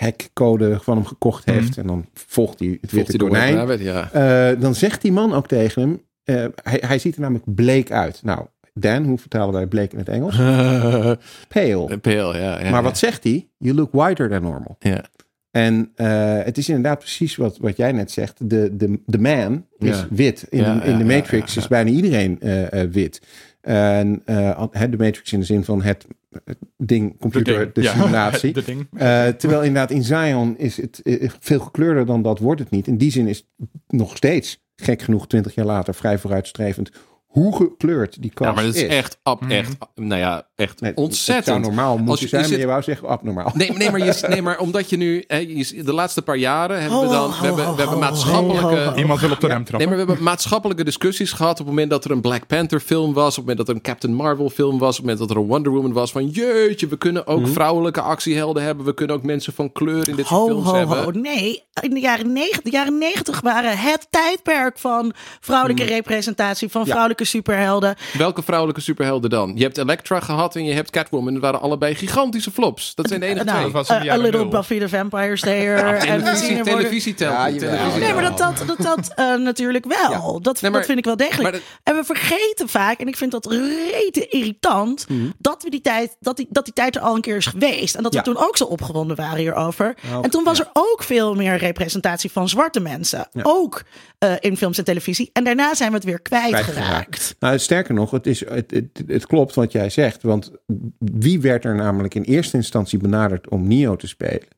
hackcode 0.00 0.78
van 0.82 0.96
hem 0.96 1.06
gekocht 1.06 1.44
heeft, 1.44 1.76
en 1.78 1.86
dan 1.86 2.06
volgt 2.14 2.58
hij 2.58 2.68
het 2.68 2.80
Mhm. 2.82 2.90
Volgt 2.94 3.08
witte 3.10 3.24
konijn, 3.24 3.54
White 3.54 3.58
Rabbit, 3.58 3.80
ja. 3.80 4.10
eh, 4.52 4.60
dan 4.60 4.74
zegt 4.74 5.02
die 5.02 5.12
man 5.12 5.32
ook 5.34 5.46
tegen 5.48 5.82
hem, 5.82 6.00
eh, 6.24 6.46
hij, 6.62 6.82
hij 6.86 6.98
ziet 6.98 7.14
er 7.14 7.20
namelijk 7.20 7.54
bleek 7.54 7.90
uit. 7.90 8.20
Nou, 8.22 8.46
Dan, 8.74 9.04
hoe 9.04 9.18
vertalen 9.18 9.54
wij 9.54 9.66
bleek 9.66 9.92
in 9.92 9.98
het 9.98 10.08
Engels? 10.08 10.36
Pale. 11.54 11.90
Een 11.92 12.00
peel, 12.00 12.36
ja. 12.36 12.60
ja 12.64 12.70
Maar 12.70 12.82
wat 12.82 12.98
zegt 12.98 13.24
hij? 13.24 13.48
You 13.58 13.74
look 13.74 13.92
whiter 13.92 14.28
than 14.28 14.42
normal. 14.42 14.76
Ja. 14.78 15.04
En 15.50 15.90
eh, 15.94 16.38
het 16.44 16.58
is 16.58 16.68
inderdaad 16.68 16.98
precies 16.98 17.36
wat, 17.36 17.58
wat 17.58 17.76
jij 17.76 17.92
net 17.92 18.10
zegt. 18.10 18.50
De, 18.50 18.76
de, 18.76 19.00
de 19.06 19.18
man 19.18 19.66
is 19.78 19.88
Ja. 19.98 20.06
wit. 20.10 20.46
In, 20.48 20.58
Ja, 20.60 20.74
de, 20.74 20.84
in 20.84 20.92
ja, 20.92 20.98
de 20.98 21.04
Matrix 21.04 21.56
is 21.56 21.68
bijna 21.68 21.90
iedereen 21.90 22.40
eh, 22.40 22.82
eh, 22.82 22.90
wit. 22.90 23.20
En 23.60 24.22
eh, 24.24 24.62
de 24.90 24.96
Matrix 24.96 25.32
in 25.32 25.38
de 25.38 25.46
zin 25.46 25.64
van 25.64 25.82
het, 25.82 26.06
het 26.44 26.58
ding, 26.76 27.18
computer, 27.18 27.58
ding. 27.58 27.72
de 27.72 27.82
Ja, 27.82 27.92
simulatie. 27.92 28.52
de. 28.64 28.88
Eh, 28.92 29.26
terwijl 29.26 29.62
inderdaad 29.62 29.90
in 29.90 30.02
Zion 30.02 30.58
is 30.58 30.76
het 30.76 31.00
eh, 31.02 31.30
veel 31.40 31.60
gekleurder 31.60 32.06
dan 32.06 32.22
dat 32.22 32.38
wordt 32.38 32.60
het 32.60 32.70
niet. 32.70 32.86
In 32.86 32.96
die 32.96 33.10
zin 33.10 33.26
is 33.26 33.46
het 33.56 33.68
nog 33.88 34.16
steeds, 34.16 34.62
gek 34.76 35.02
genoeg, 35.02 35.26
20 35.26 35.54
jaar 35.54 35.66
later, 35.66 35.94
vrij 35.94 36.18
vooruitstrevend. 36.18 36.90
Hoe 37.30 37.56
gekleurd 37.56 38.22
die 38.22 38.30
kast 38.34 38.48
Ja, 38.50 38.54
maar 38.56 38.64
dat 38.64 38.74
is 38.74 38.82
is. 38.82 38.88
echt, 38.88 39.18
ab, 39.22 39.40
Mhm. 39.40 39.50
echt, 39.50 39.76
nou 39.94 40.20
ja, 40.20 40.46
echt 40.56 40.80
Nee, 40.80 40.90
Het 40.90 40.98
zou 40.98 41.06
ontzettend. 41.06 41.60
normaal 41.64 41.98
moeten 41.98 42.22
je- 42.24 42.28
zijn, 42.28 42.42
je 42.44 42.50
maar 42.50 42.58
je 42.60 42.66
wou 42.66 42.82
zeggen 42.82 43.08
abnormaal. 43.08 43.50
Nee, 43.54 43.72
nee, 43.72 43.90
maar 43.90 44.04
je, 44.04 44.18
nee, 44.28 44.42
maar 44.42 44.58
omdat 44.58 44.90
je 44.90 44.96
nu, 44.96 45.24
hè, 45.26 45.36
je, 45.36 45.82
de 45.84 45.92
laatste 45.92 46.22
paar 46.22 46.36
jaren 46.36 46.80
hebben 46.80 47.00
we 47.00 47.06
dan, 47.08 47.28
we 47.30 47.34
hebben, 47.46 47.74
we 47.74 47.80
hebben 47.80 47.98
maatschappelijke. 47.98 48.92
Iemand 48.96 49.20
wil 49.20 49.30
op 49.30 49.40
de 49.40 49.46
rem 49.46 49.56
Nee, 49.56 49.64
trappen. 49.64 49.88
maar 49.88 49.98
we 49.98 50.04
hebben 50.06 50.24
maatschappelijke 50.24 50.84
discussies 50.84 51.32
gehad 51.32 51.50
op 51.52 51.58
het 51.58 51.66
moment 51.66 51.90
dat 51.90 52.04
er 52.04 52.10
een 52.10 52.20
Black 52.20 52.46
Panther 52.46 52.80
film 52.80 53.12
was, 53.12 53.28
op 53.28 53.34
het 53.36 53.38
moment 53.38 53.58
dat 53.58 53.68
er 53.68 53.74
een 53.74 53.80
Captain 53.82 54.14
Marvel 54.14 54.50
film 54.50 54.78
was, 54.78 54.88
op 54.90 54.96
het 54.96 55.00
moment 55.04 55.18
dat 55.18 55.30
er 55.30 55.36
een 55.42 55.48
Wonder 55.48 55.72
Woman 55.72 55.92
was. 55.92 56.12
Van 56.12 56.26
jeetje, 56.26 56.86
we 56.86 56.96
kunnen 56.98 57.26
ook 57.26 57.40
Mhm. 57.40 57.50
vrouwelijke 57.52 58.00
actiehelden 58.00 58.62
hebben, 58.62 58.84
we 58.84 58.94
kunnen 58.94 59.16
ook 59.16 59.22
mensen 59.22 59.52
van 59.52 59.72
kleur 59.72 60.08
in 60.08 60.16
dit 60.16 60.26
soort 60.26 60.40
Ho, 60.40 60.46
films 60.46 60.66
ho, 60.66 60.74
hebben. 60.74 61.02
ho. 61.02 61.10
Nee, 61.10 61.62
in 61.80 61.90
de 61.94 62.00
jaren 62.00 62.32
negentig, 62.32 62.62
de 62.62 62.70
jaren 62.70 62.98
negentig 62.98 63.40
waren 63.40 63.78
het 63.78 64.06
tijdperk 64.10 64.78
van 64.78 65.12
vrouwelijke 65.40 65.82
Hmm. 65.82 65.92
representatie, 65.92 66.68
van 66.68 66.86
vrouwelijke 66.86 67.19
superhelden. 67.24 67.94
Welke 68.18 68.42
vrouwelijke 68.42 68.80
superhelden 68.80 69.30
dan? 69.30 69.52
Je 69.54 69.62
hebt 69.62 69.78
Elektra 69.78 70.20
gehad 70.20 70.56
en 70.56 70.64
je 70.64 70.72
hebt 70.72 70.90
Catwoman. 70.90 71.32
Dat 71.32 71.42
waren 71.42 71.60
allebei 71.60 71.94
gigantische 71.94 72.50
flops. 72.50 72.94
Dat 72.94 73.08
zijn 73.08 73.20
de 73.20 73.26
enige 73.26 73.44
Nou, 73.44 73.58
twee. 73.60 73.70
was 73.72 73.88
in 73.88 74.00
de 74.00 74.10
a- 74.10 74.14
a 74.14 74.16
little 74.16 74.40
nul. 74.40 74.48
Buffy 74.48 74.78
the 74.78 74.88
Vampire 74.88 75.36
Slayer. 75.36 75.76
en 75.78 76.00
Televisie, 76.00 76.56
er 76.56 76.64
televisie 76.64 77.14
telt. 77.14 77.32
Ja, 77.32 77.48
jawel. 77.50 77.68
televisie 77.76 78.00
Nee, 78.00 78.12
maar 78.14 78.34
telt. 78.34 78.38
dat 78.58 78.66
dat, 78.66 78.76
dat, 78.76 78.96
dat 78.96 79.12
eh, 79.14 79.34
natuurlijk 79.34 79.84
wel. 79.84 80.40
Dat, 80.42 80.60
Nee, 80.60 80.70
maar- 80.70 80.80
dat 80.80 80.88
vind 80.88 80.98
ik 80.98 81.04
wel 81.04 81.16
degelijk. 81.16 81.52
dat- 81.54 81.62
En 81.82 81.94
we 81.94 82.04
vergeten 82.04 82.68
vaak, 82.68 82.98
en 83.00 83.06
ik 83.08 83.16
vind 83.16 83.30
dat 83.30 83.46
rete 83.46 84.26
irritant, 84.28 85.08
Mhm. 85.08 85.20
dat, 85.38 85.62
we 85.62 85.70
die 85.70 85.80
tijd, 85.80 86.16
dat, 86.20 86.36
die, 86.36 86.46
dat 86.50 86.64
die 86.64 86.74
tijd 86.74 86.96
er 86.96 87.02
al 87.02 87.14
een 87.14 87.20
keer 87.20 87.36
is 87.36 87.46
geweest. 87.46 87.94
En 87.94 88.02
dat 88.02 88.12
Ja. 88.12 88.18
we 88.18 88.24
toen 88.24 88.38
ook 88.38 88.56
zo 88.56 88.64
opgewonden 88.64 89.16
waren 89.16 89.38
hierover. 89.38 89.94
Oh, 90.12 90.18
en 90.24 90.30
toen 90.30 90.44
was 90.44 90.58
ja. 90.58 90.64
er 90.64 90.70
ook 90.72 91.02
veel 91.02 91.34
meer 91.34 91.56
representatie 91.56 92.30
van 92.32 92.48
zwarte 92.48 92.80
mensen. 92.80 93.28
Ook 93.42 93.82
eh, 94.18 94.32
in 94.40 94.56
films 94.56 94.78
en 94.78 94.84
televisie. 94.84 95.30
En 95.32 95.44
daarna 95.44 95.74
zijn 95.74 95.88
we 95.90 95.94
het 95.94 96.04
weer 96.04 96.20
kwijtgeraakt. 96.20 97.09
Nou, 97.38 97.58
sterker 97.58 97.94
nog, 97.94 98.10
het, 98.10 98.26
is, 98.26 98.48
het, 98.48 98.70
het, 98.70 99.02
het 99.06 99.26
klopt 99.26 99.54
wat 99.54 99.72
jij 99.72 99.90
zegt. 99.90 100.22
Want 100.22 100.50
wie 100.98 101.40
werd 101.40 101.64
er 101.64 101.74
namelijk 101.74 102.14
in 102.14 102.22
eerste 102.22 102.56
instantie 102.56 102.98
benaderd 102.98 103.48
om 103.48 103.68
Neo 103.68 103.96
te 103.96 104.06
spelen? 104.06 104.48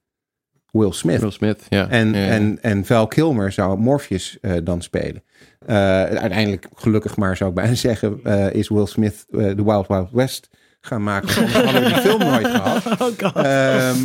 Will 0.71 0.93
Smith. 0.93 1.21
Will 1.21 1.31
Smith, 1.31 1.67
ja. 1.69 1.89
En, 1.89 2.13
Ja, 2.13 2.19
ja. 2.19 2.27
en, 2.27 2.59
en 2.63 2.85
Val 2.85 3.07
Kilmer 3.07 3.53
zou 3.53 3.79
Morpheus 3.79 4.39
eh, 4.41 4.53
dan 4.65 4.83
spelen. 4.83 5.23
Eh, 5.67 5.77
uiteindelijk, 6.03 6.67
gelukkig 6.75 7.17
maar 7.17 7.37
zou 7.37 7.51
ik 7.51 7.57
bijna 7.57 7.75
zeggen, 7.89 8.21
eh, 8.25 8.53
is 8.53 8.69
Will 8.69 8.87
Smith 8.87 9.27
The 9.31 9.65
Wild 9.65 9.89
Wild 9.89 10.11
West 10.13 10.49
gaan 10.81 11.03
maken. 11.03 11.37
Anders 11.37 11.53
hadden 11.53 11.83
we 11.83 11.89
die 11.89 11.97
film 11.97 12.19
nooit 12.19 12.47
gehad. 12.57 12.87
Oh 12.87 13.09
god. 13.19 13.45
Ehm, 13.45 13.97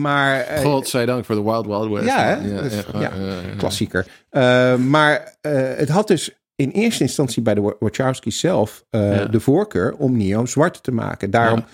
maar 0.00 0.40
eh, 0.40 0.60
Godzijdank 0.60 1.24
voor 1.24 1.34
de 1.34 1.42
Wild 1.42 1.66
Wild 1.66 1.90
West. 1.90 2.06
Ja, 2.06 2.24
hè? 2.24 2.60
Echt, 2.60 2.86
ja, 2.92 3.00
ja, 3.00 3.10
ja. 3.14 3.56
klassieker. 3.56 4.06
Maar 4.78 5.34
het 5.78 5.88
had 5.88 6.08
dus 6.08 6.30
in 6.56 6.70
eerste 6.70 7.02
instantie 7.02 7.42
bij 7.42 7.54
de 7.54 7.60
Wa- 7.60 7.74
Wachowski's 7.78 8.38
zelf 8.40 8.84
eh, 8.90 9.16
Ja. 9.16 9.24
de 9.24 9.40
voorkeur 9.40 9.94
om 9.96 10.16
Neo 10.16 10.46
zwart 10.46 10.82
te 10.82 10.92
maken. 10.92 11.30
Daarom 11.30 11.64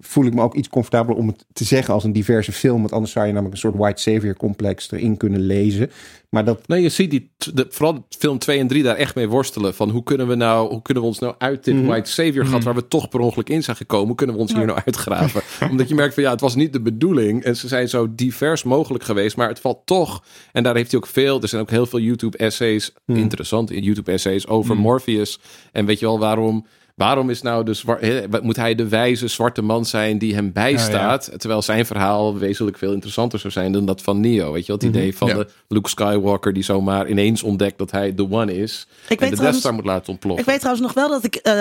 voel 0.00 0.24
ik 0.24 0.34
me 0.34 0.42
ook 0.42 0.54
iets 0.54 0.68
comfortabeler 0.68 1.16
om 1.18 1.26
het 1.26 1.44
te 1.52 1.64
zeggen 1.64 1.94
als 1.94 2.04
een 2.04 2.12
diverse 2.12 2.52
film. 2.52 2.78
Want 2.80 2.92
anders 2.92 3.12
zou 3.12 3.26
je 3.26 3.32
namelijk 3.32 3.54
een 3.54 3.60
soort 3.70 3.76
white 3.76 4.02
savior 4.02 4.36
complex 4.36 4.90
erin 4.92 5.16
kunnen 5.16 5.40
lezen. 5.40 5.90
Maar 6.28 6.44
dat 6.44 6.66
Nee, 6.68 6.82
je 6.82 6.88
ziet 6.88 7.10
die, 7.10 7.30
de, 7.54 7.66
vooral 7.70 8.06
film 8.18 8.38
2 8.38 8.58
en 8.58 8.66
3 8.66 8.82
daar 8.82 8.96
echt 8.96 9.14
mee 9.14 9.28
worstelen. 9.28 9.74
Van 9.74 9.90
hoe 9.90 10.02
kunnen 10.02 10.28
we 10.28 10.34
nou, 10.34 10.68
hoe 10.70 10.82
kunnen 10.82 11.02
we 11.02 11.08
ons 11.08 11.18
nou 11.18 11.34
uit 11.38 11.64
dit 11.64 11.74
Mhm. 11.74 11.86
white 11.86 12.10
savior 12.10 12.46
gat 12.46 12.64
waar 12.64 12.74
we 12.74 12.88
toch 12.88 13.08
per 13.08 13.20
ongeluk 13.20 13.48
in 13.48 13.62
zijn 13.62 13.76
gekomen, 13.76 14.06
hoe 14.06 14.16
kunnen 14.16 14.34
we 14.36 14.40
ons 14.42 14.52
hier 14.52 14.66
nou 14.66 14.78
uitgraven? 14.84 15.42
Omdat 15.70 15.88
je 15.88 15.94
merkt 15.94 16.14
van 16.14 16.22
ja, 16.22 16.30
het 16.30 16.40
was 16.40 16.54
niet 16.54 16.72
de 16.72 16.80
bedoeling 16.80 17.42
en 17.44 17.56
ze 17.56 17.68
zijn 17.68 17.88
zo 17.88 18.06
divers 18.14 18.62
mogelijk 18.62 19.04
geweest, 19.04 19.36
maar 19.36 19.48
het 19.48 19.60
valt 19.60 19.78
toch. 19.84 20.22
En 20.52 20.62
daar 20.62 20.74
heeft 20.76 20.90
hij 20.90 21.00
ook 21.00 21.06
veel, 21.06 21.42
er 21.42 21.48
zijn 21.48 21.62
ook 21.62 21.70
heel 21.70 21.86
veel 21.86 22.00
YouTube 22.00 22.36
essays, 22.38 22.92
interessante 23.06 23.80
YouTube 23.80 24.12
essays 24.12 24.46
over 24.46 24.76
Morpheus. 24.76 25.40
En 25.72 25.86
weet 25.86 25.98
je 25.98 26.06
wel 26.06 26.18
waarom? 26.18 26.66
Waarom 26.98 27.30
is 27.30 27.42
nou 27.42 27.64
de 27.64 27.74
zwart, 27.74 28.00
hè, 28.00 28.22
moet 28.42 28.56
hij 28.56 28.74
de 28.74 28.88
wijze 28.88 29.28
zwarte 29.28 29.62
man 29.62 29.84
zijn 29.84 30.18
die 30.18 30.34
hem 30.34 30.52
bijstaat? 30.52 31.30
Terwijl 31.36 31.62
zijn 31.62 31.86
verhaal 31.86 32.38
wezenlijk 32.38 32.78
veel 32.78 32.92
interessanter 32.92 33.38
zou 33.38 33.52
zijn 33.52 33.72
dan 33.72 33.84
dat 33.86 34.02
van 34.02 34.20
Neo. 34.20 34.52
Weet 34.52 34.66
je 34.66 34.72
wel, 34.72 34.76
het 34.76 34.96
idee 34.96 35.16
van 35.16 35.28
Ja. 35.28 35.34
de 35.34 35.48
Luke 35.68 35.88
Skywalker 35.88 36.52
die 36.52 36.62
zomaar 36.62 37.08
ineens 37.08 37.42
ontdekt 37.42 37.78
dat 37.78 37.90
hij 37.90 38.14
de 38.14 38.30
one 38.30 38.56
is. 38.56 38.86
Ik 38.88 38.90
en 38.90 39.06
weet 39.08 39.18
de 39.18 39.18
Death 39.18 39.32
trouwens- 39.34 39.58
Star 39.60 39.74
moet 39.74 39.84
laten 39.84 40.08
ontploffen. 40.08 40.40
Ik 40.44 40.50
weet 40.50 40.60
trouwens 40.60 40.86
nog 40.86 40.94
wel 40.94 41.08
dat 41.08 41.24
ik 41.24 41.34
eh 41.34 41.52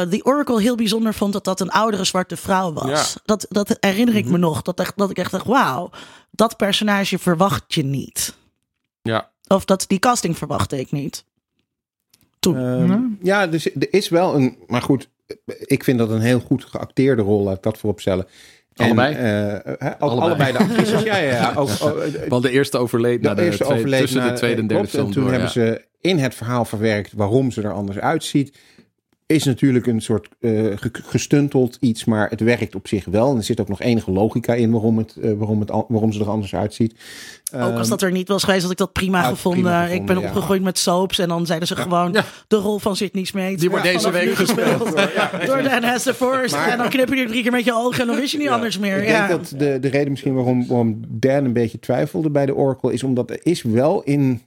The 0.00 0.20
Oracle 0.22 0.60
heel 0.60 0.76
bijzonder 0.76 1.14
vond 1.14 1.32
dat 1.32 1.44
dat 1.44 1.60
een 1.60 1.70
oudere 1.70 2.04
zwarte 2.04 2.36
vrouw 2.36 2.72
was. 2.72 3.12
Ja. 3.14 3.20
Dat, 3.24 3.46
dat 3.48 3.76
herinner 3.80 4.16
ik 4.16 4.26
me 4.26 4.38
nog. 4.38 4.62
Dat, 4.62 4.80
echt, 4.80 4.92
dat 4.96 5.10
ik 5.10 5.18
echt 5.18 5.30
dacht, 5.30 5.46
wauw, 5.46 5.90
dat 6.30 6.56
personage 6.56 7.18
verwacht 7.18 7.74
je 7.74 7.84
niet. 7.84 8.34
Ja. 9.02 9.30
Of 9.46 9.64
dat 9.64 9.84
die 9.86 9.98
casting 9.98 10.38
verwachtte 10.38 10.78
ik 10.80 10.92
niet. 10.92 11.24
Ehm, 12.46 13.00
Ja, 13.22 13.46
dus 13.46 13.66
er 13.74 13.86
is 13.90 14.08
wel 14.08 14.34
een. 14.34 14.56
Maar 14.66 14.82
goed, 14.82 15.08
ik 15.64 15.84
vind 15.84 15.98
dat 15.98 16.10
een 16.10 16.20
heel 16.20 16.40
goed 16.40 16.64
geacteerde 16.64 17.22
rol, 17.22 17.42
laat 17.42 17.56
ik 17.56 17.62
dat 17.62 17.78
voorop 17.78 18.00
stellen. 18.00 18.26
En, 18.74 18.84
Allebei? 18.84 19.14
eh, 19.14 19.54
ook 19.98 20.10
Allebei. 20.10 20.20
allebei. 20.20 20.52
de 20.52 20.58
actrices. 20.58 21.02
Ja, 21.12 21.16
ja, 21.16 21.30
ja. 21.30 21.52
Ook, 21.56 21.68
ook, 21.82 21.98
eh, 21.98 22.28
Want 22.28 22.42
de 22.42 22.50
eerste 22.50 22.78
overleed 22.78 23.22
de 23.22 23.28
na 23.28 23.34
de, 23.34 23.42
eerste 23.44 23.56
tweede- 23.64 23.74
overleed 23.80 24.00
tussen 24.00 24.20
na- 24.20 24.28
de 24.30 24.36
tweede 24.36 24.56
en 24.56 24.62
eh, 24.62 24.68
derde 24.68 24.82
klopt. 24.88 24.94
film 24.96 25.06
En 25.06 25.12
toen 25.12 25.22
door, 25.22 25.30
hebben 25.32 25.48
ja. 25.48 25.72
ze 25.76 25.84
in 26.00 26.18
het 26.18 26.34
verhaal 26.34 26.64
verwerkt 26.64 27.12
waarom 27.12 27.50
ze 27.50 27.62
er 27.62 27.72
anders 27.72 27.98
uitziet. 27.98 28.58
Is 29.26 29.44
natuurlijk 29.44 29.86
een 29.86 30.00
soort 30.00 30.28
eh, 30.40 30.50
ge- 30.74 30.90
gestunteld 30.92 31.76
iets, 31.80 32.04
maar 32.04 32.30
het 32.30 32.40
werkt 32.40 32.74
op 32.74 32.88
zich 32.88 33.04
wel. 33.04 33.30
En 33.30 33.36
er 33.36 33.42
zit 33.42 33.60
ook 33.60 33.68
nog 33.68 33.80
enige 33.80 34.10
logica 34.10 34.54
in 34.54 34.70
waarom, 34.70 34.98
het, 34.98 35.16
eh, 35.22 35.32
waarom, 35.32 35.60
het, 35.60 35.70
waarom 35.88 36.12
ze 36.12 36.20
er 36.20 36.28
anders 36.30 36.54
uitziet. 36.54 36.94
Ook 37.54 37.76
als 37.76 37.88
dat 37.88 38.02
er 38.02 38.10
niet 38.12 38.28
was 38.28 38.42
geweest, 38.44 38.62
had 38.62 38.70
ik 38.70 38.76
dat 38.78 38.92
prima 38.92 39.22
gevonden. 39.22 39.62
prima 39.62 39.86
ik 39.86 40.06
ben 40.06 40.18
ja. 40.20 40.26
opgegroeid 40.26 40.62
met 40.62 40.78
soaps. 40.78 41.18
En 41.18 41.28
dan 41.28 41.46
zeiden 41.46 41.68
ze 41.68 41.76
gewoon 41.76 42.12
Ja. 42.12 42.24
de 42.48 42.56
rol 42.56 42.78
van 42.78 42.96
Sydney 42.96 43.24
Smeet. 43.24 43.60
Die 43.60 43.70
wordt 43.70 43.84
deze 43.84 44.10
week 44.10 44.34
gespeeld 44.34 44.78
door 45.46 45.62
Dan. 45.62 46.52
Maar- 46.52 46.68
En 46.70 46.78
dan 46.78 46.88
knip 46.88 47.08
je 47.08 47.16
er 47.20 47.26
drie 47.26 47.42
keer 47.42 47.52
met 47.52 47.64
je 47.64 47.74
ogen 47.74 48.00
en 48.00 48.06
dan 48.06 48.16
wist 48.16 48.32
je 48.32 48.38
niet 48.38 48.48
anders 48.48 48.78
meer. 48.78 48.96
Ik 49.02 49.08
ja. 49.08 49.26
denk 49.26 49.40
dat 49.40 49.60
de, 49.60 49.78
de 49.80 49.88
reden 49.88 50.10
misschien 50.10 50.34
waarom, 50.34 50.66
waarom 50.66 51.00
Dan 51.08 51.44
een 51.44 51.52
beetje 51.52 51.78
twijfelde 51.78 52.30
bij 52.30 52.46
de 52.46 52.54
Oracle 52.54 52.92
is 52.92 53.02
omdat 53.02 53.30
er 53.30 53.40
is 53.42 53.62
wel 53.62 54.02
in 54.02 54.42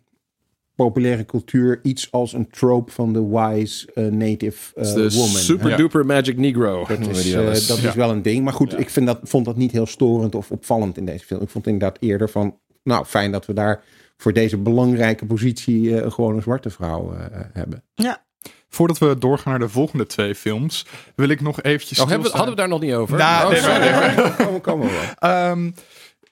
populaire 0.77 1.25
cultuur 1.25 1.79
iets 1.83 2.11
als 2.11 2.33
een 2.33 2.49
trope 2.49 2.91
van 2.91 3.13
de 3.13 3.27
wise 3.27 3.91
eh, 3.93 4.05
native 4.05 4.75
eh, 4.75 4.93
woman. 4.93 5.09
super 5.11 5.69
hè? 5.69 5.75
duper 5.77 6.05
magic 6.05 6.37
negro. 6.37 6.85
Dat, 6.87 6.99
is, 6.99 7.33
eh, 7.33 7.47
eens. 7.47 7.67
dat 7.67 7.77
is 7.77 7.93
wel 7.93 8.09
een 8.11 8.21
ding. 8.21 8.43
Maar 8.43 8.53
goed, 8.53 8.79
ik 8.79 8.89
vind 8.89 9.05
dat, 9.05 9.19
vond 9.23 9.45
dat 9.45 9.55
niet 9.55 9.71
heel 9.71 9.85
storend 9.85 10.35
of 10.35 10.51
opvallend 10.51 10.97
in 10.97 11.05
deze 11.05 11.25
film. 11.25 11.41
Ik 11.41 11.49
vond 11.49 11.65
inderdaad 11.67 11.97
eerder 11.99 12.29
van, 12.29 12.57
nou 12.83 13.05
fijn 13.05 13.31
dat 13.31 13.45
we 13.45 13.53
daar 13.53 13.83
voor 14.17 14.33
deze 14.33 14.57
belangrijke 14.57 15.25
positie 15.25 16.01
eh, 16.01 16.11
gewoon 16.11 16.35
een 16.35 16.41
zwarte 16.41 16.69
vrouw 16.69 17.13
eh, 17.13 17.39
hebben. 17.53 17.83
ja. 17.95 18.25
Voordat 18.69 18.97
we 18.97 19.17
doorgaan 19.17 19.51
naar 19.51 19.67
de 19.67 19.69
volgende 19.73 20.05
twee 20.05 20.35
films, 20.35 20.85
wil 21.15 21.29
ik 21.29 21.41
nog 21.41 21.61
eventjes. 21.61 21.99
Oh, 21.99 22.07
hebben 22.09 22.23
we, 22.23 22.29
stilstaan- 22.29 22.37
hadden 22.47 22.55
we 22.55 22.61
daar 22.61 22.69
nog 22.69 22.79
niet 22.81 22.93
over? 22.93 23.17
Nou, 23.17 23.43
Oh, 23.45 23.51
nee, 23.51 23.61
sorry. 23.61 23.79
nee, 23.79 24.15
nee. 24.25 24.35
Komen, 24.45 24.61
komen 24.61 24.87
we 24.87 24.93
wel. 25.19 25.71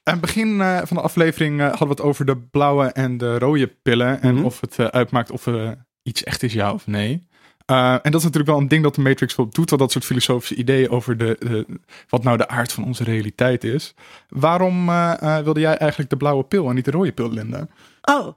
Aan 0.07 0.13
het 0.13 0.21
begin 0.21 0.61
eh, 0.61 0.77
van 0.83 0.97
de 0.97 1.03
aflevering 1.03 1.59
eh, 1.59 1.67
hadden 1.67 1.87
we 1.87 1.93
het 1.93 2.01
over 2.01 2.25
de 2.25 2.37
blauwe 2.37 2.85
en 2.85 3.17
de 3.17 3.37
rode 3.39 3.67
pillen. 3.81 4.21
En 4.21 4.35
Mhm. 4.35 4.43
of 4.45 4.61
het 4.61 4.79
eh, 4.79 4.85
uitmaakt 4.85 5.31
of 5.31 5.47
eh, 5.47 5.69
iets 6.03 6.23
echt 6.23 6.43
is, 6.43 6.53
ja 6.53 6.73
of 6.73 6.87
nee. 6.87 7.27
Eh, 7.65 7.91
en 7.91 7.99
dat 8.11 8.15
is 8.15 8.23
natuurlijk 8.23 8.47
wel 8.51 8.57
een 8.57 8.67
ding 8.67 8.83
dat 8.83 8.95
de 8.95 9.01
Matrix 9.01 9.35
wel 9.35 9.49
doet. 9.49 9.69
Wel 9.69 9.79
dat 9.79 9.91
soort 9.91 10.05
filosofische 10.05 10.55
ideeën 10.55 10.89
over 10.89 11.17
de, 11.17 11.35
de- 11.39 11.65
wat 12.09 12.23
nou 12.23 12.37
de 12.37 12.47
aard 12.47 12.71
van 12.73 12.83
onze 12.85 13.03
realiteit 13.03 13.63
is. 13.63 13.93
Waarom 14.29 14.89
eh, 14.89 15.13
eh, 15.37 15.43
wilde 15.43 15.59
jij 15.59 15.77
eigenlijk 15.77 16.09
de 16.09 16.17
blauwe 16.17 16.43
pil 16.43 16.69
en 16.69 16.75
niet 16.75 16.85
de 16.85 16.91
rode 16.91 17.11
pil, 17.11 17.31
Linda? 17.31 17.67
Oh, 18.01 18.27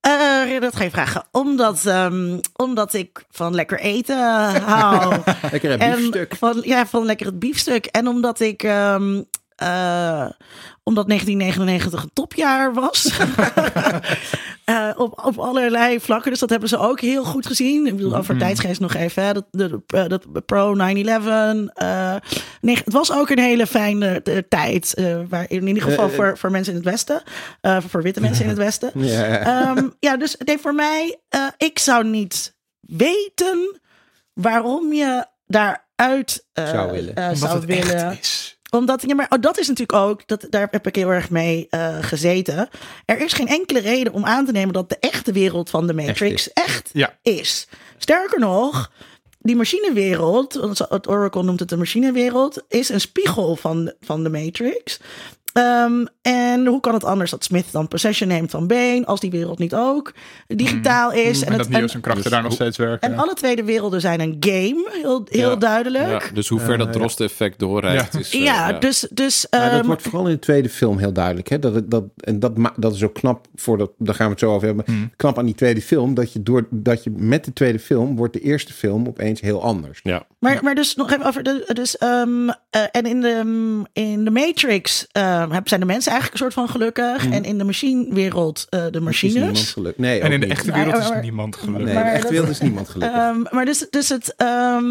eh, 0.00 0.60
dat 0.60 0.76
ga 0.76 0.84
je 0.84 0.90
vragen. 0.90 1.24
Omdat, 1.32 1.86
ehm, 1.86 2.38
omdat 2.56 2.94
ik 2.94 3.24
van 3.30 3.54
lekker 3.54 3.78
eten 3.78 4.16
hou. 4.62 5.14
Lekker 5.52 5.78
en 5.80 5.96
biefstuk. 5.96 6.34
van, 6.36 6.60
ja, 6.64 6.86
van 6.86 7.04
lekker 7.04 7.26
het 7.26 7.38
biefstuk. 7.38 7.86
En 7.86 8.06
omdat 8.08 8.40
ik... 8.40 8.62
ehm, 8.62 9.22
eh, 9.58 10.26
omdat 10.82 11.06
1999 11.08 12.02
een 12.02 12.10
topjaar 12.12 12.74
was. 12.74 13.10
Eh, 14.64 14.88
op, 14.96 15.24
op 15.24 15.38
allerlei 15.38 16.00
vlakken. 16.00 16.30
Dus 16.30 16.40
dat 16.40 16.50
hebben 16.50 16.68
ze 16.68 16.78
ook 16.78 17.00
heel 17.00 17.24
goed 17.24 17.46
gezien. 17.46 17.86
Ik 17.86 17.96
bedoel, 17.96 18.16
over 18.16 18.38
tijdsgeest 18.38 18.80
nog 18.80 18.94
even. 18.94 19.22
Hè. 19.22 19.32
Dat, 19.32 19.44
de, 19.50 19.80
de- 19.86 20.08
dat 20.08 20.46
pro 20.46 20.74
9-11. 20.74 20.78
eh, 21.74 22.14
nee, 22.60 22.76
het 22.84 22.92
was 22.92 23.12
ook 23.12 23.30
een 23.30 23.38
hele 23.38 23.66
fijne 23.66 24.22
eh, 24.22 24.36
tijd. 24.48 24.94
eh, 24.94 25.16
waar, 25.28 25.44
in 25.50 25.66
ieder 25.66 25.82
geval 25.82 26.04
Eh, 26.04 26.10
eh, 26.10 26.16
voor, 26.16 26.38
voor 26.38 26.50
mensen 26.50 26.72
in 26.72 26.78
het 26.78 26.88
Westen. 26.88 27.22
eh, 27.60 27.76
voor 27.88 28.02
witte 28.02 28.20
mensen 28.20 28.42
in 28.42 28.48
het 28.50 28.58
Westen. 28.58 28.90
Ja. 29.06 29.38
Ehm, 29.38 29.88
ja, 30.00 30.16
dus 30.16 30.36
nee, 30.44 30.58
voor 30.58 30.74
mij, 30.74 31.18
eh, 31.28 31.46
ik 31.56 31.78
zou 31.78 32.04
niet 32.04 32.54
weten 32.80 33.80
waarom 34.32 34.92
je 34.92 35.26
daaruit 35.46 36.46
eh, 36.52 36.68
Zou 36.68 36.92
willen. 36.92 37.14
eh, 37.14 37.30
zou 37.32 37.54
het 37.54 37.64
willen. 37.64 38.18
Is. 38.70 38.78
omdat, 38.78 39.02
ja, 39.06 39.14
maar 39.14 39.26
oh, 39.28 39.40
dat 39.40 39.58
is 39.58 39.68
natuurlijk 39.68 39.98
ook, 39.98 40.26
dat, 40.26 40.46
daar 40.50 40.68
heb 40.70 40.86
ik 40.86 40.94
heel 40.94 41.10
erg 41.10 41.30
mee 41.30 41.66
uh, 41.70 41.96
gezeten. 42.00 42.68
Er 43.04 43.20
is 43.20 43.32
geen 43.32 43.48
enkele 43.48 43.80
reden 43.80 44.12
om 44.12 44.24
aan 44.24 44.46
te 44.46 44.52
nemen 44.52 44.72
dat 44.72 44.88
de 44.88 44.96
echte 45.00 45.32
wereld 45.32 45.70
van 45.70 45.86
de 45.86 45.94
Matrix 45.94 46.52
echt, 46.52 46.68
echt 46.68 46.90
Ja. 46.92 47.18
is. 47.22 47.68
Sterker 47.98 48.38
nog, 48.38 48.90
die 49.38 49.56
machinewereld, 49.56 50.54
het 50.88 51.08
Oracle 51.08 51.42
noemt 51.42 51.60
het 51.60 51.68
de 51.68 51.76
machinewereld, 51.76 52.62
is 52.68 52.88
een 52.88 53.00
spiegel 53.00 53.56
van, 53.56 53.92
van 54.00 54.22
de 54.22 54.28
Matrix. 54.28 55.00
Um, 55.58 56.06
en 56.22 56.66
hoe 56.66 56.80
kan 56.80 56.94
het 56.94 57.04
anders 57.04 57.30
dat 57.30 57.44
Smith 57.44 57.72
dan 57.72 57.88
possession 57.88 58.28
neemt 58.28 58.50
van 58.50 58.66
Bane, 58.66 59.02
als 59.06 59.20
die 59.20 59.30
wereld 59.30 59.58
niet 59.58 59.74
ook 59.74 60.12
digitaal 60.46 61.12
is? 61.12 61.40
En, 61.42 61.46
en, 61.46 61.56
dat 61.56 61.60
het, 61.66 61.68
Neo 61.74 61.82
en, 61.82 61.88
zijn 61.88 62.02
krachten 62.02 62.30
daar 62.30 62.42
nog 62.42 62.52
steeds 62.52 62.76
werken. 62.76 63.12
en 63.12 63.18
alle 63.18 63.34
twee 63.34 63.56
de 63.56 63.64
werelden 63.64 64.00
zijn 64.00 64.20
een 64.20 64.36
game, 64.40 64.88
heel, 64.92 65.26
heel 65.30 65.50
Ja. 65.50 65.56
duidelijk. 65.56 66.22
Ja, 66.22 66.32
dus 66.34 66.48
hoe 66.48 66.60
ver 66.60 66.72
Eh, 66.72 66.78
dat 66.78 66.86
ja. 66.86 66.92
Drost-effect 66.92 67.58
doorreikt 67.58 68.12
Ja. 68.12 68.18
is... 68.18 68.34
eh, 68.34 68.42
Ja, 68.42 68.72
dus, 68.72 69.06
dus 69.10 69.46
Maar 69.50 69.60
dat 69.70 69.78
ehm, 69.78 69.86
wordt 69.86 70.02
vooral 70.02 70.24
in 70.26 70.32
de 70.32 70.38
tweede 70.38 70.68
film 70.68 70.98
heel 70.98 71.12
duidelijk. 71.12 71.48
Hè? 71.48 71.58
Dat, 71.58 71.90
dat, 71.90 72.04
en 72.16 72.38
dat, 72.38 72.52
dat 72.76 72.94
is 72.94 73.02
ook 73.02 73.14
knap, 73.14 73.46
voor 73.54 73.78
dat, 73.78 73.90
daar 73.98 74.14
gaan 74.14 74.26
we 74.26 74.32
het 74.32 74.40
zo 74.40 74.52
over 74.54 74.66
hebben. 74.66 74.84
Hmm. 74.86 75.10
Knap 75.16 75.38
aan 75.38 75.44
die 75.46 75.54
tweede 75.54 75.82
film, 75.82 76.14
dat 76.14 76.32
je, 76.32 76.42
door, 76.42 76.66
dat 76.70 77.04
je 77.04 77.10
met 77.16 77.44
de 77.44 77.52
tweede 77.52 77.78
film 77.78 78.16
wordt 78.16 78.32
de 78.32 78.40
eerste 78.40 78.72
film 78.72 79.06
opeens 79.06 79.40
heel 79.40 79.62
anders. 79.62 80.00
Ja. 80.02 80.22
Maar, 80.38 80.58
maar 80.62 80.74
dus 80.74 80.94
nog 80.94 81.10
even 81.12 81.24
over 81.26 81.42
de. 81.42 81.70
Dus, 81.72 81.96
ehm, 81.98 82.48
eh, 82.70 82.82
en 82.92 83.06
in 83.06 83.20
de, 83.20 83.82
in 83.92 84.24
de 84.24 84.30
Matrix 84.30 85.06
ehm, 85.12 85.47
heb- 85.52 85.68
zijn 85.68 85.80
de 85.80 85.86
mensen 85.86 86.12
eigenlijk 86.12 86.40
een 86.42 86.50
soort 86.50 86.66
van 86.66 86.74
gelukkig. 86.74 87.30
En 87.30 87.44
in 87.44 87.58
de 87.58 87.64
machinewereld 87.64 88.66
eh, 88.68 88.78
de 88.80 88.84
Is 88.86 88.90
niemand 88.92 89.04
machines. 89.04 89.72
gelukkig. 89.72 90.02
Nee, 90.04 90.20
En 90.20 90.32
in 90.32 90.40
de 90.40 90.46
niet. 90.46 90.56
echte 90.56 90.72
wereld 90.72 90.92
Maar- 90.92 91.02
is 91.02 91.08
maar- 91.08 91.22
niemand 91.22 91.54
Nee, 91.56 91.64
gelukkig. 91.64 91.88
in 91.88 91.94
Maar 91.94 92.04
de 92.04 92.10
echte 92.10 92.30
wereld 92.30 92.48
is 92.50 92.60
niemand 92.60 92.88
gelukkig. 92.88 93.18
Ehm, 93.18 93.42
maar 93.50 93.64
dus, 93.64 93.86
dus 93.90 94.08
het. 94.08 94.34
ehm, 94.36 94.84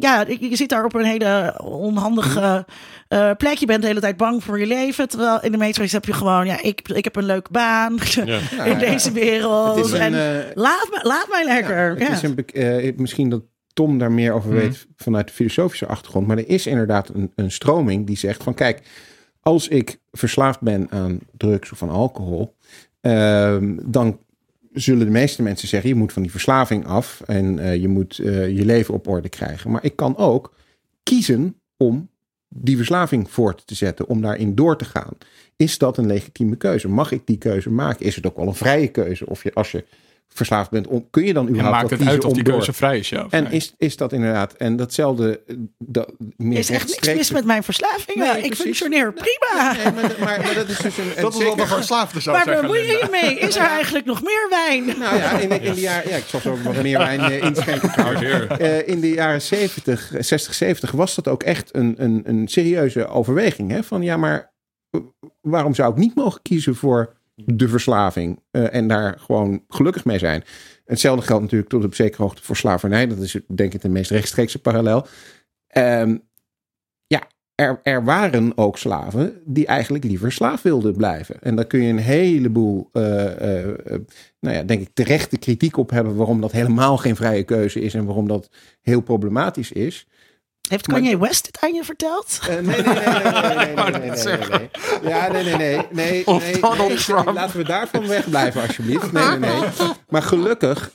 ja, 0.00 0.24
je 0.40 0.56
zit 0.56 0.68
daar 0.68 0.84
op 0.84 0.94
een 0.94 1.04
hele 1.04 1.60
onhandige 1.64 2.66
eh, 3.08 3.30
plek. 3.36 3.56
Je 3.56 3.66
bent 3.66 3.80
de 3.82 3.86
hele 3.88 4.00
tijd 4.00 4.16
bang 4.16 4.44
voor 4.44 4.58
je 4.58 4.66
leven. 4.66 5.08
Terwijl 5.08 5.42
in 5.42 5.52
de 5.52 5.58
Matrix 5.58 5.92
heb 5.92 6.04
je 6.04 6.12
gewoon, 6.12 6.46
ja, 6.46 6.62
ik, 6.62 6.88
ik 6.88 7.04
heb 7.04 7.16
een 7.16 7.24
leuke 7.24 7.50
baan 7.50 7.98
Ja. 8.24 8.38
In 8.64 8.70
ja. 8.70 8.74
deze 8.74 9.12
wereld. 9.12 9.76
Het 9.76 9.84
is 9.86 9.92
een, 9.92 10.00
en 10.00 10.14
eh, 10.14 10.44
laat, 10.54 10.88
me, 10.90 11.00
laat 11.02 11.26
mij 11.30 11.44
lekker. 11.44 11.98
Ja, 11.98 12.04
Ja, 12.04 12.12
het 12.12 12.22
is 12.22 12.30
een, 12.30 12.46
eh, 12.46 12.92
misschien 12.96 13.28
dat 13.28 13.42
Tom 13.72 13.98
daar 13.98 14.12
meer 14.12 14.32
over 14.32 14.50
Mhm. 14.50 14.58
weet 14.60 14.86
vanuit 14.96 15.26
de 15.26 15.32
filosofische 15.32 15.86
achtergrond. 15.86 16.26
Maar 16.26 16.38
er 16.38 16.48
is 16.48 16.66
inderdaad 16.66 17.08
een, 17.08 17.32
een 17.36 17.50
stroming 17.50 18.06
die 18.06 18.16
zegt 18.16 18.42
van 18.42 18.54
kijk, 18.54 18.80
als 19.42 19.68
ik 19.68 19.98
verslaafd 20.12 20.60
ben 20.60 20.90
aan 20.90 21.18
drugs 21.36 21.72
of 21.72 21.82
aan 21.82 21.90
alcohol, 21.90 22.54
ehm, 23.00 23.76
dan 23.82 24.18
zullen 24.72 25.06
de 25.06 25.12
meeste 25.12 25.42
mensen 25.42 25.68
zeggen 25.68 25.88
je 25.88 25.94
moet 25.94 26.12
van 26.12 26.22
die 26.22 26.30
verslaving 26.30 26.86
af 26.86 27.22
en 27.26 27.58
eh, 27.58 27.76
je 27.76 27.88
moet 27.88 28.18
eh, 28.18 28.56
je 28.56 28.64
leven 28.64 28.94
op 28.94 29.08
orde 29.08 29.28
krijgen. 29.28 29.70
Maar 29.70 29.84
ik 29.84 29.96
kan 29.96 30.16
ook 30.16 30.54
kiezen 31.02 31.56
om 31.76 32.08
die 32.48 32.76
verslaving 32.76 33.30
voort 33.30 33.66
te 33.66 33.74
zetten, 33.74 34.08
om 34.08 34.20
daarin 34.20 34.54
door 34.54 34.76
te 34.76 34.84
gaan. 34.84 35.16
Is 35.56 35.78
dat 35.78 35.96
een 35.96 36.06
legitieme 36.06 36.56
keuze? 36.56 36.88
Mag 36.88 37.12
ik 37.12 37.26
die 37.26 37.38
keuze 37.38 37.70
maken? 37.70 38.06
Is 38.06 38.16
het 38.16 38.26
ook 38.26 38.36
wel 38.36 38.46
een 38.46 38.54
vrije 38.54 38.88
keuze? 38.88 39.26
Of 39.26 39.42
je, 39.42 39.54
als 39.54 39.72
je 39.72 39.84
verslaafd 40.34 40.70
bent, 40.70 40.86
om, 40.86 41.10
kun 41.10 41.24
je 41.24 41.32
dan 41.32 41.46
En 41.46 41.50
überhaupt 41.52 41.76
maakt 41.76 41.90
wel 41.90 41.98
het 41.98 42.08
uit 42.08 42.24
of 42.24 42.32
die 42.32 42.42
keuze 42.42 42.72
vrij 42.72 42.98
is, 42.98 43.08
ja. 43.08 43.26
en 43.30 43.50
is, 43.50 43.74
is 43.78 43.96
dat 43.96 44.12
inderdaad, 44.12 44.52
en 44.52 44.76
datzelfde, 44.76 45.40
eh, 45.46 45.56
dat, 45.78 46.12
meer 46.36 46.58
is 46.58 46.70
echt 46.70 46.88
niks 46.88 47.14
mis 47.14 47.30
met 47.30 47.44
mijn 47.44 47.62
verslaving. 47.62 48.18
Nee, 48.18 48.28
ik 48.28 48.36
precies. 48.40 48.58
functioneer 48.58 49.12
prima. 49.12 49.72
Nee, 49.72 49.92
maar, 49.92 50.14
maar, 50.20 50.40
maar 50.40 50.54
dat 50.54 50.68
is 50.68 50.78
dus 50.78 50.98
een, 50.98 51.04
een 51.16 51.22
dat 51.22 51.32
is 51.32 51.38
zeker- 51.40 51.60
een 51.60 51.66
verslaafde 51.68 52.20
zou 52.20 52.36
Waar 52.36 52.44
zeggen. 52.44 52.62
bemoei 52.62 52.86
je 52.86 53.08
mee? 53.10 53.38
Is 53.38 53.56
er 53.56 53.66
eigenlijk 53.80 54.04
nog 54.04 54.22
meer 54.22 54.46
wijn? 54.50 54.84
Nou 55.02 55.16
ja, 55.16 55.38
in 55.38 55.48
de, 55.48 55.60
in 55.60 55.74
de 55.74 55.80
jaren, 55.80 56.10
ja, 56.10 56.16
ik 56.16 56.24
zal 56.26 56.40
zo 56.40 56.50
ook 56.50 56.62
wat 56.62 56.82
meer 56.82 56.98
wijn 56.98 57.20
eh, 57.20 57.42
inschenken. 57.42 57.90
Eh, 58.58 58.88
in 58.88 59.00
de 59.00 59.10
jaren 59.10 59.42
70, 59.42 60.12
60, 60.18 60.54
70 60.54 60.90
was 60.90 61.14
dat 61.14 61.28
ook 61.28 61.42
echt 61.42 61.74
een, 61.74 61.94
een, 61.98 62.22
een 62.24 62.48
serieuze 62.48 63.06
overweging. 63.06 63.70
Hè? 63.70 63.82
Van 63.82 64.02
ja, 64.02 64.16
maar 64.16 64.52
waarom 65.40 65.74
zou 65.74 65.90
ik 65.92 65.98
niet 65.98 66.14
mogen 66.14 66.42
kiezen 66.42 66.74
voor 66.74 67.16
de 67.34 67.68
verslaving 67.68 68.42
eh, 68.50 68.74
en 68.74 68.88
daar 68.88 69.18
gewoon 69.18 69.64
gelukkig 69.68 70.04
mee 70.04 70.18
zijn? 70.18 70.44
Hetzelfde 70.84 71.26
geldt 71.26 71.42
natuurlijk 71.42 71.70
tot 71.70 71.84
op 71.84 71.94
zekere 71.94 72.22
hoogte 72.22 72.42
voor 72.42 72.56
slavernij. 72.56 73.06
Dat 73.06 73.18
is 73.18 73.36
denk 73.54 73.74
ik 73.74 73.82
de 73.82 73.88
meest 73.88 74.10
rechtstreekse 74.10 74.58
parallel. 74.58 75.06
Ehm, 75.66 76.16
ja, 77.06 77.22
er, 77.54 77.80
er 77.82 78.04
waren 78.04 78.52
ook 78.56 78.78
slaven 78.78 79.40
die 79.44 79.66
eigenlijk 79.66 80.04
liever 80.04 80.32
slaaf 80.32 80.62
wilden 80.62 80.96
blijven. 80.96 81.40
En 81.40 81.56
daar 81.56 81.66
kun 81.66 81.82
je 81.82 81.90
een 81.90 81.98
heleboel, 81.98 82.88
eh, 82.92 83.60
eh, 83.60 84.00
nou 84.40 84.56
ja, 84.56 84.62
denk 84.62 84.80
ik, 84.80 84.90
terechte 84.92 85.38
kritiek 85.38 85.76
op 85.76 85.90
hebben 85.90 86.16
waarom 86.16 86.40
dat 86.40 86.52
helemaal 86.52 86.96
geen 86.96 87.16
vrije 87.16 87.42
keuze 87.42 87.80
is 87.80 87.94
en 87.94 88.04
waarom 88.04 88.28
dat 88.28 88.50
heel 88.80 89.00
problematisch 89.00 89.72
is. 89.72 90.06
Heeft 90.68 90.86
Kanye 90.86 91.18
West 91.18 91.46
het 91.46 91.58
aan 91.60 91.74
je 91.74 91.84
verteld? 91.84 92.40
nee, 92.48 92.60
nee, 92.60 92.82
nee, 92.82 92.82
nee, 94.00 94.68
Ja, 95.02 95.32
nee, 95.32 95.44
nee, 95.44 95.56
nee. 95.56 95.80
nee, 95.90 96.24
nee, 96.26 96.60
Laten 97.34 97.56
we 97.56 97.64
daarvan 97.64 98.06
wegblijven, 98.06 98.62
alsjeblieft. 98.62 99.12
Nee, 99.12 99.26
nee, 99.26 99.38
nee. 99.38 99.68
Maar 100.08 100.22
gelukkig, 100.22 100.92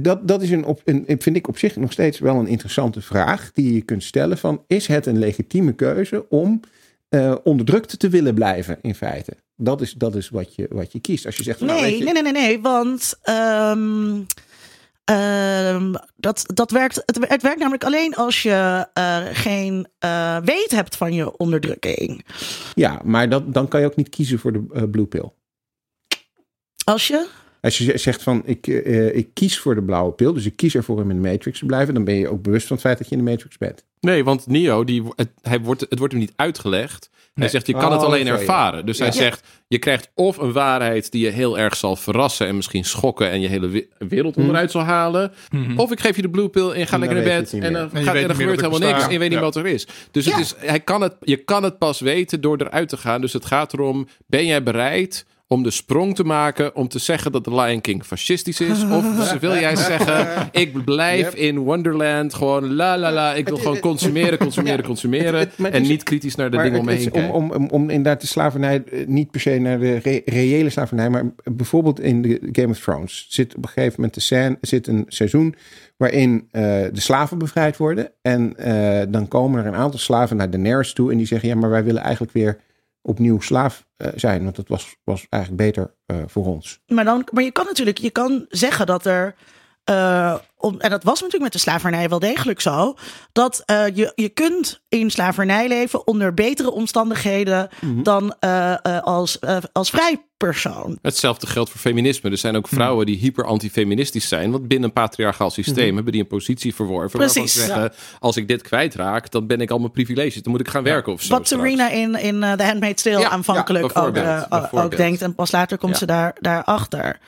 dat, 0.00 0.28
dat 0.28 0.42
is 0.42 0.50
een, 0.50 0.64
op, 0.64 0.80
een, 0.84 1.04
vind 1.18 1.36
ik 1.36 1.48
op 1.48 1.58
zich 1.58 1.76
nog 1.76 1.92
steeds 1.92 2.18
wel 2.18 2.36
een 2.36 2.46
interessante 2.46 3.00
vraag 3.00 3.50
die 3.52 3.74
je 3.74 3.82
kunt 3.82 4.02
stellen 4.02 4.38
van, 4.38 4.64
is 4.66 4.86
het 4.86 5.06
een 5.06 5.18
legitieme 5.18 5.72
keuze 5.72 6.28
om 6.28 6.60
onderdrukt 7.42 7.98
te 7.98 8.08
willen 8.08 8.34
blijven 8.34 8.78
in 8.82 8.94
feite? 8.94 9.32
Dat 9.56 9.80
is, 9.80 9.92
dat 9.92 10.14
is 10.14 10.28
wat, 10.28 10.54
je, 10.54 10.66
wat 10.70 10.92
je 10.92 11.00
kiest. 11.00 11.26
Als 11.26 11.36
je 11.36 11.42
zegt, 11.42 11.60
nee, 11.60 12.02
nee, 12.02 12.12
nee, 12.12 12.22
nee, 12.22 12.32
nee, 12.32 12.60
want 12.60 13.18
ehm, 15.06 15.94
dat, 16.16 16.44
dat 16.46 16.70
werkt, 16.70 17.02
het, 17.06 17.18
het 17.28 17.42
werkt 17.42 17.58
namelijk 17.58 17.84
alleen 17.84 18.14
als 18.14 18.42
je 18.42 18.86
eh, 18.92 19.24
geen 19.32 19.86
eh, 19.98 20.36
weet 20.44 20.70
hebt 20.70 20.96
van 20.96 21.12
je 21.12 21.36
onderdrukking. 21.36 22.24
Ja, 22.74 23.00
maar 23.04 23.28
dat, 23.28 23.54
dan 23.54 23.68
kan 23.68 23.80
je 23.80 23.86
ook 23.86 23.96
niet 23.96 24.08
kiezen 24.08 24.38
voor 24.38 24.52
de 24.52 24.64
eh, 24.72 24.82
blue 24.90 25.06
pill. 25.06 25.30
Als 26.84 27.06
je. 27.06 27.26
Als 27.60 27.78
je 27.78 27.98
zegt 27.98 28.22
van 28.22 28.42
ik, 28.44 28.66
eh, 28.66 29.16
ik 29.16 29.28
kies 29.32 29.58
voor 29.58 29.74
de 29.74 29.82
blauwe 29.82 30.12
pil, 30.12 30.32
dus 30.32 30.46
ik 30.46 30.56
kies 30.56 30.74
ervoor 30.74 31.00
om 31.02 31.10
in 31.10 31.22
de 31.22 31.28
Matrix 31.28 31.58
te 31.58 31.66
blijven, 31.66 31.94
dan 31.94 32.04
ben 32.04 32.14
je 32.14 32.28
ook 32.28 32.42
bewust 32.42 32.66
van 32.66 32.76
het 32.76 32.84
feit 32.84 32.98
dat 32.98 33.08
je 33.08 33.16
in 33.16 33.24
de 33.24 33.30
Matrix 33.30 33.58
bent. 33.58 33.84
Nee, 34.00 34.24
want 34.24 34.46
Neo, 34.46 34.84
die, 34.84 35.02
het, 35.16 35.28
hij 35.42 35.60
wordt, 35.60 35.80
het 35.88 35.98
wordt 35.98 36.12
hem 36.12 36.22
niet 36.22 36.32
uitgelegd. 36.36 37.10
Hij 37.36 37.48
zegt, 37.48 37.66
je 37.66 37.72
kan 37.72 37.92
het 37.92 38.00
Oh, 38.00 38.06
alleen 38.06 38.26
ervaren. 38.26 38.86
Dus 38.86 38.98
hij 38.98 39.12
zegt, 39.12 39.46
je 39.68 39.78
krijgt 39.78 40.10
of 40.14 40.36
een 40.36 40.52
waarheid 40.52 41.10
die 41.12 41.24
je 41.24 41.30
heel 41.30 41.58
erg 41.58 41.76
zal 41.76 41.96
verrassen... 41.96 42.46
en 42.46 42.56
misschien 42.56 42.84
schokken 42.84 43.30
en 43.30 43.40
je 43.40 43.48
hele 43.48 43.68
we- 43.68 43.88
wereld 43.98 44.36
onderuit 44.36 44.70
zal 44.70 44.82
halen. 44.82 45.32
Mhm. 45.50 45.78
Of 45.78 45.90
ik 45.92 46.00
geef 46.00 46.16
je 46.16 46.22
de 46.22 46.30
blue 46.30 46.48
pill 46.48 46.70
en 46.70 46.86
ga 46.86 46.94
En 46.94 47.00
lekker 47.00 47.18
naar 47.18 47.26
bed. 47.40 47.52
En 47.52 47.72
dan. 47.72 47.90
En 47.92 48.04
gaat, 48.04 48.14
en 48.14 48.28
er 48.28 48.34
gebeurt 48.34 48.60
helemaal 48.60 48.88
niks. 48.92 49.04
En 49.04 49.12
je 49.12 49.18
weet 49.18 49.28
niet 49.28 49.38
Ja. 49.38 49.44
wat 49.44 49.56
er 49.56 49.66
is. 49.66 49.86
Dus 50.10 50.24
het 50.26 50.38
is, 50.38 50.54
hij 50.58 50.80
kan 50.80 51.00
het, 51.00 51.16
je 51.20 51.36
kan 51.36 51.62
het 51.62 51.78
pas 51.78 52.00
weten 52.00 52.40
door 52.40 52.56
eruit 52.60 52.88
te 52.88 52.96
gaan. 52.96 53.20
Dus 53.20 53.32
het 53.32 53.44
gaat 53.44 53.72
erom, 53.72 54.08
ben 54.26 54.46
jij 54.46 54.62
bereid 54.62 55.26
om 55.48 55.62
de 55.62 55.70
sprong 55.70 56.14
te 56.14 56.24
maken... 56.24 56.74
om 56.76 56.88
te 56.88 56.98
zeggen 56.98 57.32
dat 57.32 57.44
de 57.44 57.54
Lion 57.54 57.80
King 57.80 58.04
fascistisch 58.04 58.60
is? 58.60 58.84
Of 58.84 59.32
wil 59.40 59.52
jij 59.54 59.76
zeggen, 59.76 60.48
ik 60.52 60.84
blijf 60.84 61.20
Yep. 61.20 61.34
in 61.34 61.58
Wonderland... 61.58 62.34
gewoon 62.34 62.74
la 62.74 62.98
la 62.98 63.12
la, 63.12 63.34
ik 63.34 63.48
wil 63.48 63.56
gewoon 63.56 63.78
consumeren, 63.90 64.38
consumeren, 64.38 64.84
consumeren... 64.84 65.50
En 65.62 65.82
is- 65.82 65.88
niet 65.88 66.02
kritisch 66.02 66.34
naar 66.34 66.50
de 66.50 66.56
Maar 66.56 66.64
dingen 66.64 66.80
om 66.80 66.84
me 66.86 66.92
het 66.92 67.00
heen 67.00 67.10
is 67.12 67.14
om, 67.14 67.20
kijken. 67.20 67.38
om, 67.56 67.64
om, 67.64 67.68
om 67.70 67.90
inderdaad 67.90 68.20
de 68.20 68.26
slavernij, 68.26 68.82
eh, 68.84 69.06
niet 69.06 69.30
per 69.30 69.40
se 69.40 69.58
naar 69.58 69.78
de 69.78 69.96
re- 69.96 70.22
reële 70.24 70.70
slavernij, 70.70 71.10
maar 71.10 71.24
bijvoorbeeld 71.44 72.00
in 72.00 72.22
de 72.22 72.48
Game 72.52 72.68
of 72.68 72.78
Thrones 72.78 73.26
zit 73.28 73.54
op 73.56 73.62
een 73.62 73.68
gegeven 73.68 73.94
moment 73.96 74.14
de 74.14 74.20
scène, 74.20 74.58
zit 74.60 74.86
een 74.86 75.04
seizoen 75.08 75.54
waarin 75.96 76.48
eh, 76.50 76.62
de 76.92 77.00
slaven 77.00 77.38
bevrijd 77.38 77.76
worden. 77.76 78.10
En 78.22 78.56
eh, 78.56 79.06
dan 79.08 79.28
komen 79.28 79.60
er 79.60 79.66
een 79.66 79.74
aantal 79.78 79.98
slaven 80.00 80.36
naar 80.36 80.50
Daenerys 80.50 80.92
toe 80.92 81.10
en 81.10 81.16
die 81.16 81.26
zeggen, 81.26 81.48
ja, 81.48 81.54
maar 81.54 81.70
wij 81.70 81.84
willen 81.84 82.02
eigenlijk 82.02 82.32
weer 82.32 82.58
opnieuw 83.06 83.40
slaaf 83.40 83.86
eh, 83.96 84.08
zijn, 84.14 84.42
want 84.42 84.56
dat 84.56 84.68
was, 84.68 84.96
was 85.04 85.26
eigenlijk 85.28 85.62
beter 85.62 85.94
eh, 86.06 86.16
voor 86.26 86.46
ons. 86.46 86.80
Maar, 86.86 87.04
dan, 87.04 87.28
maar 87.32 87.42
je 87.42 87.50
kan 87.50 87.64
natuurlijk, 87.64 87.98
je 87.98 88.10
kan 88.10 88.46
zeggen 88.48 88.86
dat 88.86 89.06
er. 89.06 89.34
Eh, 89.86 90.34
om, 90.56 90.80
en 90.80 90.90
dat 90.90 91.02
was 91.04 91.14
natuurlijk 91.14 91.42
met 91.42 91.52
de 91.52 91.58
slavernij 91.68 92.08
wel 92.08 92.18
degelijk 92.18 92.60
zo. 92.60 92.94
Dat 93.32 93.62
eh, 93.64 93.84
je, 93.94 94.12
je 94.14 94.28
kunt 94.28 94.80
in 94.88 95.10
slavernij 95.10 95.68
leven 95.68 96.06
onder 96.06 96.34
betere 96.34 96.70
omstandigheden 96.70 97.68
dan 98.02 98.34
eh, 98.40 98.72
eh, 98.72 99.02
als, 99.02 99.38
eh, 99.38 99.56
als 99.72 99.90
vrij 99.90 100.24
persoon. 100.36 100.98
Hetzelfde 101.02 101.46
geldt 101.46 101.70
voor 101.70 101.80
feminisme. 101.80 102.30
Er 102.30 102.38
zijn 102.38 102.56
ook 102.56 102.68
vrouwen 102.68 103.06
die 103.06 103.16
hyper 103.16 103.44
antifeministisch 103.44 104.28
zijn. 104.28 104.50
Want 104.50 104.68
binnen 104.68 104.88
een 104.88 104.94
patriarchaal 104.94 105.50
systeem 105.50 105.94
hebben 105.94 106.12
die 106.12 106.22
een 106.22 106.28
positie 106.28 106.74
verworven. 106.74 107.18
Precies, 107.18 107.52
ze 107.52 107.60
zeggen, 107.60 107.92
als 108.18 108.36
ik 108.36 108.48
dit 108.48 108.62
kwijtraak, 108.62 109.30
dan 109.30 109.46
ben 109.46 109.60
ik 109.60 109.70
al 109.70 109.78
mijn 109.78 109.90
privileges. 109.90 110.42
Dan 110.42 110.52
moet 110.52 110.60
ik 110.60 110.68
gaan 110.68 110.82
werken 110.82 111.12
of 111.12 111.22
zo. 111.22 111.34
Wat. 111.34 111.48
Serena 111.48 111.90
in, 111.90 112.14
in 112.14 112.42
eh, 112.42 112.52
The 112.52 112.64
Handmaid's 112.64 113.02
Tale 113.02 113.18
Ja, 113.18 113.28
aanvankelijk 113.28 113.92
ja, 113.94 114.48
ook, 114.70 114.96
denkt. 114.96 115.22
En 115.22 115.34
pas 115.34 115.52
later 115.52 115.78
komt 115.78 115.92
Ja. 115.92 115.98
ze 115.98 116.06
daar, 116.06 116.36
daarachter. 116.40 117.18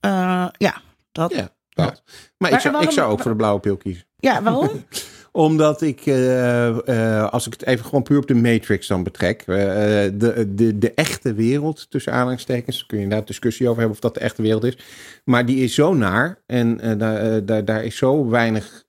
Eh 0.00 0.46
ja, 0.58 0.80
dat. 1.12 1.32
Ja. 1.78 1.84
Maar, 1.84 2.00
Maar 2.38 2.52
ik, 2.52 2.60
zou, 2.60 2.82
ik 2.82 2.90
zou 2.90 3.12
ook 3.12 3.20
voor 3.20 3.30
de 3.30 3.36
blauwe 3.36 3.60
pil 3.60 3.76
kiezen. 3.76 4.04
waarom? 4.42 4.70
Omdat 5.32 5.82
ik, 5.82 6.06
eh, 6.06 6.68
eh, 7.18 7.28
als 7.32 7.46
ik 7.46 7.52
het 7.52 7.66
even 7.66 7.84
gewoon 7.84 8.02
puur 8.02 8.18
op 8.18 8.26
de 8.26 8.34
Matrix 8.34 8.86
dan 8.86 9.02
betrek, 9.02 9.40
eh, 9.40 9.46
de, 9.46 10.52
de, 10.54 10.78
de 10.78 10.92
echte 10.94 11.34
wereld, 11.34 11.90
tussen 11.90 12.12
aanhalingstekens, 12.12 12.86
kun 12.86 12.96
je 12.96 13.02
inderdaad 13.02 13.26
discussie 13.26 13.66
over 13.66 13.78
hebben 13.78 13.96
of 13.96 14.02
dat 14.02 14.14
de 14.14 14.20
echte 14.20 14.42
wereld 14.42 14.64
is, 14.64 14.78
maar 15.24 15.46
die 15.46 15.64
is 15.64 15.74
zo 15.74 15.94
naar 15.94 16.42
en 16.46 16.98
daar, 16.98 17.44
daar, 17.44 17.64
daar 17.64 17.84
is 17.84 17.96
zo 17.96 18.28
weinig 18.28 18.84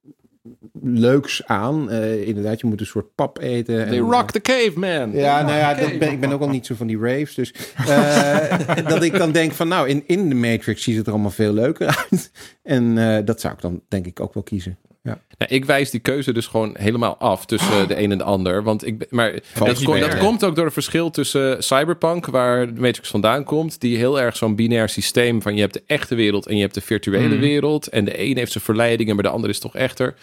leuks 0.81 1.45
aan. 1.45 1.89
Eh, 1.89 2.27
inderdaad, 2.27 2.59
je 2.59 2.67
moet 2.67 2.79
een 2.79 2.85
soort 2.85 3.15
pap 3.15 3.39
eten. 3.39 3.75
They 3.87 3.97
en, 3.97 3.99
rock 3.99 4.31
the 4.31 4.41
caveman. 4.41 5.11
Ja, 5.11 5.41
nou 5.41 5.57
ja, 5.57 5.73
dat 5.73 5.99
ben, 5.99 6.11
ik 6.11 6.19
ben 6.19 6.31
ook 6.31 6.41
al 6.41 6.49
niet 6.49 6.65
zo 6.65 6.75
van 6.75 6.87
die 6.87 6.99
raves. 6.99 7.35
Dus 7.35 7.53
eh, 7.87 8.85
dat 8.93 9.03
ik 9.03 9.17
dan 9.17 9.31
denk 9.31 9.51
van 9.51 9.67
nou, 9.67 9.87
in, 9.87 10.03
in 10.05 10.29
de 10.29 10.35
Matrix 10.35 10.83
ziet 10.83 10.97
het 10.97 11.05
er 11.05 11.11
allemaal 11.11 11.31
veel 11.31 11.53
leuker 11.53 11.87
uit. 11.87 12.31
En 12.63 12.97
eh, 12.97 13.25
dat 13.25 13.41
zou 13.41 13.53
ik 13.53 13.61
dan 13.61 13.81
denk 13.87 14.05
ik 14.05 14.19
ook 14.19 14.33
wel 14.33 14.43
kiezen. 14.43 14.77
Ja. 15.01 15.21
Nou, 15.37 15.51
ik 15.51 15.65
wijs 15.65 15.89
die 15.89 15.99
keuze 15.99 16.33
dus 16.33 16.47
gewoon 16.47 16.75
helemaal 16.77 17.17
af 17.17 17.45
tussen 17.45 17.87
de 17.87 18.01
een 18.01 18.11
en 18.11 18.17
de 18.17 18.23
ander. 18.23 18.63
Want 18.63 18.85
ik, 18.85 19.05
maar 19.09 19.33
dat, 19.53 20.17
komt 20.17 20.43
ook 20.43 20.55
door 20.55 20.65
het 20.65 20.73
verschil 20.73 21.09
tussen 21.09 21.63
Cyberpunk, 21.63 22.25
waar 22.25 22.73
de 22.73 22.81
Matrix 22.81 23.09
vandaan 23.09 23.43
komt, 23.43 23.81
die 23.81 23.97
heel 23.97 24.19
erg 24.19 24.37
zo'n 24.37 24.55
binair 24.55 24.89
systeem 24.89 25.41
van 25.41 25.55
je 25.55 25.61
hebt 25.61 25.73
de 25.73 25.83
echte 25.85 26.15
wereld 26.15 26.47
en 26.47 26.55
je 26.55 26.61
hebt 26.61 26.73
de 26.73 26.81
virtuele 26.81 27.37
wereld. 27.37 27.87
En 27.87 28.05
de 28.05 28.21
een 28.21 28.37
heeft 28.37 28.51
zijn 28.51 28.63
verleidingen, 28.63 29.15
maar 29.15 29.23
de 29.23 29.29
ander 29.29 29.49
is 29.49 29.59
toch 29.59 29.75
echter. 29.75 30.15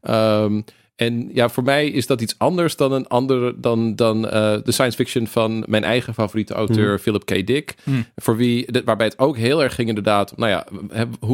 Ehm, 0.00 0.60
en 0.96 1.30
ja, 1.32 1.48
voor 1.48 1.62
mij 1.62 1.88
is 1.88 2.06
dat 2.06 2.20
iets 2.20 2.34
anders 2.38 2.76
dan 2.76 2.92
een 2.92 3.06
andere 3.06 3.54
dan, 3.56 3.96
dan 3.96 4.28
eh, 4.28 4.56
de 4.64 4.72
science 4.72 4.96
fiction 4.96 5.26
van 5.26 5.64
mijn 5.68 5.84
eigen 5.84 6.14
favoriete 6.14 6.54
auteur 6.54 6.98
Philip 6.98 7.24
K. 7.24 7.46
Dick. 7.46 7.74
Voor 8.16 8.36
wie, 8.36 8.68
waarbij 8.84 9.06
het 9.06 9.18
ook 9.18 9.36
heel 9.36 9.62
erg 9.62 9.74
ging 9.74 9.88
inderdaad, 9.88 10.30
om, 10.30 10.38
nou 10.38 10.50
ja, 10.50 10.66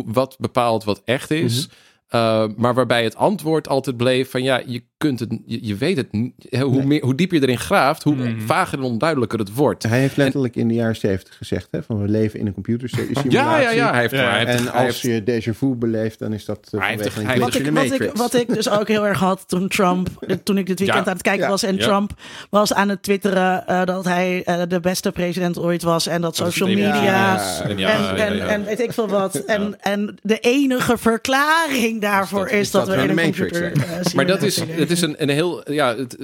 wat 0.06 0.36
bepaalt 0.38 0.84
wat 0.84 1.02
echt 1.04 1.30
is. 1.30 1.68
Uh, 2.14 2.46
maar 2.56 2.74
waarbij 2.74 3.04
het 3.04 3.16
antwoord 3.16 3.68
altijd 3.68 3.96
bleef 3.96 4.30
van 4.30 4.42
ja, 4.42 4.62
je 4.66 4.84
kunt 5.00 5.20
het, 5.20 5.38
je, 5.46 5.58
je 5.66 5.76
weet 5.76 5.96
het 5.96 6.12
niet. 6.12 6.32
Hoe, 6.60 6.84
meer, 6.84 7.04
hoe 7.04 7.14
dieper 7.14 7.36
je 7.36 7.42
erin 7.42 7.58
graaft, 7.58 8.02
hoe 8.02 8.16
vager 8.46 8.78
en 8.78 8.84
onduidelijker 8.84 9.38
het 9.38 9.54
wordt. 9.54 9.82
Hij 9.82 10.00
heeft 10.00 10.16
letterlijk 10.16 10.56
in 10.56 10.68
de 10.68 10.74
jaren 10.74 10.96
70 10.96 11.36
gezegd 11.36 11.68
hè, 11.70 11.82
van 11.82 12.00
we 12.02 12.08
leven 12.08 12.40
in 12.40 12.46
een 12.46 12.52
computersimulatie. 12.54 13.30
Ja, 13.30 13.60
ja, 13.60 13.70
ja. 13.70 13.90
Hij 13.92 14.00
heeft, 14.00 14.12
Ja, 14.14 14.30
hij 14.30 14.38
heeft, 14.46 14.58
En 14.60 14.72
als 14.72 15.00
heeft- 15.02 15.26
je 15.26 15.40
déjà 15.52 15.56
vu 15.56 15.66
beleeft, 15.74 16.18
dan 16.18 16.32
is 16.32 16.44
dat 16.44 16.70
uh, 16.74 16.80
Hij 16.80 16.90
heeft- 16.90 17.02
vanwege 17.02 17.20
een 17.20 17.26
hij 17.26 17.38
Wat 17.38 17.54
in 17.54 17.60
ik, 17.60 17.66
de 17.66 17.72
wat, 17.72 18.00
ik, 18.00 18.16
wat 18.16 18.34
ik 18.34 18.54
dus 18.54 18.68
ook 18.70 18.88
heel 18.88 19.06
erg 19.06 19.18
had 19.18 19.44
toen 19.48 19.68
Trump, 19.68 20.08
toen 20.44 20.58
ik 20.58 20.66
dit 20.66 20.78
weekend 20.78 20.98
Ja. 21.04 21.10
aan 21.10 21.12
het 21.16 21.22
kijken 21.22 21.42
Ja. 21.42 21.48
was 21.48 21.62
en 21.62 21.76
Ja. 21.76 21.82
Trump 21.84 22.12
was 22.50 22.72
aan 22.74 22.88
het 22.88 23.02
twitteren 23.02 23.66
eh, 23.66 23.84
dat 23.84 24.04
hij 24.04 24.42
eh, 24.44 24.62
de 24.68 24.80
beste 24.80 25.12
president 25.12 25.58
ooit 25.58 25.82
was 25.82 26.06
en 26.06 26.20
dat 26.20 26.36
social 26.36 26.68
media 26.68 27.02
Ja. 27.02 27.60
En 27.62 27.70
en, 27.70 27.78
ja, 27.78 27.88
ja, 27.88 28.16
en, 28.16 28.36
ja. 28.36 28.46
en 28.46 28.64
weet 28.64 28.80
ik 28.80 28.92
veel 28.92 29.08
wat. 29.08 29.34
En, 29.34 29.80
en 29.80 30.18
de 30.22 30.38
enige 30.38 30.98
verklaring 30.98 32.00
daarvoor 32.00 32.44
dat- 32.44 32.50
is 32.52 32.70
dat, 32.70 32.86
we 32.88 32.92
in 32.94 33.00
een 33.00 33.06
de 33.08 33.14
Matrix 33.14 33.36
computer 33.38 33.72
eh, 34.06 34.14
Maar 34.14 34.26
dat 34.26 34.42
is, 34.42 34.62
het 34.90 34.98
is 34.98 35.04
een, 35.04 35.22
een 35.22 35.28
heel. 35.28 35.72
Ja, 35.72 35.96
het, 35.96 36.16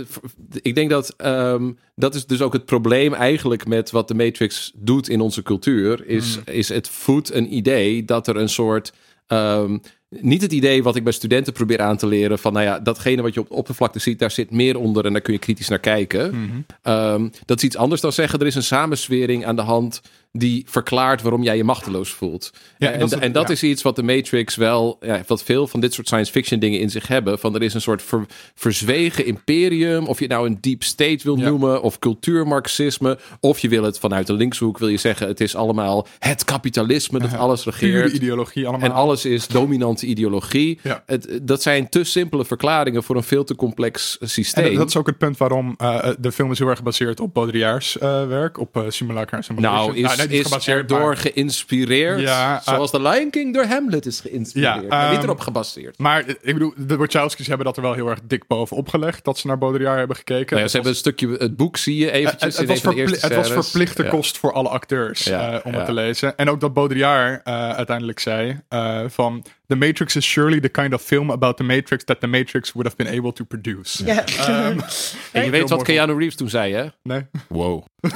ik 0.63 0.75
denk 0.75 0.91
dat. 0.91 1.15
ehm, 1.17 1.73
dat 1.95 2.15
is 2.15 2.27
dus 2.27 2.41
ook 2.41 2.53
het 2.53 2.65
probleem 2.65 3.15
eigenlijk 3.15 3.67
met 3.67 3.91
wat 3.91 4.09
de 4.09 4.15
Matrix 4.15 4.73
doet 4.75 5.09
in 5.09 5.21
onze 5.21 5.43
cultuur. 5.43 6.07
Is, 6.07 6.39
is 6.45 6.69
het 6.69 6.89
voedt 6.89 7.33
een 7.33 7.55
idee 7.55 8.05
dat 8.05 8.27
er 8.27 8.37
een 8.37 8.49
soort. 8.49 8.93
ehm, 9.27 9.79
niet 10.09 10.43
het 10.43 10.53
idee 10.53 10.83
wat 10.83 10.97
ik 10.97 11.05
bij 11.05 11.13
studenten 11.13 11.53
probeer 11.53 11.81
aan 11.81 11.97
te 11.97 12.07
leren 12.07 12.39
van, 12.39 12.53
nou 12.53 12.65
ja, 12.65 12.81
datgene 12.81 13.23
wat 13.23 13.35
je 13.35 13.41
op 13.41 13.49
de 13.49 13.55
oppervlakte 13.55 13.99
ziet, 13.99 14.19
daar 14.19 14.31
zit 14.31 14.51
meer 14.51 14.79
onder 14.79 15.05
en 15.05 15.13
daar 15.13 15.23
kun 15.23 15.33
je 15.33 15.39
kritisch 15.39 15.69
naar 15.69 15.79
kijken. 15.79 16.33
Ehm, 16.83 17.29
dat 17.45 17.57
is 17.57 17.65
iets 17.65 17.77
anders 17.77 18.01
dan 18.01 18.13
zeggen, 18.13 18.39
er 18.39 18.47
is 18.47 18.55
een 18.55 18.63
samenswering 18.63 19.47
aan 19.47 19.57
de 19.57 19.63
hand 19.63 20.01
die 20.39 20.65
verklaart 20.69 21.23
waarom 21.23 21.43
jij 21.43 21.57
je 21.57 21.65
machteloos 21.65 22.11
voelt. 22.11 22.51
Ja, 22.79 22.87
en, 22.87 22.93
en 22.93 22.99
dat, 23.01 23.09
is, 23.11 23.17
is- 23.17 23.23
en 23.25 23.33
dat 23.33 23.47
ja. 23.47 23.53
is 23.55 23.63
iets 23.63 23.83
wat 23.83 23.97
de 23.97 24.03
Matrix 24.03 24.57
wel, 24.57 24.97
ja, 25.01 25.23
wat 25.27 25.43
veel 25.43 25.67
van 25.67 25.81
dit 25.81 25.95
soort 25.95 26.07
science 26.07 26.33
fiction 26.33 26.61
dingen 26.61 26.81
in 26.81 26.91
zich 26.91 27.09
hebben. 27.09 27.39
Van 27.39 27.55
er 27.55 27.63
is 27.63 27.75
een 27.75 27.81
soort 27.81 28.03
ver- 28.03 28.27
verzwegen 28.55 29.27
imperium, 29.27 30.07
of 30.07 30.19
je 30.21 30.27
nou 30.27 30.47
een 30.47 30.59
deep 30.61 30.83
state 30.83 31.19
wil 31.23 31.37
noemen, 31.37 31.83
of 31.83 31.99
cultuurmarxisme, 31.99 33.19
of 33.41 33.59
je 33.59 33.69
wil 33.69 33.83
het 33.83 33.99
vanuit 33.99 34.27
de 34.27 34.33
linkshoek, 34.33 34.79
wil 34.79 34.89
je 34.89 34.97
zeggen, 34.97 35.27
het 35.29 35.41
is 35.41 35.55
allemaal 35.55 36.07
het 36.19 36.45
kapitalisme 36.45 37.19
dat 37.19 37.35
alles 37.37 37.65
regeert. 37.65 38.13
ideologie 38.13 38.67
allemaal. 38.67 38.89
En 38.89 38.95
alles 38.95 39.25
is 39.25 39.47
dominante 39.47 40.07
ideologie. 40.07 40.79
Het, 41.07 41.39
dat 41.43 41.63
zijn 41.63 41.89
te 41.89 42.05
simpele 42.05 42.45
verklaringen 42.45 43.03
voor 43.03 43.17
een 43.17 43.23
veel 43.23 43.45
te 43.45 43.55
complex 43.55 44.19
En 44.21 44.29
systeem. 44.29 44.65
dat, 44.65 44.75
dat 44.77 44.89
is 44.89 44.97
ook 44.97 45.07
het 45.07 45.19
punt 45.19 45.37
waarom 45.37 45.75
eh, 45.79 46.09
de 46.19 46.33
film 46.33 46.51
is 46.51 46.59
heel 46.59 46.69
erg 46.69 46.77
gebaseerd 46.79 47.21
op 47.21 47.35
Baudrillard's 47.35 47.99
eh, 47.99 48.27
werk, 48.27 48.59
op 48.61 48.77
uh, 48.77 48.83
Simulacra 48.89 49.37
en 49.37 49.45
Simulation. 49.45 49.87
nou, 49.87 49.97
is, 49.97 50.26
is 50.31 50.43
gebaseerd, 50.43 50.91
maar- 50.91 51.17
geïnspireerd. 51.17 52.21
Ja, 52.21 52.55
uh, 52.55 52.63
zoals 52.75 52.91
The 52.91 53.01
Lion 53.03 53.31
King 53.31 53.55
door 53.55 53.65
Hamlet 53.65 54.07
is 54.07 54.21
geïnspireerd. 54.21 54.83
Ja, 54.83 54.89
maar 54.89 55.09
niet 55.11 55.19
um, 55.19 55.25
erop 55.25 55.41
gebaseerd. 55.41 55.99
Maar 55.99 56.21
eh, 56.25 56.35
ik 56.43 56.53
bedoel, 56.53 56.73
de 56.77 56.97
Wachowski's 56.97 57.47
hebben 57.47 57.67
dat 57.67 57.77
er 57.77 57.83
wel 57.83 57.93
heel 57.95 58.09
erg 58.09 58.19
dik 58.25 58.47
bovenop 58.47 58.89
gelegd, 58.89 59.25
dat 59.25 59.39
ze 59.39 59.47
naar 59.47 59.59
Baudrillard 59.59 59.99
hebben 59.99 60.17
gekeken. 60.17 60.57
Nou 60.57 60.57
ja, 60.57 60.61
Het 60.63 60.71
ze 60.71 60.77
hebben 60.77 60.93
een 60.93 60.99
stukje, 60.99 61.29
het 61.39 61.57
boek 61.57 61.77
zie 61.77 61.97
je 61.97 62.11
eventjes 62.11 62.43
het, 62.43 62.53
het 62.53 62.61
in 62.61 62.67
was 62.67 62.81
verpli- 62.81 63.19
het 63.21 63.35
was 63.35 63.51
verplichte 63.51 64.05
kost 64.05 64.39
voor 64.39 64.53
alle 64.53 64.69
acteurs 64.69 65.27
eh, 65.29 65.55
om 65.65 65.75
het 65.75 65.85
te 65.87 65.93
lezen. 65.93 66.37
En 66.37 66.51
ook 66.51 66.61
dat 66.61 66.75
Baudrillard 66.75 67.41
eh, 67.45 67.71
uiteindelijk 67.71 68.19
zei 68.19 68.61
uh, 68.71 69.01
van... 69.07 69.45
The 69.67 69.77
Matrix 69.77 70.17
is 70.17 70.25
surely 70.25 70.61
the 70.61 70.69
kind 70.69 70.93
of 70.95 71.03
film 71.03 71.31
about 71.31 71.57
the 71.57 71.63
Matrix 71.65 72.05
that 72.05 72.21
the 72.21 72.27
Matrix 72.27 72.73
would 72.73 72.87
have 72.93 72.97
been 72.97 73.19
able 73.19 73.33
to 73.33 73.45
produce. 73.45 74.05
Ja. 74.05 74.25
En 75.33 75.45
je 75.45 75.51
weet 75.51 75.71
wat 75.71 75.83
Keanu 75.83 76.13
Reeves 76.19 76.35
toen 76.37 76.49
zei, 76.49 76.75
hè? 76.75 76.87
Nee? 77.03 77.27
Wow. 77.49 77.85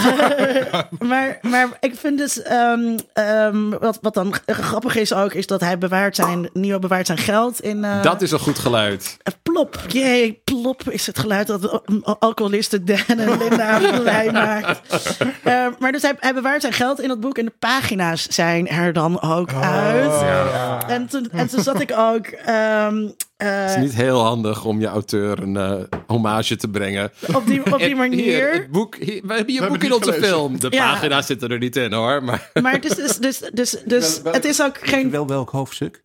maar, 0.99 1.39
maar 1.43 1.69
ik 1.81 1.95
vind 1.97 2.19
dus, 2.19 2.43
ehm, 2.43 2.99
ehm, 3.13 3.69
wat, 3.71 3.99
wat 4.03 4.15
dan 4.15 4.35
grappig 4.47 4.97
is 4.97 5.13
ook, 5.13 5.33
is 5.33 5.47
dat 5.47 5.61
hij 5.61 5.79
bewaart 5.79 6.17
zijn, 6.17 6.51
Neo 6.53 6.79
bewaart 6.79 7.07
zijn 7.07 7.19
geld 7.19 7.61
in... 7.61 7.85
eh, 7.85 8.03
Dat 8.03 8.23
is 8.23 8.31
een 8.31 8.39
goed 8.39 8.59
geluid. 8.59 9.17
Plop, 9.43 9.79
jee, 9.89 10.41
plop 10.45 10.83
is 10.91 11.07
het 11.07 11.19
geluid 11.19 11.47
dat 11.47 11.85
al- 12.03 12.17
alcoholisten 12.21 12.85
Dan 12.85 12.97
en 13.07 13.39
Linda 13.39 13.79
blij 14.01 14.31
maakt. 14.43 14.81
Eh, 15.43 15.67
maar 15.79 15.93
dus 15.93 16.03
hij, 16.03 16.15
hij 16.19 16.35
bewaart 16.35 16.61
zijn 16.61 16.73
geld 16.73 17.01
in 17.01 17.09
dat 17.09 17.21
boek 17.21 17.39
en 17.39 17.45
de 17.45 17.53
pagina's 17.59 18.27
zijn 18.27 18.69
er 18.69 18.93
dan 18.93 19.21
ook 19.23 19.53
uit. 19.53 20.23
En, 20.89 21.07
toen, 21.07 21.29
en 21.41 21.49
toen 21.49 21.63
zat 21.63 21.81
ik 21.81 21.93
ook... 21.99 22.27
ehm, 22.27 23.09
eh, 23.37 23.49
Het 23.61 23.71
is 23.71 23.77
niet 23.77 23.95
heel 23.95 24.21
handig 24.25 24.65
om 24.65 24.81
je 24.81 24.87
auteur 24.87 25.39
een 25.43 25.57
eh, 25.57 25.75
hommage 26.07 26.57
te 26.57 26.69
brengen. 26.69 27.11
op 27.35 27.47
die, 27.47 27.73
op 27.73 27.79
die 27.79 27.87
Hier, 27.87 27.97
manier. 27.97 28.53
het 28.53 28.71
boek, 28.71 28.97
hier, 28.97 29.21
we 29.27 29.35
hebben 29.35 29.55
je 29.55 29.61
We 29.61 29.67
boek 29.67 29.71
hebben 29.71 29.89
in 29.89 29.93
onze 29.95 30.13
gelezen. 30.13 30.35
film. 30.35 30.61
De 30.61 30.67
Ja. 30.71 30.93
pagina's 30.93 31.27
zitten 31.27 31.49
er 31.51 31.59
niet 31.59 31.77
in, 31.77 31.93
hoor. 31.93 32.25
Maar 32.25 32.51
Maar 32.63 32.73
het 32.73 32.85
is 32.85 32.95
dus, 32.95 33.17
dus, 33.17 33.39
dus, 33.53 33.77
dus 33.85 34.21
het 34.25 34.45
is 34.45 34.63
ook 34.63 34.79
geen... 34.81 35.11
Wel 35.11 35.27
welk 35.27 35.51
hoofdstuk? 35.51 36.01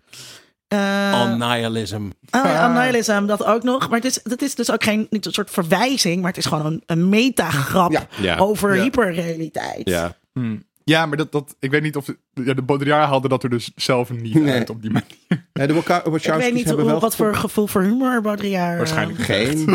eh, 0.68 1.14
Annihilism. 1.22 1.96
Oh 2.32 2.42
ja, 2.44 2.66
Annihilism, 2.68 3.26
dat 3.26 3.46
ook 3.46 3.64
nog. 3.64 3.90
Maar 3.90 3.98
het 4.00 4.06
is, 4.06 4.20
het 4.24 4.42
is 4.42 4.56
dus 4.56 4.72
ook 4.72 4.84
geen 4.84 5.08
niet 5.10 5.26
een 5.26 5.34
soort 5.34 5.50
verwijzing, 5.52 6.18
maar 6.22 6.30
het 6.30 6.38
is 6.38 6.46
gewoon 6.46 6.66
een, 6.66 6.84
een 6.86 7.10
metagrap 7.10 7.92
Ja. 7.92 8.08
Ja. 8.22 8.38
over 8.38 8.76
Ja. 8.76 8.82
hyperrealiteit. 8.82 9.90
ja. 9.90 10.16
Hmm. 10.34 10.65
Ja, 10.88 11.06
maar 11.06 11.18
dat, 11.18 11.32
dat, 11.32 11.56
ik 11.60 11.72
weet 11.72 11.82
niet 11.82 11.96
of... 11.96 12.06
De, 12.06 12.44
ja, 12.46 12.54
de 12.54 12.62
Baudrillard 12.62 13.08
haalde 13.10 13.28
dat 13.28 13.44
er 13.44 13.50
dus 13.50 13.72
zelf 13.76 14.10
niet 14.10 14.34
Nee. 14.34 14.54
uit 14.54 14.70
op 14.70 14.82
die 14.82 14.92
manier. 14.92 15.08
Ja, 15.54 15.66
de 15.68 15.74
Waka- 15.74 15.98
Ik 15.98 16.04
weet 16.12 16.26
Wachowski's 16.26 16.54
niet 16.54 16.70
hoe, 16.70 16.84
wel 16.86 17.00
wat 17.00 17.16
voor 17.16 17.36
gevoel 17.36 17.68
voor 17.68 17.82
humor 17.82 18.22
Baudrillard... 18.22 18.72
eh, 18.72 18.78
Waarschijnlijk 18.78 19.20
geen. 19.20 19.66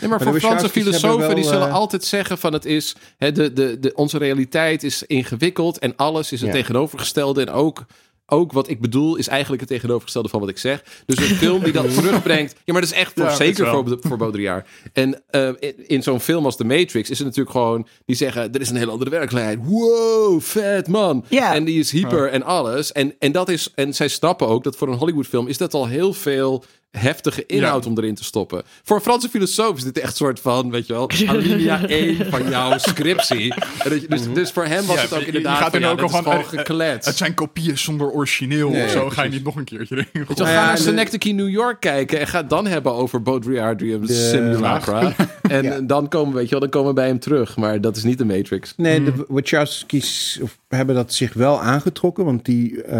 Nee, 0.00 0.08
maar 0.08 0.20
voor 0.20 0.40
Franse 0.40 0.40
Wachowski's 0.40 0.70
filosofen 0.82 1.34
die 1.34 1.44
zullen 1.44 1.68
eh, 1.68 1.74
altijd 1.74 2.04
zeggen 2.04 2.38
van 2.38 2.52
het 2.52 2.64
is 2.64 2.96
hè, 3.18 3.32
de, 3.32 3.52
de, 3.52 3.78
de, 3.80 3.94
onze 3.94 4.18
realiteit 4.18 4.82
is 4.82 5.02
ingewikkeld 5.02 5.78
en 5.78 5.96
alles 5.96 6.32
is 6.32 6.40
het 6.40 6.48
Ja. 6.50 6.54
tegenovergestelde 6.56 7.40
en 7.40 7.50
ook 7.50 7.84
ook 8.30 8.52
wat 8.52 8.68
ik 8.68 8.80
bedoel 8.80 9.16
is 9.16 9.28
eigenlijk 9.28 9.60
het 9.60 9.70
tegenovergestelde 9.70 10.28
van 10.28 10.40
wat 10.40 10.48
ik 10.48 10.58
zeg. 10.58 10.82
Dus 11.06 11.16
een 11.16 11.36
film 11.36 11.62
die 11.62 11.72
dat 11.72 11.94
terugbrengt. 11.94 12.52
Ja, 12.64 12.72
maar 12.72 12.82
dat 12.82 12.90
is 12.90 12.96
echt 12.96 13.12
voor, 13.12 13.24
Ja, 13.24 13.34
zeker 13.34 13.66
voor, 13.66 13.98
voor 14.00 14.16
Baudrillard. 14.16 14.68
En 14.92 15.22
eh, 15.30 15.48
in, 15.58 15.88
in 15.88 16.02
zo'n 16.02 16.20
film 16.20 16.44
als 16.44 16.56
The 16.56 16.64
Matrix 16.64 17.10
is 17.10 17.18
het 17.18 17.26
natuurlijk 17.26 17.56
gewoon... 17.56 17.86
Die 18.04 18.16
zeggen, 18.16 18.52
er 18.52 18.60
is 18.60 18.70
een 18.70 18.76
hele 18.76 18.90
andere 18.90 19.10
werkelijkheid. 19.10 19.58
Wow, 19.62 20.40
vet 20.40 20.88
man. 20.88 21.24
Ja. 21.28 21.54
En 21.54 21.64
die 21.64 21.78
is 21.78 21.90
hyper 21.90 22.30
en 22.30 22.42
alles. 22.42 22.92
En, 22.92 23.14
en, 23.18 23.32
dat 23.32 23.48
is, 23.48 23.72
en 23.74 23.94
zij 23.94 24.08
snappen 24.08 24.46
ook 24.48 24.64
dat 24.64 24.76
voor 24.76 24.88
een 24.88 24.98
Hollywoodfilm... 24.98 25.48
is 25.48 25.58
dat 25.58 25.74
al 25.74 25.86
heel 25.86 26.12
veel 26.12 26.64
heftige 26.90 27.46
inhoud 27.46 27.84
Ja. 27.84 27.90
om 27.90 27.98
erin 27.98 28.14
te 28.14 28.24
stoppen. 28.24 28.62
Voor 28.82 28.96
een 28.96 29.02
Franse 29.02 29.28
filosoof 29.28 29.76
is 29.76 29.82
dit 29.84 29.98
echt 29.98 30.10
een 30.10 30.16
soort 30.16 30.40
van, 30.40 30.70
weet 30.70 30.86
je 30.86 30.92
wel... 30.92 31.10
alinea 31.26 31.86
1 31.88 32.26
van 32.30 32.48
jouw 32.50 32.78
scriptie. 32.78 33.54
Dat 33.84 34.00
je- 34.00 34.06
dus, 34.08 34.32
dus 34.32 34.50
voor 34.50 34.64
hem 34.64 34.86
was 34.86 34.96
Ja, 34.96 35.02
het 35.02 35.12
ook 35.12 35.20
je 35.20 35.26
inderdaad 35.26 35.58
gaat 35.58 35.70
van, 35.70 35.74
er 35.80 35.86
ja, 35.86 35.90
ook 35.92 35.98
dat 35.98 36.10
van, 36.10 36.22
gewoon 36.22 36.38
eh, 36.38 36.44
eh, 36.44 36.48
gekletst. 36.48 37.06
Het 37.08 37.16
zijn 37.16 37.34
kopieën 37.34 37.78
zonder 37.78 38.10
origineel 38.10 38.70
Nee, 38.70 38.84
of 38.84 38.90
zo. 38.90 39.10
Ga 39.10 39.22
je 39.22 39.30
niet 39.30 39.44
nog 39.44 39.56
een 39.56 39.64
keertje 39.64 39.94
erin 39.94 40.06
Weet 40.12 40.28
je, 40.28 40.34
gooien. 40.34 40.44
wel, 40.44 40.54
Ja, 40.54 40.60
ga 40.60 40.66
naar 40.66 40.78
Synecdoche 40.78 41.32
New 41.32 41.48
York 41.48 41.80
kijken 41.80 42.20
en 42.20 42.26
ga 42.26 42.38
het 42.38 42.50
dan 42.50 42.66
hebben 42.66 42.92
over 42.92 43.22
Baudrillard's 43.22 44.06
De- 44.06 44.14
Simulacra. 44.30 45.12
En 45.50 45.62
Ja. 45.62 45.80
dan 45.80 46.08
komen, 46.08 46.34
weet 46.34 46.44
je 46.44 46.50
wel, 46.50 46.60
dan 46.60 46.68
komen 46.68 46.88
we 46.88 46.94
bij 46.94 47.06
hem 47.06 47.18
terug. 47.18 47.56
Maar 47.56 47.80
dat 47.80 47.96
is 47.96 48.02
niet 48.02 48.18
de 48.18 48.24
Matrix. 48.24 48.74
Nee, 48.76 49.04
de 49.04 49.12
Wachowski's 49.28 50.38
of, 50.42 50.58
hebben 50.68 50.94
dat 50.94 51.12
zich 51.14 51.32
wel 51.32 51.60
aangetrokken. 51.62 52.24
Want 52.24 52.44
die, 52.44 52.82
eh, 52.82 52.96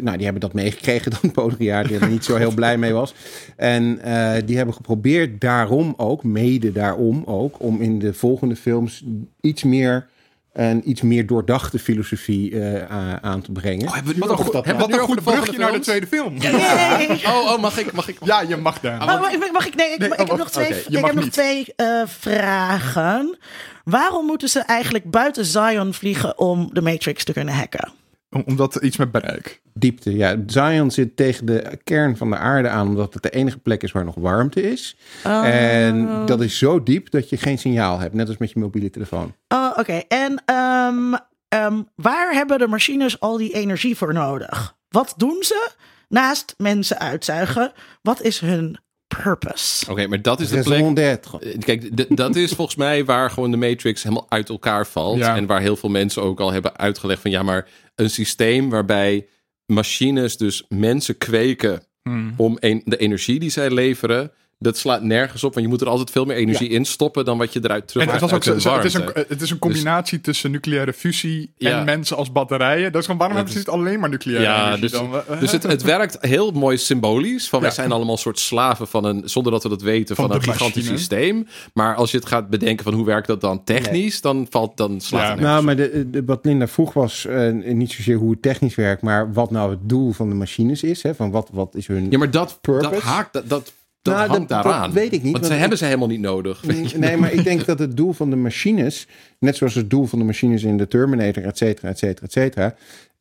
nou, 0.00 0.14
die 0.16 0.24
hebben 0.24 0.40
dat 0.40 0.52
meegekregen 0.52 1.12
dan 1.20 1.30
Baudrillard, 1.34 1.88
die 1.88 1.98
er 1.98 2.08
niet 2.08 2.24
zo 2.24 2.36
heel 2.36 2.54
blij 2.54 2.78
mee 2.78 2.92
was. 2.92 3.14
En 3.56 4.00
eh, 4.02 4.42
die 4.46 4.56
hebben 4.56 4.74
geprobeerd 4.74 5.40
daarom 5.40 5.94
ook, 5.96 6.24
mede 6.24 6.72
daarom 6.72 7.22
ook, 7.26 7.54
om 7.58 7.80
in 7.80 7.98
de 7.98 8.14
volgende 8.14 8.56
films 8.56 9.04
iets 9.40 9.62
meer... 9.62 10.10
Een 10.52 10.90
iets 10.90 11.02
meer 11.02 11.26
doordachte 11.26 11.78
filosofie 11.78 12.60
eh, 12.60 13.14
aan 13.14 13.42
te 13.42 13.52
brengen. 13.52 13.86
Oh, 13.88 13.94
hebben 13.94 14.14
we 14.14 14.18
Wat 14.20 14.28
een, 14.30 14.36
nu 14.36 14.42
goed, 14.42 14.54
over- 14.54 14.66
hebben 14.68 14.86
wat 14.86 14.94
we 14.96 15.00
een 15.02 15.08
goed 15.08 15.22
brugje 15.24 15.58
naar 15.58 15.72
de 15.72 15.78
tweede 15.78 16.06
film. 16.06 16.36
Yay! 16.36 17.20
Oh, 17.26 17.52
oh, 17.52 17.58
mag 17.60 17.78
ik? 17.78 17.92
Mag 17.92 18.08
ik? 18.08 18.16
Ja, 18.24 18.40
je 18.40 18.56
mag 18.56 18.80
daar. 18.80 19.00
Oh, 19.00 19.06
mag 19.20 19.32
ik- 19.32 19.52
mag 19.52 19.66
ik, 19.66 19.74
nee, 19.74 19.92
ik, 19.92 19.98
Nee, 19.98 20.08
ik 20.08 20.20
oh, 20.20 20.28
heb 20.28 20.36
nog 20.38 20.50
twee, 20.50 20.68
ik 20.68 20.96
heb 21.04 21.14
nog 21.14 21.24
niet. 21.24 21.32
twee 21.32 21.66
eh, 21.76 22.02
vragen. 22.06 23.38
Waarom 23.84 24.26
moeten 24.26 24.48
ze 24.48 24.60
eigenlijk 24.60 25.10
buiten 25.10 25.44
Zion 25.44 25.94
vliegen 25.94 26.38
om 26.38 26.70
de 26.72 26.80
Matrix 26.82 27.24
te 27.24 27.32
kunnen 27.32 27.54
hacken? 27.54 27.92
Om- 28.32 28.42
Omdat 28.46 28.74
iets 28.82 28.96
met 28.96 29.10
bereik. 29.10 29.60
Diepte, 29.74 30.16
ja. 30.16 30.36
Zion 30.46 30.90
zit 30.90 31.16
tegen 31.16 31.46
de 31.46 31.78
kern 31.84 32.16
van 32.16 32.30
de 32.30 32.36
aarde 32.36 32.68
aan, 32.68 32.88
omdat 32.88 33.14
het 33.14 33.22
de 33.22 33.30
enige 33.30 33.58
plek 33.58 33.82
is 33.82 33.92
waar 33.92 34.04
nog 34.04 34.14
warmte 34.14 34.62
is. 34.70 34.96
En 35.22 36.26
dat 36.26 36.40
is 36.40 36.58
zo 36.58 36.82
diep 36.82 37.10
dat 37.10 37.28
je 37.28 37.36
geen 37.36 37.58
signaal 37.58 37.98
hebt, 37.98 38.14
net 38.14 38.28
als 38.28 38.36
met 38.36 38.50
je 38.50 38.58
mobiele 38.60 38.90
telefoon. 38.90 39.34
Oh, 39.48 39.70
oké. 39.76 39.92
En 40.08 40.42
ehm, 40.44 41.14
ehm, 41.48 41.82
waar 41.94 42.32
hebben 42.32 42.58
de 42.58 42.66
machines 42.66 43.20
al 43.20 43.36
die 43.36 43.52
energie 43.54 43.96
voor 43.96 44.12
nodig? 44.12 44.76
Wat 44.88 45.14
doen 45.16 45.36
ze 45.40 45.70
naast 46.08 46.54
mensen 46.58 46.98
uitzuigen? 46.98 47.72
Wat 48.02 48.22
is 48.22 48.40
hun 48.40 48.78
purpose? 49.22 49.90
Oké, 49.90 50.06
maar 50.06 50.22
dat 50.22 50.40
is 50.40 50.48
de 50.48 50.54
plek. 50.54 50.66
Raison 50.68 50.94
d'être. 50.94 51.38
Eh, 51.38 51.58
Kijk, 51.58 51.96
d- 51.96 52.16
dat 52.16 52.36
is 52.36 52.52
volgens 52.52 52.76
mij 52.76 53.04
waar 53.04 53.30
gewoon 53.30 53.50
de 53.50 53.56
Matrix 53.56 54.02
helemaal 54.02 54.26
uit 54.28 54.48
elkaar 54.48 54.86
valt. 54.86 55.18
Ja. 55.18 55.36
En 55.36 55.46
waar 55.46 55.60
heel 55.60 55.76
veel 55.76 55.88
mensen 55.88 56.22
ook 56.22 56.40
al 56.40 56.52
hebben 56.52 56.76
uitgelegd 56.78 57.22
van 57.22 57.30
ja, 57.30 57.42
maar 57.42 57.68
een 57.94 58.10
systeem 58.10 58.70
waarbij 58.70 59.26
machines 59.66 60.36
dus 60.36 60.64
mensen 60.68 61.18
kweken 61.18 61.82
Hmm. 62.02 62.34
om 62.36 62.56
een, 62.60 62.82
de 62.84 62.96
energie 62.96 63.38
die 63.40 63.50
zij 63.50 63.70
leveren. 63.70 64.32
Dat 64.62 64.76
slaat 64.76 65.02
nergens 65.02 65.44
op, 65.44 65.52
want 65.54 65.64
je 65.66 65.72
moet 65.72 65.80
er 65.80 65.88
altijd 65.88 66.10
veel 66.10 66.24
meer 66.24 66.36
energie 66.36 66.68
in 66.68 66.84
stoppen 66.84 67.24
dan 67.24 67.38
wat 67.38 67.52
je 67.52 67.60
eruit 67.62 67.88
terug 67.88 68.02
En 68.06 68.10
het, 68.12 68.20
was 68.20 68.30
ook, 68.30 68.34
uit 68.34 68.44
de 68.54 68.60
zo- 68.60 68.68
zo- 68.68 68.76
het, 68.76 68.84
is 68.84 68.92
warmte. 68.94 69.18
een, 69.18 69.24
het 69.28 69.40
is 69.42 69.50
een 69.50 69.58
combinatie 69.58 70.20
tussen 70.20 70.50
nucleaire 70.50 70.92
fusie 70.92 71.52
Ja. 71.56 71.78
en 71.78 71.84
mensen 71.84 72.16
als 72.16 72.32
batterijen. 72.32 72.92
Dus 72.92 73.02
gewoon, 73.04 73.16
waarom 73.18 73.36
Ja, 73.36 73.42
hebben 73.42 73.60
ze 73.62 73.64
dus- 73.70 73.74
niet 73.74 73.84
alleen 73.86 74.00
maar 74.00 74.08
nucleaire 74.08 74.44
Ja, 74.46 74.60
energie 74.66 74.80
dus, 74.80 74.90
dan? 74.90 75.14
Eh, 75.28 75.40
dus 75.40 75.52
het, 75.52 75.62
het 75.62 75.82
werkt 75.82 76.16
heel 76.20 76.50
mooi 76.50 76.76
symbolisch. 76.76 77.48
Van 77.48 77.60
wij 77.60 77.70
zijn 77.70 77.92
allemaal 77.92 78.12
een 78.12 78.18
soort 78.20 78.38
slaven 78.38 78.86
van 78.88 79.04
een, 79.04 79.22
zonder 79.24 79.52
dat 79.52 79.62
we 79.62 79.68
dat 79.68 79.82
weten, 79.82 80.16
Van 80.16 80.32
een 80.32 80.42
gigantisch 80.42 80.74
machine. 80.76 80.98
systeem. 80.98 81.46
Maar 81.74 81.94
als 81.94 82.10
je 82.10 82.16
het 82.16 82.26
gaat 82.26 82.48
bedenken 82.50 82.84
van 82.84 82.94
hoe 82.94 83.04
werkt 83.04 83.26
dat 83.26 83.40
dan 83.40 83.64
technisch, 83.64 84.20
dan 84.20 84.46
valt 84.50 84.76
dan 84.76 85.00
slaat 85.00 85.22
Ja. 85.22 85.30
het 85.30 85.40
Nou, 85.40 85.62
maar 85.64 85.76
de, 85.76 86.10
de- 86.10 86.24
wat 86.24 86.44
Linda 86.44 86.66
vroeg 86.68 86.92
was 86.92 87.26
eh, 87.26 87.52
niet 87.52 87.92
zozeer 87.92 88.16
hoe 88.16 88.30
het 88.30 88.42
technisch 88.42 88.74
werkt, 88.74 89.02
maar 89.02 89.32
wat 89.32 89.50
nou 89.50 89.70
het 89.70 89.80
doel 89.88 90.12
van 90.12 90.28
de 90.28 90.34
machines 90.34 90.82
is. 90.82 91.02
Hè? 91.02 91.14
Van 91.14 91.30
wat, 91.30 91.48
wat 91.52 91.74
is 91.74 91.86
hun... 91.86 92.06
Ja, 92.10 92.18
maar 92.18 92.30
dat, 92.30 92.58
Purpose? 92.60 92.90
dat 92.90 93.00
haakt, 93.02 93.32
dat, 93.32 93.48
dat, 93.48 93.72
dat 94.02 94.14
Nou, 94.14 94.28
hangt 94.28 94.48
dat- 94.48 94.62
daaraan. 94.62 94.82
dat 94.82 94.92
weet 94.92 95.12
ik 95.12 95.22
niet, 95.22 95.22
Want, 95.22 95.32
want 95.32 95.46
ze 95.46 95.52
ik- 95.52 95.58
hebben 95.60 95.78
ze 95.78 95.84
helemaal 95.84 96.08
niet 96.08 96.20
nodig. 96.20 96.62
Nee, 96.96 97.16
maar 97.16 97.32
ik 97.32 97.44
denk 97.44 97.64
dat 97.64 97.78
het 97.78 97.96
doel 97.96 98.12
van 98.12 98.30
de 98.30 98.36
machines, 98.36 99.06
net 99.38 99.56
zoals 99.56 99.74
het 99.74 99.90
doel 99.90 100.04
van 100.06 100.18
de 100.18 100.24
machines 100.24 100.62
in 100.62 100.76
de 100.76 100.88
Terminator, 100.88 101.44
et 101.44 101.56
cetera, 101.58 101.88
et 101.88 101.98
cetera, 101.98 102.26
et 102.26 102.32
cetera. 102.32 102.74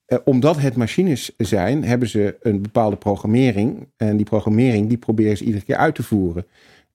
eh, 0.05 0.17
omdat 0.23 0.59
het 0.59 0.75
machines 0.75 1.31
zijn, 1.37 1.83
hebben 1.83 2.07
ze 2.09 2.35
een 2.41 2.61
bepaalde 2.61 2.95
programmering. 2.95 3.87
En 3.97 4.17
die 4.17 4.25
programmering, 4.25 4.87
die 4.89 4.97
proberen 4.97 5.37
ze 5.37 5.43
iedere 5.43 5.63
keer 5.65 5.75
uit 5.75 5.95
te 5.95 6.03
voeren. 6.03 6.45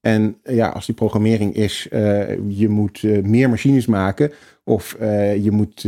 En 0.00 0.36
eh, 0.42 0.56
ja, 0.56 0.68
als 0.68 0.86
die 0.86 0.94
programmering 0.94 1.54
is, 1.54 1.88
eh, 1.90 2.28
je 2.48 2.68
moet 2.68 3.02
meer 3.22 3.48
machines 3.50 3.86
maken. 3.86 4.32
Of 4.64 4.96
je 5.42 5.48
moet, 5.50 5.84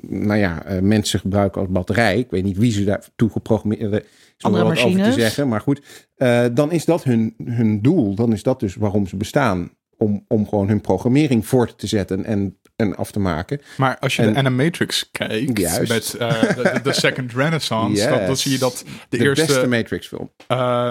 nou 0.00 0.38
ja, 0.38 0.64
eh, 0.64 0.78
mensen 0.80 1.20
gebruiken 1.20 1.60
als 1.60 1.70
batterij. 1.70 2.18
Ik 2.18 2.30
weet 2.30 2.44
niet 2.44 2.56
wie 2.58 2.72
ze 2.72 2.84
daartoe 2.84 3.30
geprogrammeerd. 3.30 3.80
Is 3.80 3.86
er 3.88 3.90
wel 3.90 4.60
Andere 4.60 4.64
wat 4.64 4.84
over 4.84 5.02
te 5.02 5.12
zeggen, 5.12 5.48
maar 5.48 5.60
goed. 5.60 5.82
Eh, 6.16 6.44
dan 6.52 6.72
is 6.72 6.84
dat 6.84 7.04
hun, 7.04 7.34
hun 7.44 7.82
doel. 7.82 8.14
Dan 8.14 8.32
is 8.32 8.42
dat 8.42 8.60
dus 8.60 8.74
waarom 8.74 9.06
ze 9.06 9.16
bestaan. 9.16 9.70
Om, 9.96 10.24
om 10.28 10.48
gewoon 10.48 10.68
hun 10.68 10.80
programmering 10.80 11.46
voort 11.46 11.78
te 11.78 11.86
zetten 11.86 12.24
en, 12.24 12.56
en 12.76 12.96
af 12.96 13.10
te 13.12 13.20
maken. 13.20 13.60
Maar 13.76 13.98
als 13.98 14.16
je 14.16 14.22
En- 14.22 14.32
de 14.32 14.38
Animatrix 14.38 15.08
kijkt, 15.10 15.58
Juist. 15.58 15.88
met 15.92 16.14
eh, 16.14 16.82
de, 16.82 16.92
Second 16.92 17.32
Renaissance, 17.32 18.08
dan, 18.26 18.36
zie 18.36 18.52
je 18.52 18.58
dat 18.58 18.84
de, 19.08 19.16
De, 19.18 19.24
eerste... 19.24 19.46
beste 19.46 19.66
Matrix 19.66 20.06
film. 20.08 20.30
eh, 20.46 20.90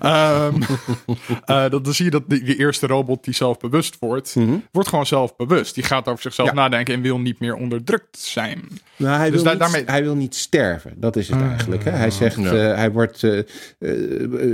ehm, 0.00 0.62
eh, 1.44 1.70
dan, 1.70 1.82
dan 1.82 1.94
zie 1.94 2.04
je 2.04 2.10
dat 2.10 2.22
die, 2.26 2.42
die 2.44 2.56
eerste 2.58 2.86
robot 2.86 3.24
die 3.24 3.34
zelfbewust 3.34 3.96
wordt, 4.00 4.34
Mhm. 4.36 4.56
wordt 4.72 4.88
gewoon 4.88 5.06
zelfbewust. 5.06 5.74
Die 5.74 5.84
gaat 5.84 6.08
over 6.08 6.22
zichzelf 6.22 6.48
Ja. 6.48 6.54
nadenken 6.54 6.94
en 6.94 7.00
wil 7.00 7.18
niet 7.20 7.40
meer 7.40 7.54
onderdrukt 7.54 8.18
zijn. 8.18 8.62
Nou, 8.96 9.16
hij, 9.16 9.30
Dus 9.30 9.42
wil 9.42 9.50
niet, 9.50 9.60
daarmee- 9.60 9.82
hij 9.86 10.02
wil 10.02 10.14
niet 10.14 10.34
sterven. 10.34 10.92
Dat 10.96 11.16
is 11.16 11.28
het 11.28 11.40
Ah, 11.40 11.48
eigenlijk. 11.48 11.84
Hè? 11.84 11.90
Hij 11.90 12.10
zegt, 12.10 12.36
ja. 12.36 12.52
eh, 12.70 12.76
hij 12.76 12.90
wordt. 12.92 13.22
eh, 13.24 13.40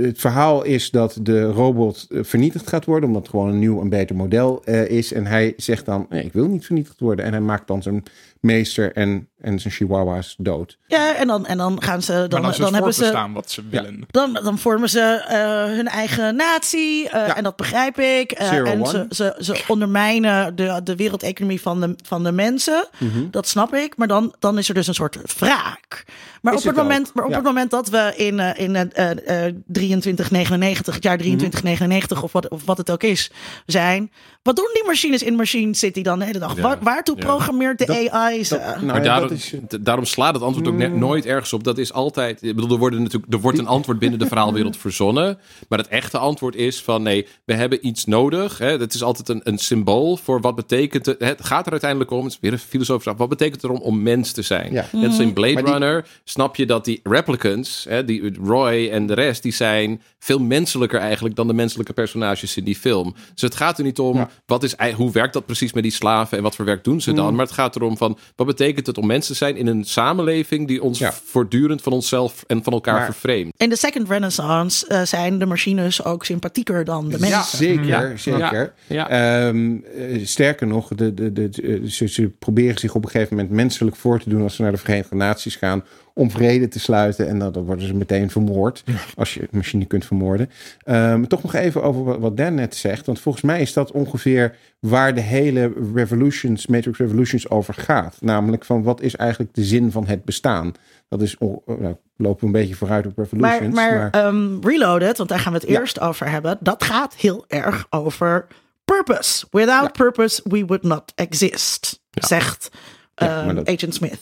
het 0.05 0.19
verhaal 0.19 0.63
is 0.63 0.89
dat 0.91 1.17
de 1.21 1.41
robot 1.43 2.07
vernietigd 2.09 2.67
gaat 2.69 2.85
worden, 2.85 3.07
omdat 3.07 3.21
het 3.21 3.31
gewoon 3.31 3.47
een 3.49 3.59
nieuw 3.59 3.81
en 3.81 3.89
beter 3.89 4.15
model 4.15 4.61
eh, 4.65 4.89
is. 4.89 5.13
En 5.13 5.25
hij 5.25 5.53
zegt 5.57 5.85
dan: 5.85 6.05
nee, 6.09 6.23
ik 6.23 6.33
wil 6.33 6.47
niet 6.47 6.65
vernietigd 6.65 6.99
worden. 6.99 7.25
En 7.25 7.31
hij 7.31 7.41
maakt 7.41 7.67
dan 7.67 7.81
zijn 7.81 8.03
meester 8.41 8.93
en, 8.93 9.29
en 9.41 9.59
zijn 9.59 9.73
chihuahua's 9.73 10.35
dood. 10.37 10.77
Ja, 10.87 11.15
en 11.15 11.27
dan, 11.27 11.45
en 11.45 11.57
dan 11.57 11.81
gaan 11.83 12.01
ze. 12.01 12.11
Dan, 12.13 12.29
Dan, 12.29 12.41
dan, 12.41 12.59
dan, 12.59 12.73
hebben 12.73 12.93
ze. 12.93 13.05
staan 13.05 13.33
wat 13.33 13.51
ze 13.51 13.61
willen. 13.69 14.03
Dan, 14.11 14.33
dan 14.33 14.57
vormen 14.59 14.89
ze 14.89 15.01
eh, 15.27 15.63
hun 15.75 15.87
eigen 15.87 16.35
natie. 16.35 17.09
eh, 17.09 17.27
Ja. 17.27 17.35
En 17.35 17.43
dat 17.43 17.55
begrijp 17.55 17.99
ik. 17.99 18.31
Eh, 18.31 18.47
Zero 18.47 18.65
en 18.65 18.85
ze, 18.85 19.05
ze, 19.09 19.35
ze 19.39 19.63
ondermijnen 19.67 20.55
de, 20.55 20.81
de 20.83 20.95
wereldeconomie 20.95 21.61
van 21.61 21.79
de, 21.81 21.95
van 22.05 22.23
de 22.23 22.31
mensen. 22.31 22.87
Mhm. 22.97 23.29
Dat 23.31 23.47
snap 23.47 23.73
ik. 23.73 23.97
Maar 23.97 24.07
dan, 24.07 24.35
dan 24.39 24.57
is 24.57 24.67
er 24.69 24.73
dus 24.75 24.87
een 24.87 24.93
soort 24.93 25.17
wraak. 25.39 26.03
Maar, 26.41 26.53
Is 26.53 26.59
op 26.59 26.65
het, 26.67 26.75
het 26.75 26.85
moment, 26.85 27.11
maar 27.13 27.23
op 27.23 27.29
ja. 27.29 27.35
het 27.35 27.45
moment 27.45 27.71
dat 27.71 27.89
we 27.89 28.13
in, 28.15 28.39
in 28.39 28.75
eh, 28.75 29.11
eh, 29.47 29.53
2399, 29.71 30.93
het 30.95 31.03
jaar 31.03 31.17
2399 31.17 32.23
of, 32.23 32.31
wat, 32.31 32.49
of 32.49 32.65
wat 32.65 32.77
het 32.77 32.91
ook 32.91 33.03
is, 33.03 33.31
zijn. 33.65 34.11
Wat 34.43 34.55
doen 34.55 34.69
die 34.73 34.83
machines 34.85 35.23
in 35.23 35.35
Machine 35.35 35.73
City 35.75 36.01
dan 36.01 36.19
de 36.19 36.25
hele 36.25 36.39
dag? 36.39 36.55
Waar, 36.59 36.77
waartoe 36.81 37.15
Ja. 37.17 37.25
programmeert 37.25 37.77
de 37.79 37.85
Dat- 37.85 38.09
AI 38.09 38.36
Dat- 38.43 38.59
nou 38.59 38.85
maar 38.85 38.95
ja, 38.95 39.01
daarom, 39.01 39.27
dat 39.27 39.37
is, 39.37 39.53
daarom 39.81 40.05
slaat 40.05 40.33
het 40.33 40.43
antwoord 40.43 40.67
ook 40.67 40.73
net 40.75 40.91
Mm. 40.93 40.99
nooit 40.99 41.25
ergens 41.25 41.53
op. 41.53 41.63
Dat 41.63 41.77
is 41.77 41.93
altijd. 41.93 42.43
Ik 42.43 42.55
bedoel, 42.55 42.71
er, 42.71 42.77
worden 42.77 43.01
natuurlijk, 43.03 43.33
er 43.33 43.39
wordt 43.39 43.57
een 43.57 43.67
antwoord 43.67 43.99
binnen 43.99 44.19
de 44.19 44.27
verhaalwereld 44.27 44.77
verzonnen. 44.87 45.37
Maar 45.69 45.79
het 45.79 45.87
echte 45.87 46.17
antwoord 46.17 46.55
is 46.55 46.81
van 46.81 47.01
nee, 47.03 47.27
we 47.45 47.53
hebben 47.53 47.87
iets 47.87 48.05
nodig. 48.05 48.57
Hè. 48.57 48.77
Het 48.77 48.93
is 48.93 49.03
altijd 49.03 49.29
een, 49.29 49.41
een 49.43 49.57
symbool 49.57 50.17
voor 50.17 50.41
wat 50.41 50.55
betekent 50.55 51.05
het. 51.05 51.15
Het 51.19 51.45
gaat 51.45 51.65
er 51.65 51.71
uiteindelijk 51.71 52.11
om. 52.11 52.23
Het 52.23 52.31
is 52.33 52.37
weer 52.41 52.51
een 52.51 52.59
filosofisch 52.59 53.03
vraag. 53.03 53.17
Wat 53.17 53.29
betekent 53.29 53.61
het 53.61 53.71
erom 53.71 53.81
om 53.81 54.01
mens 54.03 54.31
te 54.31 54.41
zijn? 54.41 54.73
Ja. 54.73 54.85
Net 54.91 55.07
als 55.07 55.19
in 55.19 55.33
Blade 55.33 55.53
Maar 55.53 55.63
die- 55.63 55.71
Runner 55.71 56.07
snap 56.23 56.55
je 56.55 56.65
dat 56.65 56.85
die 56.85 56.99
replicants, 57.03 57.85
hè, 57.89 58.05
die 58.05 58.35
Roy 58.43 58.89
en 58.91 59.05
de 59.07 59.13
rest, 59.13 59.43
die 59.43 59.53
zijn 59.53 60.01
veel 60.19 60.39
menselijker 60.39 60.99
eigenlijk 60.99 61.35
dan 61.35 61.47
de 61.47 61.53
menselijke 61.53 61.93
personages 61.93 62.57
in 62.57 62.63
die 62.63 62.75
film. 62.75 63.15
Dus 63.33 63.41
het 63.41 63.55
gaat 63.55 63.77
er 63.77 63.83
niet 63.83 63.99
om 63.99 64.15
Ja. 64.17 64.29
wat 64.45 64.63
is, 64.63 64.75
hoe 64.95 65.11
werkt 65.11 65.33
dat 65.33 65.45
precies 65.45 65.73
met 65.73 65.83
die 65.83 65.91
slaven 65.91 66.37
en 66.37 66.43
wat 66.43 66.55
voor 66.55 66.65
werk 66.65 66.83
doen 66.83 67.01
ze 67.01 67.13
dan. 67.13 67.29
Mm. 67.29 67.35
Maar 67.35 67.45
het 67.45 67.53
gaat 67.53 67.75
erom 67.75 67.97
van 68.19 68.31
wat 68.35 68.45
betekent 68.47 68.87
het 68.87 68.97
om 68.97 69.05
mensen 69.07 69.31
te 69.31 69.37
zijn 69.37 69.55
in 69.57 69.67
een 69.67 69.83
samenleving 69.83 70.67
die 70.67 70.83
ons 70.83 70.99
Ja. 70.99 71.13
voortdurend 71.25 71.81
van 71.81 71.91
onszelf 71.93 72.43
en 72.47 72.63
van 72.63 72.73
elkaar 72.73 72.93
Maar- 72.95 73.05
vervreemdt. 73.05 73.53
In 73.61 73.69
de 73.69 73.75
Second 73.77 74.09
Renaissance 74.09 74.87
eh, 74.87 75.01
zijn 75.01 75.39
de 75.39 75.45
machines 75.45 76.03
ook 76.03 76.25
sympathieker 76.25 76.85
dan 76.85 77.09
de 77.09 77.19
mensen. 77.19 77.57
Zeker, 77.57 77.85
Ja. 77.85 78.15
zeker. 78.17 78.73
Ja. 78.87 79.09
Ehm, 79.09 79.75
eh, 79.97 80.25
sterker 80.25 80.67
nog, 80.67 80.87
de, 80.87 81.13
de, 81.13 81.33
de, 81.33 81.49
de- 81.49 81.89
ze, 81.89 82.07
ze 82.07 82.29
proberen 82.39 82.79
zich 82.79 82.95
op 82.95 83.03
een 83.03 83.09
gegeven 83.09 83.35
moment 83.35 83.53
menselijk 83.55 83.95
voor 83.95 84.19
te 84.19 84.29
doen 84.29 84.41
als 84.41 84.55
ze 84.55 84.61
naar 84.61 84.71
de 84.71 84.77
Verenigde 84.77 85.15
Naties 85.15 85.55
gaan 85.55 85.83
om 86.17 86.31
vrede 86.31 86.67
te 86.67 86.79
sluiten. 86.79 87.27
En 87.27 87.39
dan, 87.39 87.51
dan 87.51 87.63
worden 87.63 87.87
ze 87.87 87.93
meteen 87.93 88.29
vermoord, 88.29 88.83
als 89.15 89.33
je 89.33 89.41
een 89.41 89.47
machine 89.51 89.85
kunt 89.85 90.05
vermoorden. 90.05 90.49
Ehm, 90.83 91.23
toch 91.23 91.43
nog 91.43 91.53
even 91.53 91.83
over 91.83 92.19
wat, 92.19 92.37
Dan 92.37 92.53
net 92.55 92.75
zegt, 92.75 93.05
want 93.05 93.19
volgens 93.19 93.43
mij 93.43 93.61
is 93.61 93.73
dat 93.73 93.91
ongeveer 93.91 94.55
waar 94.79 95.13
de 95.15 95.21
hele 95.21 95.73
Revolutions, 95.93 96.67
Matrix 96.67 96.97
Revolutions 96.97 97.49
over 97.49 97.73
gaat. 97.73 98.17
Namelijk 98.21 98.65
van 98.65 98.83
wat 98.83 99.01
is 99.01 99.15
eigenlijk 99.15 99.53
de 99.53 99.63
zin 99.63 99.91
van 99.91 100.07
het 100.07 100.25
bestaan? 100.25 100.71
Dat 101.09 101.21
is, 101.21 101.37
oh, 101.37 101.67
nou, 101.67 101.95
lopen 102.17 102.39
we 102.39 102.45
een 102.45 102.51
beetje 102.61 102.75
vooruit 102.75 103.05
op 103.05 103.15
Maar, 103.15 103.25
Revolutions. 103.31 103.75
maar 103.75 104.09
ehm, 104.09 104.59
Reloaded, 104.61 105.17
want 105.17 105.29
daar 105.29 105.39
gaan 105.39 105.53
we 105.53 105.59
het 105.59 105.69
Ja. 105.69 105.79
eerst 105.79 105.99
over 105.99 106.29
hebben, 106.29 106.57
dat 106.59 106.83
gaat 106.83 107.15
heel 107.15 107.45
erg 107.47 107.87
over 107.89 108.47
purpose. 108.85 109.45
Without 109.51 109.83
Ja. 109.97 110.03
purpose, 110.03 110.41
we 110.43 110.65
would 110.65 110.83
not 110.83 111.11
exist, 111.15 112.01
zegt 112.11 112.69
Ja, 113.15 113.37
ehm, 113.37 113.45
maar 113.45 113.55
dat- 113.55 113.69
Agent 113.69 113.93
Smith. 113.93 114.19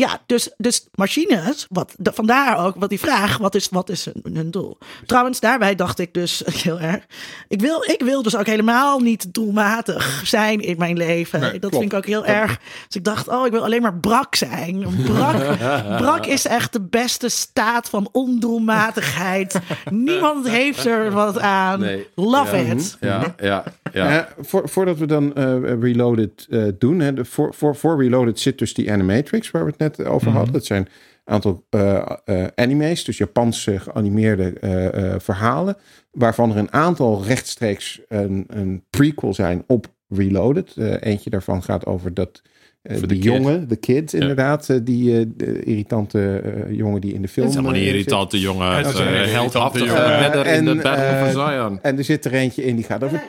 Ja, 0.00 0.18
dus, 0.26 0.50
dus 0.56 0.88
machines, 0.94 1.66
wat, 1.68 1.94
de- 1.98 2.12
vandaar 2.14 2.64
ook 2.66 2.74
wat 2.78 2.88
die 2.88 3.00
vraag, 3.00 3.36
wat 3.38 3.54
is, 3.54 3.68
wat 3.70 3.88
is 3.88 4.04
hun, 4.04 4.34
hun 4.36 4.50
doel? 4.50 4.78
Trouwens, 5.06 5.40
daarbij 5.40 5.74
dacht 5.74 5.98
ik 5.98 6.14
dus 6.14 6.42
heel 6.62 6.80
erg, 6.80 7.06
ik 7.48 7.60
wil, 7.60 7.82
ik 7.86 8.02
wil 8.04 8.22
dus 8.22 8.36
ook 8.36 8.46
helemaal 8.46 8.98
niet 8.98 9.34
doelmatig 9.34 10.22
zijn 10.24 10.60
in 10.60 10.78
mijn 10.78 10.96
leven. 10.96 11.40
Nee, 11.40 11.50
dat 11.50 11.60
klopt. 11.60 11.76
vind 11.76 11.92
ik 11.92 11.98
ook 11.98 12.06
heel 12.06 12.26
erg. 12.26 12.58
Dus 12.86 12.96
ik 12.96 13.04
dacht, 13.04 13.28
oh, 13.28 13.46
ik 13.46 13.52
wil 13.52 13.64
alleen 13.64 13.82
maar 13.82 13.94
brak 13.98 14.34
zijn. 14.34 14.86
Brak, 15.04 15.56
brak 16.02 16.26
is 16.26 16.46
echt 16.46 16.72
de 16.72 16.80
beste 16.80 17.28
staat 17.28 17.88
van 17.88 18.08
ondoelmatigheid. 18.12 19.58
Niemand 19.90 20.48
heeft 20.48 20.84
er 20.86 21.10
wat 21.10 21.38
aan. 21.38 21.80
Nee. 21.80 22.08
Love 22.14 22.56
Ja. 22.56 22.72
it. 22.72 22.96
Ja, 23.00 23.34
ja, 23.38 23.64
ja. 23.92 24.18
Eh, 24.18 24.24
voor, 24.40 24.68
voordat 24.68 24.98
we 24.98 25.06
dan 25.06 25.34
eh, 25.34 25.54
Reloaded 25.80 26.46
eh, 26.50 26.62
doen, 26.78 27.00
hè, 27.00 27.12
de, 27.12 27.24
voor, 27.24 27.54
voor, 27.54 27.76
voor 27.76 28.02
Reloaded 28.02 28.40
zit 28.40 28.58
dus 28.58 28.74
die 28.74 28.92
Animatrix 28.92 29.50
waar 29.50 29.64
we 29.64 29.70
het 29.70 29.78
net 29.78 29.89
over 29.98 30.30
hadden. 30.30 30.52
Dat 30.52 30.64
zijn 30.64 30.88
een 31.24 31.32
aantal 31.32 31.66
eh, 31.70 32.02
eh, 32.24 32.46
anime's, 32.54 33.04
dus 33.04 33.18
Japanse 33.18 33.80
geanimeerde 33.80 34.52
eh, 34.60 35.12
eh, 35.14 35.20
verhalen, 35.20 35.76
waarvan 36.10 36.50
er 36.50 36.56
een 36.56 36.72
aantal 36.72 37.24
rechtstreeks 37.24 38.00
een, 38.08 38.44
een 38.48 38.84
prequel 38.90 39.34
zijn 39.34 39.64
op 39.66 39.86
Reloaded. 40.08 40.76
Eh, 40.76 40.94
eentje 41.00 41.30
daarvan 41.30 41.62
gaat 41.62 41.86
over 41.86 42.14
dat 42.14 42.42
de, 42.82 43.18
jongen, 43.18 43.68
de 43.68 43.76
kid 43.76 44.12
inderdaad, 44.12 44.86
die 44.86 45.18
eh, 45.18 45.26
de 45.36 45.62
irritante 45.62 46.38
eh, 46.38 46.76
jongen 46.76 47.00
die 47.00 47.14
in 47.14 47.22
de 47.22 47.28
film. 47.28 47.46
Het 47.46 47.56
is 47.56 47.60
helemaal 47.60 47.80
niet 47.80 47.90
zit. 47.90 48.00
irritante 48.00 48.40
jongen. 48.40 48.76
Het 48.76 48.86
Het 48.86 48.94
is 48.94 49.00
een 49.00 49.28
heldhaftige 49.28 50.16
redder 50.18 50.46
in 50.46 50.64
de 50.64 50.70
En, 50.70 50.76
Battle 50.76 51.24
of 51.24 51.30
Zion. 51.30 51.78
En 51.82 51.98
er 51.98 52.04
zit 52.04 52.24
er 52.24 52.32
eentje 52.32 52.64
in 52.64 52.76
die 52.76 52.84
gaat 52.84 53.04
over 53.04 53.22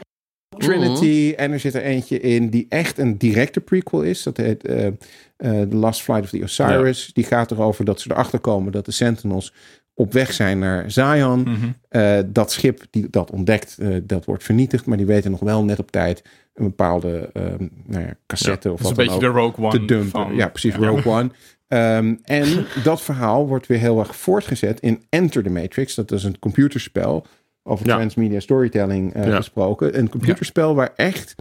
Trinity. 0.57 1.33
En 1.37 1.51
er 1.51 1.59
zit 1.59 1.73
er 1.75 1.81
eentje 1.81 2.19
in 2.19 2.49
die 2.49 2.65
echt 2.69 2.97
een 2.97 3.17
directe 3.17 3.59
prequel 3.61 4.01
is. 4.01 4.23
Dat 4.23 4.37
heet 4.37 4.65
eh, 4.65 4.87
eh, 4.87 4.93
The 5.37 5.75
Last 5.75 6.01
Flight 6.01 6.23
of 6.23 6.29
the 6.29 6.43
Osiris. 6.43 7.09
Die 7.13 7.23
gaat 7.23 7.51
erover 7.51 7.85
dat 7.85 7.99
ze 8.01 8.11
erachter 8.11 8.39
komen 8.39 8.71
dat 8.71 8.85
de 8.85 8.91
Sentinels 8.91 9.53
op 9.93 10.13
weg 10.13 10.33
zijn 10.33 10.59
naar 10.59 10.91
Zion. 10.91 11.41
Mhm. 11.41 11.55
Eh, 11.89 12.19
dat 12.27 12.51
schip 12.51 12.83
die 12.89 13.07
dat 13.09 13.31
ontdekt, 13.31 13.77
dat 14.03 14.25
wordt 14.25 14.43
vernietigd. 14.43 14.85
Maar 14.85 14.97
die 14.97 15.05
weten 15.05 15.31
nog 15.31 15.39
wel 15.39 15.63
net 15.63 15.79
op 15.79 15.91
tijd 15.91 16.23
een 16.53 16.65
bepaalde 16.65 17.29
ehm, 17.33 17.67
nou 17.85 18.05
ja, 18.05 18.13
cassette 18.27 18.71
of 18.71 18.81
Dat 18.81 18.91
is 18.91 18.95
wat 18.95 19.05
een 19.05 19.05
dan 19.05 19.15
beetje 19.15 19.27
ook 19.27 19.33
de 19.33 19.39
Rogue 19.39 19.65
One. 19.65 19.79
te 19.79 19.85
dumpen. 19.85 20.09
van- 20.09 20.35
ja, 20.35 20.47
precies. 20.47 20.75
Rogue 20.75 21.11
One. 21.11 21.29
Ehm, 21.67 22.15
en 22.23 22.65
dat 22.83 23.01
verhaal 23.01 23.47
wordt 23.47 23.67
weer 23.67 23.79
heel 23.79 23.99
erg 23.99 24.15
voortgezet 24.15 24.79
in 24.79 25.03
Enter 25.09 25.43
the 25.43 25.49
Matrix. 25.49 25.95
Dat 25.95 26.11
is 26.11 26.23
een 26.23 26.39
computerspel 26.39 27.25
over 27.63 27.87
Ja. 27.87 27.95
transmedia 27.95 28.39
storytelling 28.39 29.13
eh, 29.13 29.25
Ja. 29.27 29.35
gesproken. 29.35 29.97
Een 29.97 30.09
computerspel 30.09 30.75
waar 30.75 30.93
echt 30.95 31.35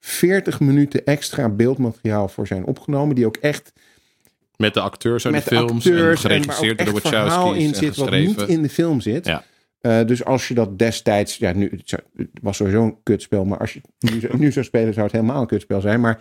40 0.00 0.60
minuten 0.60 1.04
extra 1.04 1.48
beeldmateriaal 1.48 2.28
voor 2.28 2.46
zijn 2.46 2.64
opgenomen. 2.66 3.14
Die 3.14 3.26
ook 3.26 3.36
echt 3.36 3.72
Met 4.56 4.74
de 4.74 4.80
acteurs 4.80 5.26
uit 5.26 5.34
de 5.34 5.40
films. 5.42 5.86
acteurs 5.86 6.24
en 6.24 6.30
geregisseerd 6.30 6.78
door 6.84 6.94
echt 6.94 7.08
verhaal 7.08 7.54
in 7.54 7.74
zit 7.74 7.96
wat 7.96 8.10
niet 8.10 8.40
in 8.40 8.62
de 8.62 8.68
film 8.68 9.00
zit. 9.00 9.26
Ja. 9.26 9.44
Eh, 9.80 10.04
dus 10.06 10.24
als 10.24 10.48
je 10.48 10.54
dat 10.54 10.78
destijds, 10.78 11.36
ja, 11.36 11.52
nu, 11.52 11.70
het 11.84 12.28
was 12.42 12.56
sowieso 12.56 12.82
een 12.82 12.96
kutspel, 13.02 13.44
maar 13.44 13.58
als 13.58 13.72
je 13.72 13.80
nu, 13.98 14.20
zou- 14.20 14.38
nu 14.38 14.52
zou 14.52 14.64
spelen, 14.64 14.92
zou 14.94 15.06
het 15.06 15.14
helemaal 15.14 15.40
een 15.40 15.46
kutspel 15.46 15.80
zijn. 15.80 16.00
Maar 16.00 16.20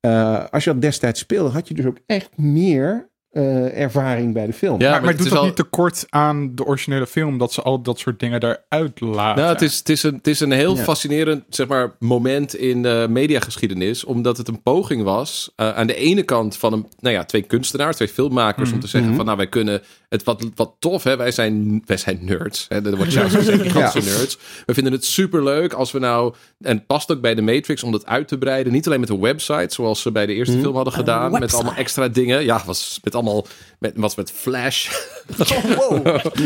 eh, 0.00 0.44
als 0.50 0.64
je 0.64 0.70
dat 0.72 0.80
destijds 0.82 1.20
speelde, 1.20 1.50
had 1.50 1.68
je 1.68 1.74
dus 1.74 1.84
ook 1.86 1.98
echt 2.06 2.36
meer 2.36 3.08
eh, 3.34 3.80
ervaring 3.80 4.32
bij 4.32 4.46
de 4.46 4.52
film. 4.52 4.80
Ja, 4.80 4.90
maar, 4.90 5.00
maar 5.00 5.10
het 5.10 5.18
het 5.20 5.28
doet 5.28 5.38
al- 5.38 5.44
niet 5.44 5.56
tekort 5.56 6.06
aan 6.08 6.54
de 6.54 6.64
originele 6.64 7.06
film 7.06 7.38
dat 7.38 7.52
ze 7.52 7.62
al 7.62 7.82
dat 7.82 7.98
soort 7.98 8.20
dingen 8.20 8.40
daaruit 8.40 9.00
laten? 9.00 9.42
Nou, 9.42 9.52
het 9.52 9.62
is, 9.62 9.78
het 9.78 9.88
is 9.88 10.02
een, 10.02 10.14
het 10.14 10.26
is 10.26 10.40
een 10.40 10.50
heel 10.50 10.76
Ja. 10.76 10.82
fascinerend 10.82 11.44
zeg 11.48 11.66
maar, 11.66 11.94
moment 11.98 12.54
in 12.56 12.82
de 12.82 13.06
mediageschiedenis. 13.10 14.04
Omdat 14.04 14.36
het 14.36 14.48
een 14.48 14.62
poging 14.62 15.02
was. 15.02 15.52
eh, 15.56 15.70
aan 15.74 15.86
de 15.86 15.94
ene 15.94 16.22
kant 16.22 16.56
van 16.56 16.72
een, 16.72 16.86
nou 17.00 17.14
ja, 17.14 17.24
twee 17.24 17.42
kunstenaars, 17.42 17.96
twee 17.96 18.08
filmmakers. 18.08 18.72
Om 18.72 18.80
te 18.80 18.86
zeggen 18.86 19.08
Mhm. 19.08 19.16
van 19.16 19.26
nou 19.26 19.36
wij 19.38 19.48
kunnen 19.48 19.82
het 20.14 20.24
wat, 20.24 20.44
wat 20.54 20.74
tof. 20.78 21.02
Hè? 21.02 21.16
Wij, 21.16 21.30
zijn, 21.30 21.82
wij 21.86 21.96
zijn 21.96 22.18
nerds. 22.22 22.66
Hè? 22.68 22.82
Dat 22.82 22.96
wordt 22.96 23.12
juist 23.12 23.34
gezegd, 23.34 23.62
gigantische 23.70 24.16
nerds. 24.16 24.38
We 24.66 24.74
vinden 24.74 24.92
het 24.92 25.04
superleuk 25.04 25.72
als 25.72 25.92
we 25.92 25.98
nou. 25.98 26.34
En 26.60 26.76
het 26.76 26.86
past 26.86 27.12
ook 27.12 27.20
bij 27.20 27.34
de 27.34 27.42
Matrix 27.42 27.82
om 27.82 27.92
dat 27.92 28.06
uit 28.06 28.28
te 28.28 28.38
breiden. 28.38 28.72
Niet 28.72 28.86
alleen 28.86 29.00
met 29.00 29.08
een 29.08 29.20
website 29.20 29.74
zoals 29.74 30.02
ze 30.02 30.12
bij 30.12 30.26
de 30.26 30.34
eerste 30.34 30.58
film 30.58 30.74
hadden 30.74 30.92
gedaan. 30.92 31.30
Met 31.32 31.54
allemaal 31.54 31.74
extra 31.74 32.08
dingen. 32.08 32.44
Ja, 32.44 32.62
was 32.66 33.00
met 33.02 33.14
allemaal. 33.14 33.46
Met, 33.78 33.92
was 33.96 34.14
met 34.14 34.30
Flash. 34.30 34.88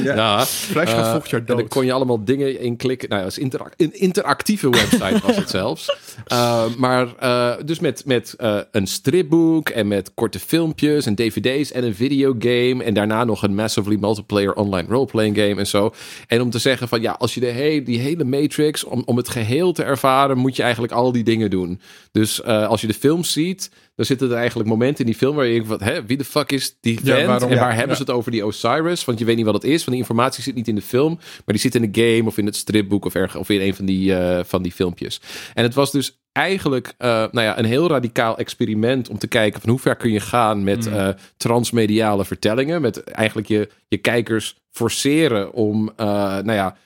Ja. 0.02 0.14
ja. 0.14 0.44
Flash 0.44 0.90
gaat 0.90 1.05
Eh, 1.05 1.10
volgend 1.10 1.30
jaar 1.30 1.40
En 1.46 1.56
dan 1.56 1.68
kon 1.68 1.84
je 1.86 1.92
allemaal 1.92 2.24
dingen 2.24 2.60
inklikken. 2.60 3.09
Nou, 3.09 3.20
ja, 3.20 3.26
het 3.26 3.36
was 3.36 3.44
interac- 3.44 3.74
een 3.76 3.94
interactieve 4.00 4.70
website 4.70 5.20
was 5.26 5.36
het 5.36 5.50
zelfs. 5.50 5.96
Uh, 6.32 6.64
maar 6.76 7.06
uh, 7.22 7.52
dus 7.64 7.78
met, 7.78 8.02
met 8.06 8.34
uh, 8.40 8.59
een 8.70 8.86
stripboek 8.86 9.68
en 9.68 9.88
met 9.88 10.10
korte 10.14 10.38
filmpjes 10.38 11.06
en 11.06 11.14
dvd's 11.14 11.72
en 11.72 11.84
een 11.84 11.94
videogame. 11.94 12.84
En 12.84 12.94
daarna 12.94 13.24
nog 13.24 13.42
een 13.42 13.55
massively 13.55 13.96
multiplayer 13.96 14.55
online 14.55 14.88
roleplaying 14.88 15.36
game 15.36 15.55
en 15.55 15.66
zo. 15.66 15.94
En 16.26 16.40
om 16.40 16.50
te 16.50 16.59
zeggen 16.59 16.88
van 16.88 17.00
ja, 17.00 17.12
als 17.18 17.34
je 17.34 17.40
de 17.40 17.50
he 17.50 17.82
die 17.82 17.98
hele 17.98 18.24
Matrix, 18.24 18.84
om, 18.84 19.02
om 19.05 19.16
het 19.16 19.28
geheel 19.28 19.72
te 19.72 19.82
ervaren, 19.82 20.38
moet 20.38 20.56
je 20.56 20.62
eigenlijk 20.62 20.92
al 20.92 21.12
die 21.12 21.24
dingen 21.24 21.50
doen. 21.50 21.80
Dus 22.19 22.40
uh, 22.40 22.66
als 22.69 22.81
je 22.81 22.86
de 22.86 22.95
film 22.95 23.24
ziet, 23.24 23.70
dan 23.95 24.05
zitten 24.07 24.31
er 24.31 24.36
eigenlijk 24.36 24.69
momenten 24.69 25.05
in 25.05 25.11
die 25.11 25.20
film 25.20 25.36
waar 25.36 25.47
je 25.47 25.53
denkt 25.53 25.69
van, 25.69 25.82
hè, 25.82 26.07
wie 26.07 26.16
de 26.16 26.24
fuck 26.24 26.53
is 26.53 26.77
die 26.81 26.99
Ja, 27.03 27.15
vent? 27.15 27.43
en 27.43 27.49
Ja, 27.49 27.55
waar 27.55 27.70
hebben 27.70 27.89
ja. 27.89 27.95
ze 27.95 28.01
het 28.01 28.11
over 28.11 28.31
die 28.31 28.47
Osiris? 28.47 29.05
Want 29.05 29.19
je 29.19 29.24
weet 29.24 29.36
niet 29.36 29.45
wat 29.45 29.55
het 29.55 29.65
is, 29.65 29.77
want 29.77 29.90
die 29.90 29.99
informatie 29.99 30.43
zit 30.43 30.55
niet 30.55 30.69
in 30.69 30.74
de 30.74 30.82
film, 30.82 31.15
maar 31.15 31.43
die 31.45 31.59
zit 31.59 31.74
in 31.74 31.90
de 31.90 32.03
game 32.03 32.28
of 32.28 32.39
in 32.39 32.47
het 32.47 32.57
stripboek 32.57 33.05
of, 33.05 33.15
erg, 33.15 33.36
of 33.36 33.49
in 33.49 33.61
een 33.61 33.74
van 33.74 33.85
die, 33.85 34.11
uh, 34.11 34.40
van 34.45 34.62
die 34.62 34.73
filmpjes. 34.73 35.20
En 35.55 35.62
het 35.62 35.74
was 35.74 35.90
dus 35.90 36.19
eigenlijk 36.32 36.95
uh, 36.99 37.09
nou 37.09 37.40
ja, 37.40 37.59
een 37.59 37.65
heel 37.65 37.89
radicaal 37.89 38.39
experiment 38.39 39.09
om 39.09 39.19
te 39.19 39.27
kijken 39.27 39.61
van 39.61 39.70
hoe 39.70 39.78
ver 39.78 39.97
kun 39.97 40.12
je 40.12 40.20
gaan 40.20 40.65
met 40.65 40.86
Mm. 40.86 40.95
uh, 40.95 41.09
transmediale 41.36 42.24
vertellingen, 42.24 42.81
met 42.81 43.05
eigenlijk 43.05 43.49
je, 43.49 43.69
je 43.89 43.97
kijkers 43.99 44.57
forceren 44.70 45.53
om, 45.53 45.90
uh, 45.97 46.07
nou 46.16 46.53
ja, 46.53 46.77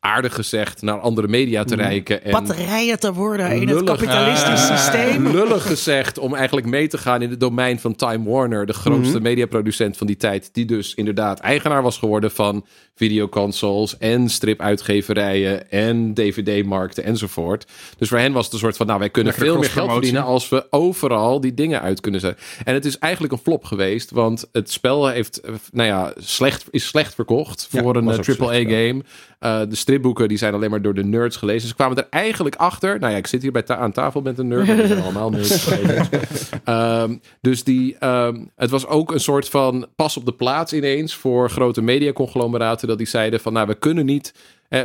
aardig 0.00 0.34
gezegd 0.34 0.82
naar 0.82 0.98
andere 1.00 1.28
media 1.28 1.64
te 1.64 1.74
reiken. 1.74 2.24
En 2.24 2.30
Batterijen 2.32 3.00
te 3.00 3.12
worden 3.12 3.50
in 3.60 3.68
het 3.68 3.84
kapitalistisch 3.84 4.68
Ah. 4.70 4.76
systeem. 4.76 5.26
lullig 5.28 5.66
gezegd 5.66 6.18
om 6.18 6.34
eigenlijk 6.34 6.66
mee 6.66 6.88
te 6.88 6.98
gaan 6.98 7.22
in 7.22 7.30
het 7.30 7.40
domein 7.40 7.80
van 7.80 7.94
Time 7.94 8.30
Warner, 8.30 8.66
de 8.66 8.72
grootste 8.72 9.14
Mhm. 9.14 9.22
mediaproducent 9.22 9.96
van 9.96 10.06
die 10.06 10.16
tijd, 10.16 10.48
die 10.52 10.64
dus 10.64 10.94
inderdaad 10.94 11.40
eigenaar 11.40 11.82
was 11.82 11.98
geworden 11.98 12.30
van 12.30 12.64
videoconsoles 12.94 13.98
en 13.98 14.28
stripuitgeverijen 14.28 15.70
en 15.70 16.14
dvd-markten 16.14 17.04
enzovoort. 17.04 17.66
Dus 17.98 18.08
voor 18.08 18.18
hen 18.18 18.32
was 18.32 18.44
het 18.44 18.52
een 18.52 18.58
soort 18.58 18.76
van, 18.76 18.86
nou 18.86 18.98
wij 18.98 19.10
kunnen 19.10 19.32
Lekker 19.32 19.50
veel 19.50 19.60
meer 19.60 19.70
geld 19.70 19.92
verdienen 19.92 20.22
als 20.24 20.48
we 20.48 20.66
overal 20.70 21.40
die 21.40 21.54
dingen 21.54 21.80
uit 21.80 22.00
kunnen 22.00 22.20
zetten. 22.20 22.44
En 22.64 22.74
het 22.74 22.84
is 22.84 22.98
eigenlijk 22.98 23.32
een 23.32 23.38
flop 23.38 23.64
geweest, 23.64 24.10
want 24.10 24.48
het 24.52 24.70
spel 24.70 25.08
heeft, 25.08 25.40
eh, 25.40 25.52
nou 25.72 25.88
ja, 25.88 26.12
slecht, 26.16 26.64
is 26.70 26.86
slecht 26.86 27.14
verkocht 27.14 27.68
Ja, 27.70 27.80
voor 27.82 27.96
een 27.96 28.10
eh, 28.10 28.18
AAA-game. 28.18 29.02
Uh, 29.40 29.60
de 29.68 29.76
stripboeken 29.76 30.28
die 30.28 30.38
zijn 30.38 30.54
alleen 30.54 30.70
maar 30.70 30.82
door 30.82 30.94
de 30.94 31.04
nerds 31.04 31.36
gelezen. 31.36 31.68
Ze 31.68 31.74
kwamen 31.74 31.96
er 31.96 32.06
eigenlijk 32.10 32.56
achter. 32.56 32.98
Nou 32.98 33.12
ja, 33.12 33.18
ik 33.18 33.26
zit 33.26 33.42
hier 33.42 33.52
bij 33.52 33.62
ta 33.62 33.76
aan 33.76 33.92
tafel 33.92 34.20
met 34.20 34.38
een 34.38 34.48
nerd. 34.48 34.66
We 34.66 34.86
zijn 34.86 35.02
allemaal 35.02 35.30
nerds. 35.40 35.68
um, 36.64 37.20
dus 37.40 37.64
die, 37.64 38.06
um, 38.06 38.50
het 38.56 38.70
was 38.70 38.86
ook 38.86 39.12
een 39.12 39.20
soort 39.20 39.48
van 39.48 39.86
pas 39.96 40.16
op 40.16 40.24
de 40.24 40.32
plaats 40.32 40.72
ineens 40.72 41.14
voor 41.14 41.50
grote 41.50 41.82
mediaconglomeraten. 41.82 42.88
Dat 42.88 42.98
die 42.98 43.06
zeiden 43.06 43.40
van 43.40 43.52
nou, 43.52 43.66
we 43.66 43.74
kunnen 43.74 44.06
niet. 44.06 44.34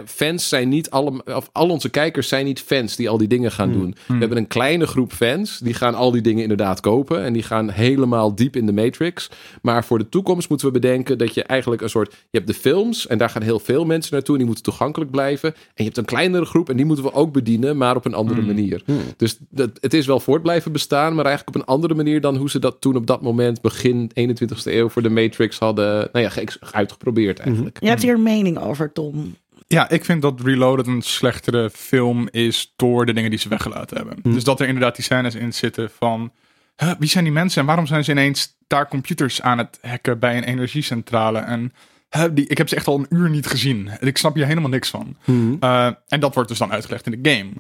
Fans 0.06 0.50
zijn 0.50 0.70
niet 0.70 0.90
alle, 0.90 1.22
of 1.26 1.50
al 1.52 1.70
onze 1.70 1.90
kijkers 1.90 2.28
zijn 2.28 2.46
niet 2.46 2.60
fans 2.62 2.96
die 2.96 3.10
al 3.10 3.18
die 3.18 3.28
dingen 3.28 3.52
gaan 3.52 3.72
doen. 3.72 3.96
We 4.08 4.14
hebben 4.20 4.38
een 4.38 4.48
kleine 4.48 4.88
groep 4.88 5.12
fans 5.14 5.60
die 5.60 5.74
gaan 5.74 5.96
al 5.96 6.12
die 6.12 6.22
dingen 6.22 6.42
inderdaad 6.42 6.80
kopen 6.80 7.24
en 7.24 7.34
die 7.34 7.44
gaan 7.44 7.70
helemaal 7.70 8.36
diep 8.36 8.56
in 8.56 8.66
de 8.66 8.72
Matrix. 8.74 9.30
Maar 9.62 9.86
voor 9.86 9.98
de 9.98 10.10
toekomst 10.10 10.50
moeten 10.50 10.68
we 10.68 10.74
bedenken 10.74 11.18
dat 11.18 11.34
je 11.34 11.44
eigenlijk 11.44 11.82
een 11.82 11.90
soort, 11.90 12.12
je 12.12 12.38
hebt 12.38 12.48
de 12.48 12.54
films 12.54 13.08
en 13.08 13.18
daar 13.18 13.30
gaan 13.30 13.42
heel 13.42 13.60
veel 13.60 13.86
mensen 13.86 14.14
naartoe 14.14 14.32
en 14.34 14.38
die 14.38 14.46
moeten 14.48 14.64
toegankelijk 14.66 15.12
blijven. 15.12 15.54
En 15.54 15.60
je 15.76 15.84
hebt 15.84 15.98
een 15.98 16.06
kleinere 16.06 16.46
groep 16.46 16.70
en 16.70 16.76
die 16.78 16.86
moeten 16.86 17.06
we 17.06 17.14
ook 17.14 17.32
bedienen, 17.34 17.78
maar 17.78 17.96
op 17.96 18.06
een 18.06 18.14
andere 18.14 18.42
manier. 18.42 18.84
Dus 19.18 19.38
dat, 19.50 19.70
het 19.82 19.94
is 19.94 20.06
wel 20.06 20.20
voort 20.20 20.42
blijven 20.42 20.72
bestaan, 20.72 21.16
maar 21.16 21.26
eigenlijk 21.26 21.56
op 21.56 21.62
een 21.62 21.68
andere 21.74 21.94
manier 21.94 22.22
dan 22.22 22.36
hoe 22.36 22.50
ze 22.50 22.60
dat 22.60 22.82
toen 22.82 22.96
op 22.96 23.08
dat 23.08 23.22
moment 23.22 23.62
begin 23.62 24.12
21ste 24.20 24.64
eeuw 24.64 24.90
voor 24.90 25.02
de 25.02 25.10
Matrix 25.10 25.60
hadden, 25.60 26.10
nou 26.12 26.26
ja, 26.26 26.30
ge- 26.30 26.44
uitgeprobeerd 26.72 27.40
eigenlijk. 27.40 27.78
Je 27.80 27.88
hebt 27.88 28.02
hier 28.02 28.14
een 28.14 28.24
mening 28.24 28.60
over, 28.60 28.92
Tom. 28.94 29.36
Ja, 29.68 29.90
ik 29.90 30.06
vind 30.06 30.22
dat 30.22 30.42
Reloaded 30.42 30.88
een 30.88 31.02
slechtere 31.02 31.70
film 31.70 32.28
is 32.32 32.74
door 32.76 33.06
de 33.06 33.14
dingen 33.14 33.30
die 33.30 33.40
ze 33.40 33.50
weggelaten 33.50 33.98
hebben. 33.98 34.34
Dus 34.34 34.44
dat 34.44 34.60
er 34.60 34.68
inderdaad 34.68 34.96
die 34.96 35.04
scènes 35.04 35.36
in 35.36 35.54
zitten 35.54 35.90
van... 35.98 36.32
huh, 36.76 36.92
wie 37.00 37.10
zijn 37.10 37.24
die 37.24 37.34
mensen 37.34 37.62
en 37.62 37.68
waarom 37.68 37.86
zijn 37.86 38.04
ze 38.04 38.12
ineens 38.12 38.58
daar 38.68 38.88
computers 38.88 39.42
aan 39.42 39.58
het 39.58 39.80
hacken 39.82 40.20
bij 40.20 40.38
een 40.38 40.44
energiecentrale? 40.44 41.40
En 41.40 41.74
huh, 42.10 42.26
die, 42.32 42.48
ik 42.48 42.58
heb 42.58 42.70
ze 42.70 42.76
echt 42.76 42.88
al 42.88 43.00
een 43.00 43.06
uur 43.10 43.30
niet 43.30 43.48
gezien. 43.48 43.90
Ik 44.00 44.18
snap 44.18 44.36
hier 44.36 44.46
helemaal 44.46 44.70
niks 44.70 44.90
van. 44.90 45.18
Uh, 45.60 45.86
en 46.08 46.20
dat 46.20 46.34
wordt 46.34 46.50
dus 46.50 46.58
dan 46.58 46.72
uitgelegd 46.72 47.06
in 47.06 47.22
de 47.22 47.30
game. 47.30 47.52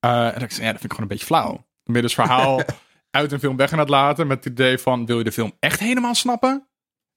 Uh, 0.00 0.36
en 0.36 0.42
ik 0.42 0.50
ja, 0.50 0.58
dat 0.58 0.80
vind 0.80 0.84
ik 0.84 0.90
gewoon 0.90 1.02
een 1.02 1.08
beetje 1.08 1.26
flauw. 1.26 1.50
Dan 1.50 1.64
ben 1.84 1.96
je 1.96 2.02
dus 2.02 2.14
verhaal 2.14 2.62
uit 3.10 3.32
een 3.32 3.38
film 3.38 3.56
weg 3.56 3.72
aan 3.72 3.78
het 3.78 3.88
laten 3.88 4.26
met 4.26 4.44
het 4.44 4.52
idee 4.52 4.78
van... 4.78 5.06
wil 5.06 5.18
je 5.18 5.24
de 5.24 5.32
film 5.32 5.52
echt 5.58 5.80
helemaal 5.80 6.14
snappen? 6.14 6.66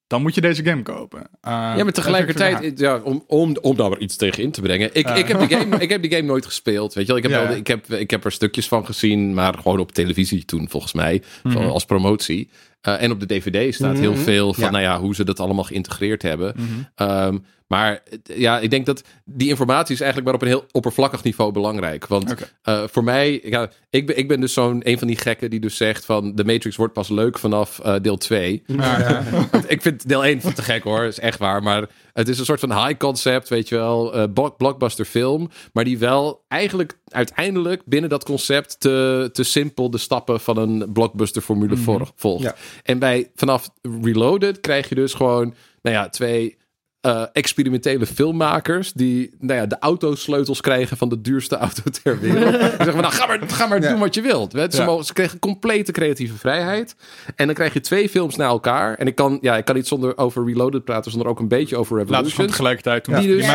Dan 0.08 0.22
moet 0.22 0.36
je 0.36 0.42
deze 0.42 0.64
game 0.64 0.82
kopen. 0.82 1.20
Uh, 1.20 1.28
ja, 1.44 1.84
maar 1.84 1.92
tegelijkertijd, 1.92 2.80
ja, 2.80 2.98
om, 3.04 3.24
om, 3.28 3.58
om 3.62 3.76
daar 3.76 3.90
maar 3.90 4.00
iets 4.00 4.16
tegen 4.16 4.44
in 4.44 4.52
te 4.52 4.62
brengen. 4.62 4.90
Ik, 4.94 5.10
uh. 5.10 5.18
ik, 5.18 5.28
heb 5.28 5.40
die 5.40 5.50
game, 5.58 5.78
ik 5.78 5.90
heb 5.90 6.02
die 6.02 6.12
game 6.12 6.28
nooit 6.28 6.46
gespeeld. 6.46 6.94
Weet 6.94 7.08
je 7.08 7.14
wel? 7.14 7.24
Ik, 7.24 7.30
heb 7.30 7.42
ja. 7.42 7.48
wel, 7.48 7.58
ik, 7.58 7.68
heb, 7.68 7.92
ik 7.92 8.12
heb 8.12 8.26
er 8.26 8.32
stukjes 8.32 8.68
van 8.68 8.86
gezien, 8.86 9.34
maar 9.34 9.54
gewoon 9.54 9.80
op 9.80 9.92
televisie 9.92 10.46
toen, 10.46 10.70
volgens 10.70 10.94
mij. 10.94 11.22
Mm 11.44 11.52
-hmm. 11.52 11.70
Als 11.70 11.86
promotie. 11.86 12.50
Uh, 12.88 13.02
en 13.02 13.12
op 13.12 13.20
de 13.20 13.26
DVD 13.26 13.76
staat 13.76 13.90
mm 13.90 13.96
-hmm. 13.96 14.04
heel 14.04 14.16
veel 14.16 14.54
van, 14.54 14.64
ja. 14.64 14.70
nou 14.70 14.84
ja, 14.84 15.00
hoe 15.00 15.16
ze 15.16 15.26
dat 15.26 15.40
allemaal 15.40 15.64
geïntegreerd 15.64 16.22
hebben. 16.22 16.54
Mm 16.58 16.68
-hmm. 16.96 17.10
um, 17.10 17.44
maar 17.68 18.04
ja, 18.24 18.60
ik 18.60 18.70
denk 18.70 18.86
dat 18.86 19.04
die 19.24 19.50
informatie 19.50 19.94
is 19.94 20.02
eigenlijk 20.02 20.26
maar 20.26 20.36
op 20.36 20.42
een 20.42 20.58
heel 20.58 20.66
oppervlakkig 20.72 21.24
niveau 21.24 21.52
belangrijk. 21.52 22.08
Want 22.08 22.32
okay. 22.32 22.82
uh, 22.82 22.88
voor 22.88 23.04
mij, 23.04 23.42
ja, 23.44 23.70
ik, 23.90 24.06
ben, 24.06 24.18
ik 24.18 24.28
ben 24.28 24.40
dus 24.40 24.54
zo'n 24.54 24.82
een 24.84 24.98
van 24.98 25.08
die 25.08 25.18
gekken 25.18 25.50
die 25.50 25.60
dus 25.60 25.78
zegt 25.78 26.06
van 26.06 26.36
de 26.36 26.46
Matrix 26.46 26.76
wordt 26.76 26.94
pas 26.94 27.10
leuk 27.10 27.40
vanaf 27.40 27.80
uh, 27.86 27.96
deel 28.02 28.18
2. 28.18 28.64
Ja, 28.66 29.00
ja. 29.00 29.24
ik 29.68 29.82
vind 29.82 30.08
deel 30.08 30.26
1 30.26 30.40
te 30.40 30.62
gek 30.62 30.84
hoor, 30.84 31.04
is 31.04 31.20
echt 31.20 31.40
waar. 31.40 31.64
Maar 31.64 31.88
het 32.16 32.28
is 32.28 32.40
een 32.40 32.46
soort 32.46 32.60
van 32.60 32.86
high 32.86 32.98
concept, 32.98 33.50
weet 33.50 33.70
je 33.70 33.76
wel, 33.76 34.18
uh, 34.18 34.50
blockbuster 34.58 35.06
film. 35.06 35.50
Maar 35.74 35.84
die 35.84 35.98
wel 35.98 36.44
eigenlijk 36.48 36.98
uiteindelijk 37.08 37.82
binnen 37.86 38.10
dat 38.10 38.24
concept 38.24 38.80
te, 38.80 39.30
te 39.34 39.44
simpel 39.44 39.90
de 39.90 39.98
stappen 39.98 40.40
van 40.40 40.58
een 40.58 40.92
blockbuster 40.94 41.42
formule 41.42 41.76
mm 41.76 41.84
-hmm. 41.84 42.08
volgt. 42.16 42.44
Ja. 42.44 42.56
En 42.84 43.00
bij 43.00 43.32
vanaf 43.36 43.70
Reloaded 44.02 44.60
krijg 44.60 44.90
je 44.90 44.96
dus 44.96 45.14
gewoon, 45.14 45.54
nou 45.82 45.96
ja, 45.96 46.10
twee 46.10 46.58
uh, 47.06 47.24
experimentele 47.34 48.06
filmmakers 48.06 48.94
die 48.94 49.36
nou 49.40 49.60
ja, 49.60 49.66
de 49.66 49.80
autosleutels 49.80 50.62
krijgen 50.62 50.98
van 50.98 51.10
de 51.10 51.22
duurste 51.22 51.58
auto 51.66 51.82
ter 52.04 52.20
wereld. 52.20 52.52
Die 52.52 52.60
zeggen 52.60 52.92
van, 52.92 53.02
nou 53.02 53.14
ga 53.14 53.26
maar, 53.26 53.40
ga 53.48 53.68
maar 53.68 53.82
ja. 53.82 53.90
doen 53.90 54.00
wat 54.00 54.16
je 54.16 54.22
wilt. 54.22 54.52
Ze, 54.52 54.68
ja. 54.70 54.86
mogen, 54.86 55.06
ze 55.06 55.14
kregen 55.14 55.40
complete 55.40 55.92
creatieve 55.92 56.38
vrijheid. 56.38 56.96
En 57.36 57.46
dan 57.46 57.56
krijg 57.56 57.74
je 57.74 57.80
twee 57.80 58.10
films 58.10 58.36
naar 58.36 58.50
elkaar. 58.50 58.96
En 58.96 59.08
ik 59.08 59.16
kan, 59.16 59.38
ja, 59.42 59.58
ik 59.58 59.66
kan 59.66 59.76
niet 59.76 59.88
zonder 59.88 60.18
over 60.18 60.46
Reloaded 60.46 60.84
praten, 60.84 61.12
zonder 61.12 61.30
ook 61.30 61.40
een 61.40 61.48
beetje 61.48 61.78
over 61.78 61.98
Revolution. 61.98 62.26
Laten 62.28 62.42
we 62.42 62.48
tegelijkertijd 62.48 63.06
doen. 63.06 63.16
Die 63.16 63.28
dus, 63.28 63.48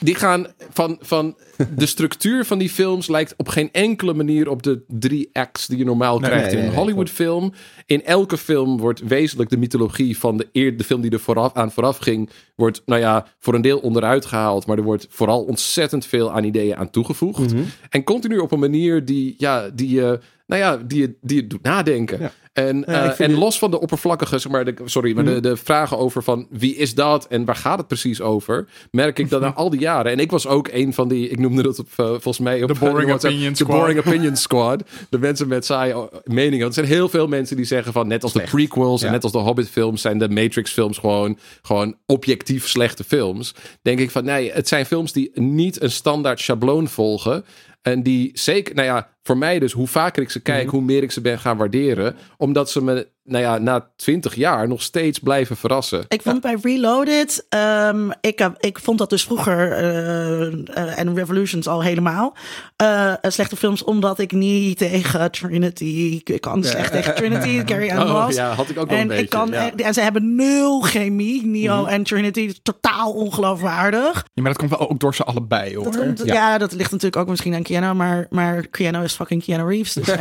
die 0.00 0.14
gaan 0.14 0.46
van, 0.70 0.98
van 1.00 1.36
de 1.74 1.86
structuur 1.86 2.44
van 2.44 2.58
die 2.58 2.70
films 2.70 3.08
lijkt 3.08 3.34
op 3.36 3.48
geen 3.48 3.68
enkele 3.72 4.14
manier 4.14 4.48
op 4.48 4.62
de 4.62 4.82
drie 4.88 5.30
acts 5.32 5.66
die 5.66 5.78
je 5.78 5.84
normaal 5.84 6.18
Nee, 6.18 6.30
krijgt 6.30 6.46
nee, 6.46 6.56
in 6.56 6.62
een 6.62 6.70
nee, 6.70 6.78
Hollywood 6.78 7.10
film. 7.10 7.52
In 7.86 8.04
elke 8.04 8.38
film 8.38 8.78
wordt 8.78 9.00
wezenlijk 9.00 9.50
de 9.50 9.56
mythologie 9.56 10.18
van 10.18 10.36
de, 10.36 10.48
eer, 10.52 10.76
de 10.76 10.84
film 10.84 11.00
die 11.00 11.10
er 11.10 11.20
vooraf, 11.20 11.54
aan 11.54 11.72
vooraf 11.72 11.98
ging, 11.98 12.30
wordt 12.54 12.82
nou 12.86 13.00
ja, 13.00 13.26
voor 13.38 13.54
een 13.54 13.60
deel 13.60 13.78
onderuit 13.78 14.26
gehaald, 14.26 14.66
maar 14.66 14.78
er 14.78 14.82
wordt 14.82 15.06
vooral 15.10 15.42
ontzettend 15.42 16.06
veel 16.06 16.32
aan 16.32 16.44
ideeën 16.44 16.76
aan 16.76 16.90
toegevoegd. 16.90 17.52
Mhm. 17.52 17.62
En 17.90 18.04
continu 18.04 18.38
op 18.38 18.52
een 18.52 18.58
manier 18.58 19.04
die, 19.04 19.34
ja, 19.38 19.70
die 19.74 19.90
je, 19.90 20.20
nou 20.46 20.62
ja, 20.62 20.76
die 20.76 21.16
die 21.20 21.36
je 21.42 21.46
doet 21.46 21.62
nadenken. 21.62 22.20
Ja. 22.20 22.32
En, 22.66 22.84
Ja, 22.86 23.12
eh, 23.16 23.26
en 23.26 23.34
los 23.34 23.58
van 23.58 23.70
de 23.70 23.80
oppervlakkige, 23.80 24.38
zeg 24.38 24.52
maar, 24.52 24.64
de, 24.64 24.74
sorry, 24.84 25.14
maar 25.14 25.24
Mhm. 25.24 25.34
de, 25.34 25.40
de 25.40 25.56
vragen 25.56 25.98
over 25.98 26.22
van 26.22 26.46
wie 26.50 26.76
is 26.76 26.94
dat 26.94 27.26
en 27.26 27.44
waar 27.44 27.56
gaat 27.56 27.78
het 27.78 27.86
precies 27.86 28.20
over, 28.20 28.68
merk 28.90 29.18
ik 29.18 29.30
dat 29.30 29.40
na 29.40 29.52
al 29.62 29.70
die 29.70 29.80
jaren. 29.80 30.12
En 30.12 30.18
ik 30.18 30.30
was 30.30 30.46
ook 30.46 30.68
een 30.72 30.94
van 30.94 31.08
die, 31.08 31.28
ik 31.28 31.38
noemde 31.38 31.62
dat 31.62 31.78
op, 31.78 31.88
eh, 31.96 32.06
volgens 32.06 32.38
mij 32.38 32.62
op 32.62 32.68
De 32.68 32.74
Boring 32.78 33.12
Opinion 33.12 33.48
de 33.52 33.56
Squad. 33.56 33.78
Boring 33.78 33.98
Opinion 33.98 34.36
Squad. 34.46 34.82
De 35.10 35.18
mensen 35.18 35.48
met 35.48 35.64
saaie 35.64 35.98
oh, 35.98 36.12
meningen. 36.24 36.58
Want 36.58 36.76
er 36.76 36.84
zijn 36.84 36.96
heel 36.96 37.08
veel 37.08 37.26
mensen 37.26 37.56
die 37.56 37.64
zeggen 37.64 37.92
van, 37.92 38.06
net 38.08 38.22
als 38.22 38.32
Slecht. 38.32 38.50
de 38.50 38.56
prequels 38.56 39.02
en 39.02 39.12
net 39.12 39.22
als 39.22 39.32
de 39.32 39.38
Hobbit 39.38 39.68
films, 39.68 40.00
zijn 40.00 40.18
de 40.18 40.28
Matrix 40.28 40.72
films 40.72 40.98
gewoon, 40.98 41.38
gewoon 41.62 41.94
objectief 42.06 42.68
slechte 42.68 43.04
films. 43.04 43.54
Denk 43.82 43.98
ik 43.98 44.10
van, 44.10 44.24
nee, 44.24 44.52
het 44.52 44.68
zijn 44.68 44.86
films 44.86 45.12
die 45.12 45.30
niet 45.34 45.82
een 45.82 45.90
standaard 45.90 46.40
schabloon 46.40 46.88
volgen. 46.88 47.44
En 47.82 48.02
die 48.02 48.30
zeker, 48.34 48.74
nou 48.74 48.86
ja, 48.86 49.16
voor 49.22 49.38
mij 49.38 49.58
dus, 49.58 49.72
hoe 49.72 49.86
vaker 49.86 50.22
ik 50.22 50.30
ze 50.30 50.42
kijk, 50.42 50.64
Mhm. 50.66 50.74
hoe 50.74 50.84
meer 50.84 51.02
ik 51.02 51.10
ze 51.10 51.20
ben 51.20 51.38
gaan 51.38 51.56
waarderen. 51.56 52.16
Omdat 52.36 52.70
ze 52.70 52.82
me, 52.82 53.08
nou 53.28 53.44
ja, 53.44 53.58
na 53.58 53.86
twintig 53.96 54.34
jaar 54.34 54.68
nog 54.68 54.82
steeds 54.82 55.18
blijven 55.18 55.56
verrassen. 55.56 56.04
Ik 56.08 56.22
vond 56.22 56.40
bij 56.40 56.56
Reloaded, 56.62 57.46
ehm, 57.48 58.10
ik, 58.20 58.38
heb- 58.38 58.56
ik 58.60 58.78
vond 58.78 58.98
dat 58.98 59.10
dus 59.10 59.24
vroeger 59.24 59.72
eh, 59.72 60.46
eh, 60.46 60.98
en 60.98 61.14
Revolutions 61.14 61.66
al 61.68 61.82
helemaal 61.82 62.36
eh, 62.76 63.12
slechte 63.22 63.56
films, 63.56 63.84
omdat 63.84 64.18
ik 64.18 64.32
niet 64.32 64.78
tegen 64.78 65.30
Trinity, 65.30 66.20
ik 66.24 66.40
kan 66.40 66.64
slecht 66.64 66.92
tegen 66.92 67.14
Trinity, 67.14 67.62
Carrie 67.64 67.94
Ann 67.94 68.10
Oh 68.10 68.24
Moss. 68.24 68.36
ja, 68.36 68.52
had 68.52 68.68
ik 68.70 68.78
ook 68.78 68.88
wel 68.88 68.94
een 68.96 69.02
En, 69.02 69.08
beetje. 69.08 69.22
ik 69.22 69.30
kan, 69.30 69.48
ja. 69.50 69.70
en 69.76 69.94
ze 69.94 70.00
hebben 70.00 70.34
nul 70.34 70.80
chemie, 70.80 71.46
Neo 71.46 71.84
en 71.84 72.02
Trinity, 72.02 72.52
totaal 72.62 73.12
ongeloofwaardig. 73.12 74.24
Ja, 74.34 74.42
maar 74.42 74.50
dat 74.52 74.56
komt 74.58 74.70
wel 74.78 74.90
ook 74.90 75.00
door 75.00 75.14
ze 75.14 75.24
allebei, 75.24 75.74
hoor. 75.76 75.84
Dat 75.84 75.96
komt- 75.98 76.22
ja. 76.24 76.58
dat 76.58 76.72
ligt 76.72 76.90
natuurlijk 76.90 77.16
ook 77.22 77.28
misschien 77.28 77.54
aan 77.54 77.62
Keanu, 77.62 77.92
maar, 77.94 78.26
maar 78.30 78.66
Keanu 78.66 79.04
is 79.04 79.12
fucking 79.12 79.44
Keanu 79.44 79.68
Reeves. 79.68 79.92
Dus, 79.92 80.06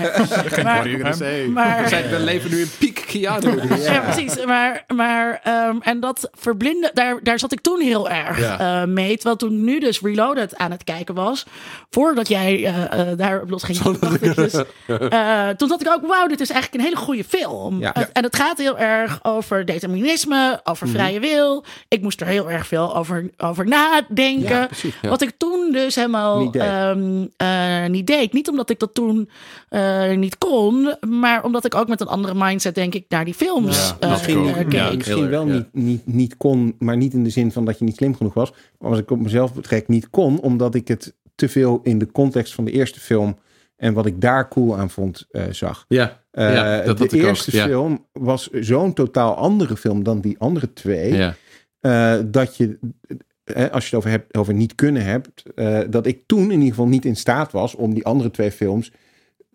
Geen 0.47 0.63
maar, 0.63 0.87
maar- 1.53 1.81
We, 1.83 1.87
zijn, 1.89 2.09
we 2.09 2.19
leven 2.19 2.49
nu 2.49 2.59
in 2.61 2.69
piek 2.79 2.96
Keanu. 3.05 3.61
Ja, 3.81 3.99
precies. 3.99 4.45
Maar, 4.45 4.83
maar 4.95 5.39
ehm, 5.43 5.77
en 5.81 5.99
dat 5.99 6.29
verblinden, 6.33 6.91
daar, 6.93 7.19
daar 7.23 7.39
zat 7.39 7.51
ik 7.51 7.61
toen 7.61 7.79
heel 7.81 8.09
erg 8.09 8.39
Ja. 8.39 8.81
eh, 8.81 8.87
mee. 8.87 9.13
Terwijl 9.15 9.35
toen 9.35 9.63
nu 9.63 9.79
dus 9.79 10.01
Reloaded 10.01 10.57
aan 10.57 10.71
het 10.71 10.83
kijken 10.83 11.15
was, 11.15 11.45
voordat 11.89 12.27
jij 12.27 12.65
eh 12.65 13.09
eh 13.11 13.17
daar 13.17 13.41
op 13.41 13.49
los 13.49 13.63
ging, 13.63 13.77
dacht 13.77 14.23
ik 14.23 14.35
dus, 14.35 14.53
eh, 14.87 15.47
toen 15.49 15.67
dacht 15.69 15.81
ik 15.81 15.89
ook, 15.89 16.07
wauw, 16.07 16.27
dit 16.27 16.39
is 16.41 16.49
eigenlijk 16.49 16.83
een 16.83 16.89
hele 16.89 17.05
goede 17.05 17.23
film. 17.23 17.79
Ja. 17.79 17.93
Eh, 17.93 18.03
En 18.13 18.23
het 18.23 18.35
gaat 18.35 18.57
heel 18.57 18.77
erg 18.77 19.19
over 19.23 19.65
determinisme, 19.65 20.59
over 20.63 20.87
vrije 20.87 21.19
wil. 21.19 21.65
Ik 21.87 22.01
moest 22.01 22.21
er 22.21 22.27
heel 22.27 22.51
erg 22.51 22.67
veel 22.67 22.95
over, 22.95 23.29
over 23.37 23.67
nadenken. 23.67 24.59
Ja, 24.59 24.65
precies, 24.65 24.93
ja. 25.01 25.09
Wat 25.09 25.21
ik 25.21 25.31
toen 25.37 25.71
dus 25.71 25.95
helemaal 25.95 26.39
Niet 26.39 26.53
deed. 26.53 26.61
ehm, 26.61 27.25
eh, 27.37 27.85
niet 27.89 28.07
deed. 28.07 28.33
Niet 28.33 28.49
omdat 28.49 28.69
ik 28.69 28.79
dat 28.79 28.93
toen 28.93 29.29
eh, 29.69 30.09
niet 30.15 30.37
kon, 30.37 30.95
maar 31.07 31.43
omdat 31.43 31.65
ik 31.65 31.75
ook 31.75 31.87
met 31.87 32.01
een 32.01 32.07
andere 32.07 32.33
mindset, 32.35 32.75
denk 32.75 32.86
ik, 32.93 33.05
naar 33.09 33.25
die 33.25 33.33
films 33.33 33.87
Ja, 33.87 33.97
eh, 33.99 34.09
misschien. 34.09 34.43
Ja, 34.43 35.27
wel 35.29 35.47
ja. 35.47 35.53
niet, 35.53 35.67
niet, 35.73 36.05
niet 36.05 36.37
kon, 36.37 36.75
maar 36.79 36.97
niet 36.97 37.13
in 37.13 37.23
de 37.23 37.29
zin 37.29 37.51
van 37.51 37.65
dat 37.65 37.79
je 37.79 37.85
niet 37.85 37.95
slim 37.95 38.15
genoeg 38.15 38.33
was. 38.33 38.53
Maar 38.79 38.89
als 38.89 38.99
ik 38.99 39.11
op 39.11 39.19
mezelf 39.19 39.53
betrek, 39.53 39.87
niet 39.87 40.09
kon, 40.09 40.39
omdat 40.39 40.75
ik 40.75 40.87
het 40.87 41.15
te 41.35 41.49
veel 41.49 41.79
in 41.83 41.97
de 41.99 42.11
context 42.11 42.53
van 42.53 42.65
de 42.65 42.71
eerste 42.71 42.99
film 42.99 43.37
en 43.75 43.93
wat 43.93 44.05
ik 44.05 44.21
daar 44.21 44.47
cool 44.49 44.77
aan 44.77 44.89
vond, 44.89 45.25
eh, 45.31 45.43
zag. 45.51 45.85
Ja, 45.87 46.25
Eh, 46.31 46.53
ja, 46.53 46.77
dat 46.77 46.99
had 46.99 47.09
de 47.09 47.17
ook, 47.17 47.23
eerste 47.23 47.55
ja. 47.55 47.65
film 47.65 48.05
was 48.11 48.49
zo'n 48.51 48.93
totaal 48.93 49.35
andere 49.35 49.77
film 49.77 50.03
dan 50.03 50.19
die 50.21 50.35
andere 50.39 50.73
twee. 50.73 51.13
Ja. 51.13 51.35
eh, 51.79 52.19
dat 52.25 52.57
je, 52.57 52.79
als 53.71 53.89
je 53.89 53.89
het 53.89 53.93
over, 53.95 54.09
hebt, 54.09 54.37
over 54.37 54.53
niet 54.53 54.75
kunnen 54.75 55.03
hebt, 55.05 55.43
eh, 55.55 55.79
dat 55.89 56.05
ik 56.05 56.21
toen 56.25 56.43
in 56.43 56.51
ieder 56.51 56.67
geval 56.69 56.87
niet 56.87 57.05
in 57.05 57.15
staat 57.15 57.51
was 57.51 57.75
om 57.75 57.93
die 57.93 58.05
andere 58.05 58.31
twee 58.31 58.51
films 58.51 58.91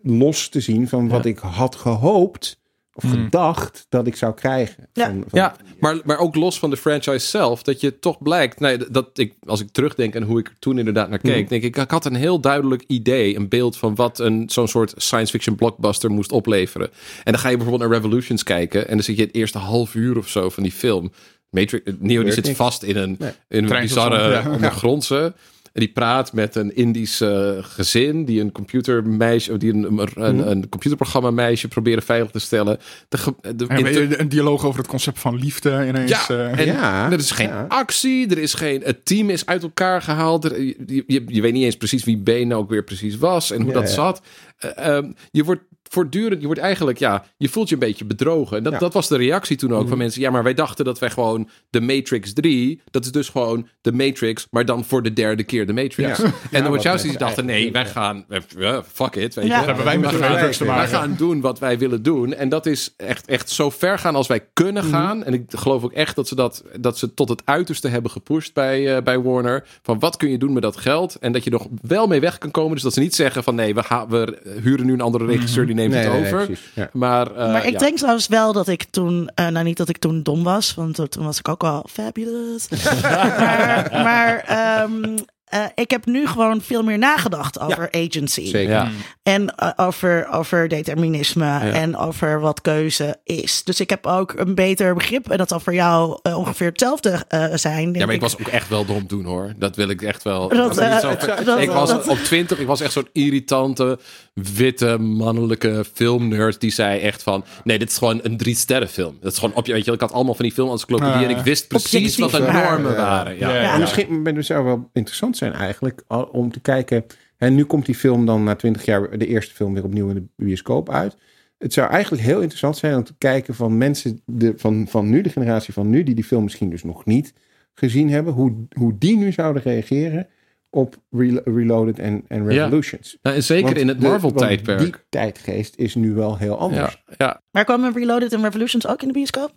los 0.01 0.49
te 0.49 0.59
zien 0.59 0.87
van 0.87 1.07
wat 1.09 1.23
Ja. 1.23 1.29
ik 1.29 1.37
had 1.37 1.75
gehoopt 1.75 2.59
of 2.95 3.03
Hmm. 3.03 3.11
gedacht 3.23 3.85
dat 3.89 4.07
ik 4.07 4.15
zou 4.15 4.33
krijgen. 4.33 4.87
Ja. 4.93 5.05
Van, 5.05 5.23
van- 5.27 5.39
Ja, 5.39 5.55
maar, 5.79 5.97
maar 6.03 6.17
ook 6.17 6.35
los 6.35 6.59
van 6.59 6.69
de 6.69 6.77
franchise 6.77 7.27
zelf, 7.27 7.63
dat 7.63 7.81
je 7.81 7.99
toch 7.99 8.21
blijkt, 8.21 8.59
nee, 8.59 8.77
dat 8.91 9.09
ik, 9.13 9.33
als 9.45 9.61
ik 9.61 9.67
terugdenk 9.71 10.15
aan 10.15 10.23
hoe 10.23 10.39
ik 10.39 10.47
er 10.47 10.53
toen 10.59 10.77
inderdaad 10.77 11.09
naar 11.09 11.19
keek, 11.19 11.39
Mhm. 11.39 11.49
denk 11.49 11.63
ik, 11.63 11.75
ik 11.77 11.91
had 11.91 12.05
een 12.05 12.15
heel 12.15 12.39
duidelijk 12.39 12.83
idee, 12.87 13.35
een 13.35 13.49
beeld 13.49 13.77
van 13.77 13.95
wat 13.95 14.19
een 14.19 14.43
zo'n 14.49 14.67
soort 14.67 14.93
science 14.95 15.31
fiction 15.31 15.55
blockbuster 15.55 16.09
moest 16.11 16.31
opleveren. 16.31 16.89
En 17.23 17.31
dan 17.31 17.39
ga 17.41 17.49
je 17.49 17.57
bijvoorbeeld 17.57 17.89
naar 17.89 17.99
Revolutions 17.99 18.43
kijken 18.43 18.87
en 18.87 18.93
dan 18.95 19.03
zit 19.03 19.15
je 19.17 19.23
het 19.23 19.35
eerste 19.35 19.57
half 19.57 19.95
uur 19.95 20.17
of 20.17 20.27
zo 20.29 20.49
van 20.49 20.63
die 20.63 20.71
film. 20.71 21.11
Matrix, 21.49 21.91
Neo 21.99 22.23
die 22.23 22.31
zit 22.31 22.45
niks. 22.45 22.57
vast 22.57 22.83
in 22.83 22.95
een, 22.97 23.15
Nee. 23.19 23.31
in 23.49 23.63
een 23.71 23.81
bizarre 23.81 24.31
ja. 24.31 24.51
ondergrondse. 24.51 25.33
En 25.73 25.79
die 25.79 25.91
praat 25.91 26.33
met 26.33 26.55
een 26.55 26.75
Indisch 26.75 27.21
eh, 27.21 27.51
gezin 27.61 28.25
die 28.25 28.41
een 28.41 28.51
computermeisje, 28.51 29.51
of 29.51 29.57
die 29.57 29.73
een, 29.73 29.83
een, 29.97 30.09
een, 30.23 30.49
een 30.51 30.69
computerprogramma 30.69 31.31
meisje 31.31 31.67
proberen 31.67 32.03
veilig 32.03 32.31
te 32.31 32.39
stellen. 32.39 32.79
De, 33.09 34.17
een 34.19 34.29
dialoog 34.29 34.65
over 34.65 34.79
het 34.79 34.87
concept 34.87 35.19
van 35.19 35.35
liefde 35.35 35.85
ineens. 35.87 36.09
ja, 36.09 36.27
eh, 36.29 36.59
en 36.59 36.65
Ja, 36.65 37.11
er 37.11 37.19
is 37.19 37.31
geen 37.31 37.47
ja. 37.47 37.65
actie, 37.67 38.27
er 38.29 38.37
is 38.37 38.53
geen, 38.53 38.81
het 38.83 39.05
team 39.05 39.29
is 39.29 39.45
uit 39.45 39.63
elkaar 39.63 40.01
gehaald. 40.01 40.45
Er- 40.45 40.61
je, 40.61 41.03
je, 41.07 41.23
je 41.27 41.41
weet 41.41 41.53
niet 41.53 41.63
eens 41.63 41.77
precies 41.77 42.03
wie 42.03 42.21
B 42.23 42.27
nou 42.27 42.53
ook 42.53 42.69
weer 42.69 42.83
precies 42.83 43.17
was 43.17 43.51
en 43.51 43.61
hoe 43.61 43.71
Ja, 43.73 43.79
dat 43.79 43.89
zat. 43.89 44.21
Eh, 44.57 44.95
ehm, 44.95 45.11
je 45.31 45.43
wordt 45.43 45.61
voortdurend, 45.93 46.39
je 46.39 46.45
wordt 46.45 46.61
eigenlijk, 46.61 46.97
ja, 46.97 47.25
je 47.37 47.49
voelt 47.49 47.67
je 47.69 47.73
een 47.73 47.79
beetje 47.79 48.05
bedrogen. 48.05 48.57
En 48.57 48.63
dat, 48.63 48.73
Ja. 48.73 48.79
dat 48.79 48.93
was 48.93 49.07
de 49.07 49.17
reactie 49.17 49.57
toen 49.57 49.73
ook 49.73 49.79
Mhm. 49.79 49.89
van 49.89 49.97
mensen. 49.97 50.21
Ja, 50.21 50.29
maar 50.31 50.43
wij 50.43 50.53
dachten 50.53 50.85
dat 50.85 50.99
wij 50.99 51.09
gewoon 51.09 51.49
de 51.69 51.81
Matrix 51.81 52.33
3, 52.33 52.81
dat 52.91 53.05
is 53.05 53.11
dus 53.11 53.29
gewoon 53.29 53.67
de 53.81 53.91
Matrix, 53.91 54.47
maar 54.51 54.65
dan 54.65 54.83
voor 54.85 55.03
de 55.03 55.13
derde 55.13 55.43
keer 55.43 55.65
de 55.67 55.73
Matrix. 55.73 56.17
Ja. 56.17 56.25
En 56.25 56.31
Ja, 56.51 56.59
dan 56.59 56.67
wordt 56.67 56.83
die 56.83 56.91
mensen 56.91 57.19
dachten, 57.19 57.45
nee, 57.45 57.71
wij 57.71 57.85
gaan, 57.85 58.25
eh, 58.29 58.77
fuck 58.93 59.15
it, 59.15 59.33
weet 59.35 59.45
Ja. 59.47 59.59
je. 59.59 59.65
hebben 59.65 59.85
wij 59.85 59.97
met 59.97 60.11
We 60.11 60.17
de 60.17 60.23
gaan- 60.23 60.31
Matrix 60.31 60.57
te 60.57 60.65
wij 60.65 60.75
maken. 60.75 60.91
gaan 60.97 61.15
doen 61.17 61.41
wat 61.41 61.59
wij 61.59 61.77
willen 61.77 62.03
doen. 62.03 62.33
En 62.33 62.49
dat 62.49 62.65
is 62.65 62.93
echt, 62.97 63.27
echt 63.27 63.49
zo 63.49 63.69
ver 63.69 63.99
gaan 63.99 64.15
als 64.15 64.27
wij 64.27 64.37
Mhm. 64.37 64.47
kunnen 64.53 64.83
gaan. 64.83 65.23
En 65.23 65.33
ik 65.33 65.43
geloof 65.49 65.83
ook 65.83 65.91
echt 65.93 66.15
dat 66.15 66.27
ze 66.27 66.35
dat, 66.35 66.63
dat 66.79 66.97
ze 66.97 67.13
tot 67.13 67.29
het 67.29 67.41
uiterste 67.45 67.87
hebben 67.87 68.11
gepusht 68.11 68.53
bij, 68.53 68.95
eh, 68.95 69.03
bij 69.03 69.19
Warner. 69.21 69.63
Van 69.81 69.99
wat 69.99 70.17
kun 70.17 70.29
je 70.29 70.37
doen 70.37 70.53
met 70.53 70.61
dat 70.63 70.77
geld? 70.77 71.15
En 71.19 71.31
dat 71.31 71.43
je 71.43 71.49
nog 71.49 71.67
wel 71.81 72.07
mee 72.07 72.19
weg 72.19 72.37
kan 72.37 72.51
komen. 72.51 72.73
Dus 72.73 72.83
dat 72.83 72.93
ze 72.93 72.99
niet 72.99 73.15
zeggen 73.15 73.43
van 73.43 73.55
nee, 73.55 73.73
we, 73.75 73.83
gaan, 73.83 74.09
we 74.09 74.37
huren 74.61 74.85
nu 74.85 74.93
een 74.93 75.01
andere 75.01 75.25
regisseur 75.25 75.65
die 75.65 75.75
neemt 75.87 75.93
Nee, 75.93 76.03
het 76.03 76.21
nee, 76.21 76.31
nee, 76.31 76.33
over. 76.41 76.59
Ja. 76.75 76.89
maar 76.93 77.35
eh, 77.35 77.51
maar 77.51 77.65
ik 77.65 77.71
ja. 77.71 77.79
denk 77.79 77.97
trouwens 77.97 78.27
wel 78.27 78.53
dat 78.53 78.67
ik 78.67 78.83
toen, 78.83 79.29
eh, 79.35 79.47
nou 79.47 79.65
niet 79.65 79.77
dat 79.77 79.89
ik 79.89 79.97
toen 79.97 80.23
dom 80.23 80.43
was, 80.43 80.73
want 80.73 80.95
toen- 81.11 81.23
was 81.23 81.39
ik 81.39 81.47
ook 81.47 81.63
al 81.63 81.85
fabulous. 81.91 82.67
maar 83.01 83.89
maar 83.91 84.43
ehm, 84.47 85.17
eh, 85.53 85.63
ik 85.75 85.91
heb 85.91 86.05
nu 86.05 86.27
gewoon 86.27 86.61
veel 86.61 86.83
meer 86.83 86.97
nagedacht 86.97 87.59
over 87.59 87.87
agency. 87.91 88.45
Zeker. 88.45 88.71
Ja. 88.73 88.89
En 89.23 89.55
eh, 89.55 89.69
over, 89.75 90.27
over 90.31 90.67
determinisme 90.67 91.57
en 91.59 91.97
over 91.97 92.39
wat 92.39 92.61
keuze 92.61 93.17
is. 93.23 93.63
Dus 93.63 93.79
ik 93.79 93.89
heb 93.89 94.05
ook 94.07 94.33
een 94.37 94.55
beter 94.55 94.93
begrip. 94.93 95.29
En 95.29 95.37
dat 95.37 95.49
zal 95.49 95.59
voor 95.59 95.73
jou 95.73 96.19
eh, 96.21 96.37
ongeveer 96.37 96.67
hetzelfde 96.67 97.25
eh, 97.27 97.45
zijn. 97.53 97.83
Denk 97.83 97.95
Ja, 97.95 98.05
maar 98.05 98.15
ik 98.15 98.21
was 98.21 98.39
ook 98.39 98.47
echt 98.47 98.69
wel 98.69 98.85
dom 98.85 99.03
doen 99.07 99.25
hoor. 99.25 99.53
Dat 99.57 99.75
wil 99.75 99.89
ik 99.89 100.01
echt 100.01 100.23
wel. 100.23 100.47
Dat, 100.49 100.75
Dat 100.75 101.01
zo 101.01 101.15
dat- 101.45 101.59
ik 101.59 101.69
was 101.71 101.89
dat- 101.89 102.07
op 102.07 102.17
20, 102.17 102.59
ik 102.59 102.67
was 102.67 102.81
echt 102.81 102.91
zo'n 102.93 103.07
irritante, 103.11 103.99
witte, 104.33 104.97
mannelijke 104.99 105.85
filmnerd. 105.93 106.61
Die 106.61 106.71
zei 106.71 106.99
echt 106.99 107.23
van: 107.23 107.45
nee, 107.63 107.79
dit 107.79 107.89
is 107.89 107.97
gewoon 107.97 108.19
een 108.23 108.37
drie 108.37 108.55
sterren 108.55 108.89
film. 108.89 109.17
Dat 109.21 109.31
is 109.31 109.37
gewoon 109.39 109.55
op 109.55 109.65
je. 109.65 109.73
Weet 109.73 109.85
je, 109.85 109.91
ik 109.91 109.99
had 109.99 110.11
allemaal 110.11 110.33
van 110.35 110.45
die 110.45 110.53
filmencyclopedieën 110.53 111.15
Ah. 111.17 111.23
en 111.23 111.37
ik 111.37 111.43
wist 111.43 111.67
precies 111.67 112.17
wat 112.17 112.31
de 112.31 112.39
normen 112.39 112.83
waren. 112.83 112.95
waren. 112.95 113.37
Ja. 113.37 113.53
Ja. 113.61 113.73
En 113.73 113.79
misschien 113.79 114.21
maar 114.21 114.33
het 114.33 114.45
zou 114.45 114.63
wel 114.65 114.89
interessant 114.93 115.37
zijn 115.49 115.53
eigenlijk 115.61 116.03
om 116.31 116.51
te 116.51 116.59
kijken. 116.59 117.05
En 117.37 117.55
nu 117.55 117.63
komt 117.63 117.85
die 117.85 117.95
film 117.95 118.25
dan 118.25 118.43
na 118.43 118.55
twintig 118.55 118.85
jaar 118.85 119.17
de 119.17 119.27
eerste 119.27 119.53
film 119.53 119.73
weer 119.73 119.83
opnieuw 119.83 120.09
in 120.09 120.15
de 120.15 120.25
bioscoop 120.35 120.89
uit. 120.89 121.17
Het 121.57 121.73
zou 121.73 121.89
eigenlijk 121.89 122.23
heel 122.23 122.39
interessant 122.39 122.77
zijn 122.77 122.95
om 122.95 123.03
te 123.03 123.15
kijken 123.17 123.55
van 123.55 123.77
mensen 123.77 124.21
de, 124.25 124.53
van, 124.57 124.87
van 124.89 125.09
nu, 125.09 125.21
de 125.21 125.29
generatie 125.29 125.73
van 125.73 125.89
nu, 125.89 126.03
die 126.03 126.15
die 126.15 126.23
film 126.23 126.43
misschien 126.43 126.69
dus 126.69 126.83
nog 126.83 127.05
niet 127.05 127.33
gezien 127.73 128.09
hebben, 128.09 128.33
hoe, 128.33 128.67
hoe 128.77 128.97
die 128.97 129.17
nu 129.17 129.31
zouden 129.31 129.61
reageren 129.61 130.27
op 130.69 130.95
Relo- 131.11 131.41
Reloaded 131.45 131.99
en, 131.99 132.23
en 132.27 132.43
Ja. 132.43 132.49
Revolutions. 132.63 133.17
Nou, 133.21 133.35
en 133.35 133.43
zeker 133.43 133.65
Want 133.65 133.77
in 133.77 133.87
het 133.87 133.99
Marvel-tijdperk. 133.99 134.79
Die 134.79 134.93
tijdgeest 135.09 135.75
is 135.75 135.95
nu 135.95 136.13
wel 136.13 136.37
heel 136.37 136.57
anders. 136.59 137.03
Ja, 137.07 137.13
ja. 137.17 137.41
Maar 137.51 137.63
kwamen 137.65 137.93
Reloaded 137.93 138.33
en 138.33 138.41
Revolutions 138.41 138.87
ook 138.87 139.01
in 139.01 139.07
de 139.07 139.13
bioscoop? 139.13 139.51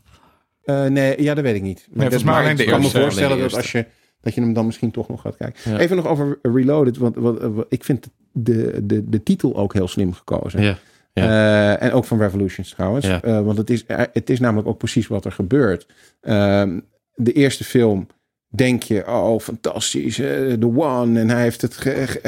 Eh, 0.62 0.84
nee, 0.84 1.22
ja, 1.22 1.34
dat 1.34 1.44
weet 1.44 1.54
ik 1.54 1.62
niet. 1.62 1.86
Maar, 1.90 2.00
volgens 2.02 2.22
mij 2.24 2.32
maar 2.34 2.42
alleen 2.42 2.56
de 2.56 2.62
ik 2.62 2.68
kan 2.68 2.78
me 2.78 2.84
eerste. 2.84 3.00
voorstellen 3.00 3.38
dat 3.38 3.54
als 3.54 3.72
je, 3.72 3.86
dat 4.26 4.34
je 4.34 4.40
hem 4.40 4.52
dan 4.52 4.66
misschien 4.66 4.90
toch 4.90 5.08
nog 5.08 5.20
gaat 5.20 5.36
kijken. 5.36 5.70
Ja. 5.70 5.78
Even 5.78 5.96
nog 5.96 6.06
over 6.06 6.38
Reloaded, 6.42 6.96
want 6.96 7.16
wat, 7.16 7.42
wat- 7.42 7.66
ik 7.68 7.84
vind 7.84 8.08
de, 8.32 8.80
de, 8.82 9.08
de 9.08 9.22
titel 9.22 9.56
ook 9.56 9.72
heel 9.72 9.88
slim 9.88 10.12
gekozen. 10.12 10.62
Ja. 10.62 10.78
Eh, 11.12 11.82
en 11.82 11.92
ook 11.92 12.04
van 12.04 12.18
Revolutions 12.18 12.70
trouwens. 12.70 13.06
Ja. 13.06 13.22
Eh, 13.22 13.40
want 13.40 13.58
het 13.58 13.70
is, 13.70 13.86
eh, 13.86 14.02
het 14.12 14.30
is 14.30 14.40
namelijk 14.40 14.68
ook 14.68 14.78
precies 14.78 15.06
wat 15.06 15.24
er 15.24 15.32
gebeurt. 15.32 15.86
Ehm, 16.20 16.80
de 17.14 17.32
eerste 17.32 17.64
film 17.64 18.06
denk 18.48 18.82
je, 18.82 19.06
oh 19.06 19.40
fantastisch, 19.40 20.16
de 20.16 20.72
One. 20.74 21.20
En 21.20 21.30
hij 21.30 21.42
heeft 21.42 21.62
het, 21.62 21.76
ge, 21.76 22.06
ge, 22.06 22.18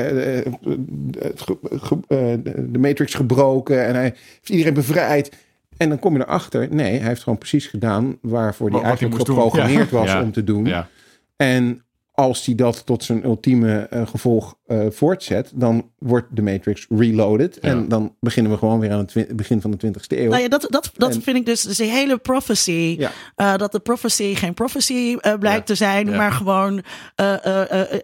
het 1.19 1.41
ge, 1.41 1.99
uh, 2.09 2.55
de 2.73 2.79
Matrix 2.79 3.15
gebroken 3.15 3.87
en 3.87 3.95
hij 3.95 4.03
heeft 4.03 4.49
iedereen 4.49 4.75
bevrijd. 4.75 5.33
En 5.77 5.89
dan 5.89 5.99
kom 5.99 6.17
je 6.17 6.21
erachter, 6.21 6.69
nee, 6.71 6.99
hij 6.99 7.09
heeft 7.09 7.23
gewoon 7.23 7.39
precies 7.39 7.67
gedaan 7.67 8.19
waarvoor 8.21 8.71
hij 8.71 8.83
eigenlijk 8.83 9.15
geprogrammeerd 9.15 9.91
ja. 9.91 9.97
was 9.97 10.11
ja. 10.11 10.23
om 10.23 10.33
te 10.33 10.45
doen. 10.45 10.65
Ja. 10.65 10.89
En 11.37 11.83
als 12.19 12.47
hij 12.47 12.55
dat 12.55 12.87
tot 12.87 13.05
zijn 13.05 13.25
ultieme 13.25 13.87
uh, 13.93 14.07
gevolg 14.07 14.55
uh, 14.67 14.87
voortzet, 14.91 15.53
dan 15.55 15.91
wordt 15.99 16.27
de 16.31 16.43
Matrix 16.43 16.87
reloaded. 16.89 17.59
Ja. 17.61 17.69
En 17.69 17.89
dan 17.89 18.15
beginnen 18.21 18.53
we 18.53 18.59
gewoon 18.59 18.81
weer 18.81 18.93
aan 18.93 19.09
het 19.13 19.37
begin 19.37 19.61
van 19.61 19.71
de 19.71 19.87
20ste 19.87 20.19
eeuw. 20.19 20.31
Nou 20.31 20.43
ja, 20.43 20.49
dat, 20.49 20.67
dat, 20.69 20.91
dat 20.95 21.15
en, 21.15 21.23
vind 21.23 21.37
ik 21.37 21.47
dus, 21.47 21.63
dus 21.63 21.77
de 21.77 21.85
hele 21.85 22.17
prophecy. 22.17 22.97
Ja. 22.99 23.11
Uh, 23.37 23.57
dat 23.57 23.73
de 23.73 23.79
prophecy 23.79 24.35
geen 24.35 24.55
prophecy 24.55 25.17
blijkt 25.39 25.67
te 25.67 25.75
zijn, 25.75 26.17
maar 26.17 26.33
gewoon 26.33 26.83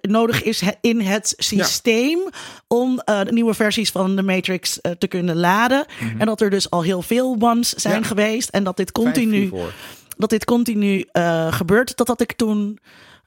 nodig 0.01 0.43
is 0.43 0.62
in 0.81 1.01
het 1.01 1.35
systeem 1.36 2.19
om 2.69 2.97
de 3.05 3.32
nieuwe 3.32 3.55
versies 3.55 3.91
van 3.91 4.16
de 4.16 4.23
Matrix 4.23 4.81
te 4.99 5.07
kunnen 5.07 5.36
laden. 5.36 5.86
Mm 6.01 6.09
-hmm. 6.09 6.20
En 6.20 6.27
dat 6.27 6.41
er 6.41 6.51
dus 6.51 6.70
al 6.70 6.82
heel 6.82 7.03
veel 7.03 7.36
ones 7.39 7.73
zijn 7.73 8.05
geweest. 8.05 8.49
En 8.49 8.65
dat 8.65 8.77
dit 8.77 8.93
continu, 8.93 9.53
dat 10.16 10.31
dit 10.31 10.45
continu 10.45 11.05
gebeurt. 11.51 11.97
Dat 11.97 12.09
had 12.09 12.20
ik 12.20 12.32
toen. 12.32 12.78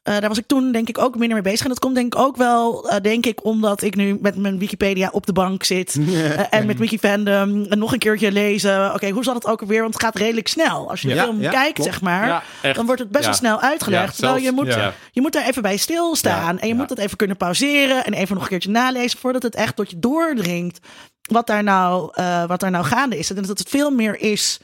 Uh, 0.08 0.14
daar 0.20 0.28
was 0.28 0.38
ik 0.38 0.48
toen 0.48 0.72
denk 0.72 0.90
ik 0.90 0.98
ook 0.98 1.18
minder 1.18 1.34
mee 1.34 1.52
bezig. 1.52 1.62
En 1.62 1.70
dat 1.70 1.80
komt 1.80 1.96
denk 1.96 2.16
ik 2.16 2.20
ook 2.20 2.38
wel, 2.38 2.92
uh, 2.92 2.96
denk 3.02 3.26
ik, 3.26 3.46
omdat 3.46 3.82
ik 3.82 3.96
nu 3.96 4.18
met 4.22 4.36
mijn 4.36 4.60
Wikipedia 4.60 5.10
op 5.12 5.26
de 5.26 5.34
bank 5.34 5.64
zit. 5.64 5.96
Uh, 5.96 6.54
en 6.54 6.66
met 6.66 6.78
Wikifandom 6.78 7.66
en 7.66 7.80
nog 7.80 7.94
een 7.94 8.00
keertje 8.00 8.32
lezen. 8.32 8.86
Oké, 8.86 8.96
okay, 8.96 9.12
hoe 9.12 9.24
zat 9.24 9.36
het 9.36 9.48
ook 9.48 9.62
alweer? 9.62 9.82
Want 9.82 9.94
het 9.94 10.04
gaat 10.04 10.16
redelijk 10.16 10.48
snel. 10.48 10.90
Als 10.90 11.02
je 11.02 11.08
de 11.08 11.14
ja, 11.14 11.24
film 11.24 11.42
ja, 11.42 11.52
kijkt, 11.52 11.74
klopt. 11.74 11.90
zeg 11.92 12.02
maar, 12.02 12.44
ja, 12.62 12.74
dan 12.74 12.86
wordt 12.86 13.02
het 13.02 13.12
best 13.12 13.26
wel 13.26 13.34
snel 13.34 13.62
uitgelegd. 13.62 14.16
Terwijl 14.16 14.44
je 14.44 14.52
moet, 14.52 14.78
je 15.12 15.22
moet 15.22 15.34
daar 15.34 15.48
even 15.48 15.62
bij 15.62 15.78
stilstaan. 15.78 16.60
en 16.60 16.68
je 16.68 16.76
moet 16.76 16.90
dat 16.90 16.98
even 16.98 17.18
kunnen 17.18 17.38
pauzeren 17.38 18.06
en 18.06 18.14
even 18.14 18.34
nog 18.34 18.44
een 18.44 18.50
keertje 18.50 18.70
nalezen 18.70 19.20
voordat 19.20 19.44
het 19.44 19.56
echt 19.56 19.76
tot 19.76 19.90
je 19.90 20.00
doordringt. 20.00 20.80
Wat 21.22 21.48
daar 21.48 21.64
nou, 21.64 22.12
wat 22.48 22.60
daar 22.60 22.72
nou 22.72 22.86
gaande 22.86 23.18
is. 23.18 23.30
En 23.30 23.36
dat 23.36 23.48
het 23.48 23.70
veel 23.70 23.92
meer 23.92 24.20
is 24.20 24.60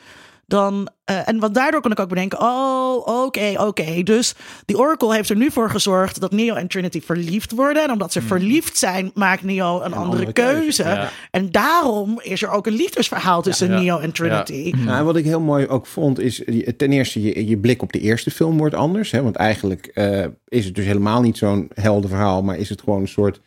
dan. 0.48 0.90
Uh, 1.12 1.28
en 1.28 1.40
wat 1.40 1.54
daardoor 1.54 1.82
kon 1.82 1.92
ik 1.92 2.00
ook 2.00 2.10
bedenken: 2.10 2.42
oh, 2.42 2.96
oké, 2.96 3.10
okay, 3.10 3.54
oké. 3.54 3.64
Okay. 3.64 4.04
Dus 4.04 4.36
die 4.66 4.78
Oracle 4.78 5.16
heeft 5.16 5.30
er 5.30 5.36
nu 5.36 5.52
voor 5.52 5.70
gezorgd 5.70 6.20
dat 6.20 6.32
Neo 6.32 6.56
en 6.56 6.68
Trinity 6.68 7.02
verliefd 7.02 7.52
worden. 7.52 7.84
En 7.84 7.92
omdat 7.92 8.12
ze 8.12 8.20
mm. 8.20 8.28
verliefd 8.28 8.78
zijn, 8.78 9.12
maakt 9.14 9.44
Neo 9.44 9.76
een, 9.76 9.86
een 9.86 9.94
andere, 9.94 10.26
andere, 10.26 10.34
keuze. 10.34 10.84
keuze. 10.84 10.84
Ja. 10.84 11.10
En 11.32 11.52
daarom 11.52 12.20
is 12.22 12.44
er 12.44 12.50
ook 12.50 12.68
een 12.68 12.74
liefdesverhaal 12.74 13.42
tussen 13.42 13.72
ja, 13.72 13.80
Neo 13.80 13.98
en 14.00 14.12
Trinity. 14.12 14.74
Ja. 14.76 14.84
Nou, 14.84 15.06
wat 15.06 15.16
ik 15.16 15.26
heel 15.26 15.40
mooi 15.42 15.68
ook 15.68 15.88
vond, 15.88 16.20
is 16.20 16.44
ten 16.78 16.92
eerste 16.92 17.22
je, 17.22 17.48
je 17.48 17.58
blik 17.58 17.82
op 17.82 17.94
de 17.94 18.00
eerste 18.00 18.32
film 18.32 18.58
wordt 18.58 18.76
anders. 18.76 19.12
Hè? 19.12 19.22
Want 19.22 19.36
eigenlijk 19.36 19.92
uh, 19.94 20.26
is 20.48 20.66
het 20.66 20.76
dus 20.76 20.86
helemaal 20.86 21.22
niet 21.22 21.38
zo'n 21.38 21.70
helder 21.74 22.10
verhaal, 22.10 22.44
maar 22.44 22.58
is 22.58 22.70
het 22.70 22.82
gewoon 22.82 23.02
een 23.02 23.08
soort 23.08 23.42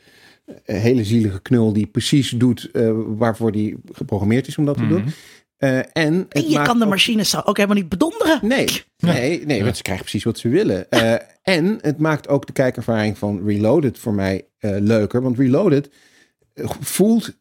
uh, 0.46 0.54
hele 0.80 1.04
zielige 1.04 1.40
knul 1.40 1.72
die 1.72 1.86
precies 1.86 2.30
doet 2.30 2.70
waarvoor 3.06 3.52
die 3.52 3.76
geprogrammeerd 3.92 4.46
is 4.46 4.58
om 4.58 4.64
dat 4.64 4.76
mm. 4.76 4.82
te 4.82 4.94
doen. 4.94 5.04
Uh, 5.58 5.78
en, 5.78 6.26
en 6.28 6.48
je 6.48 6.62
kan 6.62 6.78
de 6.78 6.86
machines 6.86 7.46
ook 7.46 7.56
helemaal 7.56 7.76
niet 7.76 7.88
bedonderen. 7.88 8.38
Nee, 8.42 8.82
nee, 8.98 9.46
nee, 9.46 9.64
want 9.64 9.76
ze 9.76 9.82
krijgen 9.82 10.04
precies 10.04 10.24
wat 10.24 10.38
ze 10.38 10.48
willen. 10.48 10.86
Uh, 10.90 11.14
en 11.56 11.78
het 11.80 11.98
maakt 11.98 12.28
ook 12.28 12.46
de 12.46 12.52
kijkervaring 12.52 13.18
van 13.18 13.46
Reloaded 13.46 13.98
voor 13.98 14.14
mij 14.14 14.48
uh, 14.60 14.76
leuker. 14.80 15.22
Want 15.22 15.38
Reloaded 15.38 15.90
voelt, 16.80 17.36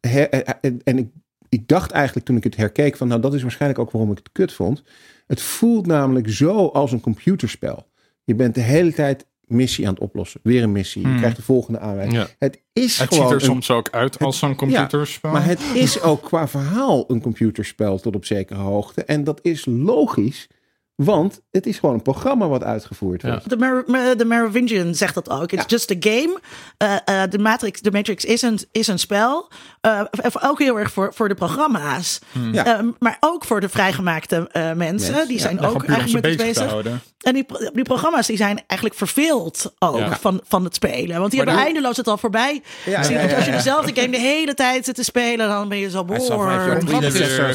en 0.84 0.98
ik, 0.98 1.08
ik 1.50 1.68
dacht 1.68 1.92
eigenlijk 1.92 2.26
toen 2.26 2.38
ik 2.38 2.44
het 2.44 2.56
herkeek 2.56 2.98
van, 2.98 3.08
nou 3.08 3.22
dat 3.22 3.34
is 3.34 3.42
waarschijnlijk 3.42 3.82
ook 3.82 3.92
waarom 3.92 4.12
ik 4.12 4.18
het 4.18 4.32
kut 4.32 4.54
vond. 4.54 4.84
Het 5.28 5.42
voelt 5.42 5.86
namelijk 5.86 6.30
zo 6.30 6.68
als 6.68 6.92
een 6.92 7.02
computerspel. 7.02 7.88
Je 8.24 8.36
bent 8.36 8.56
de 8.56 8.62
hele 8.62 8.94
tijd 8.94 9.26
missie 9.48 9.88
aan 9.88 9.94
het 9.94 10.02
oplossen. 10.04 10.40
Weer 10.44 10.64
een 10.64 10.72
missie. 10.72 11.02
Je 11.02 11.08
hmm. 11.08 11.18
krijgt 11.18 11.36
de 11.36 11.42
volgende 11.42 11.80
aanwijzing. 11.80 12.18
Ja. 12.18 12.28
Het 12.40 12.62
is 12.74 13.00
het 13.00 13.14
gewoon 13.14 13.30
ziet 13.30 13.42
er 13.42 13.46
soms 13.46 13.72
ook 13.72 13.90
uit 13.92 14.20
als 14.20 14.38
zo'n 14.38 14.56
computerspel. 14.56 15.32
Ja, 15.32 15.38
maar 15.38 15.48
het 15.48 15.62
is 15.74 16.02
ook 16.02 16.24
qua 16.24 16.48
verhaal 16.48 17.04
een 17.08 17.22
computerspel 17.22 18.00
tot 18.00 18.16
op 18.16 18.26
zekere 18.26 18.60
hoogte. 18.60 19.04
En 19.04 19.24
dat 19.24 19.40
is 19.42 19.66
logisch. 19.66 20.48
Want 20.96 21.42
het 21.52 21.66
is 21.66 21.80
gewoon 21.80 21.96
een 21.96 22.02
programma 22.02 22.48
wat 22.48 22.64
uitgevoerd 22.64 23.22
wordt. 23.22 23.44
Ja. 23.44 23.50
De, 23.50 23.84
Mer 23.88 24.18
de 24.18 24.26
Merovingian 24.26 24.96
zegt 24.96 25.14
dat 25.14 25.30
ook. 25.30 25.52
It's 25.52 25.62
ja. 25.62 25.68
just 25.68 25.92
a 25.92 25.96
game. 26.00 26.40
Uh, 26.84 26.96
uh, 27.10 27.30
de, 27.30 27.40
Matrix, 27.40 27.82
de 27.82 27.92
Matrix 27.92 28.26
is 28.26 28.42
een, 28.42 28.60
is 28.72 28.88
een 28.88 29.00
spel. 29.00 29.52
Uh, 29.86 30.02
ook 30.42 30.60
heel 30.60 30.80
erg 30.80 30.92
voor, 30.92 31.14
voor 31.14 31.28
de 31.28 31.36
programma's. 31.36 32.20
Hmm. 32.32 32.54
Ja. 32.54 32.82
maar 33.00 33.18
ook 33.20 33.46
voor 33.46 33.62
de 33.62 33.70
vrijgemaakte 33.70 34.50
mensen. 34.76 35.16
Yes. 35.16 35.28
Die 35.28 35.40
zijn 35.40 35.60
ook 35.60 35.84
eigenlijk 35.84 36.26
met 36.26 36.38
bezig. 36.38 36.82
bezig. 36.82 37.00
En 37.26 37.34
die, 37.34 37.46
die 37.74 37.84
programma's 37.84 38.28
die 38.28 38.38
zijn 38.38 38.64
eigenlijk 38.68 39.00
verveeld 39.00 39.74
ook 39.80 40.16
van, 40.20 40.42
van 40.48 40.64
het 40.64 40.76
spelen. 40.76 41.20
Want 41.20 41.32
die 41.32 41.40
maar 41.40 41.48
hebben 41.48 41.56
de... 41.56 41.62
eindeloos 41.62 41.98
het 41.98 42.08
al 42.08 42.18
voorbij. 42.18 42.62
Als 42.98 43.08
je 43.08 43.52
dezelfde 43.52 44.02
game 44.02 44.12
de 44.12 44.20
hele 44.20 44.54
tijd 44.54 44.86
zit 44.86 44.96
te 44.96 45.04
spelen, 45.04 45.48
dan 45.48 45.70
ben 45.70 45.78
je 45.78 45.90
zo 45.90 46.06
boord. 46.06 46.30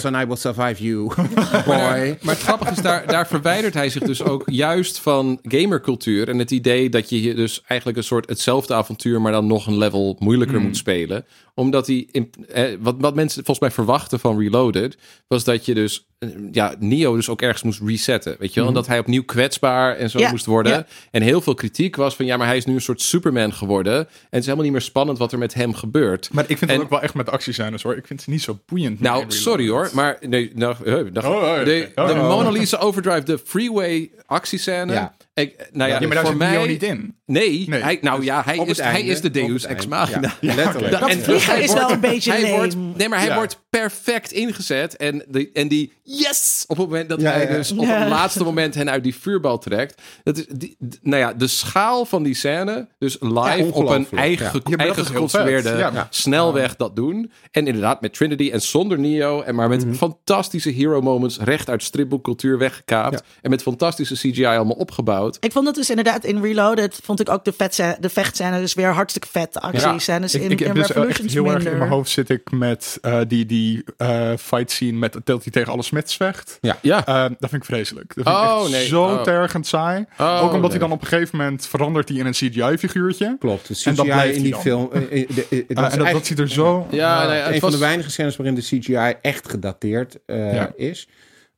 And 0.05 0.17
I 0.17 0.27
will 0.27 0.37
survive 0.37 0.85
you, 0.85 1.15
boy. 1.67 2.19
maar 2.21 2.35
het 2.35 2.43
grappige 2.43 2.71
is, 2.71 2.83
daar, 2.83 3.07
daar 3.07 3.27
verwijdert 3.27 3.75
hij 3.75 3.91
zich 3.91 4.03
dus 4.03 4.23
ook 4.23 4.43
juist 4.47 4.99
van 4.99 5.39
gamercultuur. 5.43 6.29
En 6.29 6.39
het 6.39 6.51
idee 6.51 6.89
dat 6.89 7.09
je 7.09 7.35
dus 7.35 7.63
eigenlijk 7.67 7.99
een 7.99 8.05
soort 8.05 8.29
hetzelfde 8.29 8.75
avontuur, 8.75 9.21
maar 9.21 9.33
dan 9.33 9.47
nog 9.47 9.67
een 9.67 9.79
level 9.79 10.17
moeilijker 10.19 10.59
mm. 10.59 10.63
moet 10.63 10.77
spelen 10.77 11.25
omdat 11.61 11.87
hij, 11.87 12.07
in, 12.11 12.31
eh, 12.49 12.65
wat, 12.81 12.95
wat 12.99 13.15
mensen 13.15 13.45
volgens 13.45 13.59
mij 13.59 13.71
verwachten 13.71 14.21
van 14.21 14.39
Reloaded, 14.39 14.97
was 15.29 15.45
dat 15.45 15.65
je 15.65 15.75
dus, 15.75 16.07
eh, 16.19 16.29
ja, 16.53 16.75
Neo 16.79 17.15
dus 17.15 17.29
ook 17.29 17.43
ergens 17.43 17.63
moest 17.63 17.81
resetten. 17.85 18.37
Weet 18.39 18.55
je 18.55 18.61
wel? 18.61 18.71
Mm. 18.71 18.77
En 18.77 18.81
dat 18.81 18.87
hij 18.87 18.99
opnieuw 18.99 19.25
kwetsbaar 19.25 19.97
en 19.97 20.11
zo 20.11 20.19
ja, 20.19 20.31
moest 20.31 20.47
worden. 20.47 20.73
Ja. 20.73 20.87
En 21.11 21.23
heel 21.23 21.41
veel 21.41 21.55
kritiek 21.55 21.97
was 21.97 22.17
van, 22.17 22.27
ja, 22.27 22.37
maar 22.37 22.47
hij 22.47 22.57
is 22.57 22.65
nu 22.65 22.75
een 22.75 22.81
soort 22.81 23.01
Superman 23.01 23.53
geworden. 23.53 23.97
En 23.97 24.07
het 24.07 24.39
is 24.41 24.45
helemaal 24.45 24.65
niet 24.65 24.73
meer 24.73 24.81
spannend 24.81 25.19
wat 25.19 25.33
er 25.33 25.39
met 25.39 25.55
hem 25.55 25.75
gebeurt. 25.75 26.29
Maar 26.33 26.45
ik 26.49 26.59
vind 26.59 26.71
het 26.71 26.81
ook 26.81 26.91
wel 26.91 27.03
echt 27.03 27.15
met 27.15 27.31
actiescènes 27.31 27.83
hoor. 27.83 27.97
Ik 27.97 28.07
vind 28.07 28.21
het 28.21 28.29
niet 28.29 28.43
zo 28.43 28.59
boeiend. 28.67 29.01
Nou, 29.01 29.25
sorry 29.29 29.69
hoor, 29.69 29.91
maar 29.93 30.19
nee, 30.21 30.51
nou, 30.55 30.75
nou, 30.85 31.27
oh, 31.27 31.27
oh, 31.27 31.37
okay. 31.37 31.65
de, 31.65 31.91
oh, 31.95 32.07
de 32.07 32.15
Mona 32.15 32.51
Lisa 32.51 32.79
Overdrive, 32.79 33.23
de 33.23 33.39
freeway 33.45 34.11
actiescène. 34.27 34.93
Ja. 34.93 35.15
Ik, 35.41 35.69
nou 35.73 35.91
ja, 35.91 36.01
ja 36.01 36.07
maar 36.07 36.17
daar 36.17 36.27
voor 36.27 36.29
zit 36.29 36.39
mij 36.39 36.67
niet 36.67 36.83
in. 36.83 37.19
Nee, 37.31 37.69
nee. 37.69 37.83
Hij, 37.83 37.99
nou 38.01 38.25
ja, 38.25 38.43
hij 38.45 38.57
is, 38.57 38.79
hij 38.79 39.03
is 39.03 39.21
de 39.21 39.31
Deus 39.31 39.65
Ex 39.65 39.87
Machina. 39.87 40.35
Ja, 40.41 40.55
letterlijk. 40.55 40.93
Dat 41.01 41.09
en 41.09 41.23
vliegen 41.23 41.63
is 41.63 41.73
wel 41.73 41.91
een 41.91 42.01
beetje 42.01 42.33
hij 42.33 42.51
wordt, 42.51 42.77
Nee, 42.77 43.09
maar 43.09 43.19
hij 43.19 43.29
ja. 43.29 43.35
wordt 43.35 43.61
perfect 43.71 44.33
ingezet. 44.33 44.97
En, 44.97 45.25
de, 45.29 45.51
en 45.53 45.69
die 45.69 45.93
yes! 46.03 46.65
Op 46.67 46.77
het 46.77 46.87
moment 46.87 47.09
dat 47.09 47.21
hij 47.23 47.47
dus 47.47 47.73
op 47.73 47.87
het 47.87 48.09
laatste 48.09 48.45
moment 48.45 48.75
hen 48.75 48.91
uit 48.91 49.03
die 49.03 49.15
vuurbal 49.15 49.59
trekt. 49.59 50.03
Dat 50.23 50.39
is, 50.39 50.47
die, 50.47 50.77
nou 51.03 51.21
ja, 51.23 51.33
de 51.33 51.47
schaal 51.47 52.05
van 52.05 52.23
die 52.23 52.35
scène. 52.35 52.89
Dus 52.99 53.17
live 53.21 53.73
op 53.73 53.89
een 53.89 54.07
eigen, 54.11 54.63
eigen 54.63 55.07
geconstrueerde 55.07 56.07
snelweg 56.11 56.77
dat 56.77 56.97
doen. 56.97 57.33
En 57.51 57.67
inderdaad 57.67 58.01
met 58.01 58.15
Trinity 58.15 58.51
en 58.51 58.63
zonder 58.63 58.99
Neo. 58.99 59.43
En 59.43 59.55
maar 59.55 59.69
met 59.69 59.83
mm 59.83 59.89
-hmm. 59.89 59.97
fantastische 59.97 60.71
hero 60.71 61.01
moments 61.01 61.39
recht 61.39 61.69
uit 61.69 61.83
stripboekcultuur 61.83 62.59
weggekaapt. 62.59 63.23
En 63.43 63.51
met 63.51 63.63
fantastische 63.63 64.15
CGI 64.15 64.45
allemaal 64.45 64.77
opgebouwd. 64.77 65.30
Ik 65.41 65.53
vond 65.53 65.67
het 65.67 65.75
dus 65.75 65.91
inderdaad 65.91 66.25
in 66.25 66.43
Reloaded 66.43 67.01
vond 67.03 67.21
ik 67.21 67.29
ook 67.29 67.45
de, 67.45 67.53
vet, 67.53 67.97
de 68.01 68.09
vechtscène 68.09 68.61
dus 68.61 68.75
weer 68.75 68.93
hartstikke 68.93 69.29
vet. 69.29 69.61
Actiescènes 69.61 70.33
ja. 70.33 70.39
in, 70.39 70.51
ik, 70.51 70.61
ik 70.61 70.67
in 70.67 70.75
dus 70.75 70.87
Revolutions 70.87 71.33
heel 71.33 71.43
minder. 71.43 71.61
erg 71.61 71.73
in 71.73 71.79
mijn 71.79 71.91
hoofd 71.91 72.11
zit 72.11 72.29
ik 72.29 72.51
met 72.51 72.99
uh, 73.03 73.21
die, 73.29 73.47
die 73.47 73.85
uh, 73.99 74.33
fight 74.39 74.71
scene 74.71 74.99
met 74.99 75.17
dat 75.25 75.43
hij 75.43 75.53
tegen 75.53 75.73
alle 75.73 75.83
Smits 75.83 76.17
vecht. 76.17 76.59
Ja. 76.61 76.79
ja. 76.83 77.09
Uh, 77.09 77.23
dat 77.39 77.51
vind 77.51 77.53
ik 77.53 77.65
vreselijk. 77.65 78.15
Dat 78.15 78.25
vind 78.25 78.37
oh, 78.37 78.59
ik 78.59 78.63
echt 78.63 78.71
nee. 78.71 78.87
zo 78.87 79.03
oh. 79.03 79.23
tergend 79.23 79.67
saai. 79.67 80.05
Oh, 80.19 80.43
ook 80.43 80.53
omdat 80.53 80.61
nee. 80.61 80.71
hij 80.71 80.79
dan 80.79 80.93
op 80.93 81.01
een 81.01 81.07
gegeven 81.07 81.39
moment 81.39 81.67
verandert 81.67 82.09
hij 82.09 82.19
in 82.19 82.27
een 82.27 82.33
CGI-figuurtje. 82.33 83.37
Klopt. 83.39 83.69
De 83.69 83.75
CGI 83.75 83.89
en 83.89 83.95
dat 83.95 84.05
blijft 84.05 84.37
in 84.37 84.43
die 84.43 84.53
dan. 84.53 84.61
film. 84.61 84.91
Uh, 84.93 85.01
de, 85.01 85.47
de, 85.49 85.65
en 85.69 85.99
dat, 85.99 86.11
dat 86.11 86.27
ziet 86.27 86.39
er 86.39 86.49
zo... 86.49 86.87
Ja, 86.91 87.27
nee, 87.27 87.41
een 87.41 87.51
was... 87.51 87.59
van 87.61 87.71
de 87.71 87.79
weinige 87.79 88.11
scènes 88.11 88.37
waarin 88.37 88.55
de 88.55 88.63
CGI 88.63 89.15
echt 89.23 89.51
gedateerd 89.51 90.19
ja. 90.27 90.73
is. 90.77 91.09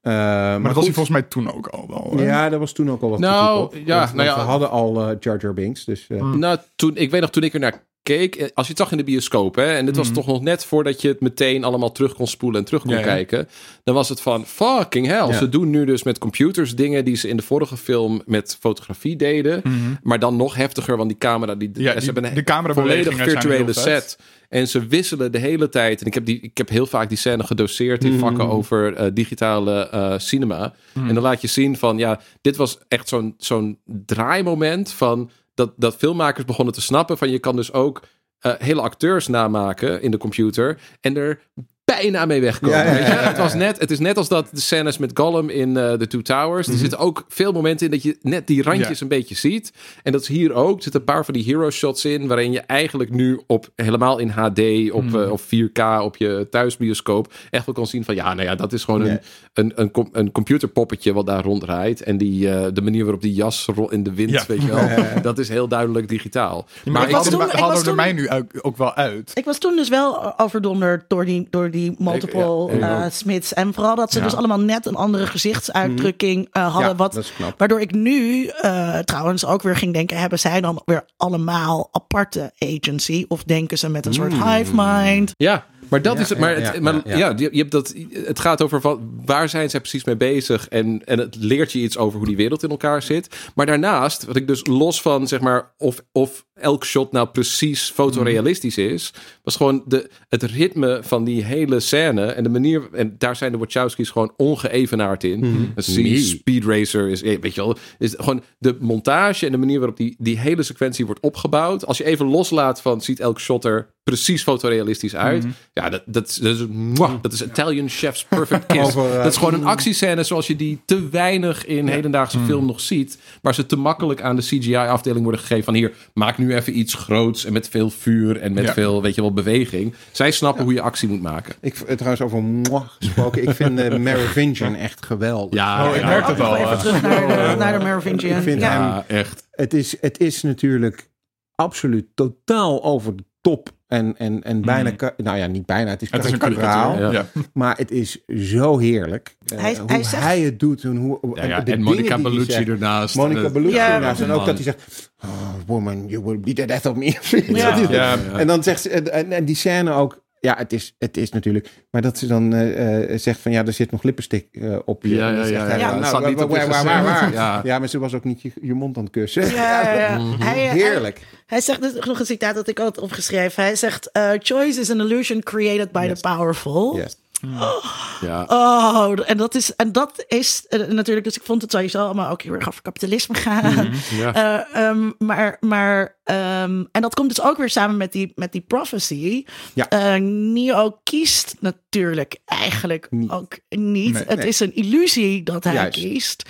Uh, 0.02 0.12
maar, 0.12 0.60
maar 0.60 0.62
dat 0.62 0.74
was 0.74 0.84
hij 0.84 0.94
volgens 0.94 1.16
mij 1.16 1.22
toen 1.22 1.52
ook 1.52 1.66
al 1.66 1.86
wel. 1.88 2.12
Hè? 2.16 2.24
Ja, 2.24 2.48
dat 2.48 2.58
was 2.58 2.72
toen 2.72 2.90
ook 2.90 3.02
al 3.02 3.10
wat 3.10 3.18
nou. 3.18 3.78
Ja, 3.84 4.10
nou 4.14 4.28
ja, 4.28 4.34
we 4.34 4.40
hadden 4.40 4.70
al 4.70 5.10
uh, 5.10 5.16
Jar 5.20 5.38
Jar 5.40 5.54
Binks. 5.54 5.84
Dus, 5.84 6.06
uh. 6.08 6.20
hmm. 6.20 6.38
Nou, 6.38 6.58
toen, 6.74 6.96
ik 6.96 7.10
weet 7.10 7.20
nog 7.20 7.30
toen 7.30 7.42
ik 7.42 7.54
er 7.54 7.60
naar 7.60 7.86
keek, 8.02 8.50
als 8.54 8.66
je 8.66 8.72
het 8.72 8.82
zag 8.82 8.90
in 8.90 8.96
de 8.96 9.04
bioscoop, 9.04 9.54
hè, 9.54 9.74
en 9.74 9.86
dit 9.86 9.96
was 9.96 10.08
mm. 10.08 10.14
toch 10.14 10.26
nog 10.26 10.40
net 10.40 10.64
voordat 10.64 11.02
je 11.02 11.08
het 11.08 11.20
meteen 11.20 11.64
allemaal 11.64 11.92
terug 11.92 12.14
kon 12.14 12.26
spoelen 12.26 12.60
en 12.60 12.66
terug 12.66 12.82
kon 12.82 12.90
ja, 12.90 13.02
kijken, 13.02 13.48
dan 13.84 13.94
was 13.94 14.08
het 14.08 14.20
van 14.20 14.46
fucking 14.46 15.06
hell. 15.06 15.26
Ja. 15.26 15.32
Ze 15.32 15.48
doen 15.48 15.70
nu 15.70 15.84
dus 15.84 16.02
met 16.02 16.18
computers 16.18 16.74
dingen 16.74 17.04
die 17.04 17.16
ze 17.16 17.28
in 17.28 17.36
de 17.36 17.42
vorige 17.42 17.76
film 17.76 18.22
met 18.26 18.56
fotografie 18.60 19.16
deden, 19.16 19.60
mm. 19.64 19.98
maar 20.02 20.18
dan 20.18 20.36
nog 20.36 20.54
heftiger, 20.54 20.96
want 20.96 21.08
die 21.08 21.18
camera, 21.18 21.54
die, 21.54 21.70
ja, 21.74 21.92
ze 21.92 21.96
die, 21.96 22.04
hebben 22.04 22.24
een 22.24 22.34
de 22.34 22.44
camera 22.44 22.74
volledig 22.74 23.16
virtuele 23.16 23.72
set. 23.72 24.18
En 24.48 24.68
ze 24.68 24.86
wisselen 24.86 25.32
de 25.32 25.38
hele 25.38 25.68
tijd. 25.68 26.00
En 26.00 26.06
ik 26.06 26.14
heb, 26.14 26.24
die, 26.24 26.40
ik 26.40 26.58
heb 26.58 26.68
heel 26.68 26.86
vaak 26.86 27.08
die 27.08 27.18
scène 27.18 27.44
gedoseerd 27.44 28.04
in 28.04 28.18
vakken 28.18 28.48
over 28.48 29.00
uh, 29.00 29.06
digitale 29.14 29.90
uh, 29.94 30.14
cinema. 30.18 30.74
En 30.94 31.14
dan 31.14 31.22
laat 31.22 31.40
je 31.40 31.46
zien 31.46 31.76
van, 31.76 31.98
ja, 31.98 32.20
dit 32.40 32.56
was 32.56 32.78
echt 32.88 33.08
zo'n 33.08 33.34
zo'n 33.38 33.78
draaimoment 33.84 34.92
van 34.92 35.30
dat, 35.54 35.72
dat 35.76 35.96
filmmakers 35.96 36.44
begonnen 36.44 36.74
te 36.74 36.80
snappen 36.80 37.18
van 37.18 37.30
je 37.30 37.38
kan 37.38 37.56
dus 37.56 37.72
ook 37.72 38.02
uh, 38.46 38.52
hele 38.58 38.80
acteurs 38.80 39.28
namaken 39.28 40.02
in 40.02 40.10
de 40.10 40.18
computer 40.18 40.80
en 41.00 41.16
er 41.16 41.40
bijna 41.84 42.24
mee 42.26 42.40
wegkomen. 42.40 42.76
Ja, 42.76 42.84
ja, 42.84 42.90
ja, 42.90 42.96
weet 42.98 43.06
je? 43.06 43.12
ja, 43.12 43.20
ja. 43.22 43.28
Het, 43.28 43.38
was 43.38 43.54
net, 43.54 43.78
het 43.80 43.90
is 43.90 43.98
net 43.98 44.16
als 44.16 44.28
dat 44.28 44.48
de 44.52 44.60
scènes 44.60 44.98
met 44.98 45.10
Gollum 45.14 45.48
in 45.48 45.76
eh, 45.76 45.92
The 45.92 46.06
Two 46.06 46.20
Towers. 46.22 46.66
Mhm. 46.66 46.74
Er 46.76 46.80
zitten 46.82 46.98
ook 46.98 47.24
veel 47.28 47.52
momenten 47.52 47.86
in 47.86 47.92
dat 47.92 48.02
je 48.02 48.16
net 48.22 48.46
die 48.46 48.62
randjes 48.62 48.88
Ja. 48.98 49.02
een 49.02 49.08
beetje 49.08 49.34
ziet. 49.34 49.72
En 50.02 50.12
dat 50.12 50.20
is 50.20 50.28
hier 50.28 50.52
ook. 50.52 50.76
Er 50.76 50.82
zitten 50.82 51.00
een 51.00 51.06
paar 51.06 51.24
van 51.24 51.34
die 51.34 51.44
hero 51.44 51.70
shots 51.70 52.04
in. 52.04 52.26
Waarin 52.26 52.52
je 52.52 52.60
eigenlijk 52.60 53.10
nu 53.10 53.40
op 53.46 53.68
helemaal 53.76 54.18
in 54.18 54.28
HD 54.28 54.60
op, 54.92 55.02
Mhm. 55.04 55.22
eh, 55.22 55.30
of 55.32 55.42
4K 55.42 55.78
op 56.02 56.16
je 56.16 56.46
thuisbioscoop 56.50 57.32
echt 57.50 57.66
wel 57.66 57.74
kan 57.74 57.86
zien 57.86 58.04
van 58.04 58.14
ja, 58.14 58.34
nou 58.34 58.48
ja, 58.48 58.54
dat 58.54 58.72
is 58.72 58.84
gewoon 58.84 59.00
een, 59.00 59.20
een, 59.52 59.72
een, 59.74 59.90
com- 59.90 60.08
een 60.12 60.32
computerpoppetje 60.32 61.12
wat 61.12 61.26
daar 61.26 61.42
ronddraait. 61.44 62.02
En 62.02 62.18
die, 62.18 62.50
eh, 62.50 62.66
de 62.72 62.82
manier 62.82 63.02
waarop 63.02 63.22
die 63.22 63.34
jas 63.34 63.68
in 63.88 64.02
de 64.02 64.14
wind, 64.14 64.30
Ja. 64.30 64.44
weet 64.48 64.62
je 64.62 64.68
wel, 64.74 64.88
dat 65.22 65.38
is 65.38 65.48
heel 65.48 65.68
duidelijk 65.68 66.08
digitaal. 66.08 66.66
Maar, 66.84 67.02
ik 67.02 67.08
ik 67.08 67.14
was 67.14 67.28
toen- 67.28 67.40
er- 67.40 67.76
ik 67.78 67.86
er 67.86 67.94
mij 67.94 68.12
nu 68.12 68.30
ook, 68.30 68.44
ook 68.60 68.76
wel 68.76 68.94
uit. 68.94 69.30
Ik 69.34 69.44
was 69.44 69.58
toen 69.58 69.76
dus 69.76 69.88
wel 69.88 70.38
overdonderd 70.40 71.04
door 71.08 71.24
die, 71.24 71.46
door 71.50 71.70
die 71.72 71.94
multiple 71.98 72.72
Ik- 72.72 72.80
ja, 72.80 72.98
eh, 72.98 73.04
ook. 73.04 73.10
Smiths. 73.12 73.54
En 73.54 73.74
vooral 73.74 73.94
dat 73.94 74.12
ze 74.12 74.18
Ja. 74.18 74.24
dus 74.24 74.34
allemaal 74.34 74.60
net 74.60 74.86
een 74.86 74.94
andere 74.94 75.26
gezichtsuitdrukking 75.26 76.48
eh, 76.52 76.72
hadden. 76.72 76.88
Ja, 76.90 76.96
wat. 76.96 77.32
Waardoor 77.56 77.80
ik 77.80 77.94
nu 77.94 78.46
eh, 78.46 78.98
trouwens 78.98 79.46
ook 79.46 79.62
weer 79.62 79.76
ging 79.76 79.92
denken: 79.94 80.16
hebben 80.18 80.38
zij 80.38 80.60
dan 80.60 80.82
weer 80.84 81.04
allemaal 81.16 81.88
aparte 81.92 82.52
agency? 82.58 83.24
Of 83.28 83.44
denken 83.44 83.78
ze 83.78 83.88
met 83.88 84.06
een 84.06 84.14
soort 84.14 84.32
hive 84.32 84.72
mind? 84.74 85.32
Ja, 85.36 85.64
maar 85.92 86.02
dat 86.02 86.16
Ja, 86.16 86.22
is 86.22 86.28
het. 86.28 86.38
Maar, 86.38 86.60
ja, 86.60 86.72
het, 86.72 86.80
maar 86.80 87.16
ja, 87.18 87.34
je, 87.36 87.48
je 87.52 87.58
hebt 87.58 87.70
dat, 87.70 87.94
het 88.24 88.38
gaat 88.40 88.62
over 88.62 88.80
van, 88.80 89.10
waar 89.24 89.48
zijn 89.48 89.70
zij 89.70 89.80
precies 89.80 90.04
mee 90.04 90.16
bezig. 90.16 90.68
En, 90.68 91.02
en 91.04 91.18
het 91.18 91.36
leert 91.36 91.72
je 91.72 91.78
iets 91.78 91.98
over 91.98 92.18
hoe 92.18 92.26
die 92.26 92.36
wereld 92.36 92.62
in 92.62 92.70
elkaar 92.70 93.02
zit. 93.02 93.36
Maar 93.54 93.66
daarnaast, 93.66 94.24
wat 94.24 94.36
ik 94.36 94.46
dus 94.46 94.66
los 94.66 95.02
van 95.02 95.28
zeg 95.28 95.40
maar 95.40 95.72
of, 95.78 96.02
of 96.12 96.44
elk 96.54 96.84
shot 96.84 97.12
nou 97.12 97.28
precies 97.28 97.90
fotorealistisch 97.94 98.78
is, 98.78 99.12
was 99.42 99.56
gewoon 99.56 99.82
de, 99.86 100.10
het 100.28 100.42
ritme 100.42 101.00
van 101.02 101.24
die 101.24 101.44
hele 101.44 101.80
scène 101.80 102.24
en 102.26 102.42
de 102.42 102.48
manier. 102.48 102.88
En 102.92 103.14
daar 103.18 103.36
zijn 103.36 103.52
de 103.52 103.58
Wachowski's 103.58 104.10
gewoon 104.10 104.32
ongeëvenaard 104.36 105.24
in. 105.24 105.44
Een 105.44 105.72
Nee. 105.86 106.18
Speed 106.18 106.64
Racer 106.64 107.08
is, 107.08 107.22
eh, 107.22 107.38
weet 107.40 107.54
je 107.54 107.60
wel, 107.60 107.76
is 107.98 108.14
gewoon 108.16 108.42
de 108.58 108.76
montage 108.80 109.46
en 109.46 109.52
de 109.52 109.58
manier 109.58 109.78
waarop 109.78 109.96
die, 109.96 110.16
die 110.18 110.38
hele 110.38 110.62
sequentie 110.62 111.06
wordt 111.06 111.20
opgebouwd. 111.20 111.86
Als 111.86 111.98
je 111.98 112.04
even 112.04 112.26
loslaat 112.26 112.80
van 112.80 113.00
ziet 113.00 113.20
elk 113.20 113.40
shot 113.40 113.64
er 113.64 113.90
precies 114.02 114.42
fotorealistisch 114.42 115.16
uit. 115.16 115.46
Ja, 115.72 115.88
dat, 115.88 116.02
dat, 116.06 116.28
is- 116.28 116.36
dat, 116.36 116.56
is, 116.56 116.66
mwah, 116.68 117.12
dat 117.22 117.32
is 117.32 117.42
Italian 117.42 117.88
Chef's 117.88 118.24
Perfect 118.24 118.66
Kiss. 118.66 118.96
Over, 118.96 119.10
eh, 119.10 119.16
dat 119.22 119.32
is 119.32 119.36
gewoon 119.38 119.54
een 119.54 119.64
actiescène 119.64 120.22
zoals 120.22 120.46
je 120.46 120.56
die 120.56 120.80
te 120.84 121.08
weinig 121.08 121.66
in 121.66 121.88
hedendaagse 121.88 122.38
film 122.46 122.66
nog 122.66 122.80
ziet. 122.80 123.18
Waar 123.42 123.54
ze 123.54 123.66
te 123.66 123.76
makkelijk 123.76 124.22
aan 124.22 124.36
de 124.36 124.42
CGI-afdeling 124.42 125.22
worden 125.22 125.40
gegeven 125.40 125.64
van 125.64 125.74
hier, 125.74 125.92
maak 126.14 126.38
nu 126.38 126.54
even 126.54 126.78
iets 126.78 126.94
groots 126.94 127.44
en 127.44 127.52
met 127.52 127.68
veel 127.68 127.90
vuur 127.90 128.40
en 128.40 128.52
met 128.52 128.64
Ja. 128.64 128.72
veel, 128.72 129.02
weet 129.02 129.14
je 129.14 129.20
wel, 129.20 129.32
beweging. 129.32 129.94
Zij 130.12 130.30
snappen 130.30 130.64
hoe 130.64 130.72
je 130.72 130.80
actie 130.80 131.08
moet 131.08 131.22
maken. 131.22 131.54
Ik, 131.60 131.74
eh, 131.80 131.94
trouwens, 131.96 132.22
over 132.22 132.42
moi 132.42 132.84
gesproken. 133.00 133.42
Ik 133.42 133.50
vind 133.50 133.76
de 133.76 133.98
Merovingian 134.08 134.74
echt 134.74 135.06
geweldig. 135.06 135.54
Ja, 135.58 135.88
Oh, 135.88 135.94
ik 135.94 136.00
ja, 136.00 136.06
merk 136.08 136.26
het 136.26 136.40
al. 136.40 136.56
even 136.56 136.70
eh. 136.70 136.78
terug 136.80 137.02
naar, 137.02 137.50
de- 137.50 137.56
naar 137.56 137.78
de 137.78 137.84
Merovingian. 137.84 138.36
Ik 138.36 138.42
vind 138.42 138.60
ja. 138.60 139.04
hem- 139.06 139.18
echt. 139.18 139.46
Het, 139.50 139.74
is, 139.74 139.96
het 140.00 140.18
is 140.20 140.42
natuurlijk 140.42 141.10
absoluut 141.54 142.06
totaal 142.14 142.84
over 142.84 143.16
de 143.16 143.24
top. 143.42 143.70
En, 143.88 144.14
en, 144.18 144.42
en 144.42 144.60
bijna, 144.60 144.90
ka- 144.90 145.14
nou 145.16 145.36
ja, 145.38 145.46
niet 145.46 145.66
bijna, 145.66 145.90
het 145.90 146.02
is 146.02 146.10
Het 146.10 146.24
is 146.24 146.30
een 146.30 146.38
karikaturaal. 146.38 146.98
Ja. 146.98 147.10
Ja. 147.10 147.26
Maar 147.52 147.76
het 147.76 147.90
is 147.90 148.18
zo 148.36 148.78
heerlijk. 148.78 149.36
eh, 149.46 149.60
Hij- 149.60 149.76
hoe 149.76 150.02
hij 150.06 150.40
het 150.40 150.60
doet. 150.60 150.84
En, 150.84 150.96
hoe, 150.96 151.18
Ja, 151.34 151.44
ja, 151.44 151.60
de 151.60 151.72
en 151.72 151.82
Monica 151.82 152.18
Bellucci 152.18 152.52
zegt. 152.52 152.68
ernaast. 152.68 153.16
Monica 153.16 153.40
Dat- 153.42 153.52
Bellucci 153.52 153.76
Ja, 153.76 153.94
ernaast. 153.94 154.20
En 154.20 154.30
ook 154.30 154.36
man. 154.36 154.46
dat 154.46 154.54
hij 154.54 154.64
zegt... 154.64 155.12
Oh, 155.24 155.30
woman, 155.66 156.08
you 156.08 156.24
will 156.24 156.40
be 156.40 156.52
the 156.52 156.64
death 156.64 156.86
of 156.86 156.96
me. 156.96 157.16
Ja. 157.90 158.16
En 158.36 158.46
dan 158.46 158.62
zegt 158.62 158.80
ze... 158.82 158.90
En, 158.90 159.12
en- 159.12 159.32
en 159.32 159.44
die 159.44 159.56
scène 159.56 159.90
ook... 159.92 160.21
Ja, 160.42 160.54
het 160.58 160.72
is, 160.72 160.94
het 160.98 161.16
is 161.16 161.30
natuurlijk... 161.30 161.68
Maar 161.90 162.02
dat 162.02 162.18
ze 162.18 162.26
dan 162.26 162.54
eh, 162.54 163.12
eh, 163.12 163.18
zegt 163.18 163.40
van... 163.40 163.52
Ja, 163.52 163.66
er 163.66 163.72
zit 163.72 163.90
nog 163.90 164.02
lippenstick 164.02 164.46
eh, 164.52 164.78
op 164.84 165.02
je. 165.02 165.14
Ja, 165.14 165.30
ja, 165.30 165.44
ja, 165.44 165.66
hij, 165.66 165.78
ja. 165.78 165.86
nou, 165.88 165.98
Dat 166.00 166.08
staat 166.08 166.26
niet 166.26 166.42
op 166.42 166.50
je 166.50 166.66
waar, 166.66 166.84
waar, 166.84 167.04
waar. 167.04 167.32
Ja. 167.32 167.60
Ja, 167.64 167.78
maar 167.78 167.88
ze 167.88 167.98
was 167.98 168.14
ook 168.14 168.24
niet 168.24 168.42
je, 168.42 168.52
je 168.62 168.74
mond 168.74 168.96
aan 168.96 169.02
het 169.02 169.12
kussen. 169.12 169.46
Ja, 169.46 169.82
ja, 169.82 169.92
ja. 169.92 170.20
Hij, 170.38 170.58
hij- 170.66 170.76
Heerlijk. 170.76 171.20
Hij 171.46 171.60
zegt 171.60 171.82
dus 171.82 171.92
nog 172.06 172.18
een 172.20 172.26
citaat 172.26 172.54
dat 172.54 172.68
ik 172.68 172.78
had 172.78 172.98
opgeschreven. 172.98 173.62
Hij 173.62 173.76
zegt: 173.76 174.10
eh, 174.12 174.30
Choice 174.38 174.80
is 174.80 174.90
an 174.90 175.00
illusion 175.00 175.42
created 175.42 175.92
by 175.92 176.06
Yes. 176.08 176.20
the 176.20 176.28
powerful. 176.28 176.96
Yes. 176.96 177.16
Ja. 178.20 178.44
Oh, 178.48 179.12
en 179.26 179.36
dat 179.36 179.54
is, 179.54 179.76
en 179.76 179.92
dat 179.92 180.24
is 180.28 180.66
eh, 180.68 180.80
natuurlijk, 180.80 181.24
dus 181.26 181.36
ik 181.36 181.42
vond 181.44 181.62
het 181.62 181.70
sowieso 181.70 182.04
allemaal 182.04 182.30
ook 182.30 182.42
heel 182.42 182.52
erg 182.52 182.68
over 182.68 182.82
kapitalisme 182.82 183.34
gaan. 183.34 183.90
Ja. 184.10 184.34
Eh, 184.34 184.86
ehm, 184.88 185.10
maar, 185.18 185.56
maar 185.60 186.16
ehm, 186.24 186.84
en 186.92 187.02
dat 187.02 187.14
komt 187.14 187.28
dus 187.28 187.42
ook 187.42 187.56
weer 187.56 187.70
samen 187.70 187.96
met 187.96 188.12
die, 188.12 188.32
met 188.34 188.52
die 188.52 188.60
prophecy. 188.60 189.44
Ja. 189.74 189.88
Eh, 189.88 190.14
Neo 190.22 190.98
kiest 191.02 191.54
natuurlijk 191.60 192.38
eigenlijk 192.44 193.06
Niet. 193.10 193.30
ook 193.30 193.58
niet. 193.68 194.12
Nee. 194.12 194.24
het 194.26 194.38
Nee. 194.38 194.48
is 194.48 194.60
een 194.60 194.74
illusie 194.74 195.42
dat 195.42 195.64
hij 195.64 195.74
Juist. 195.74 195.98
kiest. 195.98 196.42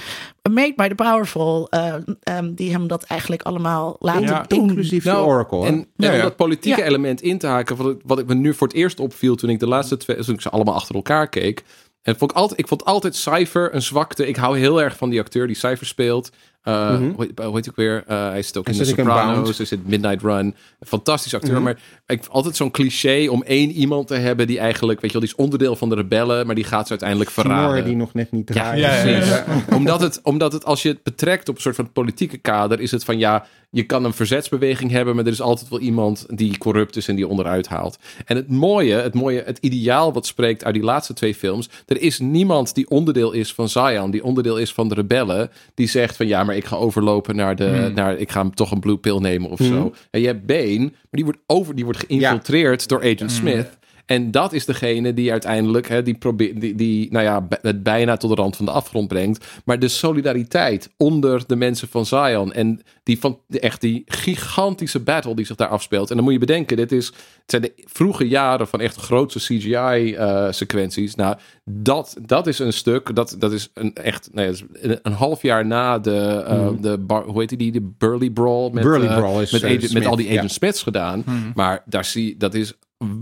Made 0.51 0.73
by 0.77 0.89
the 0.89 0.94
powerful, 0.94 1.69
ehm, 1.70 2.55
die 2.55 2.70
hem 2.70 2.86
dat 2.86 3.02
eigenlijk 3.02 3.43
allemaal 3.43 3.97
laten 3.98 4.23
Ja. 4.23 4.44
doen. 4.48 4.59
Inclusief 4.69 5.05
de 5.05 5.10
Nou, 5.10 5.27
Oracle. 5.27 5.66
En, 5.66 5.74
en 5.74 5.86
Ja, 5.97 6.09
om 6.10 6.16
ja. 6.16 6.23
dat 6.23 6.36
politieke 6.36 6.81
Ja. 6.81 6.86
element 6.86 7.20
in 7.23 7.39
te 7.39 7.47
haken, 7.47 7.77
wat, 7.77 7.90
ik- 7.90 8.01
wat 8.05 8.19
ik 8.19 8.27
me 8.27 8.35
nu 8.35 8.55
voor 8.55 8.66
het 8.66 8.77
eerst 8.77 9.01
opviel 9.01 9.35
toen 9.35 9.51
ik 9.51 9.60
de 9.60 9.66
laatste 9.69 9.97
twee, 9.97 10.16
toen 10.16 10.35
ik 10.35 10.40
ze 10.40 10.51
allemaal 10.51 10.74
achter 10.74 10.94
elkaar 10.94 11.28
keek. 11.28 11.62
En 12.02 12.16
vond 12.16 12.31
ik, 12.31 12.36
altijd, 12.36 12.60
ik 12.60 12.69
vond 12.69 12.85
altijd 12.85 13.16
Cypher 13.16 13.74
een 13.74 13.82
zwakte. 13.82 14.27
Ik 14.28 14.36
hou 14.36 14.59
heel 14.59 14.82
erg 14.82 14.97
van 14.97 15.10
die 15.10 15.20
acteur 15.20 15.47
die 15.47 15.56
Cypher 15.56 15.86
speelt. 15.86 16.31
Uh, 16.64 16.90
Mhm. 16.90 17.10
hoe, 17.10 17.24
heet- 17.24 17.39
hoe 17.44 17.55
heet 17.56 17.66
ik 17.66 17.74
weer? 17.76 18.05
Uh, 18.10 18.28
hij 18.28 18.43
zit 18.43 18.56
ook 18.56 18.64
Hij 18.66 18.74
in 18.74 18.80
The 18.80 18.86
zit 18.86 18.98
in 18.98 19.05
Sopranos. 19.05 19.56
Hij 19.56 19.66
zit 19.66 19.78
in 19.78 19.84
Midnight 19.90 20.22
Run. 20.22 20.55
Fantastisch 20.80 21.34
acteur. 21.34 21.55
Mhm. 21.55 21.62
Maar 21.62 21.78
ik 22.06 22.22
altijd 22.30 22.56
zo'n 22.56 22.70
cliché 22.70 23.28
om 23.28 23.43
één 23.43 23.70
iemand 23.70 24.06
te 24.06 24.14
hebben 24.14 24.47
die 24.47 24.59
eigenlijk, 24.59 25.01
weet 25.01 25.12
je 25.12 25.18
wel, 25.18 25.26
die 25.26 25.36
is 25.36 25.43
onderdeel 25.44 25.76
van 25.76 25.89
de 25.89 25.94
rebellen, 25.94 26.47
maar 26.47 26.55
die 26.55 26.64
gaat 26.64 26.84
ze 26.84 26.90
uiteindelijk 26.90 27.30
verraden. 27.30 27.84
Die 27.84 27.97
nog 27.97 28.14
net 28.14 28.32
niet 28.32 28.47
draaien. 28.47 28.80
ja, 28.80 29.05
ja, 29.05 29.24
ja. 29.24 29.44
omdat, 29.74 30.01
het, 30.01 30.20
omdat 30.22 30.52
het, 30.52 30.64
als 30.64 30.82
je 30.82 30.89
het 30.89 31.02
betrekt 31.02 31.48
op 31.48 31.55
een 31.55 31.60
soort 31.60 31.76
van 31.76 31.93
politieke 31.93 32.39
kader, 32.39 32.80
is 32.80 32.90
het 32.90 33.05
van 33.05 33.18
ja, 33.18 33.47
je 33.70 33.82
kan 33.82 34.05
een 34.05 34.12
verzetsbeweging 34.12 34.90
hebben, 34.90 35.14
maar 35.16 35.24
er 35.24 35.32
is 35.32 35.40
altijd 35.40 35.68
wel 35.68 35.80
iemand 35.80 36.26
die 36.28 36.59
corrupt 36.59 36.97
is 36.97 37.09
en 37.09 37.16
die 37.16 37.26
onderuit 37.28 37.68
haalt. 37.68 37.98
En 38.24 38.36
het 38.36 38.48
mooie, 38.48 38.94
het 38.94 39.14
mooie, 39.14 39.43
het 39.47 39.59
ideaal 39.60 40.12
wat 40.12 40.26
spreekt 40.26 40.64
uit 40.64 40.74
die 40.74 40.82
laatste 40.82 41.12
twee 41.14 41.34
films, 41.34 41.68
er 41.86 42.01
is 42.01 42.18
niemand 42.18 42.74
die 42.74 42.89
onderdeel 42.90 43.32
is 43.32 43.52
van 43.55 43.68
Zion, 43.68 44.10
die 44.10 44.24
onderdeel 44.24 44.56
is 44.59 44.72
van 44.72 44.89
de 44.89 44.94
rebellen, 44.94 45.51
die 45.74 45.89
zegt 45.89 46.16
van 46.16 46.26
ja, 46.26 46.44
maar 46.44 46.52
ik 46.57 46.65
ga 46.65 46.77
overlopen 46.77 47.37
naar 47.37 47.57
de, 47.57 47.91
naar, 47.95 48.16
ik 48.16 48.31
ga 48.31 48.41
hem 48.41 48.55
toch 48.55 48.70
een 48.70 48.81
blue 48.81 48.97
pill 48.99 49.19
nemen 49.19 49.51
of 49.51 49.59
zo. 49.59 49.93
En 50.11 50.20
je 50.20 50.27
hebt 50.27 50.47
Bane, 50.47 50.79
maar 50.79 50.91
die 51.11 51.24
wordt 51.24 51.39
over, 51.47 51.74
die 51.74 51.85
wordt 51.85 51.99
geïnfiltreerd 51.99 52.89
door 52.89 52.99
Agent 52.99 53.33
Smith. 53.33 53.79
En 54.12 54.30
dat 54.30 54.52
is 54.52 54.64
degene 54.64 55.14
die 55.14 55.30
uiteindelijk 55.30 55.89
hè, 55.89 56.02
die, 56.02 56.14
probeert, 56.14 56.60
die, 56.60 56.74
die 56.74 57.12
nou 57.12 57.24
ja, 57.24 57.47
het 57.62 57.82
bijna 57.82 58.16
tot 58.16 58.30
de 58.30 58.36
rand 58.36 58.56
van 58.56 58.64
de 58.64 58.70
afgrond 58.70 59.09
brengt. 59.09 59.47
Maar 59.64 59.78
de 59.78 59.89
solidariteit 59.89 60.90
onder 60.97 61.44
de 61.47 61.56
mensen 61.56 61.89
van 61.89 62.06
Zion 62.06 62.52
en 62.52 62.80
die 63.02 63.18
van 63.18 63.39
de, 63.47 63.60
echt 63.60 63.80
die 63.80 64.02
gigantische 64.06 65.01
battle 65.01 65.34
die 65.34 65.47
zich 65.47 65.56
daar 65.56 65.68
afspeelt. 65.68 66.10
En 66.10 66.16
dan 66.16 66.24
moet 66.24 66.32
je 66.32 66.39
bedenken, 66.39 66.76
dit 66.76 66.93
is, 66.93 67.06
het 67.06 67.16
zijn 67.47 67.62
de 67.62 67.72
vroege 67.84 68.28
jaren 68.28 68.68
van 68.68 68.80
echt 68.80 68.97
grootse 68.97 69.39
CGI-sequenties. 69.39 71.14
nou, 71.14 71.36
dat, 71.64 72.16
dat 72.26 72.47
is 72.47 72.59
een 72.59 72.72
stuk, 72.72 73.14
dat, 73.14 73.36
dat 73.39 73.52
is 73.52 73.70
een 73.74 73.94
echt 73.94 74.28
nee, 74.32 74.48
is 74.48 74.62
een, 75.02 75.12
half 75.12 75.43
jaar 75.43 75.66
na 75.66 75.98
de, 75.98 76.44
eh, 76.47 76.68
de 76.80 76.98
bar, 76.98 77.24
hoe 77.24 77.40
heet 77.40 77.59
die, 77.59 77.72
de 77.72 77.93
Burly 77.98 78.30
Brawl. 78.30 78.70
Met, 78.72 78.82
Burly 78.82 79.06
eh, 79.06 79.16
Brawl 79.16 79.40
is, 79.40 79.52
met, 79.52 79.62
eh, 79.62 79.76
agent- 79.76 79.93
met 79.93 80.06
al 80.06 80.16
die 80.16 80.28
ja. 80.28 80.36
Agent 80.36 80.52
Smiths 80.52 80.82
gedaan. 80.82 81.24
Maar 81.55 81.82
daar 81.86 82.05
zie 82.05 82.36
dat 82.36 82.55
is 82.55 82.74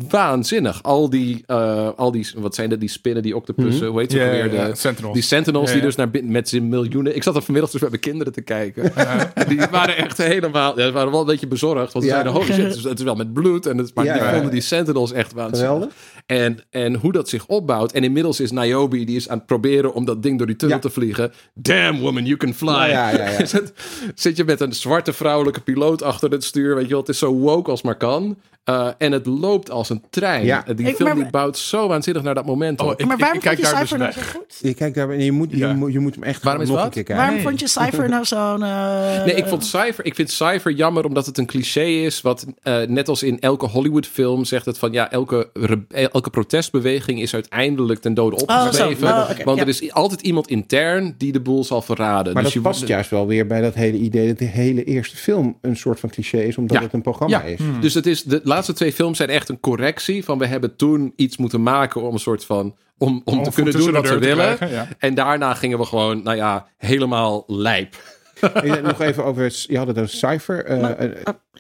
waanzinnig. 0.09 0.83
Al 0.83 1.11
die, 1.11 1.43
eh, 1.47 1.89
al 1.97 2.11
die, 2.11 2.27
wat 2.37 2.55
zijn 2.55 2.71
dat, 2.71 2.81
die 2.81 2.89
spinnen, 2.89 3.23
die 3.23 3.37
octopussen, 3.37 3.87
hoe 3.87 4.01
heet 4.01 4.11
ze 4.13 4.19
weer? 4.19 4.51
De, 4.51 4.71
Sentinels. 4.75 5.15
Die 5.15 5.23
Sentinels 5.23 5.73
die 5.73 5.81
dus 5.81 5.97
naar 5.97 6.11
binnen 6.11 6.33
met 6.33 6.49
zijn 6.49 6.69
miljoenen. 6.69 7.17
Ik 7.17 7.23
zat 7.23 7.37
er 7.37 7.43
vanmiddag 7.43 7.71
dus 7.71 7.81
bij 7.81 7.89
mijn 7.91 8.01
kinderen 8.03 8.33
te 8.33 8.41
kijken. 8.41 8.95
En 9.35 9.49
die 9.49 9.61
waren 9.71 9.97
echt 9.97 10.19
helemaal. 10.19 10.79
Ja, 10.79 10.87
ze 10.87 10.93
waren 10.93 11.11
wel 11.11 11.21
een 11.21 11.27
beetje 11.27 11.47
bezorgd. 11.47 11.93
Want 11.93 12.05
ze 12.05 12.11
Ja. 12.11 12.21
zeiden: 12.21 12.33
Holy 12.33 12.45
shit, 12.53 12.57
het 12.65 12.77
is, 12.77 12.85
het 12.85 12.99
is 12.99 13.05
wel 13.05 13.15
met 13.15 13.33
bloed. 13.33 13.67
En 13.67 13.79
het, 13.79 13.95
maar 13.95 14.05
Ja, 14.05 14.13
die 14.13 14.23
ja. 14.23 14.33
vonden 14.33 14.51
die 14.51 14.61
Sentinels 14.61 15.13
echt 15.13 15.33
waanzinnig. 15.33 15.73
Geweldig. 15.73 15.95
En, 16.27 16.59
en 16.71 16.95
hoe 16.95 17.13
dat 17.13 17.29
zich 17.29 17.47
opbouwt. 17.47 17.93
En 17.93 18.05
inmiddels 18.05 18.41
is 18.41 18.51
Niobe, 18.51 19.05
die 19.05 19.17
is 19.17 19.29
aan 19.29 19.37
het 19.39 19.47
proberen 19.47 19.95
om 19.95 20.05
dat 20.05 20.23
ding 20.23 20.39
door 20.39 20.47
die 20.47 20.57
tunnel 20.57 20.77
Ja. 20.77 20.83
te 20.83 20.91
vliegen. 20.91 21.33
Damn 21.55 21.99
woman, 22.01 22.25
you 22.25 22.37
can 22.37 22.55
fly. 22.55 22.71
Ja, 22.71 22.87
ja, 22.89 23.11
ja, 23.11 23.29
ja. 23.31 23.45
Zit- 23.55 23.73
Zit 24.15 24.37
je 24.37 24.45
met 24.45 24.61
een 24.61 24.73
zwarte 24.73 25.13
vrouwelijke 25.13 25.61
piloot 25.61 26.03
achter 26.03 26.31
het 26.31 26.45
stuur. 26.45 26.75
Weet 26.75 26.85
je 26.85 26.91
wel, 26.91 27.01
het 27.01 27.09
is 27.09 27.19
zo 27.19 27.33
woke 27.35 27.71
als 27.71 27.83
maar 27.83 27.97
kan. 27.97 28.37
Uh, 28.65 28.89
en 28.99 29.13
het 29.13 29.27
loopt 29.27 29.71
als 29.71 29.89
een 29.91 30.03
trein. 30.11 30.45
Ja. 30.45 30.65
Die 30.77 30.87
Ik- 30.87 30.95
film 30.97 31.09
maar- 31.09 31.17
die 31.19 31.31
bouwt 31.31 31.59
zo 31.59 31.89
waanzinnig 31.89 32.23
naar 32.23 32.35
dat 32.35 32.47
moment. 32.47 32.81
Oh, 32.81 32.87
op. 32.87 33.01
ik- 33.01 33.07
maar 33.07 33.17
waarom 33.19 33.39
kijk 33.39 33.55
vond 33.57 33.67
je 33.67 33.73
daar 33.73 33.81
dus 33.81 33.91
Cypher 33.91 33.99
nou 33.99 34.13
zo 34.13 34.39
goed? 34.39 34.59
Je, 34.61 34.75
kijkt 34.75 34.95
daar, 34.95 35.21
je, 35.21 35.33
moet, 35.33 35.51
je, 35.51 35.57
Ja. 35.57 35.73
moet, 35.73 35.93
je 35.93 35.99
moet 35.99 36.15
hem 36.15 36.23
echt 36.25 36.43
Waarom 36.43 36.63
is 36.63 36.69
nog 36.69 36.77
wat? 36.77 36.87
een 36.87 36.93
keer 36.93 37.03
kijken. 37.03 37.25
Waarom 37.25 37.43
vond 37.43 37.61
je 37.61 37.69
Cypher 37.69 38.09
nou 38.15 38.25
zo'n... 38.25 38.63
eh, 38.63 39.25
Nee, 39.25 39.35
ik 39.35 39.47
vond 39.47 39.65
Cypher, 39.65 40.05
ik 40.05 40.15
vind 40.15 40.31
Cypher 40.31 40.73
jammer 40.73 41.05
omdat 41.05 41.27
het 41.27 41.39
een 41.39 41.47
cliché 41.47 41.83
is. 41.85 42.21
Wat 42.21 42.47
eh, 42.63 42.81
net 42.87 43.09
als 43.09 43.23
in 43.23 43.41
elke 43.41 43.67
Hollywood 43.67 44.07
film 44.07 44.45
zegt 44.45 44.67
het 44.67 44.79
van 44.79 44.93
ja, 44.93 45.11
elke, 45.11 45.51
elke 45.89 46.31
protestbeweging 46.31 47.21
is 47.21 47.35
uiteindelijk 47.35 48.01
ten 48.01 48.15
dode 48.15 48.37
opgeschreven. 48.37 49.09
Oh, 49.09 49.15
zo. 49.27 49.33
Oh, 49.33 49.45
want 49.45 49.57
ja. 49.57 49.63
er 49.63 49.69
is 49.69 49.93
altijd 49.93 50.21
iemand 50.21 50.49
intern 50.49 51.15
die 51.19 51.33
de 51.33 51.41
boel 51.41 51.65
zal 51.65 51.83
verraden. 51.83 52.33
Maar 52.33 52.43
Dus 52.43 52.53
dat 52.53 52.63
je- 52.63 52.69
past 52.69 52.87
juist 52.87 53.11
wel 53.11 53.27
weer 53.27 53.47
bij 53.47 53.61
dat 53.61 53.75
hele 53.75 53.97
idee 53.99 54.27
dat 54.29 54.39
de 54.39 54.45
hele 54.45 54.85
eerste 54.85 55.17
film 55.17 55.57
een 55.61 55.77
soort 55.77 56.01
van 56.01 56.11
cliché 56.11 56.39
is, 56.39 56.57
omdat 56.57 56.77
Ja. 56.77 56.83
het 56.83 56.93
een 56.93 57.03
programma 57.03 57.39
Ja. 57.39 57.45
is. 57.45 57.61
Dus 57.81 57.95
het 57.95 58.07
is, 58.07 58.23
de 58.23 58.41
laatste 58.51 58.73
twee 58.73 58.93
films 58.93 59.17
zijn 59.17 59.29
echt 59.29 59.49
een 59.49 59.61
correctie 59.61 60.25
van 60.25 60.39
we 60.39 60.47
hebben 60.47 60.77
toen 60.77 61.13
iets 61.17 61.37
moeten 61.37 61.63
maken 61.63 62.03
om 62.03 62.13
een 62.13 62.19
soort 62.19 62.45
van 62.45 62.77
om, 62.99 63.23
om, 63.25 63.43
te 63.43 63.51
kunnen 63.51 63.73
doen 63.73 63.93
wat 63.93 64.09
we 64.09 64.19
willen. 64.19 64.57
krijgen, 64.57 64.71
ja. 64.77 64.89
En 64.99 65.15
daarna 65.15 65.55
gingen 65.55 65.79
we 65.79 65.85
gewoon, 65.85 66.23
nou 66.23 66.37
ja, 66.37 66.67
helemaal 66.77 67.45
lijp. 67.47 67.97
En 68.77 68.83
nog 68.83 69.01
even 69.01 69.25
over, 69.25 69.65
je 69.67 69.79
had 69.79 69.87
het 69.87 69.97
een 69.97 70.09
cijfer. 70.09 70.65
eh, 70.65 70.81
Maar- 70.81 70.97
eh, 70.99 71.09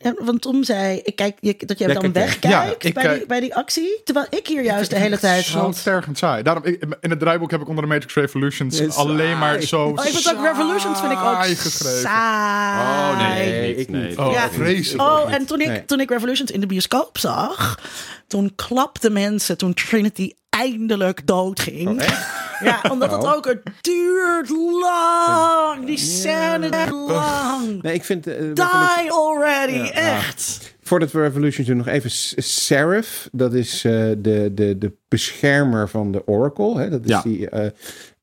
Ah, 0.02 0.12
want 0.19 0.40
Tom 0.43 0.65
zei, 0.65 1.01
ik 1.05 1.16
kijk, 1.16 1.36
je- 1.40 1.57
dat 1.66 1.78
jij 1.78 1.89
Ja, 1.89 1.94
dan 2.01 2.12
wegkijkt 2.12 2.43
Ja, 2.43 2.62
ik 2.78 2.94
bij, 2.94 3.15
die, 3.19 3.27
bij 3.27 3.40
die 3.40 3.55
actie. 3.55 4.01
Terwijl 4.05 4.27
ik 4.31 4.47
hier 4.47 4.62
juist 4.62 4.90
de 4.90 4.97
hele 4.97 5.19
tijd 5.19 5.44
Zo 5.44 5.59
had. 5.59 5.82
tergend 5.82 6.19
saai. 6.19 6.43
Daarom, 6.43 6.65
ik, 6.65 6.85
in 7.01 7.11
het 7.11 7.19
draaiboek 7.19 7.51
heb 7.51 7.61
ik 7.61 7.69
onder 7.69 7.85
de 7.85 7.90
Matrix 7.90 8.15
Revolutions 8.15 8.97
alleen 8.97 9.39
maar 9.39 9.61
zo 9.61 9.85
Oh, 9.85 10.05
ik 10.05 10.12
vind 10.12 10.36
ook 10.36 10.44
Revolutions 10.44 11.01
vind 11.01 11.12
ik 11.12 11.19
ook 11.19 11.24
saai 11.24 11.55
geschreven. 11.57 12.01
saai. 12.01 13.12
Oh, 13.12 13.28
nee, 13.28 13.77
ik 13.77 13.89
nee. 13.90 14.09
niet. 14.09 14.19
Oh, 14.19 14.32
Ja. 14.32 14.51
vreselijk. 14.51 15.02
Oh, 15.11 15.32
en 15.35 15.47
toen 15.47 15.61
ik, 15.61 15.66
Nee. 15.69 15.85
toen 15.85 16.01
ik 16.01 16.11
Revolutions 16.11 16.51
in 16.51 16.61
de 16.61 16.66
bioscoop 16.66 17.19
zag, 17.19 17.78
toen 18.27 18.52
klapten 18.57 19.12
mensen 19.12 19.57
toen 19.59 19.74
Trinity 19.74 20.32
eindelijk 20.65 21.27
doodging. 21.27 22.03
ja, 22.69 22.81
omdat 22.91 23.11
het 23.12 23.23
Oh. 23.24 23.35
ook, 23.35 23.45
het 23.47 23.61
duurt 23.81 24.49
lang. 24.82 25.87
Die 25.87 25.99
scène 25.99 26.70
duurt 26.70 26.91
lang. 26.91 27.82
nee, 27.82 27.95
ik 27.95 28.05
vind... 28.05 28.27
eh, 28.27 28.35
Revolution- 28.55 29.03
Die 29.03 29.12
already, 29.12 29.73
Ja. 29.73 29.93
echt. 29.93 30.74
Voordat 30.82 31.11
we 31.12 31.20
Revolution 31.20 31.66
doen, 31.66 31.77
nog 31.77 31.87
even 31.87 32.11
Seraph. 32.43 33.28
Dat 33.32 33.55
is 33.55 33.85
eh, 33.85 33.93
de, 34.19 34.51
de, 34.55 34.78
de 34.78 34.93
beschermer 35.09 35.89
van 35.89 36.12
de 36.12 36.27
Oracle. 36.27 36.78
Hè? 36.81 36.91
Dat, 36.91 37.01
is 37.05 37.09
Ja. 37.11 37.23
die, 37.23 37.49
eh, 37.49 37.70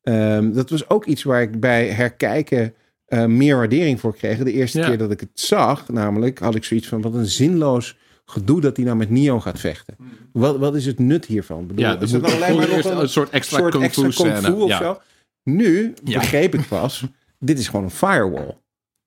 ehm, 0.03 0.51
dat 0.51 0.69
was 0.69 0.89
ook 0.89 1.05
iets 1.05 1.23
waar 1.23 1.41
ik 1.41 1.59
bij 1.59 1.87
herkijken 1.87 2.73
eh, 3.05 3.25
meer 3.25 3.55
waardering 3.57 3.99
voor 3.99 4.15
kreeg. 4.15 4.37
De 4.37 4.51
eerste 4.51 4.79
Ja. 4.79 4.87
keer 4.87 4.97
dat 4.97 5.11
ik 5.11 5.19
het 5.19 5.29
zag, 5.33 5.87
namelijk, 5.89 6.39
had 6.39 6.55
ik 6.55 6.63
zoiets 6.63 6.87
van... 6.87 7.01
wat 7.01 7.13
een 7.13 7.25
zinloos 7.25 7.97
gedoe 8.29 8.61
dat 8.61 8.75
hij 8.75 8.85
nou 8.85 8.97
met 8.97 9.09
Neo 9.09 9.39
gaat 9.39 9.59
vechten. 9.59 9.95
Wat, 10.31 10.57
wat 10.57 10.75
is 10.75 10.85
het 10.85 10.99
nut 10.99 11.25
hiervan? 11.25 11.67
Bedoel, 11.67 11.85
Ja, 11.85 11.99
is 11.99 12.11
dat 12.11 12.21
dan 12.23 12.31
alleen 12.33 12.55
maar 12.55 12.67
nog 12.69 12.85
een 13.01 13.09
soort 13.09 13.29
extra 13.29 13.57
soort 13.57 13.71
kung 13.71 13.91
fu 13.91 14.11
scène. 14.11 14.53
of 14.55 14.67
Ja. 14.69 14.77
zo? 14.77 14.99
Nu 15.43 15.93
Ja. 16.03 16.19
begreep 16.19 16.53
ik 16.53 16.67
pas, 16.67 17.03
dit 17.39 17.59
is 17.59 17.67
gewoon 17.67 17.85
een 17.85 17.91
firewall. 17.91 18.57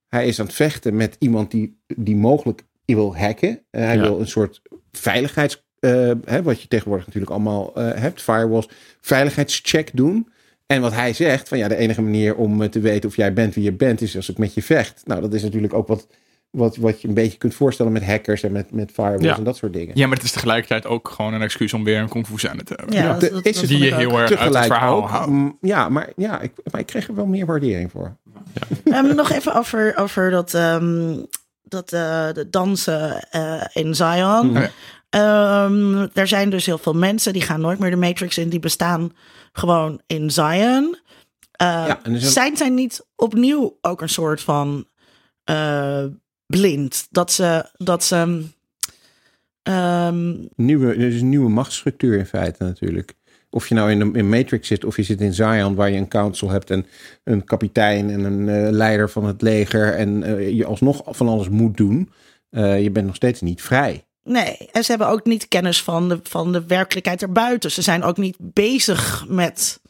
Hij 0.08 0.26
is 0.28 0.40
aan 0.40 0.46
het 0.46 0.54
vechten 0.54 0.96
met 0.96 1.16
iemand 1.18 1.50
die, 1.50 1.78
die 1.96 2.16
mogelijk 2.16 2.62
wil 2.84 3.16
hacken. 3.16 3.62
Eh, 3.70 3.82
hij 3.82 3.94
Ja. 3.96 4.02
wil 4.02 4.20
een 4.20 4.28
soort 4.28 4.62
veiligheids... 4.92 5.62
eh, 5.78 6.10
hè, 6.24 6.42
wat 6.42 6.62
je 6.62 6.68
tegenwoordig 6.68 7.06
natuurlijk 7.06 7.32
allemaal 7.32 7.74
eh, 7.74 8.00
hebt, 8.00 8.22
firewalls, 8.22 8.68
veiligheidscheck 9.00 9.90
doen. 9.96 10.28
En 10.66 10.80
wat 10.80 10.92
hij 10.92 11.12
zegt, 11.12 11.48
van 11.48 11.58
ja, 11.58 11.68
de 11.68 11.76
enige 11.76 12.02
manier 12.02 12.34
om 12.36 12.70
te 12.70 12.80
weten 12.80 13.08
of 13.08 13.16
jij 13.16 13.32
bent 13.32 13.54
wie 13.54 13.64
je 13.64 13.72
bent, 13.72 14.00
is 14.00 14.16
als 14.16 14.28
ik 14.30 14.38
met 14.38 14.54
je 14.54 14.62
vecht. 14.62 15.02
Nou, 15.06 15.20
dat 15.20 15.34
is 15.34 15.42
natuurlijk 15.42 15.74
ook 15.74 15.86
wat, 15.88 16.06
wat, 16.50 16.76
wat 16.76 17.00
je 17.00 17.08
een 17.08 17.14
beetje 17.14 17.38
kunt 17.38 17.54
voorstellen 17.54 17.92
met 17.92 18.04
hackers 18.04 18.42
en 18.42 18.52
met, 18.52 18.70
met 18.72 18.90
firewalls 18.92 19.22
Ja. 19.22 19.36
en 19.36 19.44
dat 19.44 19.56
soort 19.56 19.72
dingen. 19.72 19.96
Ja, 19.96 20.06
maar 20.06 20.16
het 20.16 20.24
is 20.26 20.32
tegelijkertijd 20.32 20.86
ook 20.86 21.08
gewoon 21.08 21.34
een 21.34 21.42
excuus 21.42 21.72
om 21.74 21.84
weer 21.84 21.98
een 21.98 22.08
kung 22.08 22.26
fu 22.26 22.38
scène 22.38 22.62
te 22.64 22.74
hebben. 22.76 22.96
Ja, 22.96 23.02
Ja, 23.02 23.08
dat, 23.12 23.20
de- 23.20 23.30
dat, 23.30 23.46
is 23.46 23.52
dat 23.52 23.60
het 23.60 23.70
Die 23.70 23.78
je 23.84 23.94
heel 23.94 24.10
erg 24.10 24.18
uit 24.20 24.28
het 24.28 24.38
Tegelijk 24.38 24.64
verhaal 24.66 25.08
haalt. 25.08 25.28
mm, 25.30 25.58
ja, 25.60 25.88
maar, 25.88 26.12
ja 26.16 26.40
ik, 26.40 26.52
maar 26.70 26.80
ik 26.80 26.86
kreeg 26.86 27.08
er 27.08 27.14
wel 27.14 27.26
meer 27.26 27.46
waardering 27.46 27.90
voor. 27.90 28.16
Ehm, 28.84 29.14
nog 29.14 29.30
even 29.30 29.54
over, 29.54 29.96
over 29.96 30.30
dat, 30.30 30.54
ehm, 30.54 31.16
dat 31.62 31.92
eh, 31.92 32.32
de 32.32 32.46
dansen 32.50 33.28
eh, 33.30 33.62
in 33.72 33.94
Zion. 33.94 34.52
Ja. 34.52 34.70
Ehm, 35.10 36.06
er 36.14 36.26
zijn 36.28 36.50
dus 36.50 36.66
heel 36.66 36.78
veel 36.78 36.94
mensen 36.94 37.32
die 37.32 37.42
gaan 37.42 37.60
nooit 37.60 37.78
meer 37.78 37.90
de 37.90 37.96
Matrix 37.96 38.38
in. 38.38 38.48
Die 38.48 38.60
bestaan 38.60 39.12
gewoon 39.52 40.00
in 40.06 40.30
Zion. 40.30 40.98
Eh, 41.52 41.66
Ja, 41.66 42.00
zijn- 42.02 42.20
Zijn 42.20 42.56
zij 42.56 42.68
niet 42.68 43.06
opnieuw 43.16 43.78
ook 43.80 44.00
een 44.02 44.08
soort 44.08 44.40
van 44.40 44.86
eh, 45.44 46.04
blind? 46.50 47.06
Dat 47.10 47.32
ze... 47.32 47.70
Dat 47.76 48.04
ze 48.04 48.44
ehm, 49.62 50.34
Nieuwe, 50.56 50.86
er 50.86 51.00
is 51.00 51.20
een 51.20 51.28
nieuwe 51.28 51.50
machtsstructuur 51.50 52.18
in 52.18 52.26
feite 52.26 52.64
natuurlijk. 52.64 53.14
Of 53.50 53.68
je 53.68 53.74
nou 53.74 53.90
in, 53.90 53.98
de, 53.98 54.18
in 54.18 54.28
Matrix 54.28 54.68
zit 54.68 54.84
of 54.84 54.96
je 54.96 55.02
zit 55.02 55.20
in 55.20 55.34
Zion, 55.34 55.74
waar 55.74 55.90
je 55.90 55.98
een 55.98 56.08
council 56.08 56.50
hebt 56.50 56.70
en 56.70 56.86
een 57.24 57.44
kapitein 57.44 58.10
en 58.10 58.24
een 58.24 58.48
eh, 58.48 58.70
leider 58.70 59.10
van 59.10 59.24
het 59.24 59.42
leger. 59.42 59.94
En 59.94 60.22
eh, 60.22 60.50
je 60.50 60.64
alsnog 60.64 61.02
van 61.06 61.28
alles 61.28 61.48
moet 61.48 61.76
doen. 61.76 62.12
Eh, 62.50 62.82
je 62.82 62.90
bent 62.90 63.06
nog 63.06 63.14
steeds 63.14 63.40
niet 63.40 63.62
vrij. 63.62 64.04
Nee, 64.22 64.68
en 64.72 64.84
ze 64.84 64.90
hebben 64.90 65.08
ook 65.08 65.24
niet 65.24 65.48
kennis 65.48 65.82
van 65.82 66.08
de, 66.08 66.20
van 66.22 66.52
de 66.52 66.66
werkelijkheid 66.66 67.22
erbuiten. 67.22 67.70
Ze 67.70 67.82
zijn 67.82 68.02
ook 68.02 68.16
niet 68.16 68.36
bezig 68.38 69.24
met. 69.28 69.80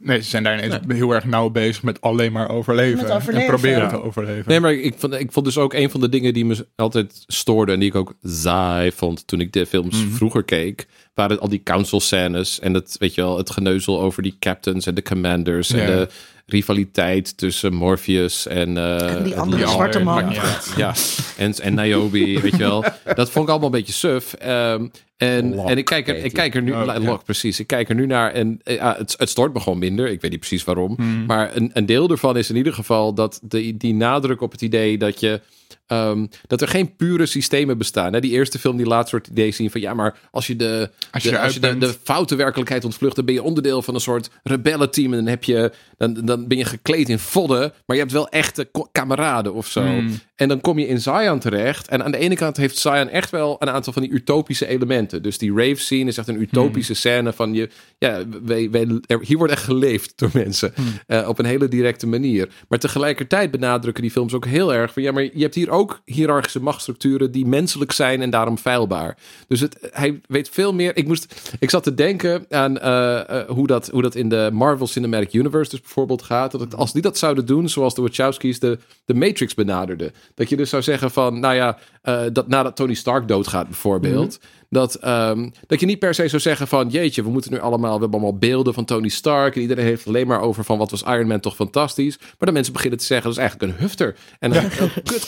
Nee, 0.00 0.22
ze 0.22 0.28
zijn 0.28 0.42
daar 0.42 0.64
ineens 0.64 0.80
heel 0.88 1.10
erg 1.14 1.24
nauw 1.24 1.50
bezig 1.50 1.82
met 1.82 2.00
alleen 2.00 2.32
maar 2.32 2.48
overleven. 2.50 3.02
Met 3.02 3.10
overleven. 3.10 3.40
En 3.40 3.46
proberen 3.46 3.78
Ja. 3.82 3.88
te 3.88 4.02
overleven. 4.02 4.44
Nee, 4.46 4.60
maar 4.60 4.72
ik 4.74 4.94
vond, 4.96 5.12
ik 5.14 5.32
vond 5.32 5.46
dus 5.46 5.58
ook 5.58 5.72
een 5.74 5.90
van 5.90 6.00
de 6.00 6.08
dingen 6.08 6.34
die 6.34 6.44
me 6.44 6.66
altijd 6.76 7.24
stoorde 7.26 7.72
en 7.72 7.78
die 7.78 7.88
ik 7.88 7.94
ook 7.94 8.14
saai 8.22 8.92
vond 8.92 9.26
toen 9.26 9.40
ik 9.40 9.52
de 9.52 9.66
films 9.66 10.04
Mhm. 10.04 10.14
vroeger 10.14 10.44
keek, 10.44 10.86
waren 11.14 11.40
al 11.40 11.48
die 11.48 11.62
council 11.62 12.00
scènes 12.00 12.60
en 12.60 12.74
het, 12.74 12.96
weet 12.98 13.14
je 13.14 13.20
wel, 13.20 13.36
het 13.38 13.50
geneuzel 13.50 14.00
over 14.00 14.22
die 14.22 14.36
captains 14.38 14.86
en 14.86 14.94
de 14.94 15.02
commanders 15.02 15.70
en 15.72 15.78
Ja. 15.80 15.86
de 15.86 16.08
rivaliteit 16.46 17.36
tussen 17.36 17.74
Morpheus 17.74 18.46
en, 18.46 18.76
eh, 18.76 19.14
En 19.14 19.22
die 19.22 19.36
andere 19.36 19.68
zwarte 19.68 19.98
man. 20.00 20.32
ja, 20.76 20.94
en, 21.36 21.54
en 21.54 21.74
Niobe, 21.74 22.18
weet 22.42 22.52
je 22.52 22.58
wel. 22.58 22.84
Dat 23.14 23.30
vond 23.30 23.44
ik 23.44 23.50
allemaal 23.50 23.68
een 23.68 23.70
beetje 23.78 23.92
suf. 23.92 24.32
Ehm, 24.32 24.86
en, 25.16 25.58
en 25.58 25.78
ik 25.78 25.84
kijk 25.84 26.08
er, 26.08 26.16
ik 26.16 26.32
kijk 26.32 26.54
er 26.54 26.62
nu, 26.62 26.72
Oh, 26.72 26.84
ja. 26.84 27.00
Locke, 27.00 27.24
precies. 27.24 27.60
Ik 27.60 27.66
kijk 27.66 27.88
er 27.88 27.94
nu 27.94 28.06
naar 28.06 28.32
en 28.32 28.60
eh, 28.62 28.76
ja, 28.76 28.94
het, 28.98 29.14
het 29.18 29.28
stort 29.28 29.52
me 29.54 29.60
gewoon 29.60 29.78
minder. 29.78 30.10
Ik 30.10 30.20
weet 30.20 30.30
niet 30.30 30.40
precies 30.40 30.64
waarom. 30.64 30.94
Hmm. 30.96 31.24
Maar 31.26 31.56
een, 31.56 31.70
een 31.72 31.86
deel 31.86 32.10
ervan 32.10 32.36
is 32.36 32.50
in 32.50 32.56
ieder 32.56 32.72
geval 32.72 33.14
dat 33.14 33.40
de, 33.42 33.76
die 33.76 33.94
nadruk 33.94 34.40
op 34.40 34.52
het 34.52 34.62
idee 34.62 34.98
dat 34.98 35.20
je. 35.20 35.40
Ehm, 35.86 36.26
dat 36.46 36.60
er 36.60 36.68
geen 36.68 36.96
pure 36.96 37.26
systemen 37.26 37.78
bestaan. 37.78 38.12
Hè? 38.12 38.20
Die 38.20 38.30
eerste 38.30 38.58
film 38.58 38.76
die 38.76 38.86
laat 38.86 39.08
soort 39.08 39.26
idee 39.26 39.50
zien 39.52 39.70
van 39.70 39.80
ja, 39.80 39.94
maar 39.94 40.18
als 40.30 40.46
je 40.46 40.56
de, 40.56 40.90
Als 41.10 41.22
je 41.22 41.28
de, 41.28 41.34
eruit 41.34 41.46
als 41.46 41.54
je 41.54 41.60
de, 41.60 41.78
de 41.86 41.94
foute 42.02 42.34
werkelijkheid 42.34 42.84
ontvlucht, 42.84 43.16
dan 43.16 43.24
ben 43.24 43.34
je 43.34 43.42
onderdeel 43.42 43.82
van 43.82 43.94
een 43.94 44.00
soort 44.00 44.30
rebellenteam. 44.42 45.12
En 45.12 45.18
dan, 45.18 45.26
heb 45.26 45.44
je, 45.44 45.72
dan, 45.96 46.14
dan 46.24 46.48
ben 46.48 46.58
je 46.58 46.64
gekleed 46.64 47.08
in 47.08 47.18
vodden, 47.18 47.72
maar 47.86 47.96
je 47.96 48.02
hebt 48.02 48.12
wel 48.14 48.28
echte 48.28 48.70
kameraden 48.92 49.54
of 49.54 49.66
zo. 49.66 49.82
Hmm. 49.82 50.18
En 50.34 50.48
dan 50.48 50.60
kom 50.60 50.78
je 50.78 50.86
in 50.86 51.00
Zion 51.00 51.38
terecht. 51.38 51.88
En 51.88 52.04
aan 52.04 52.10
de 52.10 52.18
ene 52.18 52.34
kant 52.36 52.56
heeft 52.56 52.78
Zion 52.78 53.08
echt 53.08 53.30
wel 53.30 53.56
een 53.58 53.70
aantal 53.70 53.92
van 53.92 54.02
die 54.02 54.10
utopische 54.10 54.66
elementen. 54.66 55.22
Dus 55.22 55.38
die 55.38 55.52
rave 55.54 55.76
scene 55.80 56.08
is 56.10 56.18
echt 56.18 56.28
een 56.28 56.40
utopische 56.40 56.94
scène 56.94 57.32
van 57.32 57.54
je. 57.54 57.68
Ja, 57.98 58.22
wij, 58.44 58.70
wij, 58.70 59.00
er- 59.06 59.20
hier 59.24 59.36
wordt 59.38 59.52
echt 59.52 59.64
geleefd 59.64 60.12
door 60.18 60.30
mensen. 60.32 60.74
eh, 61.06 61.28
op 61.28 61.38
een 61.38 61.44
hele 61.44 61.68
directe 61.68 62.06
manier. 62.06 62.48
Maar 62.68 62.78
tegelijkertijd 62.78 63.50
benadrukken 63.50 64.02
die 64.02 64.10
films 64.12 64.32
ook 64.32 64.46
heel 64.46 64.74
erg 64.74 64.92
van 64.92 65.02
ja, 65.02 65.12
maar 65.12 65.22
je 65.22 65.30
hebt 65.42 65.54
hier 65.54 65.70
ook 65.70 65.83
hiërarchische 66.04 66.60
machtsstructuren 66.60 67.32
die 67.32 67.46
menselijk 67.46 67.92
zijn 67.92 68.22
en 68.22 68.30
daarom 68.30 68.56
feilbaar. 68.56 69.16
Dus 69.48 69.60
het, 69.60 69.88
hij 69.90 70.20
weet 70.26 70.48
veel 70.48 70.74
meer. 70.74 70.96
Ik, 70.96 71.06
moest, 71.06 71.52
ik 71.58 71.70
zat 71.70 71.82
te 71.82 71.94
denken 71.94 72.46
aan 72.50 72.78
eh, 72.78 73.40
eh, 73.40 73.48
hoe, 73.48 73.66
dat, 73.66 73.88
hoe 73.88 74.02
dat 74.02 74.14
in 74.14 74.28
de 74.28 74.50
Marvel 74.52 74.86
Cinematic 74.86 75.32
Universe 75.32 75.70
dus 75.70 75.80
bijvoorbeeld 75.80 76.22
gaat. 76.22 76.50
Dat 76.50 76.60
het, 76.60 76.74
als 76.74 76.92
die 76.92 77.02
dat 77.02 77.18
zouden 77.18 77.46
doen, 77.46 77.68
zoals 77.68 77.94
de 77.94 78.02
Wachowski's 78.02 78.58
de, 78.58 78.78
de 79.04 79.14
Matrix 79.14 79.54
benaderden. 79.54 80.12
Dat 80.34 80.48
je 80.48 80.56
dus 80.56 80.70
zou 80.70 80.82
zeggen 80.82 81.10
van, 81.10 81.40
nou 81.40 81.54
ja, 81.54 81.78
eh, 82.02 82.22
dat 82.32 82.48
nadat 82.48 82.76
Tony 82.76 82.94
Stark 82.94 83.28
doodgaat 83.28 83.66
bijvoorbeeld. 83.66 84.38
Dat, 84.74 84.94
ehm, 84.94 85.48
dat 85.66 85.80
je 85.80 85.86
niet 85.86 85.98
per 85.98 86.14
se 86.14 86.28
zou 86.28 86.42
zeggen 86.42 86.68
van, 86.68 86.88
jeetje, 86.88 87.22
we 87.22 87.30
moeten 87.30 87.52
nu 87.52 87.60
allemaal, 87.60 87.94
we 87.94 88.00
hebben 88.00 88.20
allemaal 88.20 88.38
beelden 88.38 88.74
van 88.74 88.84
Tony 88.84 89.08
Stark. 89.08 89.54
En 89.54 89.60
iedereen 89.60 89.84
heeft 89.84 90.06
alleen 90.06 90.26
maar 90.26 90.40
over 90.40 90.64
van, 90.64 90.78
wat 90.78 90.90
was 90.90 91.02
Iron 91.02 91.26
Man 91.26 91.40
toch 91.40 91.54
fantastisch. 91.54 92.18
Maar 92.18 92.36
dat 92.38 92.52
mensen 92.52 92.72
beginnen 92.72 92.98
te 92.98 93.04
zeggen, 93.04 93.26
dat 93.26 93.38
is 93.38 93.42
eigenlijk 93.42 93.72
een 93.72 93.78
hufter. 93.80 94.16
En 94.38 94.56
een, 94.56 94.64
een 95.04 95.20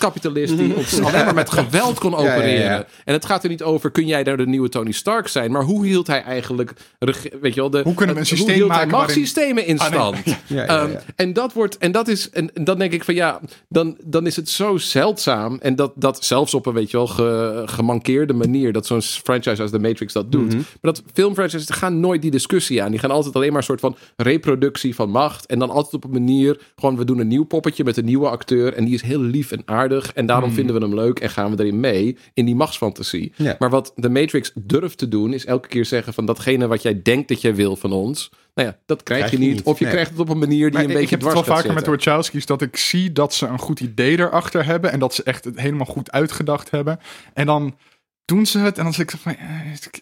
die 0.44 0.76
ons 0.76 1.00
alleen 1.00 1.24
maar 1.24 1.34
met 1.34 1.50
geweld 1.50 1.98
kon 1.98 2.10
ja, 2.10 2.22
ja. 2.22 2.34
opereren. 2.34 2.86
En 3.04 3.12
het 3.12 3.24
gaat 3.24 3.42
er 3.42 3.48
niet 3.48 3.62
over, 3.62 3.90
kun 3.90 4.06
jij 4.06 4.24
daar 4.24 4.36
de 4.36 4.46
nieuwe 4.46 4.68
Tony 4.68 4.92
Stark 4.92 5.28
zijn? 5.28 5.50
Maar 5.50 5.62
hoe 5.62 5.86
hield 5.86 6.06
hij 6.06 6.22
eigenlijk, 6.22 6.72
weet 7.40 7.54
je 7.54 7.60
wel, 7.60 7.70
de, 7.70 7.80
Hoe 7.82 7.94
kunnen 7.94 8.14
we 8.14 8.20
een 8.20 8.26
hoe 8.28 8.36
systeem 8.36 8.54
hield 8.54 8.68
hij 8.70 8.76
maken 8.78 8.90
waarin- 8.96 9.16
machtssystemen 9.18 9.66
in 9.66 9.78
Ah, 9.78 9.90
nee. 9.90 9.98
stand? 10.00 10.16
Ja, 10.46 10.62
ja, 10.62 10.66
Ehm, 10.66 10.90
en 11.16 11.32
dat 11.32 11.52
wordt, 11.52 11.78
en 11.78 11.92
dat 11.92 12.08
is, 12.08 12.30
en, 12.30 12.50
en 12.54 12.64
dan 12.64 12.78
denk 12.78 12.92
ik 12.92 13.04
van 13.04 13.14
ja, 13.14 13.40
dan, 13.68 13.96
dan 14.04 14.26
is 14.26 14.36
het 14.36 14.48
zo 14.48 14.76
zeldzaam. 14.76 15.58
En 15.60 15.76
dat, 15.76 15.92
dat 15.94 16.24
zelfs 16.24 16.54
op 16.54 16.66
een 16.66 16.72
weet 16.74 16.90
je 16.90 16.96
wel, 16.96 17.06
ge, 17.06 17.62
gemankeerde 17.66 18.32
manier, 18.32 18.72
dat 18.72 18.86
zo'n 18.86 19.02
franchise 19.02 19.62
als 19.62 19.70
The 19.70 19.78
Matrix 19.78 20.12
dat 20.12 20.32
doet. 20.32 20.46
Mhm. 20.48 20.56
Maar 20.56 20.92
dat 20.92 21.02
filmfranchises 21.12 21.70
gaan 21.70 22.00
nooit 22.00 22.22
die 22.22 22.30
discussie 22.30 22.82
aan. 22.82 22.90
Die 22.90 23.00
gaan 23.00 23.10
altijd 23.10 23.34
alleen 23.34 23.48
maar 23.48 23.58
een 23.58 23.64
soort 23.64 23.80
van 23.80 23.96
reproductie 24.16 24.94
van 24.94 25.10
macht. 25.10 25.46
En 25.46 25.58
dan 25.58 25.70
altijd 25.70 25.94
op 25.94 26.04
een 26.04 26.10
manier, 26.10 26.60
gewoon 26.76 26.96
we 26.96 27.04
doen 27.04 27.18
een 27.18 27.28
nieuw 27.28 27.44
poppetje 27.44 27.84
met 27.84 27.96
een 27.96 28.04
nieuwe 28.04 28.28
acteur. 28.28 28.72
En 28.74 28.84
die 28.84 28.94
is 28.94 29.02
heel 29.02 29.20
lief 29.20 29.52
en 29.52 29.62
aardig. 29.64 30.12
En 30.14 30.25
daarom 30.26 30.52
vinden 30.52 30.74
we 30.74 30.80
hem 30.80 30.94
leuk 30.94 31.18
en 31.20 31.30
gaan 31.30 31.56
we 31.56 31.62
erin 31.62 31.80
mee 31.80 32.16
in 32.34 32.44
die 32.44 32.54
machtsfantasie. 32.54 33.32
Ja. 33.36 33.56
Maar 33.58 33.70
wat 33.70 33.92
The 33.96 34.08
Matrix 34.08 34.52
durft 34.54 34.98
te 34.98 35.08
doen, 35.08 35.32
is 35.32 35.44
elke 35.44 35.68
keer 35.68 35.84
zeggen 35.84 36.14
van 36.14 36.26
datgene 36.26 36.66
wat 36.66 36.82
jij 36.82 37.02
denkt 37.02 37.28
dat 37.28 37.40
jij 37.40 37.54
wil 37.54 37.76
van 37.76 37.92
ons. 37.92 38.30
Nou 38.54 38.68
ja, 38.68 38.76
dat 38.86 39.02
krijg, 39.02 39.30
je 39.30 39.38
niet. 39.38 39.52
niet. 39.54 39.62
Of 39.62 39.78
je 39.78 39.84
Nee. 39.84 39.92
krijgt 39.92 40.10
het 40.10 40.20
op 40.20 40.28
een 40.28 40.38
manier 40.38 40.64
die 40.64 40.72
Maar 40.72 40.82
een 40.82 40.90
ik 40.90 40.96
beetje 40.96 41.16
heb 41.16 41.24
het 41.24 41.32
wel 41.32 41.44
vaker 41.44 41.74
met 41.74 41.84
de. 41.84 41.90
Wachowski's 41.90 42.46
dat 42.46 42.62
ik 42.62 42.76
zie 42.76 43.12
dat 43.12 43.34
ze 43.34 43.46
een 43.46 43.58
goed 43.58 43.80
idee 43.80 44.18
erachter 44.18 44.64
hebben 44.64 44.92
en 44.92 44.98
dat 44.98 45.14
ze 45.14 45.22
echt 45.22 45.44
het 45.44 45.60
helemaal 45.60 45.86
goed 45.86 46.10
uitgedacht 46.10 46.70
hebben. 46.70 46.98
En 47.34 47.46
dan 47.46 47.76
doen 48.24 48.46
ze 48.46 48.58
het 48.58 48.78
en 48.78 48.84
dan 48.84 48.92
zit 48.92 49.12
ik 49.12 49.18
van... 49.20 49.36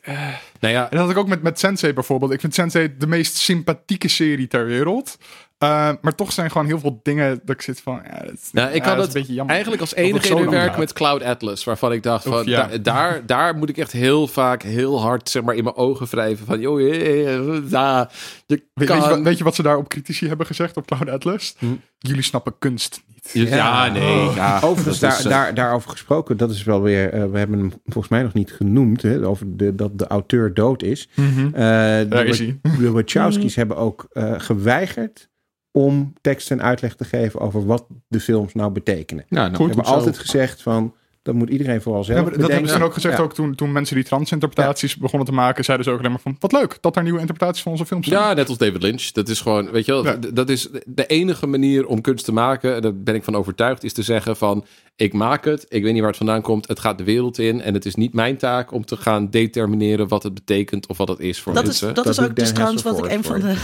eh. 0.02 0.28
Nou 0.60 0.74
ja, 0.74 0.82
En 0.82 0.90
dat 0.90 1.00
had 1.00 1.10
ik 1.10 1.16
ook 1.16 1.28
met, 1.28 1.42
met 1.42 1.58
Sensei 1.58 1.92
bijvoorbeeld. 1.92 2.32
Ik 2.32 2.40
vind 2.40 2.54
Sensei 2.54 2.94
de 2.98 3.06
meest 3.06 3.36
sympathieke 3.36 4.08
serie 4.08 4.46
ter 4.46 4.66
wereld. 4.66 5.18
Eh, 5.64 5.90
maar 6.00 6.14
toch 6.14 6.32
zijn 6.32 6.50
gewoon 6.50 6.66
heel 6.66 6.78
veel 6.78 7.00
dingen 7.02 7.40
dat 7.44 7.54
ik 7.54 7.62
zit 7.62 7.80
van... 7.80 8.00
Ja, 8.10 8.18
dat, 8.24 8.32
is- 8.32 8.48
Nou, 8.52 8.68
ik 8.72 8.82
ja, 8.82 8.88
had 8.88 8.96
dat 8.96 8.98
is 8.98 9.04
het 9.06 9.14
een 9.14 9.20
beetje 9.20 9.34
jammer. 9.34 9.52
Eigenlijk 9.52 9.82
als 9.82 9.94
enige 9.94 10.28
in 10.28 10.50
werk 10.50 10.76
met 10.76 10.92
Cloud 10.92 11.22
Atlas. 11.22 11.64
Waarvan 11.64 11.92
ik 11.92 12.02
dacht 12.02 12.24
van, 12.24 12.44
ja. 12.46 12.66
da- 12.66 12.78
daar, 12.78 13.26
daar 13.26 13.56
moet 13.56 13.68
ik 13.68 13.78
echt 13.78 13.92
heel 13.92 14.26
vaak 14.26 14.62
heel 14.62 15.00
hard 15.00 15.28
zeg 15.28 15.42
maar, 15.42 15.54
in 15.54 15.64
mijn 15.64 15.76
ogen 15.76 16.06
wrijven. 16.10 16.46
Van, 16.46 16.60
joh, 16.60 16.80
eh, 16.80 17.34
eh, 17.36 17.44
je 17.66 18.06
Weet, 18.46 18.62
weet, 18.74 18.88
kan... 18.88 18.96
je, 19.00 19.08
wat- 19.08 19.20
weet 19.20 19.38
je 19.38 19.44
wat 19.44 19.54
ze 19.54 19.62
daar 19.62 19.76
op 19.76 19.88
critici 19.88 20.28
hebben 20.28 20.46
gezegd 20.46 20.76
op 20.76 20.86
Cloud 20.86 21.08
Atlas? 21.08 21.54
Hm. 21.58 21.66
Jullie 21.98 22.22
snappen 22.22 22.54
kunst 22.58 23.02
niet. 23.06 23.48
Ja, 23.48 23.56
ja, 23.56 23.88
nee. 23.92 24.30
Ja, 24.34 24.60
Overigens, 24.62 24.98
daar, 24.98 25.18
is, 25.18 25.22
daar, 25.24 25.54
daarover 25.54 25.90
gesproken, 25.90 26.36
dat 26.36 26.50
is 26.50 26.64
wel 26.64 26.82
weer, 26.82 27.12
eh, 27.12 27.24
we 27.30 27.38
hebben 27.38 27.58
hem 27.58 27.72
volgens 27.84 28.08
mij 28.08 28.22
nog 28.22 28.32
niet 28.32 28.52
genoemd, 28.52 29.02
hè, 29.02 29.26
over 29.26 29.56
de, 29.56 29.74
dat 29.74 29.98
de 29.98 30.06
auteur 30.06 30.54
dood 30.54 30.82
is. 30.82 31.08
Eh, 31.16 31.52
Daar 31.52 32.08
de, 32.08 32.24
is 32.24 32.38
hij. 32.38 32.58
de 32.78 32.90
Wachowski's 32.96 33.54
hebben 33.54 33.76
ook 33.76 34.06
eh, 34.12 34.32
geweigerd 34.36 35.28
om 35.76 36.12
tekst 36.20 36.50
en 36.50 36.62
uitleg 36.62 36.94
te 36.94 37.04
geven 37.04 37.40
over 37.40 37.66
wat 37.66 37.86
de 38.08 38.20
films 38.20 38.54
nou 38.54 38.70
betekenen. 38.70 39.24
Ja, 39.28 39.48
nou, 39.48 39.56
Ze 39.56 39.62
hebben 39.62 39.84
altijd 39.84 40.18
gezegd 40.18 40.62
van, 40.62 40.94
dat 41.24 41.34
moet 41.34 41.48
iedereen 41.50 41.82
vooral 41.82 42.04
zelf 42.04 42.30
Ja, 42.30 42.36
dat 42.36 42.50
hebben 42.50 42.70
ze 42.70 42.82
ook 42.82 42.94
gezegd 42.94 43.16
Ja. 43.16 43.22
ook 43.22 43.34
toen, 43.34 43.54
toen 43.54 43.72
mensen 43.72 43.94
die 43.96 44.04
transinterpretaties 44.04 44.96
begonnen 44.96 45.26
te 45.28 45.34
maken. 45.34 45.64
Zeiden 45.64 45.86
ze 45.86 45.92
ook 45.92 45.98
alleen 45.98 46.10
maar 46.10 46.20
van, 46.20 46.36
wat 46.38 46.52
leuk 46.52 46.78
dat 46.80 46.94
daar 46.94 47.02
nieuwe 47.02 47.20
interpretaties 47.20 47.62
van 47.62 47.72
onze 47.72 47.86
films 47.86 48.06
zijn. 48.08 48.20
Ja, 48.20 48.32
net 48.32 48.48
als 48.48 48.58
David 48.58 48.82
Lynch. 48.82 49.02
Dat 49.10 49.28
is 49.28 49.40
gewoon, 49.40 49.70
weet 49.70 49.84
je 49.86 50.02
wel, 50.02 50.14
dat 50.34 50.48
is 50.48 50.68
de 50.86 51.06
enige 51.06 51.46
manier 51.46 51.86
om 51.86 52.00
kunst 52.00 52.24
te 52.24 52.32
maken. 52.32 52.74
En 52.74 52.82
daar 52.82 52.96
ben 52.96 53.14
ik 53.14 53.24
van 53.24 53.34
overtuigd, 53.36 53.84
is 53.84 53.92
te 53.92 54.02
zeggen 54.02 54.36
van, 54.36 54.64
ik 54.96 55.12
maak 55.12 55.44
het, 55.44 55.66
ik 55.68 55.82
weet 55.82 55.90
niet 55.92 56.00
waar 56.00 56.08
het 56.08 56.18
vandaan 56.18 56.42
komt, 56.42 56.68
het 56.68 56.80
gaat 56.80 56.98
de 56.98 57.04
wereld 57.04 57.38
in 57.38 57.60
en 57.60 57.74
het 57.74 57.84
is 57.86 57.94
niet 57.94 58.12
mijn 58.14 58.36
taak 58.36 58.72
om 58.72 58.84
te 58.84 58.96
gaan 58.96 59.30
determineren 59.30 60.08
wat 60.08 60.22
het 60.22 60.34
betekent 60.34 60.86
of 60.86 60.96
wat 60.96 61.08
het 61.08 61.18
is 61.20 61.40
voor 61.40 61.54
Dat 61.54 61.66
is, 61.68 61.78
dat 61.78 61.94
Dat 61.94 62.06
is 62.06 62.20
ook 62.20 62.36
dus 62.36 62.52
trouwens 62.52 62.82
wat 62.82 62.98
ik 62.98 63.10
een 63.12 63.24
van 63.24 63.40
de. 63.40 63.54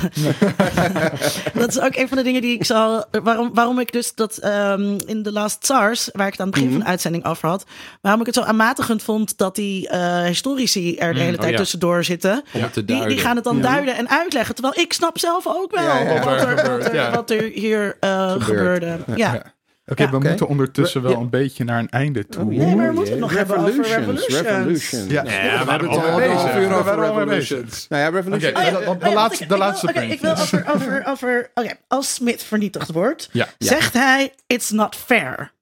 dat 1.60 1.68
is 1.68 1.80
ook 1.80 1.96
een 1.96 2.08
van 2.08 2.16
de 2.16 2.22
dingen 2.22 2.40
die 2.42 2.54
ik 2.54 2.64
zal. 2.64 3.04
Waarom, 3.22 3.50
waarom 3.54 3.78
ik 3.78 3.92
dus 3.92 4.14
dat 4.14 4.36
ehm, 4.38 4.98
in 5.06 5.22
de 5.22 5.32
Last 5.32 5.66
SARS, 5.66 6.08
waar 6.12 6.26
ik 6.26 6.32
het 6.32 6.40
aan 6.40 6.46
het 6.46 6.54
begin 6.54 6.68
Mhm. 6.68 6.76
van 6.76 6.84
de 6.86 6.90
uitzending 6.90 7.24
over 7.24 7.48
had, 7.50 7.64
waarom 8.00 8.20
ik 8.20 8.26
het 8.26 8.34
zo 8.34 8.42
aanmatigend 8.42 9.02
vond 9.02 9.38
dat 9.38 9.54
die 9.54 9.88
eh, 9.88 10.22
historici 10.24 10.96
er 10.96 11.14
de 11.14 11.20
hele 11.20 11.32
oh 11.36 11.40
tijd 11.40 11.52
ja. 11.52 11.56
tussendoor 11.58 12.04
zitten. 12.04 12.42
Die, 12.84 13.06
die 13.06 13.18
gaan 13.18 13.34
het 13.36 13.44
dan 13.44 13.60
duiden 13.60 13.96
en 13.96 14.08
uitleggen. 14.10 14.54
Terwijl 14.54 14.78
ik 14.80 14.92
snap 14.92 15.18
zelf 15.18 15.46
ook 15.46 15.70
wel 15.74 15.84
Ja, 15.84 15.98
ja, 15.98 16.12
ja. 16.14 16.24
Wat, 16.24 16.42
er, 16.42 16.54
wat, 16.54 16.84
er, 16.84 16.94
Ja. 16.94 17.10
wat 17.10 17.30
er 17.30 17.42
hier 17.54 17.96
eh, 18.00 18.34
gebeurde. 18.38 18.98
Ja. 19.06 19.14
Ja. 19.16 19.42
Oké, 19.86 20.02
Ja. 20.02 20.10
we 20.10 20.16
Oké. 20.16 20.28
moeten 20.28 20.46
ondertussen 20.48 21.02
wel 21.02 21.10
Ja. 21.12 21.16
een 21.18 21.30
beetje 21.30 21.64
naar 21.64 21.78
een 21.78 21.88
einde 21.88 22.26
toe. 22.26 22.44
Nee, 22.44 22.74
maar 22.76 22.86
we 22.88 22.92
moeten 22.94 23.12
het 23.12 23.20
nog 23.20 23.36
hebben 23.36 23.56
over 23.56 23.68
Revolutions, 23.70 23.88
Revolutions. 23.94 24.40
Revolutions. 24.48 25.10
Ja, 25.10 25.22
Ja, 25.24 25.64
we 25.64 25.70
hebben 25.70 25.90
het 25.90 25.98
al 25.98 26.10
half 26.10 26.56
uur 26.56 26.68
We 26.68 26.74
over 26.74 26.98
Revolutions. 27.00 27.86
Nou 27.88 28.02
ja, 28.02 28.08
Revolutions. 28.08 28.52
Oké. 28.58 28.66
Oh 28.66 28.72
ja, 28.84 28.94
de- 28.94 29.06
oh 29.06 29.14
laatste- 29.14 29.46
de 29.46 29.56
laatste 29.56 29.86
oké, 29.88 29.98
punt. 30.00 30.12
Ik 30.12 30.20
wil 30.20 30.30
over, 30.30 30.64
over, 30.74 31.02
over 31.06 31.50
oké, 31.54 31.70
als 31.88 32.14
Smith 32.14 32.42
vernietigd 32.42 32.92
wordt, 32.92 33.28
Ja. 33.32 33.46
zegt 33.58 33.92
hij, 33.92 34.32
it's 34.46 34.70
not 34.70 34.96
fair. 34.96 35.52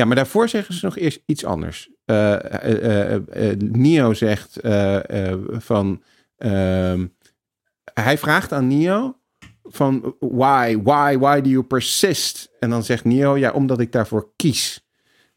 Ja, 0.00 0.06
maar 0.06 0.16
daarvoor 0.16 0.48
zeggen 0.48 0.74
ze 0.74 0.84
nog 0.84 0.96
eerst 0.96 1.22
iets 1.26 1.44
anders. 1.44 1.90
Eh, 2.04 2.36
Neo 3.58 4.14
zegt 4.14 4.58
van. 5.58 6.02
ehm, 6.36 7.06
hij 7.94 8.18
vraagt 8.18 8.52
aan 8.52 8.68
Neo 8.68 9.16
van 9.62 10.14
why, 10.18 10.78
why, 10.82 11.18
why 11.18 11.40
do 11.40 11.48
you 11.48 11.62
persist? 11.62 12.50
En 12.60 12.70
dan 12.70 12.82
zegt 12.84 13.04
Neo, 13.04 13.36
ja, 13.36 13.50
omdat 13.52 13.80
ik 13.80 13.92
daarvoor 13.92 14.32
kies. 14.36 14.86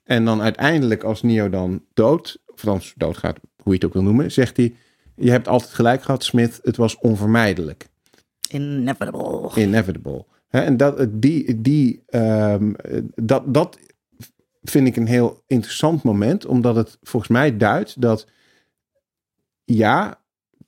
En 0.04 0.26
dan 0.26 0.42
uiteindelijk, 0.42 1.04
als 1.04 1.22
Neo 1.22 1.50
dan 1.50 1.84
dood, 1.94 2.38
of 2.54 2.62
dan 2.62 2.82
doodgaat, 2.96 3.38
hoe 3.56 3.74
je 3.74 3.74
het 3.74 3.86
ook 3.86 3.94
wil 3.94 4.04
noemen, 4.04 4.32
zegt 4.32 4.58
hij: 4.58 4.76
Je 5.16 5.32
hebt 5.32 5.48
altijd 5.48 5.72
gelijk 5.74 6.02
gehad, 6.04 6.24
Smith. 6.24 6.60
Het 6.64 6.78
was 6.78 6.98
onvermijdelijk 6.98 7.86
Inevitable. 8.50 9.62
inevitable. 9.62 10.26
En 10.50 10.78
dat, 10.78 11.08
die, 11.10 11.62
die, 11.62 12.04
ehm, 12.08 12.74
dat, 13.16 13.54
dat 13.54 13.78
vind 14.64 14.88
ik 14.88 14.96
een 14.96 15.08
heel 15.08 15.44
interessant 15.48 16.04
moment, 16.04 16.46
omdat 16.46 16.76
het 16.76 16.98
volgens 17.02 17.32
mij 17.32 17.58
duidt 17.58 18.02
dat 18.02 18.28
ja, 19.64 20.22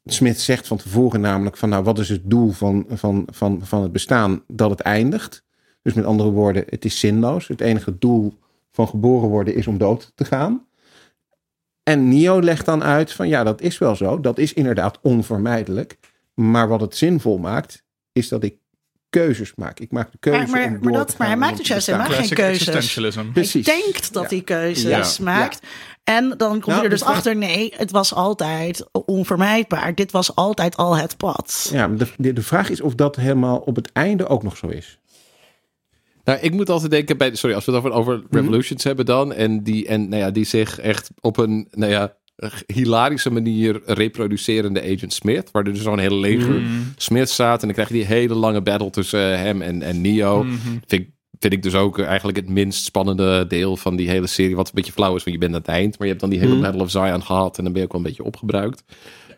Smith 0.06 0.40
zegt 0.40 0.68
van 0.68 0.78
tevoren 0.78 1.22
namelijk 1.22 1.58
van 1.58 1.70
nou, 1.70 1.84
wat 1.84 2.00
is 2.00 2.10
het 2.10 2.22
doel 2.30 2.52
van, 2.52 2.86
van, 2.90 3.28
van, 3.32 3.66
van 3.66 3.82
het 3.82 3.92
bestaan? 3.92 4.44
Dat 4.48 4.70
het 4.70 4.80
eindigt. 4.80 5.44
Dus 5.82 5.94
met 5.94 6.06
andere 6.06 6.30
woorden, 6.30 6.64
het 6.70 6.86
is 6.86 7.00
zinloos. 7.00 7.48
Het 7.48 7.62
enige 7.62 7.98
doel 7.98 8.40
van 8.72 8.88
geboren 8.88 9.30
worden 9.30 9.56
is 9.56 9.68
om 9.68 9.78
dood 9.78 10.12
te 10.16 10.26
gaan. 10.26 10.68
En 11.84 12.10
Neo 12.10 12.42
legt 12.42 12.66
dan 12.66 12.84
uit 12.84 13.12
van 13.12 13.28
ja, 13.28 13.44
dat 13.44 13.62
is 13.62 13.78
wel 13.78 13.96
zo. 13.96 14.20
Dat 14.20 14.38
is 14.38 14.54
inderdaad 14.54 15.00
onvermijdelijk. 15.02 15.98
Maar 16.34 16.68
wat 16.68 16.82
het 16.82 16.96
zinvol 16.96 17.38
maakt, 17.38 17.84
is 18.12 18.28
dat 18.28 18.44
ik 18.44 18.58
keuzes 19.20 19.52
maak. 19.56 19.80
Ik 19.80 19.92
maak 19.92 20.12
de 20.12 20.18
keuze 20.20 20.40
Maar, 20.40 20.50
maar, 20.50 20.66
om 20.80 20.84
maar, 20.84 20.94
dat, 20.94 21.08
te 21.08 21.16
maar 21.18 21.28
hij 21.28 21.38
maakt 21.38 21.58
dus 21.58 21.66
te 21.66 21.72
juist 21.72 21.86
helemaal 21.88 22.08
geen 22.08 22.30
keuzes. 22.30 22.66
Hij 23.54 23.62
denkt 23.64 24.14
dat 24.14 24.24
Ja. 24.24 24.30
hij 24.30 24.42
keuzes 24.42 25.18
Ja. 25.18 25.24
maakt. 25.24 25.60
En 26.04 26.34
dan 26.38 26.50
komt 26.50 26.66
Nou, 26.66 26.74
hij 26.76 26.84
er 26.84 26.90
dus 26.90 27.02
vraag- 27.02 27.16
achter, 27.16 27.36
nee, 27.36 27.74
het 27.78 27.92
was 27.92 28.14
altijd 28.14 28.86
onvermijdbaar. 28.92 29.96
Dit 29.96 30.12
was 30.12 30.36
altijd 30.36 30.78
al 30.78 30.98
het 30.98 31.18
pad. 31.18 31.70
Ja, 31.72 31.88
maar 31.88 31.98
de, 31.98 32.08
de, 32.18 32.34
de 32.34 32.42
vraag 32.42 32.70
is 32.70 32.82
of 32.82 32.96
dat 32.96 33.16
helemaal 33.16 33.58
op 33.58 33.76
het 33.76 33.90
einde 33.92 34.28
ook 34.28 34.44
nog 34.44 34.58
zo 34.58 34.68
is. 34.68 35.00
Nou, 36.24 36.40
ik 36.40 36.52
moet 36.54 36.70
altijd 36.70 36.92
denken 36.92 37.18
bij, 37.18 37.36
sorry, 37.36 37.56
als 37.56 37.66
we 37.66 37.72
het 37.72 37.80
over, 37.84 37.92
over 37.98 38.24
Revolutions 38.30 38.84
hebben 38.84 39.06
dan, 39.06 39.34
en 39.34 39.64
die, 39.64 39.88
en, 39.88 40.10
nou 40.10 40.22
ja, 40.22 40.32
die 40.32 40.46
zich 40.46 40.80
echt 40.80 41.10
op 41.20 41.38
een, 41.38 41.68
nou 41.72 41.92
ja, 41.92 42.14
hilarische 42.74 43.32
manier 43.32 43.82
reproducerende 43.86 44.82
Agent 44.82 45.14
Smith, 45.14 45.50
waar 45.52 45.66
er 45.66 45.74
dus 45.74 45.82
zo'n 45.84 46.00
hele 46.00 46.16
leger 46.16 46.62
Smith 46.98 47.30
staat, 47.30 47.60
en 47.62 47.66
dan 47.68 47.74
krijg 47.76 47.88
je 47.88 47.94
die 47.94 48.06
hele 48.06 48.34
lange 48.34 48.62
battle 48.62 48.90
tussen 48.90 49.34
eh, 49.34 49.38
hem 49.40 49.62
en, 49.62 49.82
en 49.82 50.02
Neo. 50.02 50.42
Vind 50.88 50.92
ik 50.92 51.14
vind 51.40 51.54
ik 51.54 51.64
dus 51.64 51.76
ook 51.76 52.00
eigenlijk 52.00 52.38
het 52.38 52.50
minst 52.50 52.84
spannende 52.84 53.46
deel 53.48 53.78
van 53.78 53.96
die 53.96 54.10
hele 54.10 54.28
serie. 54.28 54.56
Wat 54.56 54.68
een 54.68 54.72
beetje 54.76 54.92
flauw 54.92 55.16
is, 55.16 55.24
want 55.24 55.36
je 55.36 55.42
bent 55.42 55.54
aan 55.54 55.60
het 55.60 55.70
eind. 55.70 55.92
Maar 55.98 56.08
je 56.08 56.14
hebt 56.14 56.20
dan 56.20 56.30
die 56.30 56.40
hele 56.40 56.56
Battle 56.62 56.82
of 56.82 56.92
Zion 56.92 57.24
gehad. 57.24 57.58
En 57.58 57.64
dan 57.64 57.74
ben 57.74 57.82
je 57.82 57.88
ook 57.88 57.94
wel 57.94 58.02
een 58.02 58.08
beetje 58.08 58.24
opgebruikt. 58.24 58.84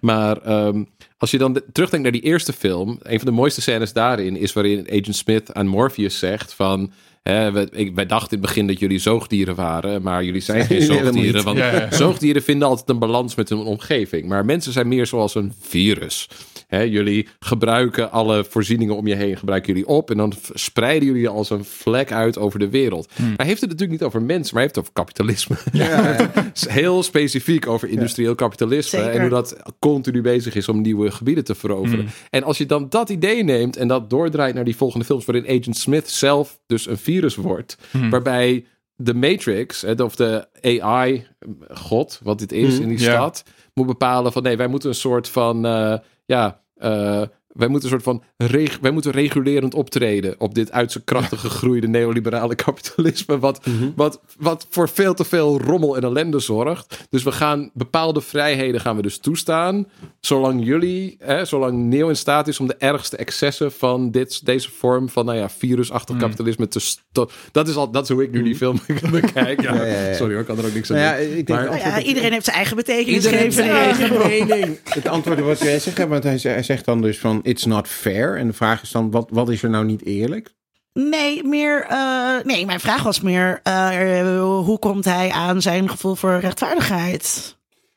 Maar 0.01 0.37
ehm, 0.41 0.83
als 1.17 1.31
je 1.31 1.37
dan 1.37 1.53
de- 1.53 1.65
terugdenkt 1.71 2.03
naar 2.11 2.21
die 2.21 2.31
eerste 2.31 2.53
film. 2.53 2.99
Een 3.01 3.17
van 3.19 3.27
de 3.27 3.33
mooiste 3.33 3.61
scènes 3.61 3.93
daarin 3.93 4.35
is 4.37 4.53
waarin 4.53 4.87
Agent 4.89 5.15
Smith 5.15 5.53
aan 5.53 5.67
Morpheus 5.67 6.19
zegt 6.19 6.53
van... 6.53 6.91
Hè, 7.27 7.51
we- 7.51 7.67
ik, 7.71 7.95
wij 7.95 8.05
dachten 8.05 8.29
in 8.37 8.37
het 8.37 8.47
begin 8.47 8.67
dat 8.67 8.79
jullie 8.79 8.99
zoogdieren 8.99 9.55
waren. 9.55 10.01
Maar 10.01 10.23
jullie 10.23 10.41
zijn 10.41 10.65
geen 10.65 10.81
zoogdieren. 10.91 11.43
Want 11.43 11.57
Ja, 11.57 11.71
ja. 11.75 11.91
zoogdieren 11.91 12.43
vinden 12.43 12.67
altijd 12.67 12.89
een 12.89 12.99
balans 12.99 13.35
met 13.35 13.49
hun 13.49 13.59
omgeving. 13.59 14.25
Maar 14.27 14.45
mensen 14.45 14.71
zijn 14.73 14.87
meer 14.87 15.05
zoals 15.05 15.35
een 15.35 15.53
virus. 15.61 16.27
Hè, 16.67 16.81
jullie 16.81 17.27
gebruiken 17.39 18.11
alle 18.11 18.45
voorzieningen 18.49 18.95
om 18.95 19.07
je 19.07 19.15
heen, 19.15 19.37
gebruiken 19.37 19.73
jullie 19.73 19.87
op. 19.87 20.11
En 20.11 20.17
dan 20.17 20.33
spreiden 20.53 21.07
jullie 21.07 21.27
als 21.27 21.49
een 21.49 21.65
vlek 21.65 22.11
uit 22.11 22.37
over 22.37 22.59
de 22.59 22.69
wereld. 22.69 23.09
Hmm. 23.15 23.27
Maar 23.27 23.37
hij 23.37 23.45
heeft 23.45 23.61
het 23.61 23.69
natuurlijk 23.69 23.99
niet 23.99 24.07
over 24.07 24.21
mensen, 24.21 24.55
maar 24.55 24.63
hij 24.63 24.71
heeft 24.73 24.75
het 24.75 24.79
over 24.83 24.93
kapitalisme. 24.93 25.55
Ja, 25.83 26.29
heel 26.81 27.03
specifiek 27.03 27.67
over 27.67 27.89
industrieel 27.89 28.35
kapitalisme. 28.35 28.99
Zeker. 28.99 29.13
En 29.13 29.21
hoe 29.21 29.29
dat 29.29 29.55
continu 29.79 30.21
bezig 30.21 30.55
is 30.55 30.69
om 30.69 30.81
nieuwe 30.81 31.11
gebieden 31.11 31.43
te 31.43 31.55
veroveren. 31.55 32.03
Mm. 32.03 32.11
En 32.29 32.43
als 32.43 32.57
je 32.57 32.65
dan 32.65 32.89
dat 32.89 33.09
idee 33.09 33.43
neemt 33.43 33.77
en 33.77 33.87
dat 33.87 34.09
doordraait 34.09 34.55
naar 34.55 34.63
die 34.65 34.75
volgende 34.75 35.05
films, 35.05 35.25
waarin 35.25 35.59
Agent 35.59 35.77
Smith 35.77 36.09
zelf 36.09 36.59
dus 36.65 36.87
een 36.87 36.97
virus 36.97 37.35
wordt, 37.35 37.77
Mm. 37.91 38.09
waarbij 38.09 38.65
de 38.95 39.13
Matrix, 39.13 39.83
of 39.83 40.15
de 40.15 40.47
AI-god, 40.61 42.19
wat 42.23 42.39
dit 42.39 42.51
is 42.51 42.75
Mm. 42.75 42.81
in 42.81 42.87
die 42.89 42.99
stad, 42.99 43.43
moet 43.73 43.85
bepalen 43.85 44.31
van 44.31 44.43
nee, 44.43 44.57
wij 44.57 44.67
moeten 44.67 44.89
een 44.89 44.95
soort 44.95 45.29
van, 45.29 45.65
eh, 45.65 45.93
ja. 46.27 46.63
eh, 46.79 47.27
wij 47.57 47.67
moeten 47.67 47.91
een 47.91 47.99
soort 48.01 48.17
van 48.17 48.23
reg- 48.47 48.77
wij 48.81 48.91
moeten 48.91 49.11
regulerend 49.11 49.73
optreden 49.73 50.35
op 50.37 50.55
dit 50.55 50.71
uit 50.71 50.91
zijn 50.91 51.03
krachten 51.03 51.37
gegroeide 51.37 51.87
neoliberale 51.87 52.55
kapitalisme, 52.65 53.39
wat, 53.39 53.65
Mhm. 53.65 53.89
wat, 53.95 54.21
wat 54.37 54.67
voor 54.69 54.89
veel 54.89 55.13
te 55.13 55.23
veel 55.25 55.61
rommel 55.61 55.95
en 55.95 56.03
ellende 56.03 56.39
zorgt. 56.39 57.05
Dus 57.09 57.23
we 57.23 57.31
gaan 57.31 57.69
bepaalde 57.73 58.21
vrijheden 58.21 58.81
gaan 58.81 58.95
we 58.95 59.01
dus 59.01 59.17
toestaan, 59.17 59.87
zolang 60.19 60.65
jullie, 60.65 61.15
hè, 61.19 61.45
zolang 61.45 61.83
Neo 61.83 62.07
in 62.09 62.15
staat 62.15 62.47
is 62.47 62.59
om 62.59 62.67
de 62.67 62.75
ergste 62.77 63.17
excessen 63.17 63.71
van 63.71 64.11
dit, 64.11 64.45
deze 64.45 64.69
vorm 64.71 65.09
van, 65.09 65.25
nou 65.25 65.37
ja, 65.37 65.49
virusachtig 65.49 66.15
Mm. 66.15 66.21
kapitalisme 66.21 66.67
te 66.67 66.79
sto- 66.79 67.29
Dat 67.51 67.67
is 67.67 67.75
al, 67.75 67.91
dat 67.91 68.03
is 68.03 68.09
hoe 68.09 68.23
ik 68.23 68.31
nu 68.31 68.43
die 68.43 68.55
film 68.55 68.79
bekijk. 69.11 69.61
Ja, 69.61 69.73
Ja, 69.75 69.83
ja, 69.85 70.07
ja. 70.07 70.13
Sorry 70.13 70.31
hoor, 70.31 70.41
ik 70.41 70.47
kan 70.47 70.57
er 70.57 70.65
ook 70.65 70.73
niks 70.73 70.91
aan 70.91 70.97
ja, 70.99 71.17
doen. 71.17 71.21
ik 71.25 71.33
denk 71.33 71.47
Maar- 71.47 71.61
dat- 71.69 71.83
Nou 71.83 71.89
ja, 71.89 72.01
iedereen 72.01 72.31
heeft 72.31 72.45
zijn 72.45 72.55
eigen 72.57 72.75
betekenis. 72.75 73.15
Iedereen 73.15 73.39
heeft 73.39 73.55
zijn 73.55 73.69
eigen 73.69 74.17
mening. 74.27 74.77
Het 74.83 75.07
antwoord 75.07 75.39
wat 75.39 75.59
jij 75.59 75.79
zegt, 75.79 75.97
hè, 75.97 76.07
want 76.07 76.23
hij 76.23 76.37
zegt 76.63 76.85
dan 76.85 77.01
dus 77.01 77.19
van 77.19 77.39
it's 77.47 77.65
not 77.65 77.87
fair. 77.87 78.37
En 78.37 78.47
de 78.47 78.53
vraag 78.53 78.81
is 78.81 78.91
dan, 78.91 79.11
wat, 79.11 79.27
wat 79.31 79.49
is 79.49 79.63
er 79.63 79.69
nou 79.69 79.85
niet 79.85 80.05
eerlijk? 80.05 80.55
Nee, 80.93 81.43
meer, 81.43 81.85
eh, 81.89 82.43
nee, 82.43 82.65
mijn 82.65 82.79
vraag 82.79 83.03
was 83.03 83.21
meer, 83.21 83.59
eh, 83.63 84.39
hoe 84.63 84.79
komt 84.79 85.05
hij 85.05 85.29
aan 85.29 85.61
zijn 85.61 85.89
gevoel 85.89 86.15
voor 86.15 86.39
rechtvaardigheid? 86.39 87.55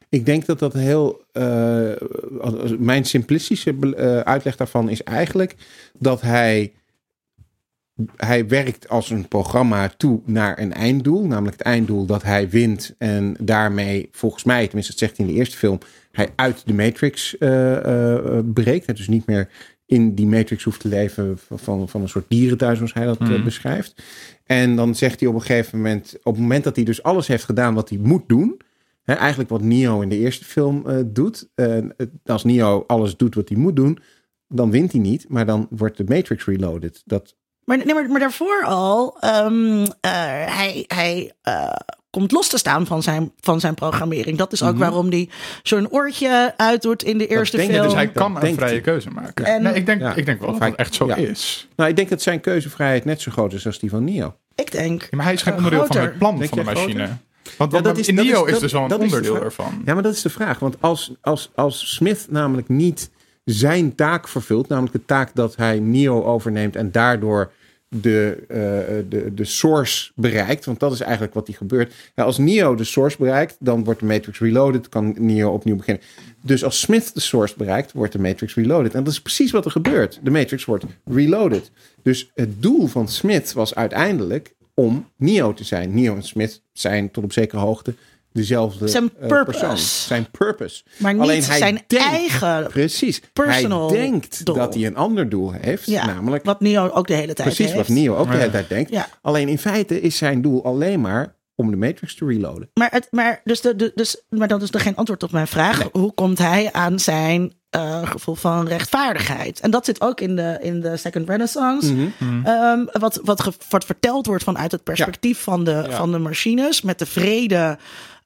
Ik 0.09 0.27
denk 0.27 0.47
dat 0.47 0.59
dat 0.59 0.73
heel. 0.73 1.23
eh, 1.33 1.93
mijn 2.79 3.05
simplistische 3.05 4.23
uitleg 4.25 4.57
daarvan 4.57 4.89
is 4.89 5.03
eigenlijk 5.03 5.55
dat 5.99 6.21
hij. 6.21 6.73
Hij 8.17 8.49
werkt 8.49 8.89
als 8.89 9.11
een 9.11 9.29
programma 9.29 9.89
toe 9.97 10.21
naar 10.25 10.59
een 10.59 10.73
einddoel. 10.73 11.27
Namelijk 11.27 11.57
het 11.59 11.67
einddoel 11.67 12.07
dat 12.07 12.23
hij 12.23 12.49
wint. 12.49 12.95
En 12.99 13.37
daarmee, 13.41 14.09
volgens 14.13 14.45
mij, 14.45 14.65
tenminste, 14.65 14.93
dat 14.93 15.01
zegt 15.01 15.17
hij 15.17 15.27
in 15.27 15.33
de 15.33 15.39
eerste 15.39 15.57
film. 15.57 15.79
Hij 16.12 16.28
uit 16.37 16.62
de 16.66 16.74
Matrix 16.74 17.39
eh, 17.39 17.77
eh, 18.37 18.45
breekt. 18.45 18.87
Hij 18.87 18.95
dus 18.95 19.09
niet 19.09 19.27
meer 19.27 19.49
in 19.87 20.15
die 20.15 20.27
matrix 20.27 20.65
hoeft 20.65 20.81
te 20.81 20.89
leven 20.89 21.39
van, 21.39 21.89
van, 21.89 22.01
een 22.03 22.09
soort 22.09 22.24
dierenthuis, 22.28 22.77
zoals 22.77 22.95
hij 22.95 23.05
dat 23.05 23.20
eh, 23.20 23.28
Mhm. 23.28 23.43
beschrijft. 23.45 24.03
En 24.45 24.77
dan 24.77 24.95
zegt 24.95 25.20
hij 25.20 25.28
op 25.28 25.35
een 25.35 25.41
gegeven 25.43 25.77
moment, 25.78 26.15
op 26.23 26.32
het 26.32 26.43
moment 26.43 26.65
dat 26.65 26.77
hij 26.77 26.85
dus 26.85 27.03
alles 27.03 27.27
heeft 27.27 27.45
gedaan 27.45 27.74
wat 27.74 27.89
hij 27.89 27.99
moet 27.99 28.28
doen, 28.28 28.61
hè, 29.03 29.15
eigenlijk 29.15 29.51
wat 29.51 29.62
Neo 29.62 30.01
in 30.01 30.09
de 30.09 30.16
eerste 30.19 30.45
film 30.45 30.87
eh, 30.89 30.99
doet, 31.07 31.49
eh, 31.55 31.77
als 32.24 32.45
Neo 32.45 32.85
alles 32.87 33.16
doet 33.16 33.35
wat 33.35 33.49
hij 33.49 33.59
moet 33.59 33.77
doen, 33.77 33.99
dan 34.49 34.70
wint 34.70 34.93
hij 34.93 35.01
niet, 35.01 35.28
maar 35.28 35.47
dan 35.47 35.66
wordt 35.70 35.97
de 35.97 36.05
Matrix 36.05 36.45
reloaded. 36.45 37.03
Dat, 37.05 37.37
Maar, 37.65 37.77
nee, 37.77 37.95
maar, 37.95 38.09
maar 38.11 38.20
daarvoor 38.20 38.65
al, 38.65 39.16
ehm, 39.20 39.82
eh, 40.01 40.11
hij, 40.57 40.85
hij 40.87 41.32
eh, 41.43 41.73
komt 42.11 42.32
los 42.32 42.49
te 42.49 42.59
staan 42.59 42.87
van 42.87 43.03
zijn, 43.03 43.32
van 43.41 43.61
zijn 43.61 43.74
programmering. 43.74 44.39
Dat 44.39 44.53
is 44.53 44.62
ook 44.62 44.78
waarom 44.78 45.09
hij 45.11 45.28
zo'n 45.62 45.91
oortje 45.91 46.55
uitdoet 46.57 47.03
in 47.03 47.19
de 47.19 47.27
eerste 47.27 47.57
denk 47.57 47.69
ik 47.69 47.74
film. 47.74 47.87
Dus 47.89 47.97
hij 47.97 48.05
Dat 48.12 48.15
kan 48.15 48.43
een 48.43 48.55
vrije 48.55 48.73
hij. 48.73 48.81
keuze 48.81 49.11
maken. 49.11 49.45
En- 49.45 49.62
nee, 49.62 49.74
ik, 49.74 49.87
denk, 49.87 50.01
Ja. 50.01 50.15
ik 50.15 50.27
denk 50.27 50.39
wel 50.41 50.47
Of 50.49 50.53
dat 50.55 50.62
hij- 50.62 50.70
het 50.70 50.78
echt 50.78 50.95
zo 50.95 51.07
ja. 51.07 51.16
is. 51.16 51.69
nou, 51.77 51.91
ik 51.91 51.97
denk 51.97 52.09
dat 52.09 52.23
zijn 52.23 52.41
keuzevrijheid 52.41 53.05
net 53.05 53.20
zo 53.20 53.31
groot 53.31 53.53
is 53.53 53.66
als 53.66 53.78
die 53.78 53.91
van 53.91 54.05
Neo. 54.05 54.35
Ik 54.55 54.73
denk. 54.73 55.03
Ja, 55.03 55.09
maar 55.16 55.24
hij 55.24 55.35
is 55.35 55.43
geen 55.43 55.55
onderdeel 55.55 55.87
van 55.87 55.97
het 55.97 56.19
plan 56.19 56.39
Denk 56.39 56.49
van 56.49 56.59
de 56.59 56.65
machine. 56.65 56.93
groter? 56.93 57.19
Want, 57.59 57.85
dat 57.85 57.99
is- 57.99 58.09
in 58.09 58.16
dat 58.16 58.24
is- 58.24 58.31
Neo 58.31 58.45
is, 58.45 58.59
dus 58.59 58.73
wel 58.73 58.85
een 58.85 58.93
onderdeel 59.01 59.43
ervan. 59.43 59.82
Ja, 59.85 59.95
maar 59.95 60.03
dat 60.03 60.15
is 60.15 60.23
de 60.23 60.31
vraag. 60.31 60.59
Want 60.59 60.77
als, 60.81 61.12
als, 61.20 61.51
als 61.55 61.95
Smith 61.95 62.27
namelijk 62.31 62.69
niet 62.69 63.11
zijn 63.45 63.95
taak 63.95 64.28
vervult, 64.28 64.69
namelijk 64.69 64.93
de 64.95 65.05
taak 65.07 65.31
dat 65.35 65.57
hij 65.57 65.78
Neo 65.78 66.23
overneemt 66.24 66.77
en 66.77 66.91
daardoor 66.93 67.53
de, 67.97 68.45
eh, 68.49 68.57
de, 69.09 69.35
de 69.35 69.45
source 69.45 70.11
bereikt, 70.15 70.65
want 70.65 70.81
dat 70.81 70.93
is 70.93 71.01
eigenlijk 71.01 71.35
wat 71.35 71.47
die 71.47 71.55
gebeurt. 71.55 71.95
Als 72.15 72.39
Neo 72.39 72.75
de 72.75 72.85
source 72.85 73.17
bereikt, 73.19 73.57
dan 73.59 73.85
wordt 73.85 74.01
de 74.01 74.07
Matrix 74.07 74.39
reloaded, 74.39 74.89
kan 74.89 75.15
Neo 75.19 75.53
opnieuw 75.53 75.77
beginnen. 75.77 76.03
Dus 76.41 76.65
als 76.65 76.81
Smith 76.81 77.15
de 77.15 77.21
source 77.21 77.55
bereikt, 77.57 77.93
wordt 77.93 78.12
de 78.12 78.19
Matrix 78.19 78.55
reloaded. 78.55 78.95
En 78.95 79.05
dat 79.05 79.12
is 79.12 79.21
precies 79.21 79.51
wat 79.51 79.65
er 79.65 79.71
gebeurt. 79.71 80.21
De 80.23 80.31
Matrix 80.31 80.65
wordt 80.65 80.85
reloaded. 81.05 81.71
Dus 82.03 82.31
het 82.35 82.62
doel 82.62 82.87
van 82.87 83.09
Smith 83.09 83.53
was 83.53 83.75
uiteindelijk 83.75 84.55
om 84.75 85.09
Neo 85.17 85.55
te 85.55 85.65
zijn. 85.65 85.95
Neo 85.95 86.15
en 86.15 86.23
Smith 86.23 86.62
zijn 86.73 87.11
tot 87.11 87.25
op 87.25 87.33
zekere 87.33 87.61
hoogte 87.61 87.95
dezelfde 88.32 88.89
Zijn 88.89 89.11
eh, 89.20 89.28
purpose. 89.28 89.59
persoon. 89.59 89.77
Zijn 89.78 90.31
purpose. 90.31 90.82
Maar 90.97 91.12
niet 91.12 91.23
Alleen 91.23 91.43
hij 91.44 91.59
zijn 91.59 91.81
denkt- 91.86 92.07
eigen. 92.07 92.66
Precies. 92.69 93.20
personal 93.32 93.89
hij 93.90 94.01
denkt 94.01 94.44
doel. 94.44 94.55
dat 94.55 94.74
hij 94.74 94.86
een 94.86 94.97
ander 94.97 95.28
doel 95.28 95.52
heeft. 95.52 95.86
Ja, 95.86 96.07
namelijk 96.07 96.44
wat 96.44 96.61
Neo 96.61 96.89
ook 96.89 97.07
de 97.07 97.15
hele 97.15 97.35
tijd 97.35 97.48
precies 97.55 97.73
heeft. 97.73 97.89
wat 97.89 97.97
Neo 97.97 98.16
ook 98.16 98.31
de 98.31 98.36
hele 98.36 98.51
tijd 98.51 98.69
denkt. 98.69 98.90
Ja. 98.90 99.09
Alleen 99.23 99.48
in 99.48 99.59
feite 99.59 100.01
is 100.01 100.16
zijn 100.16 100.43
doel 100.43 100.65
alleen 100.65 101.01
maar 101.01 101.35
om 101.55 101.70
de 101.70 101.77
Matrix 101.77 102.15
te 102.15 102.27
reloaden. 102.27 102.70
Maar, 102.74 102.90
het, 102.90 103.09
maar, 103.11 103.40
dus 103.44 103.61
de, 103.61 103.77
de, 103.77 103.93
dus, 103.94 104.23
maar 104.28 104.48
dat 104.48 104.62
is 104.62 104.73
er 104.74 104.81
geen 104.81 104.97
antwoord 104.97 105.23
op 105.23 105.31
mijn 105.32 105.47
vraag. 105.47 105.89
Hoe 105.93 106.12
komt 106.15 106.39
hij 106.39 106.69
aan 106.73 106.98
zijn 106.98 107.52
eh, 107.70 108.11
gevoel 108.11 108.35
van 108.35 108.66
rechtvaardigheid? 108.69 109.61
En 109.61 109.70
dat 109.70 109.85
zit 109.85 110.01
ook 110.01 110.20
in 110.20 110.36
de, 110.36 110.59
in 110.61 110.81
de 110.81 110.97
Second 110.97 111.28
Renaissance. 111.28 111.93
Mhm. 111.94 112.47
Ehm, 112.47 112.85
wat, 112.93 113.20
wat, 113.24 113.40
ge- 113.43 113.52
wat 113.69 113.85
verteld 113.85 114.27
wordt 114.27 114.44
vanuit 114.44 114.73
het 114.73 114.82
perspectief 114.82 115.39
van, 115.43 115.65
de, 115.65 115.85
van 115.89 116.12
de 116.12 116.19
machines. 116.19 116.82
Met 116.82 116.98
de 116.98 117.07
vrede 117.07 117.78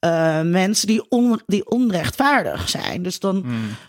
eh, 0.05 0.41
mensen 0.43 0.87
die, 0.87 1.05
on, 1.09 1.41
die 1.47 1.71
onrechtvaardig 1.71 2.69
zijn. 2.69 3.03
Dus 3.03 3.19
dan. 3.19 3.45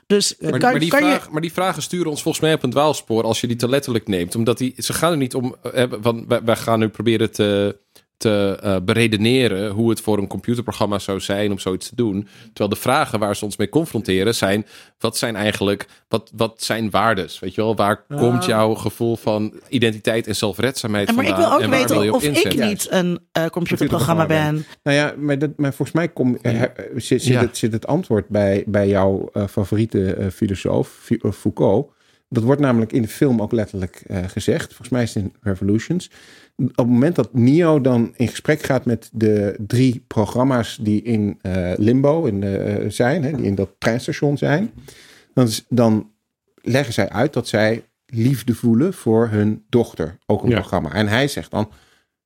Dus 0.07 0.35
Maar, 0.39 0.51
kan, 0.51 0.59
maar, 0.71 0.79
die 0.79 0.89
kan 0.89 1.05
je. 1.05 1.19
maar 1.31 1.41
die 1.41 1.53
vragen 1.53 1.81
sturen 1.81 2.09
ons 2.09 2.21
volgens 2.21 2.43
mij 2.43 2.53
op 2.53 2.63
een 2.63 2.69
dwaalspoor 2.69 3.23
als 3.23 3.41
je 3.41 3.47
die 3.47 3.55
te 3.55 3.69
letterlijk 3.69 4.07
neemt. 4.07 4.35
Omdat 4.35 4.57
die, 4.57 4.73
ze 4.77 4.93
gaan 4.93 5.11
er 5.11 5.17
niet 5.17 5.35
om. 5.35 5.55
eh, 5.73 5.83
want 6.01 6.23
wij, 6.27 6.43
wij 6.43 6.55
gaan 6.55 6.79
nu 6.79 6.87
proberen 6.87 7.31
te, 7.31 7.77
te 8.17 8.57
eh, 8.61 8.75
beredeneren 8.83 9.69
hoe 9.71 9.89
het 9.89 10.01
voor 10.01 10.17
een 10.17 10.27
computerprogramma 10.27 10.99
zou 10.99 11.19
zijn 11.19 11.51
om 11.51 11.59
zoiets 11.59 11.89
te 11.89 11.95
doen. 11.95 12.27
Terwijl 12.43 12.69
de 12.69 12.75
vragen 12.75 13.19
waar 13.19 13.35
ze 13.35 13.45
ons 13.45 13.57
mee 13.57 13.69
confronteren 13.69 14.35
zijn: 14.35 14.65
wat 14.99 15.17
zijn 15.17 15.35
eigenlijk, 15.35 15.85
wat, 16.07 16.31
wat 16.35 16.63
zijn 16.63 16.89
waardes? 16.89 17.39
Weet 17.39 17.55
je 17.55 17.61
wel, 17.61 17.75
waar 17.75 18.05
komt 18.15 18.45
jouw 18.45 18.73
gevoel 18.73 19.15
van 19.15 19.53
identiteit 19.69 20.27
en 20.27 20.35
zelfredzaamheid 20.35 21.07
En 21.07 21.15
maar 21.15 21.23
ik 21.23 21.29
vandaan? 21.29 21.49
wil 21.49 21.57
ook 21.57 21.63
en 21.63 21.69
waar 21.69 21.87
wil 21.87 22.01
je 22.03 22.11
weten 22.11 22.31
of 22.31 22.43
ik 22.53 22.59
niet 22.63 22.87
een 22.89 23.19
eh, 23.31 23.45
computerprogramma 23.45 24.25
ben. 24.25 24.65
Nou 24.83 24.97
ja, 24.97 25.13
maar, 25.17 25.39
dat, 25.39 25.49
maar 25.57 25.73
volgens 25.73 25.97
mij 25.97 26.07
kom, 26.09 26.37
eh, 26.41 26.61
zit, 26.95 27.21
zit, 27.21 27.23
Ja. 27.23 27.39
het, 27.41 27.57
zit 27.57 27.73
het 27.73 27.87
antwoord 27.87 28.27
bij, 28.27 28.63
bij 28.67 28.87
jouw 28.87 29.29
eh, 29.33 29.47
favoriete 29.47 30.13
eh, 30.13 30.27
filosoof, 30.27 31.09
Foucault. 31.33 31.93
Dat 32.29 32.43
wordt 32.43 32.61
namelijk 32.61 32.91
in 32.91 33.01
de 33.01 33.07
film 33.07 33.41
ook 33.41 33.51
letterlijk 33.51 34.03
eh, 34.07 34.23
gezegd. 34.27 34.67
Volgens 34.67 34.89
mij 34.89 35.03
is 35.03 35.13
het 35.13 35.23
in 35.23 35.33
Revolutions. 35.41 36.09
Op 36.55 36.67
het 36.75 36.87
moment 36.87 37.15
dat 37.15 37.33
Neo 37.33 37.81
dan 37.81 38.13
in 38.15 38.27
gesprek 38.27 38.61
gaat 38.61 38.85
met 38.85 39.09
de 39.13 39.55
drie 39.67 40.03
programma's 40.07 40.77
die 40.81 41.01
in 41.01 41.39
eh, 41.41 41.71
Limbo 41.77 42.25
in, 42.25 42.43
eh, 42.43 42.89
zijn, 42.89 43.23
hè, 43.23 43.31
die 43.31 43.45
in 43.45 43.55
dat 43.55 43.69
treinstation 43.77 44.37
zijn, 44.37 44.71
dan, 45.33 45.47
dan 45.69 46.11
leggen 46.61 46.93
zij 46.93 47.09
uit 47.09 47.33
dat 47.33 47.47
zij 47.47 47.85
liefde 48.05 48.55
voelen 48.55 48.93
voor 48.93 49.27
hun 49.29 49.65
dochter, 49.69 50.17
ook 50.25 50.43
een 50.43 50.49
Ja. 50.49 50.55
programma. 50.59 50.91
En 50.93 51.07
hij 51.07 51.27
zegt 51.27 51.51
dan, 51.51 51.69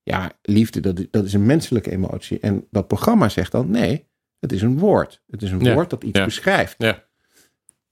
ja, 0.03 0.31
liefde, 0.41 0.79
dat, 0.79 0.99
is- 0.99 1.07
dat 1.11 1.25
is 1.25 1.33
een 1.33 1.45
menselijke 1.45 1.91
emotie. 1.91 2.39
En 2.39 2.67
dat 2.71 2.87
programma 2.87 3.29
zegt 3.29 3.51
dan, 3.51 3.69
nee, 3.71 4.07
het 4.39 4.51
is 4.51 4.61
een 4.61 4.77
woord. 4.79 5.21
Het 5.27 5.41
is 5.41 5.51
een 5.51 5.59
Ja. 5.63 5.73
woord 5.73 5.89
dat 5.89 6.03
iets 6.03 6.17
Ja. 6.19 6.25
beschrijft. 6.25 6.75
Ja. 6.77 7.07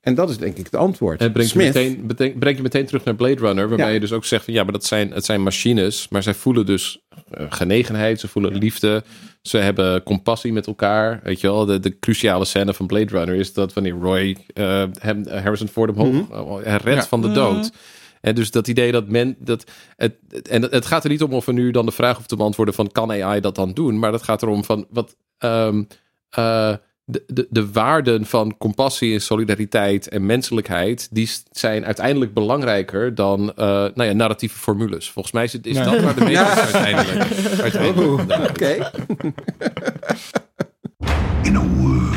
En 0.07 0.15
dat 0.15 0.29
is 0.29 0.37
denk 0.37 0.57
ik 0.57 0.65
het 0.65 0.75
antwoord. 0.75 1.19
Het 1.19 1.33
brengt 1.33 1.51
je, 1.51 1.59
Smith, 1.59 2.03
meteen, 2.07 2.37
brengt 2.39 2.57
je 2.57 2.63
meteen 2.63 2.85
terug 2.85 3.03
naar 3.03 3.15
Blade 3.15 3.39
Runner, 3.39 3.67
waarbij 3.67 3.87
Ja. 3.87 3.93
je 3.93 3.99
dus 3.99 4.11
ook 4.11 4.25
zegt 4.25 4.43
van 4.45 4.53
ja, 4.53 4.63
maar 4.63 4.71
dat 4.71 4.85
zijn, 4.85 5.11
het 5.11 5.25
zijn 5.25 5.43
machines, 5.43 6.07
maar 6.09 6.23
zij 6.23 6.33
voelen 6.33 6.65
dus 6.65 7.01
eh, 7.31 7.45
genegenheid, 7.49 8.19
ze 8.19 8.27
voelen 8.27 8.55
liefde, 8.57 9.03
ze 9.41 9.57
hebben 9.57 10.03
compassie 10.03 10.53
met 10.53 10.67
elkaar. 10.67 11.19
Weet 11.23 11.41
je 11.41 11.47
wel, 11.47 11.65
de, 11.65 11.79
de 11.79 11.99
cruciale 11.99 12.45
scène 12.45 12.73
van 12.73 12.87
Blade 12.87 13.17
Runner 13.17 13.35
is 13.35 13.53
dat 13.53 13.73
wanneer 13.73 13.93
Roy 14.01 14.37
eh, 14.53 14.83
hem, 14.99 15.27
Harrison 15.27 15.67
Ford 15.67 15.89
omhoog 15.97 16.61
eh, 16.61 16.75
redt 16.75 17.01
Ja. 17.01 17.07
van 17.07 17.21
de 17.21 17.31
dood. 17.31 17.71
En 18.21 18.35
dus 18.35 18.51
dat 18.51 18.67
idee 18.67 18.91
dat 18.91 19.07
men 19.07 19.35
dat 19.39 19.63
het 19.95 20.15
en 20.49 20.61
het 20.61 20.85
gaat 20.85 21.03
er 21.03 21.09
niet 21.09 21.23
om 21.23 21.33
of 21.33 21.45
we 21.45 21.51
nu 21.53 21.71
dan 21.71 21.85
de 21.85 21.91
vraag 21.91 22.09
hoeven 22.11 22.27
te 22.27 22.35
beantwoorden 22.35 22.73
van 22.73 22.91
kan 22.91 23.11
AI 23.11 23.39
dat 23.39 23.55
dan 23.55 23.73
doen, 23.73 23.99
maar 23.99 24.11
dat 24.11 24.23
gaat 24.23 24.41
erom 24.41 24.63
van 24.63 24.85
wat 24.89 25.15
ehm, 25.37 25.83
eh, 26.29 26.73
de, 27.09 27.23
de, 27.27 27.47
de 27.49 27.71
waarden 27.71 28.25
van 28.25 28.57
compassie 28.57 29.13
en 29.13 29.21
solidariteit 29.21 30.07
en 30.07 30.25
menselijkheid, 30.25 31.07
die 31.11 31.29
zijn 31.51 31.85
uiteindelijk 31.85 32.33
belangrijker 32.33 33.15
dan 33.15 33.53
eh, 33.55 33.65
nou 33.65 34.03
ja, 34.03 34.11
narratieve 34.13 34.57
formules. 34.59 35.11
Volgens 35.11 35.33
mij 35.33 35.43
is, 35.43 35.53
het, 35.53 35.65
is 35.65 35.75
Ja. 35.75 35.83
dat 35.83 36.01
waar 36.01 36.15
de 36.15 36.23
meeste 36.23 36.43
uiteindelijk, 36.73 37.31
uiteindelijk 37.61 38.17
vandaan. 38.17 38.49
Oké. 38.49 38.75
In 41.43 41.55
a 41.55 41.63
world. 41.67 42.15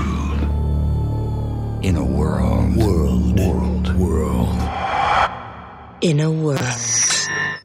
In 1.80 1.96
a 1.96 2.00
world. 2.00 2.74
World. 2.74 3.40
World. 3.40 3.92
World. 3.96 4.48
In 5.98 6.20
a 6.20 6.28
world. 6.28 7.08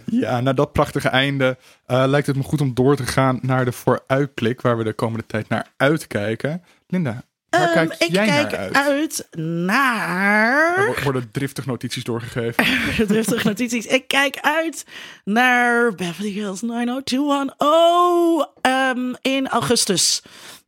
Ja, 0.05 0.41
na 0.41 0.53
dat 0.53 0.71
prachtige 0.71 1.09
einde 1.09 1.57
eh, 1.85 2.03
lijkt 2.07 2.27
het 2.27 2.35
me 2.35 2.43
goed 2.43 2.61
om 2.61 2.73
door 2.73 2.95
te 2.95 3.05
gaan 3.05 3.39
naar 3.41 3.65
de 3.65 3.71
vooruitblik 3.71 4.61
waar 4.61 4.77
we 4.77 4.83
de 4.83 4.93
komende 4.93 5.25
tijd 5.25 5.49
naar 5.49 5.67
uitkijken. 5.77 6.63
Linda, 6.87 7.23
waar 7.49 7.61
Ehm, 7.61 7.73
kijk 7.73 7.93
ik 8.01 8.11
jij 8.15 8.25
kijk 8.25 8.51
naar 8.51 8.59
uit? 8.59 8.75
uit 8.75 9.27
naar. 9.39 10.77
Er 10.77 10.85
wo- 10.85 11.03
worden 11.03 11.31
driftig 11.31 11.65
notities 11.65 12.03
doorgegeven. 12.03 12.65
Driftig 13.07 13.43
notities. 13.43 13.85
Ik 13.85 14.07
kijk 14.07 14.37
uit 14.41 14.85
naar 15.23 15.95
Beverly 15.95 16.29
Hills 16.31 16.61
90210 16.61 18.47
ehm, 18.61 19.13
in 19.21 19.47
augustus. 19.47 20.21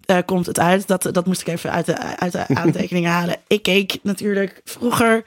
eh, 0.06 0.18
komt 0.26 0.46
het 0.46 0.60
uit. 0.60 0.88
Dat, 0.88 1.10
dat 1.12 1.26
moest 1.26 1.42
ik 1.42 1.48
even 1.48 1.72
uit 1.72 1.86
de, 1.86 1.98
uit 2.18 2.32
de 2.32 2.48
aantekeningen 2.62 3.12
halen. 3.12 3.36
Ik 3.48 3.64
keek 3.64 3.98
natuurlijk 4.04 4.62
vroeger. 4.64 5.24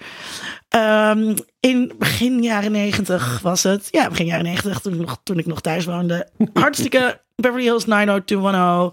ehm, 0.69 1.37
in 1.61 1.93
begin 1.99 2.43
jaren 2.43 2.73
negentig 2.73 3.41
was 3.43 3.63
het. 3.63 3.89
Ja, 3.91 4.09
begin 4.09 4.27
jaren 4.27 4.45
negentig, 4.45 4.81
toen, 4.81 4.93
ik 4.95 5.01
nog- 5.07 5.21
toen 5.23 5.39
ik 5.39 5.47
nog 5.47 5.61
thuis 5.61 5.85
woonde. 5.85 6.29
Hartstikke 6.53 7.21
Beverly 7.41 7.65
Hills 7.65 7.87
90210. 7.87 8.93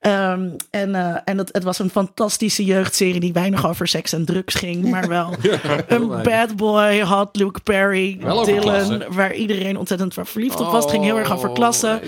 Ehm, 0.00 0.48
en 0.70 0.94
eh, 0.94 1.16
en 1.24 1.38
het, 1.38 1.48
het 1.52 1.62
was 1.62 1.78
een 1.78 1.90
fantastische 1.90 2.64
jeugdserie 2.64 3.20
die 3.20 3.32
weinig 3.32 3.68
over 3.68 3.88
seks 3.88 4.12
en 4.12 4.24
drugs 4.24 4.54
ging. 4.54 4.90
Maar 4.90 5.08
wel 5.08 5.34
een 5.88 6.08
bad 6.08 6.56
boy, 6.56 7.02
hot 7.02 7.36
Luke 7.36 7.60
Perry, 7.60 8.18
Wel 8.20 8.44
Dylan. 8.44 9.02
Waar 9.08 9.34
iedereen 9.34 9.76
ontzettend 9.76 10.14
verliefd 10.22 10.60
op 10.60 10.70
was. 10.70 10.82
Het 10.82 10.92
ging 10.92 11.04
heel 11.04 11.18
erg 11.18 11.32
over 11.32 11.48
Oh, 11.48 11.54
klassen. 11.54 12.00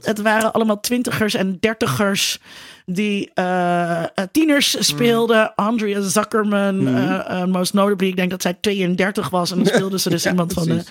Het 0.00 0.20
waren 0.22 0.52
allemaal 0.52 0.80
twintigers 0.80 1.34
en 1.34 1.56
dertigers 1.60 2.38
die 2.86 3.30
eh, 3.34 4.04
tieners 4.32 4.76
speelden. 4.86 5.54
Andrea 5.54 6.00
Zuckerman, 6.00 6.88
eh, 6.88 7.44
most 7.44 7.72
notably. 7.72 8.08
Ik 8.08 8.16
denk 8.16 8.30
dat 8.30 8.42
zij 8.42 8.56
32 8.60 9.30
was. 9.30 9.50
En 9.50 9.56
dan 9.56 9.66
speelde 9.74 9.98
ze 9.98 10.10
dus 10.10 10.26
iemand 10.26 10.52
van, 10.52 10.82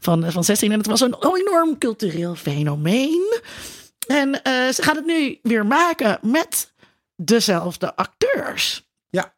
van, 0.00 0.32
van 0.32 0.44
16. 0.44 0.72
En 0.72 0.78
het 0.78 0.86
was 0.86 1.00
een 1.00 1.14
enorm 1.20 1.78
cultureel 1.78 2.34
fenomeen. 2.34 3.40
En 4.06 4.42
eh, 4.42 4.68
ze 4.68 4.82
gaan 4.82 4.96
het 4.96 5.06
nu 5.06 5.38
weer 5.42 5.66
maken 5.66 6.18
met 6.22 6.72
dezelfde 7.16 7.96
acteurs. 7.96 8.88
Ja. 9.08 9.34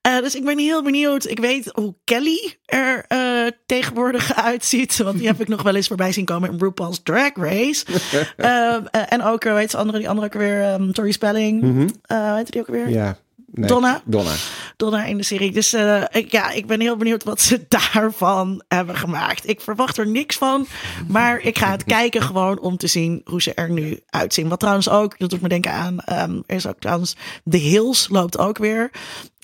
Eh, 0.00 0.18
dus 0.18 0.34
ik 0.34 0.44
ben 0.44 0.58
heel 0.58 0.82
benieuwd. 0.82 1.26
Ik 1.26 1.38
weet 1.38 1.70
hoe 1.74 1.94
Kelly 2.04 2.56
er 2.64 3.04
eh, 3.08 3.46
tegenwoordig 3.66 4.34
uitziet. 4.52 4.96
Want 4.96 5.18
die 5.18 5.26
heb 5.26 5.40
ik 5.40 5.48
nog 5.48 5.62
wel 5.62 5.74
eens 5.74 5.86
voorbij 5.86 6.12
zien 6.12 6.24
komen 6.24 6.50
in 6.50 6.58
RuPaul's 6.58 7.02
Drag 7.02 7.32
Race. 7.34 7.84
Ehm, 8.36 8.84
eh, 8.90 9.12
en 9.12 9.22
ook, 9.22 9.44
weet 9.44 9.74
andere, 9.74 9.98
die 9.98 10.08
andere 10.08 10.26
ook 10.26 10.32
weer, 10.32 10.72
um, 10.72 10.92
Tori 10.92 11.12
Spelling. 11.12 11.62
Mhm. 11.62 11.88
Eh 12.02 12.34
weet 12.34 12.46
je 12.46 12.52
die 12.52 12.60
ook 12.60 12.66
weer? 12.66 12.88
Ja. 12.88 13.16
Nee. 13.46 13.68
Donna. 13.68 14.02
Donna. 14.04 14.34
Donna 14.76 15.04
in 15.04 15.16
de 15.16 15.22
serie. 15.22 15.52
Dus 15.52 15.72
eh, 15.72 16.02
ik, 16.10 16.30
ja, 16.30 16.50
ik 16.50 16.66
ben 16.66 16.80
heel 16.80 16.96
benieuwd 16.96 17.24
wat 17.24 17.40
ze 17.40 17.64
daarvan 17.68 18.62
hebben 18.68 18.96
gemaakt. 18.96 19.48
Ik 19.48 19.60
verwacht 19.60 19.96
er 19.96 20.06
niks 20.06 20.36
van, 20.36 20.66
maar 21.08 21.40
ik 21.40 21.58
ga 21.58 21.70
het 21.70 21.84
kijken 21.98 22.22
gewoon 22.22 22.60
om 22.60 22.76
te 22.76 22.86
zien 22.86 23.20
hoe 23.24 23.42
ze 23.42 23.54
er 23.54 23.70
nu 23.70 24.00
uitzien. 24.06 24.48
Wat 24.48 24.60
trouwens 24.60 24.88
ook, 24.88 25.18
dat 25.18 25.30
doet 25.30 25.40
me 25.40 25.48
denken 25.48 25.72
aan, 25.72 26.00
ehm, 26.00 26.40
er 26.46 26.56
is 26.56 26.66
ook 26.66 26.78
trouwens 26.78 27.16
The 27.50 27.56
Hills 27.56 28.08
loopt 28.08 28.38
ook 28.38 28.58
weer. 28.58 28.90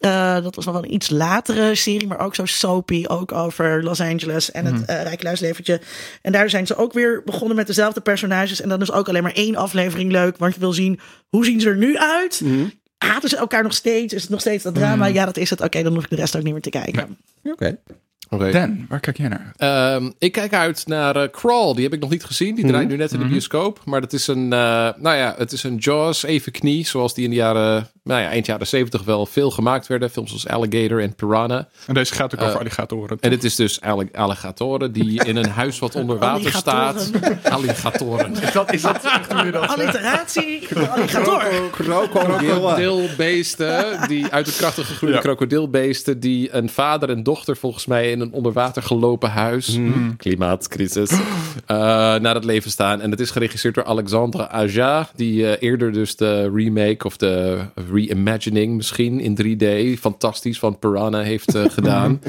Eh, 0.03 0.43
dat 0.43 0.55
was 0.55 0.65
nog 0.65 0.75
wel 0.75 0.85
een 0.85 0.95
iets 0.95 1.11
latere 1.11 1.75
serie, 1.75 2.07
maar 2.07 2.21
ook 2.21 2.35
zo 2.35 2.45
soapy. 2.45 3.05
Ook 3.07 3.33
over 3.33 3.83
Los 3.85 4.01
Angeles 4.01 4.51
en 4.51 4.65
het 4.65 4.81
uh, 4.81 5.03
Rijkluisleventje. 5.03 5.81
En 6.23 6.33
daar 6.33 6.51
zijn 6.51 6.67
ze 6.67 6.77
ook 6.77 6.93
weer 6.93 7.23
begonnen 7.25 7.57
met 7.57 7.67
dezelfde 7.67 8.01
personages. 8.01 8.61
En 8.61 8.69
dan 8.69 8.81
is 8.81 8.93
ook 8.93 9.09
alleen 9.09 9.23
maar 9.23 9.33
één 9.33 9.57
aflevering 9.57 10.13
leuk. 10.13 10.37
Want 10.37 10.55
je 10.55 10.61
wil 10.61 10.73
zien, 10.73 11.01
hoe 11.29 11.45
zien 11.45 11.61
ze 11.61 11.69
er 11.69 11.77
nu 11.77 11.99
uit? 11.99 12.41
Haten 13.03 13.29
ze 13.29 13.37
elkaar 13.37 13.63
nog 13.63 13.75
steeds? 13.75 14.15
Is 14.15 14.23
het 14.23 14.31
nog 14.31 14.41
steeds 14.41 14.63
dat 14.65 14.75
drama? 14.75 15.07
Ja, 15.07 15.25
dat 15.25 15.37
is 15.37 15.51
het. 15.51 15.61
Oké, 15.61 15.83
dan 15.83 15.95
hoef 15.95 16.05
ik 16.05 16.11
de 16.11 16.17
rest 16.17 16.37
ook 16.37 16.43
niet 16.43 16.53
meer 16.53 16.63
te 16.63 16.71
kijken. 16.71 17.17
Oké. 17.45 17.79
Oké. 18.33 18.51
Dan, 18.51 18.87
waar 18.89 19.01
kijk 19.01 19.17
jij 19.17 19.29
naar? 19.29 19.53
Ehm, 19.57 20.11
ik 20.19 20.33
kijk 20.33 20.55
uit 20.55 20.87
naar 20.87 21.17
eh, 21.17 21.29
Crawl. 21.31 21.75
Die 21.75 21.85
heb 21.85 21.93
ik 21.93 22.01
nog 22.01 22.11
niet 22.11 22.25
gezien. 22.25 22.55
Die 22.55 22.67
draait 22.67 22.89
nu 22.89 22.97
net 22.97 23.13
in 23.13 23.19
de 23.19 23.25
bioscoop. 23.27 23.81
Maar 23.85 24.01
dat 24.01 24.13
is 24.13 24.27
een, 24.27 24.53
eh, 24.53 24.89
nou 24.97 25.17
ja, 25.17 25.35
het 25.39 25.53
is 25.53 25.63
een 25.63 25.77
Jaws 25.77 26.23
even 26.23 26.53
knie. 26.53 26.87
Zoals 26.87 27.15
die 27.15 27.25
in 27.25 27.31
de 27.31 27.37
jaren, 27.37 27.89
nou 28.05 28.21
ja, 28.21 28.29
eind 28.29 28.47
jaren 28.47 28.67
zeventig 28.67 29.03
wel 29.05 29.27
veel 29.27 29.51
gemaakt 29.51 29.87
werden. 29.87 30.11
Films 30.11 30.29
zoals 30.29 30.49
Alligator 30.49 31.01
en 31.03 31.15
Piranha. 31.15 31.69
En 31.87 31.95
deze 31.95 32.15
gaat 32.15 32.35
ook 32.35 32.41
Eh, 32.41 32.47
over 32.47 32.59
alligatoren. 32.59 33.17
En 33.21 33.31
het 33.31 33.45
is 33.45 33.57
dus 33.57 33.81
allig- 33.81 34.13
alligatoren 34.13 34.93
die 34.93 35.25
in 35.29 35.37
een 35.37 35.49
huis 35.51 35.79
wat 35.79 35.95
onder 35.95 36.19
water 36.19 36.53
staat. 36.53 37.11
Alligatoren. 37.51 38.33
dat, 38.53 38.73
is 38.73 38.83
dat 38.83 39.05
echt 39.05 39.33
hoe 39.33 39.45
je 39.45 39.51
dat 39.53 39.67
Alliteratie, 39.69 40.69
alligator. 40.91 41.43
krokodilbeesten, 41.71 44.09
die 44.09 44.27
uit 44.31 44.47
de 44.47 44.53
krachtige 44.53 45.07
Ja. 45.07 45.19
krokodilbeesten, 45.19 46.21
die 46.21 46.55
een 46.55 46.69
vader 46.69 47.11
en 47.11 47.23
dochter 47.23 47.57
volgens 47.57 47.87
mij 47.87 48.11
in 48.11 48.21
een 48.23 48.33
onder 48.33 48.53
water 48.53 48.83
gelopen 48.83 49.31
huis, 49.31 49.79
klimaatcrisis, 50.17 51.11
eh, 51.11 51.77
naar 52.15 52.35
het 52.35 52.45
leven 52.45 52.71
staan. 52.71 53.01
En 53.01 53.11
het 53.11 53.21
is 53.21 53.31
geregisseerd 53.31 53.75
door 53.75 53.85
Alexandre 53.85 54.49
Aja, 54.49 55.09
die 55.17 55.47
eh, 55.47 55.69
eerder 55.69 55.93
dus 55.93 56.17
de 56.17 56.51
remake 56.55 57.07
of 57.07 57.17
de 57.17 57.61
reimagining 57.91 58.77
misschien 58.77 59.21
in 59.21 59.35
3D, 59.35 59.99
fantastisch, 60.01 60.59
van 60.59 60.79
Piranha 60.79 61.21
heeft 61.21 61.55
eh, 61.55 61.65
gedaan. 61.79 62.21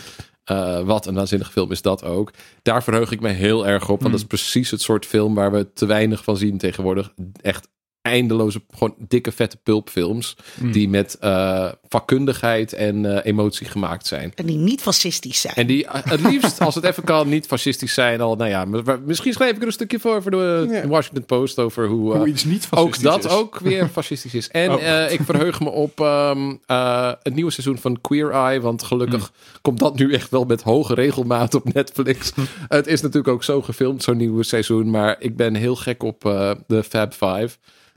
Eh, 0.44 0.80
wat 0.80 1.06
een 1.06 1.16
waanzinnige 1.16 1.52
film 1.52 1.72
is 1.72 1.82
dat 1.82 2.04
ook. 2.04 2.32
Daar 2.62 2.84
verheug 2.84 3.12
ik 3.12 3.22
me 3.22 3.30
heel 3.30 3.68
erg 3.68 3.90
op. 3.90 4.00
Want 4.00 4.12
dat 4.12 4.22
is 4.22 4.28
precies 4.28 4.72
het 4.72 4.82
soort 4.82 5.06
film 5.06 5.34
waar 5.36 5.52
we 5.52 5.74
te 5.74 5.86
weinig 5.86 6.24
van 6.24 6.38
zien 6.38 6.58
tegenwoordig. 6.58 7.14
Echt 7.42 7.68
eindeloze, 8.04 8.62
gewoon 8.74 8.96
dikke 8.98 9.32
vette 9.32 9.58
pulpfilms. 9.64 10.36
Die 10.60 10.90
met 10.90 11.18
eh, 11.20 11.72
vakkundigheid 11.88 12.74
en 12.74 13.06
eh, 13.16 13.20
emotie 13.32 13.68
gemaakt 13.68 14.08
zijn. 14.08 14.32
En 14.36 14.46
die 14.46 14.58
niet 14.58 14.82
fascistisch 14.82 15.42
zijn. 15.42 15.56
En 15.56 15.68
die 15.68 15.86
eh, 15.88 16.04
het 16.04 16.22
liefst, 16.22 16.60
als 16.60 16.76
het 16.76 16.84
even 16.84 17.04
kan, 17.04 17.30
niet 17.30 17.46
fascistisch 17.46 17.94
zijn. 17.94 18.22
Al, 18.22 18.36
nou 18.36 18.50
ja, 18.50 18.66
misschien 19.06 19.34
schrijf 19.34 19.52
ik 19.56 19.62
er 19.62 19.68
een 19.68 19.72
stukje 19.74 20.00
voor 20.00 20.22
voor 20.22 20.32
de. 20.32 20.82
Washington 20.88 21.26
Post 21.26 21.60
over 21.60 21.88
hoe, 21.88 22.16
Hoe 22.16 22.28
iets 22.28 22.44
niet 22.44 22.68
ook 22.70 22.80
fascistisch 22.96 23.04
dat 23.04 23.26
is. 23.26 23.32
ook 23.32 23.60
weer 23.60 23.90
fascistisch 24.00 24.34
is. 24.34 24.50
En 24.50 24.72
Oh. 24.72 24.84
eh, 24.84 25.12
ik 25.12 25.20
verheug 25.22 25.60
me 25.60 25.70
op 25.70 26.00
ehm, 26.00 26.54
eh, 26.66 27.12
het 27.24 27.36
nieuwe 27.36 27.52
seizoen 27.52 27.78
van 27.78 28.02
Queer 28.02 28.32
Eye. 28.32 28.62
Want 28.62 28.84
gelukkig 28.84 29.32
komt 29.62 29.80
dat 29.80 29.98
nu 29.98 30.14
echt 30.14 30.30
wel 30.30 30.46
met 30.46 30.62
hoge 30.62 30.94
regelmaat 30.94 31.54
op 31.56 31.74
Netflix. 31.74 32.32
het 32.68 32.88
is 32.88 33.02
natuurlijk 33.02 33.34
ook 33.34 33.44
zo 33.44 33.62
gefilmd, 33.62 34.04
zo'n 34.04 34.18
nieuwe 34.18 34.44
seizoen. 34.44 34.90
Maar 34.90 35.16
ik 35.20 35.36
ben 35.36 35.56
heel 35.56 35.76
gek 35.76 36.04
op 36.04 36.26
eh, 36.26 36.52
de 36.68 36.84
Fab 36.84 37.14
Five. 37.14 37.50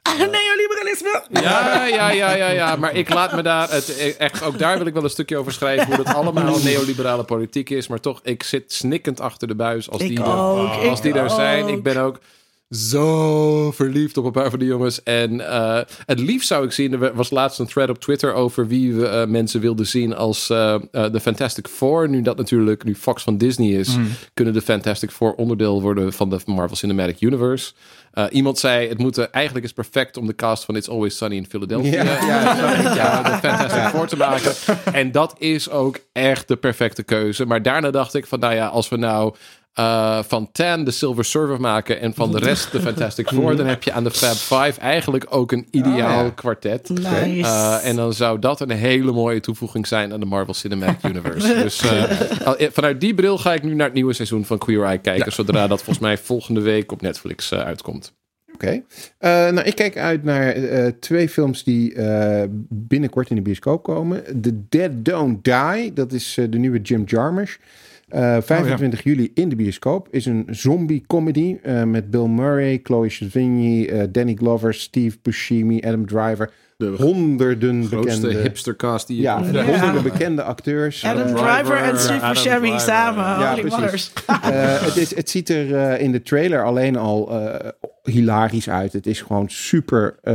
Ah, 0.06 0.18
neoliberalisme. 0.18 1.22
Ja, 1.42 1.84
ja, 1.84 2.10
ja, 2.10 2.34
ja, 2.34 2.48
ja. 2.48 2.76
Maar 2.76 2.94
ik 2.96 3.14
laat 3.14 3.32
me 3.32 3.42
daar. 3.42 3.70
Het, 3.70 4.16
echt, 4.18 4.42
ook 4.42 4.58
daar 4.58 4.78
wil 4.78 4.86
ik 4.86 4.94
wel 4.94 5.04
een 5.04 5.10
stukje 5.10 5.36
over 5.36 5.52
schrijven. 5.52 5.86
Hoe 5.86 5.96
dat 6.04 6.14
allemaal 6.14 6.58
neoliberale 6.64 7.24
politiek 7.24 7.70
is. 7.70 7.88
Maar 7.88 8.00
toch, 8.00 8.20
ik 8.22 8.42
zit 8.42 8.72
snikkend 8.72 9.20
achter 9.20 9.48
de 9.48 9.54
buis 9.54 9.90
als 9.90 10.00
Ik 10.00 10.08
die, 10.08 10.18
er- 10.18 10.88
als 10.88 11.00
die 11.00 11.12
daar 11.12 11.30
zijn. 11.30 11.68
Ik 11.68 11.82
ben 11.82 11.96
ook 11.96 12.18
zo 12.70 13.72
verliefd 13.72 14.16
op 14.16 14.24
een 14.24 14.32
paar 14.32 14.50
van 14.50 14.58
die 14.58 14.68
jongens. 14.68 15.02
En 15.02 15.48
eh, 15.48 15.80
het 16.06 16.20
liefst 16.20 16.48
zou 16.48 16.64
ik 16.64 16.72
zien. 16.72 16.92
Er 16.92 17.14
was 17.14 17.30
laatst 17.30 17.58
een 17.58 17.66
thread 17.66 17.88
op 17.88 17.98
Twitter 17.98 18.34
over 18.34 18.68
wie 18.68 18.94
we 18.94 19.06
eh, 19.06 19.26
mensen 19.26 19.60
wilden 19.60 19.86
zien 19.86 20.14
als 20.14 20.50
eh, 20.50 20.76
de 20.90 21.20
Fantastic 21.20 21.68
Four. 21.68 22.08
Nu 22.08 22.22
dat 22.22 22.36
natuurlijk, 22.36 22.84
nu 22.84 22.94
Fox 22.94 23.22
van 23.22 23.38
Disney 23.38 23.68
is, 23.68 23.96
kunnen 24.34 24.54
de 24.54 24.62
Fantastic 24.62 25.10
Four 25.10 25.34
onderdeel 25.34 25.82
worden 25.82 26.12
van 26.12 26.30
de 26.30 26.38
Marvel 26.46 26.76
Cinematic 26.76 27.20
Universe. 27.20 27.72
Iemand 28.30 28.58
zei, 28.58 28.88
het 28.88 28.98
moet, 28.98 29.18
eigenlijk 29.18 29.64
is 29.66 29.72
perfect 29.72 30.16
om 30.16 30.26
de 30.26 30.34
cast 30.34 30.64
van 30.64 30.76
It's 30.76 30.88
Always 30.88 31.16
Sunny 31.16 31.36
in 31.36 31.46
Philadelphia 31.46 32.02
Ja, 32.02 32.26
ja, 32.26 32.94
ja, 32.94 33.22
de 33.22 33.48
Fantastic 33.48 33.82
Four 33.82 34.06
te 34.06 34.16
maken. 34.16 34.52
En 34.92 35.12
dat 35.12 35.34
is 35.38 35.70
ook 35.70 35.98
echt 36.12 36.48
de 36.48 36.56
perfecte 36.56 37.02
keuze. 37.02 37.46
Maar 37.46 37.62
daarna 37.62 37.90
dacht 37.90 38.14
ik 38.14 38.26
van, 38.26 38.38
nou 38.38 38.54
ja, 38.54 38.66
als 38.66 38.88
we 38.88 38.96
nou 38.96 39.34
eh, 39.76 40.22
van 40.22 40.48
Tan 40.52 40.84
de 40.84 40.90
Silver 40.90 41.24
Surfer 41.24 41.60
maken 41.60 42.00
en 42.00 42.14
van 42.14 42.32
de 42.32 42.38
rest 42.38 42.72
de 42.72 42.80
Fantastic 42.80 43.28
Four, 43.28 43.56
dan 43.56 43.66
heb 43.66 43.82
je 43.82 43.92
aan 43.92 44.04
de 44.04 44.10
Fab 44.10 44.34
Five 44.64 44.80
eigenlijk 44.80 45.26
ook 45.28 45.52
een 45.52 45.66
ideaal 45.70 46.18
Oh, 46.18 46.24
ja. 46.24 46.30
kwartet. 46.34 46.88
Nice. 46.88 47.48
Eh, 47.48 47.86
en 47.88 47.96
dan 47.96 48.12
zou 48.12 48.38
dat 48.38 48.60
een 48.60 48.70
hele 48.70 49.12
mooie 49.12 49.40
toevoeging 49.40 49.86
zijn 49.86 50.12
aan 50.12 50.20
de 50.20 50.26
Marvel 50.26 50.54
Cinematic 50.54 51.02
Universe. 51.10 51.54
dus 51.62 51.80
eh, 51.80 52.68
vanuit 52.72 53.00
die 53.00 53.14
bril 53.14 53.38
ga 53.38 53.54
ik 53.54 53.62
nu 53.62 53.74
naar 53.74 53.86
het 53.86 53.94
nieuwe 53.94 54.12
seizoen 54.12 54.44
van 54.44 54.58
Queer 54.58 54.84
Eye 54.84 54.98
kijken, 54.98 55.32
zodra 55.32 55.66
dat 55.66 55.78
volgens 55.78 55.98
mij 55.98 56.18
volgende 56.18 56.60
week 56.60 56.92
op 56.92 57.00
Netflix 57.02 57.50
eh, 57.50 57.58
uitkomt. 57.58 58.12
Oké. 58.54 58.82
Eh, 59.18 59.30
nou, 59.30 59.60
ik 59.60 59.74
kijk 59.74 59.96
uit 59.96 60.24
naar 60.24 60.48
eh, 60.48 60.92
twee 61.00 61.28
films 61.28 61.64
die 61.64 61.94
eh, 61.94 62.44
binnenkort 62.68 63.30
in 63.30 63.36
de 63.36 63.42
bioscoop 63.42 63.82
komen. 63.82 64.22
The 64.40 64.60
Dead 64.68 64.90
Don't 64.94 65.44
Die, 65.44 65.92
dat 65.92 66.12
is 66.12 66.36
eh, 66.38 66.44
de 66.50 66.58
nieuwe 66.58 66.80
Jim 66.80 67.02
Jarmusch. 67.06 67.56
Eh 68.06 68.36
25 68.40 69.02
juli 69.02 69.30
in 69.34 69.48
de 69.48 69.56
bioscoop. 69.56 70.08
Is 70.10 70.26
een 70.26 70.46
zombie-comedy 70.50 71.58
eh, 71.62 71.82
met 71.84 72.10
Bill 72.10 72.26
Murray, 72.26 72.80
Chloe 72.82 73.08
Sevigny, 73.08 73.86
eh, 73.86 74.04
Danny 74.10 74.34
Glover, 74.34 74.74
Steve 74.74 75.16
Buscemi, 75.22 75.80
Adam 75.80 76.06
Driver. 76.06 76.52
Honderden 76.84 77.86
Grootste 77.86 78.20
bekende... 78.20 78.42
hipstercast 78.42 79.06
die 79.06 79.16
je 79.16 79.22
Ja, 79.22 79.34
kon 79.36 79.56
honderden 79.64 80.02
bekende 80.02 80.42
acteurs. 80.42 81.04
Adam 81.04 81.34
Driver 81.34 81.76
en 81.76 81.98
Steve 81.98 82.26
Buscemi 82.28 82.78
samen. 82.78 83.24
Ja, 83.24 83.48
Holy 83.50 83.60
precies. 83.60 83.78
mothers. 83.78 84.12
Eh, 84.26 84.80
het, 84.80 84.96
is, 84.96 85.14
het 85.16 85.30
ziet 85.30 85.48
er 85.48 85.74
eh, 85.76 86.00
in 86.02 86.12
de 86.12 86.22
trailer 86.22 86.64
alleen 86.64 86.96
al 86.96 87.30
eh, 87.30 87.68
hilarisch 88.02 88.68
uit. 88.68 88.92
Het 88.92 89.06
is 89.06 89.20
gewoon 89.20 89.48
super. 89.48 90.16
eh, 90.22 90.34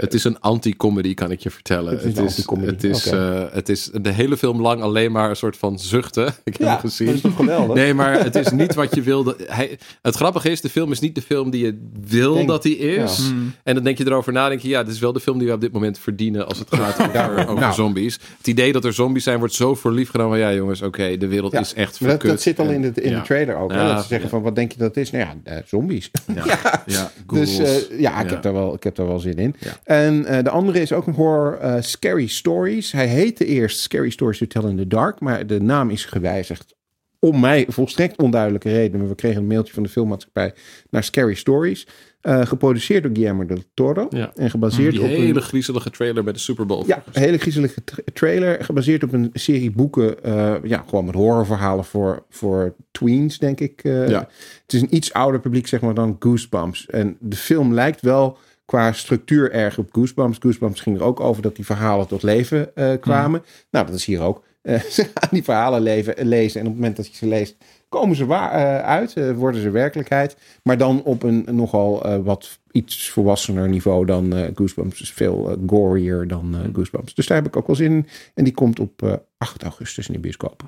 Het 0.00 0.14
is 0.14 0.24
een 0.24 0.40
anti-comedy, 0.40 1.14
kan 1.14 1.30
ik 1.30 1.40
je 1.40 1.50
vertellen. 1.50 1.92
Het 1.92 2.04
is 2.18 2.36
Het 2.66 2.84
is, 2.84 3.06
oké. 3.06 3.16
eh, 3.16 3.54
het 3.54 3.68
is 3.68 3.90
de 4.02 4.10
hele 4.12 4.36
film 4.36 4.60
lang 4.60 4.82
alleen 4.82 5.12
maar 5.12 5.30
een 5.30 5.36
soort 5.36 5.56
van 5.56 5.78
zuchten. 5.78 6.26
Ik 6.44 6.52
heb 6.52 6.58
ja, 6.58 6.64
hem 6.64 6.74
dat 6.74 6.80
gezien. 6.80 7.08
is 7.14 7.20
toch 7.20 7.36
geweldig? 7.36 7.76
Nee, 7.76 7.94
maar 7.94 8.24
het 8.24 8.34
is 8.36 8.50
niet 8.50 8.74
wat 8.74 8.94
je 8.94 9.02
wilde. 9.02 9.36
Hij, 9.46 9.78
het 10.02 10.14
grappige 10.16 10.50
is, 10.50 10.60
de 10.60 10.68
film 10.68 10.90
is 10.92 11.00
niet 11.00 11.14
de 11.14 11.22
film 11.22 11.50
die 11.50 11.64
je 11.64 11.88
wil 12.08 12.34
Denk- 12.34 12.48
dat 12.48 12.64
hij 12.64 12.72
is. 12.72 13.18
ja. 13.18 13.34
En 13.62 13.74
dan 13.74 13.84
denk 13.84 13.98
je 13.98 14.06
erover 14.06 14.32
na, 14.32 14.48
denk 14.48 14.60
je, 14.60 14.68
ja, 14.68 14.82
dit 14.84 14.94
is 14.94 15.00
wel 15.00 15.12
de 15.12 15.20
film 15.20 15.38
die 15.38 15.46
we 15.46 15.52
op 15.54 15.60
dit 15.60 15.72
moment 15.72 15.78
verdienen 15.92 16.46
als 16.46 16.58
het 16.58 16.74
gaat 16.74 17.00
over, 17.00 17.48
over 17.48 17.60
Nou. 17.60 17.74
zombies. 17.74 18.18
Het 18.38 18.46
idee 18.46 18.72
dat 18.72 18.84
er 18.84 18.92
zombies 18.92 19.24
zijn, 19.24 19.38
wordt 19.38 19.54
zo 19.54 19.74
voor 19.74 19.92
lief 19.92 20.10
genomen. 20.10 20.38
Ja, 20.38 20.54
jongens, 20.54 20.82
oké, 20.82 21.16
de 21.16 21.26
wereld 21.26 21.52
Ja, 21.52 21.60
is 21.60 21.74
echt 21.74 21.98
dat, 22.00 22.08
verkut. 22.08 22.30
dat 22.30 22.40
zit 22.40 22.58
al 22.58 22.68
in, 22.70 22.82
de, 22.82 22.92
in 23.02 23.14
de 23.14 23.22
trailer 23.22 23.56
ook. 23.56 23.72
Ja, 23.72 23.92
dat 23.94 24.02
ze 24.02 24.08
zeggen 24.08 24.28
van 24.30 24.42
wat 24.42 24.54
denk 24.54 24.72
je 24.72 24.78
dat 24.78 24.88
het 24.88 24.96
is? 24.96 25.10
Nou 25.10 25.24
ja, 25.24 25.34
eh, 25.52 25.56
zombies. 25.66 26.10
Ja, 26.34 26.44
ja, 26.86 27.10
Dus 27.32 27.58
eh, 27.58 28.00
ja, 28.00 28.20
ik. 28.22 28.30
Heb 28.30 28.42
daar 28.42 28.52
wel, 28.52 28.74
ik 28.74 28.82
heb 28.82 28.94
daar 28.94 29.06
wel 29.06 29.18
zin 29.18 29.36
in. 29.36 29.54
En 29.84 30.24
eh, 30.24 30.44
de 30.44 30.50
andere 30.50 30.80
is 30.80 30.92
ook 30.92 31.06
een 31.06 31.14
horror, 31.14 31.58
Scary 31.82 32.26
Stories. 32.26 32.92
Hij 32.92 33.06
heette 33.06 33.44
eerst 33.44 33.78
Scary 33.78 34.10
Stories 34.10 34.38
to 34.38 34.46
Tell 34.46 34.70
in 34.70 34.76
the 34.76 34.86
Dark, 34.86 35.20
maar 35.20 35.46
de 35.46 35.60
naam 35.60 35.90
is 35.90 36.04
gewijzigd. 36.04 36.74
Om 37.18 37.40
mij 37.40 37.66
volstrekt 37.68 38.16
onduidelijke 38.22 38.68
reden. 38.70 38.98
Maar 39.00 39.08
we 39.08 39.14
kregen 39.14 39.40
een 39.40 39.46
mailtje 39.46 39.72
van 39.74 39.82
de 39.82 39.88
filmmaatschappij 39.88 40.54
naar 40.90 41.04
Scary 41.04 41.34
Stories. 41.34 41.86
Eh, 42.20 42.46
geproduceerd 42.46 43.02
door 43.02 43.12
Guillermo 43.12 43.46
del 43.46 43.62
Toro. 43.74 44.06
Ja. 44.10 44.32
En 44.34 44.50
gebaseerd 44.50 44.90
Die 44.92 45.00
op 45.02 45.06
hele 45.06 45.34
een, 45.34 45.42
griezelige 45.42 45.90
trailer 45.90 46.24
bij 46.24 46.32
de 46.32 46.38
Super 46.38 46.66
Bowl. 46.66 46.84
ja, 46.86 47.02
een 47.12 47.22
hele 47.22 47.38
griezelige 47.38 47.84
tra- 47.84 48.02
trailer. 48.12 48.64
Gebaseerd 48.64 49.02
op 49.02 49.12
een 49.12 49.30
serie 49.32 49.70
boeken. 49.70 50.22
eh, 50.24 50.54
ja, 50.62 50.84
gewoon 50.88 51.04
met 51.04 51.14
horrorverhalen 51.14 51.84
voor, 51.84 52.24
voor 52.28 52.74
tweens, 52.90 53.38
denk 53.38 53.60
ik. 53.60 53.80
eh. 53.84 54.08
Ja. 54.08 54.28
Het 54.62 54.72
is 54.72 54.80
een 54.80 54.94
iets 54.94 55.12
ouder 55.12 55.40
publiek, 55.40 55.66
zeg 55.66 55.80
maar, 55.80 55.94
dan 55.94 56.16
Goosebumps. 56.18 56.86
En 56.86 57.16
de 57.20 57.36
film 57.36 57.74
lijkt 57.74 58.00
wel 58.00 58.38
qua 58.64 58.92
structuur 58.92 59.52
erg 59.52 59.78
op 59.78 59.88
Goosebumps. 59.92 60.38
Goosebumps 60.40 60.80
ging 60.80 60.96
er 60.96 61.02
ook 61.04 61.20
over 61.20 61.42
dat 61.42 61.56
die 61.56 61.64
verhalen 61.64 62.06
tot 62.06 62.22
leven 62.22 62.76
eh, 62.76 62.92
kwamen. 63.00 63.42
Nou, 63.70 63.86
dat 63.86 63.94
is 63.94 64.04
hier 64.04 64.20
ook. 64.20 64.42
Ze 64.90 65.02
gaan 65.14 65.28
die 65.30 65.44
verhalen 65.44 65.80
leven, 65.82 66.14
lezen. 66.28 66.60
En 66.60 66.66
op 66.66 66.72
het 66.72 66.80
moment 66.80 66.96
dat 66.96 67.06
je 67.06 67.14
ze 67.16 67.26
leest, 67.26 67.56
komen 67.90 68.16
ze 68.16 68.26
waar, 68.26 68.50
eh, 68.52 68.84
uit. 68.88 69.14
eh, 69.14 69.32
worden 69.32 69.60
ze 69.60 69.70
werkelijkheid. 69.70 70.36
Maar 70.62 70.78
dan 70.78 71.02
op 71.02 71.22
een 71.22 71.46
nogal 71.50 72.04
eh, 72.04 72.18
wat 72.22 72.58
iets 72.70 73.10
volwassener 73.10 73.68
niveau 73.68 74.06
dan 74.06 74.34
Goosebumps. 74.54 74.98
Dus 74.98 75.10
veel 75.12 75.56
gorier 75.66 76.28
dan 76.28 76.54
Goosebumps. 76.72 77.14
Dus 77.14 77.26
daar 77.26 77.36
heb 77.36 77.46
ik 77.46 77.56
ook 77.56 77.66
wel 77.66 77.76
zin 77.76 77.92
in. 77.92 78.06
En 78.34 78.44
die 78.44 78.54
komt 78.54 78.80
op 78.80 79.02
eh, 79.02 79.12
8 79.38 79.62
augustus 79.62 80.06
in 80.06 80.12
de 80.12 80.20
bioscoop. 80.20 80.62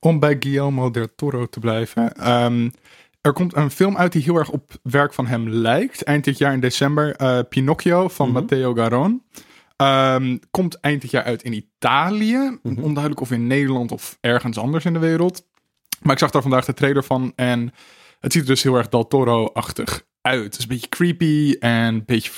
Om 0.00 0.18
bij 0.18 0.36
Guillermo 0.40 0.90
del 0.90 1.08
Toro 1.16 1.46
te 1.46 1.60
blijven. 1.60 2.14
ehm, 2.14 2.68
er 3.20 3.32
komt 3.32 3.56
een 3.56 3.70
film 3.70 3.96
uit 3.96 4.12
die 4.12 4.22
heel 4.22 4.36
erg 4.36 4.50
op 4.50 4.72
werk 4.82 5.12
van 5.14 5.26
hem 5.26 5.48
lijkt. 5.48 6.02
Eind 6.04 6.24
dit 6.24 6.38
jaar 6.38 6.52
in 6.52 6.60
december. 6.60 7.16
Pinocchio 7.48 8.08
van 8.08 8.30
Matteo 8.32 8.74
Garon. 8.74 9.22
Ehm, 9.76 10.38
komt 10.50 10.80
eind 10.80 11.00
dit 11.02 11.10
jaar 11.10 11.24
uit 11.24 11.42
in 11.42 11.52
Italië. 11.52 12.58
Mhm. 12.62 12.82
Onduidelijk 12.82 13.20
of 13.20 13.30
in 13.30 13.46
Nederland 13.46 13.92
of 13.92 14.18
ergens 14.20 14.58
anders 14.58 14.84
in 14.84 14.92
de 14.92 14.98
wereld. 14.98 15.50
Maar 16.02 16.12
ik 16.12 16.18
zag 16.18 16.30
daar 16.30 16.42
vandaag 16.42 16.64
de 16.64 16.74
trailer 16.74 17.04
van 17.04 17.32
en 17.36 17.72
het 18.20 18.32
ziet 18.32 18.42
er 18.42 18.48
dus 18.48 18.62
heel 18.62 18.76
erg 18.76 18.88
Del 18.88 19.06
Toro-achtig 19.06 20.02
uit. 20.20 20.44
Het 20.44 20.56
is 20.56 20.62
een 20.62 20.68
beetje 20.68 20.88
creepy 20.88 21.56
en 21.60 21.94
een 21.94 22.02
beetje 22.06 22.30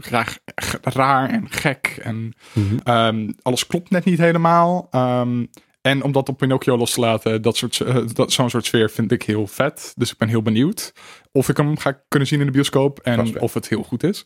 graag 0.00 0.38
raar 0.82 1.28
en 1.30 1.50
gek. 1.50 1.98
En 2.02 2.34
Mhm. 2.52 2.76
ehm, 2.84 3.30
alles 3.42 3.66
klopt 3.66 3.90
net 3.90 4.04
niet 4.04 4.18
helemaal. 4.18 4.86
Ehm, 4.90 5.44
en 5.82 6.02
om 6.02 6.12
dat 6.12 6.28
op 6.28 6.38
Pinocchio 6.38 6.76
los 6.76 6.92
te 6.92 7.00
laten, 7.00 7.42
dat 7.42 7.56
soort, 7.56 7.80
eh, 7.80 7.96
dat, 8.12 8.32
zo'n 8.32 8.50
soort 8.50 8.64
sfeer 8.66 8.90
vind 8.90 9.12
ik 9.12 9.22
heel 9.22 9.46
vet. 9.46 9.92
Dus 9.96 10.10
ik 10.10 10.18
ben 10.18 10.28
heel 10.28 10.42
benieuwd 10.42 10.92
of 11.32 11.48
ik 11.48 11.56
hem 11.56 11.78
ga 11.78 12.00
kunnen 12.08 12.28
zien 12.28 12.40
in 12.40 12.46
de 12.46 12.52
bioscoop 12.52 12.98
en 12.98 13.40
of 13.40 13.54
het 13.54 13.68
heel 13.68 13.82
goed 13.82 14.02
is. 14.02 14.24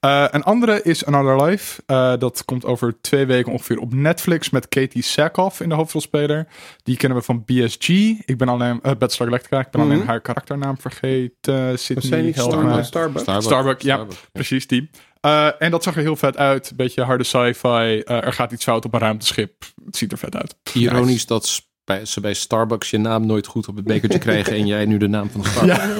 Eh, 0.00 0.24
een 0.30 0.42
andere 0.42 0.82
is 0.82 1.04
Another 1.04 1.44
Life. 1.44 1.82
Eh, 1.86 2.12
dat 2.18 2.44
komt 2.44 2.64
over 2.64 3.00
twee 3.00 3.26
weken 3.26 3.52
ongeveer 3.52 3.78
op 3.78 3.94
Netflix 3.94 4.50
met 4.50 4.68
Katie 4.68 5.02
Sackhoff 5.02 5.60
in 5.60 5.68
de 5.68 5.74
hoofdrolspeler. 5.74 6.46
Die 6.82 6.96
kennen 6.96 7.18
we 7.18 7.24
van 7.24 7.44
BSG. 7.44 7.88
Ik 8.24 8.38
ben 8.38 8.48
alleen, 8.48 8.74
uh, 8.76 8.80
Battlestar 8.82 9.26
Galactica, 9.26 9.60
ik 9.60 9.70
ben 9.70 9.80
Mhm. 9.80 9.90
alleen 9.90 10.06
haar 10.06 10.20
karakternaam 10.20 10.78
vergeten. 10.78 11.78
Sydney. 11.78 12.32
Starbucks. 12.32 12.86
Starbucks. 12.86 13.22
Starbucks. 13.22 13.44
Starbucks, 13.46 13.84
ja. 13.84 14.06
Precies, 14.32 14.66
die. 14.66 14.90
Eh, 15.26 15.48
en 15.58 15.70
dat 15.70 15.82
zag 15.82 15.96
er 15.96 16.02
heel 16.02 16.16
vet 16.16 16.36
uit. 16.36 16.72
Beetje 16.76 17.02
harde 17.02 17.24
sci-fi. 17.24 18.00
Eh, 18.00 18.24
er 18.24 18.32
gaat 18.32 18.52
iets 18.52 18.64
fout 18.64 18.84
op 18.84 18.94
een 18.94 19.00
ruimteschip. 19.00 19.64
Het 19.84 19.96
ziet 19.96 20.12
er 20.12 20.18
vet 20.18 20.36
uit. 20.36 20.56
Ironisch 20.72 21.26
dat 21.26 21.62
bij, 21.84 22.04
ze 22.04 22.20
bij 22.20 22.34
Starbucks 22.34 22.90
je 22.90 22.98
naam 22.98 23.26
nooit 23.26 23.46
goed 23.46 23.68
op 23.68 23.76
het 23.76 23.84
bekertje 23.84 24.18
krijgen 24.18 24.52
en 24.52 24.66
jij 24.66 24.84
nu 24.84 24.98
de 24.98 25.08
naam 25.08 25.30
van 25.30 25.40
de 25.40 25.48
Starbucks. 25.48 25.84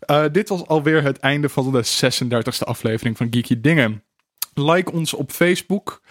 Eh, 0.00 0.24
dit 0.32 0.48
was 0.48 0.66
alweer 0.66 1.02
het 1.02 1.18
einde 1.18 1.48
van 1.48 1.72
de 1.72 1.84
36e 1.84 2.64
aflevering 2.64 3.16
van 3.16 3.26
Geeky 3.30 3.60
Dingen. 3.60 4.04
Like 4.54 4.92
ons 4.92 5.14
op 5.14 5.30
Facebook 5.30 6.02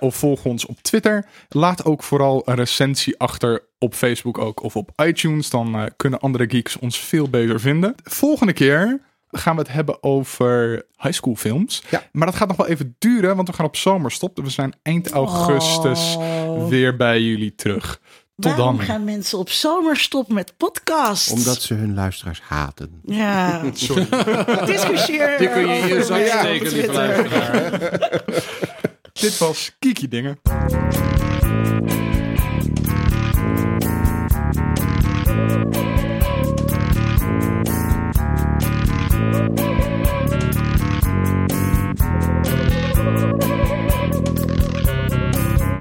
of 0.00 0.16
volg 0.16 0.44
ons 0.44 0.66
op 0.66 0.82
Twitter. 0.82 1.26
Laat 1.48 1.84
ook 1.84 2.02
vooral 2.02 2.42
een 2.44 2.54
recensie 2.54 3.18
achter 3.18 3.68
op 3.78 3.94
Facebook 3.94 4.38
ook 4.38 4.62
of 4.62 4.76
op 4.76 4.90
iTunes. 5.04 5.50
Dan 5.50 5.90
kunnen 5.96 6.20
andere 6.20 6.44
geeks 6.48 6.78
ons 6.78 6.98
veel 6.98 7.28
beter 7.28 7.60
vinden. 7.60 7.94
Volgende 8.02 8.52
keer 8.52 9.00
gaan 9.38 9.54
we 9.56 9.62
het 9.62 9.72
hebben 9.72 10.02
over 10.02 10.86
high 10.96 11.14
school 11.14 11.34
films. 11.34 11.82
Ja. 11.90 12.02
Maar 12.12 12.26
dat 12.26 12.36
gaat 12.36 12.48
nog 12.48 12.56
wel 12.56 12.66
even 12.66 12.96
duren, 12.98 13.36
want 13.36 13.48
we 13.48 13.54
gaan 13.54 13.66
op 13.66 13.76
zomerstop. 13.76 14.36
Dus 14.36 14.44
we 14.44 14.50
zijn 14.50 14.74
eind 14.82 15.10
augustus 15.10 16.16
Oh. 16.18 16.68
weer 16.68 16.96
bij 16.96 17.20
jullie 17.20 17.54
terug. 17.54 18.00
Tot 18.36 18.56
Waarom 18.56 18.76
dan. 18.76 18.84
gaan 18.86 19.04
mensen 19.04 19.38
op 19.38 19.48
zomerstop 19.50 20.28
met 20.32 20.54
podcasts? 20.56 21.30
Omdat 21.30 21.62
ze 21.62 21.74
hun 21.74 21.94
luisteraars 21.94 22.40
haten. 22.48 23.00
Ja, 23.04 23.62
Sorry. 23.72 24.06
discussieer 24.66 25.38
Die 25.38 25.48
kun 25.50 25.60
je 25.66 25.74
in 25.76 25.86
je 25.86 25.94
erover 25.94 26.04
zak 26.04 26.20
op 26.20 26.66
steken, 26.66 26.94
luisteraar. 26.94 27.80
Dit 29.12 29.38
was 29.38 29.76
Kiki 29.78 30.08
Dingen. 30.08 30.38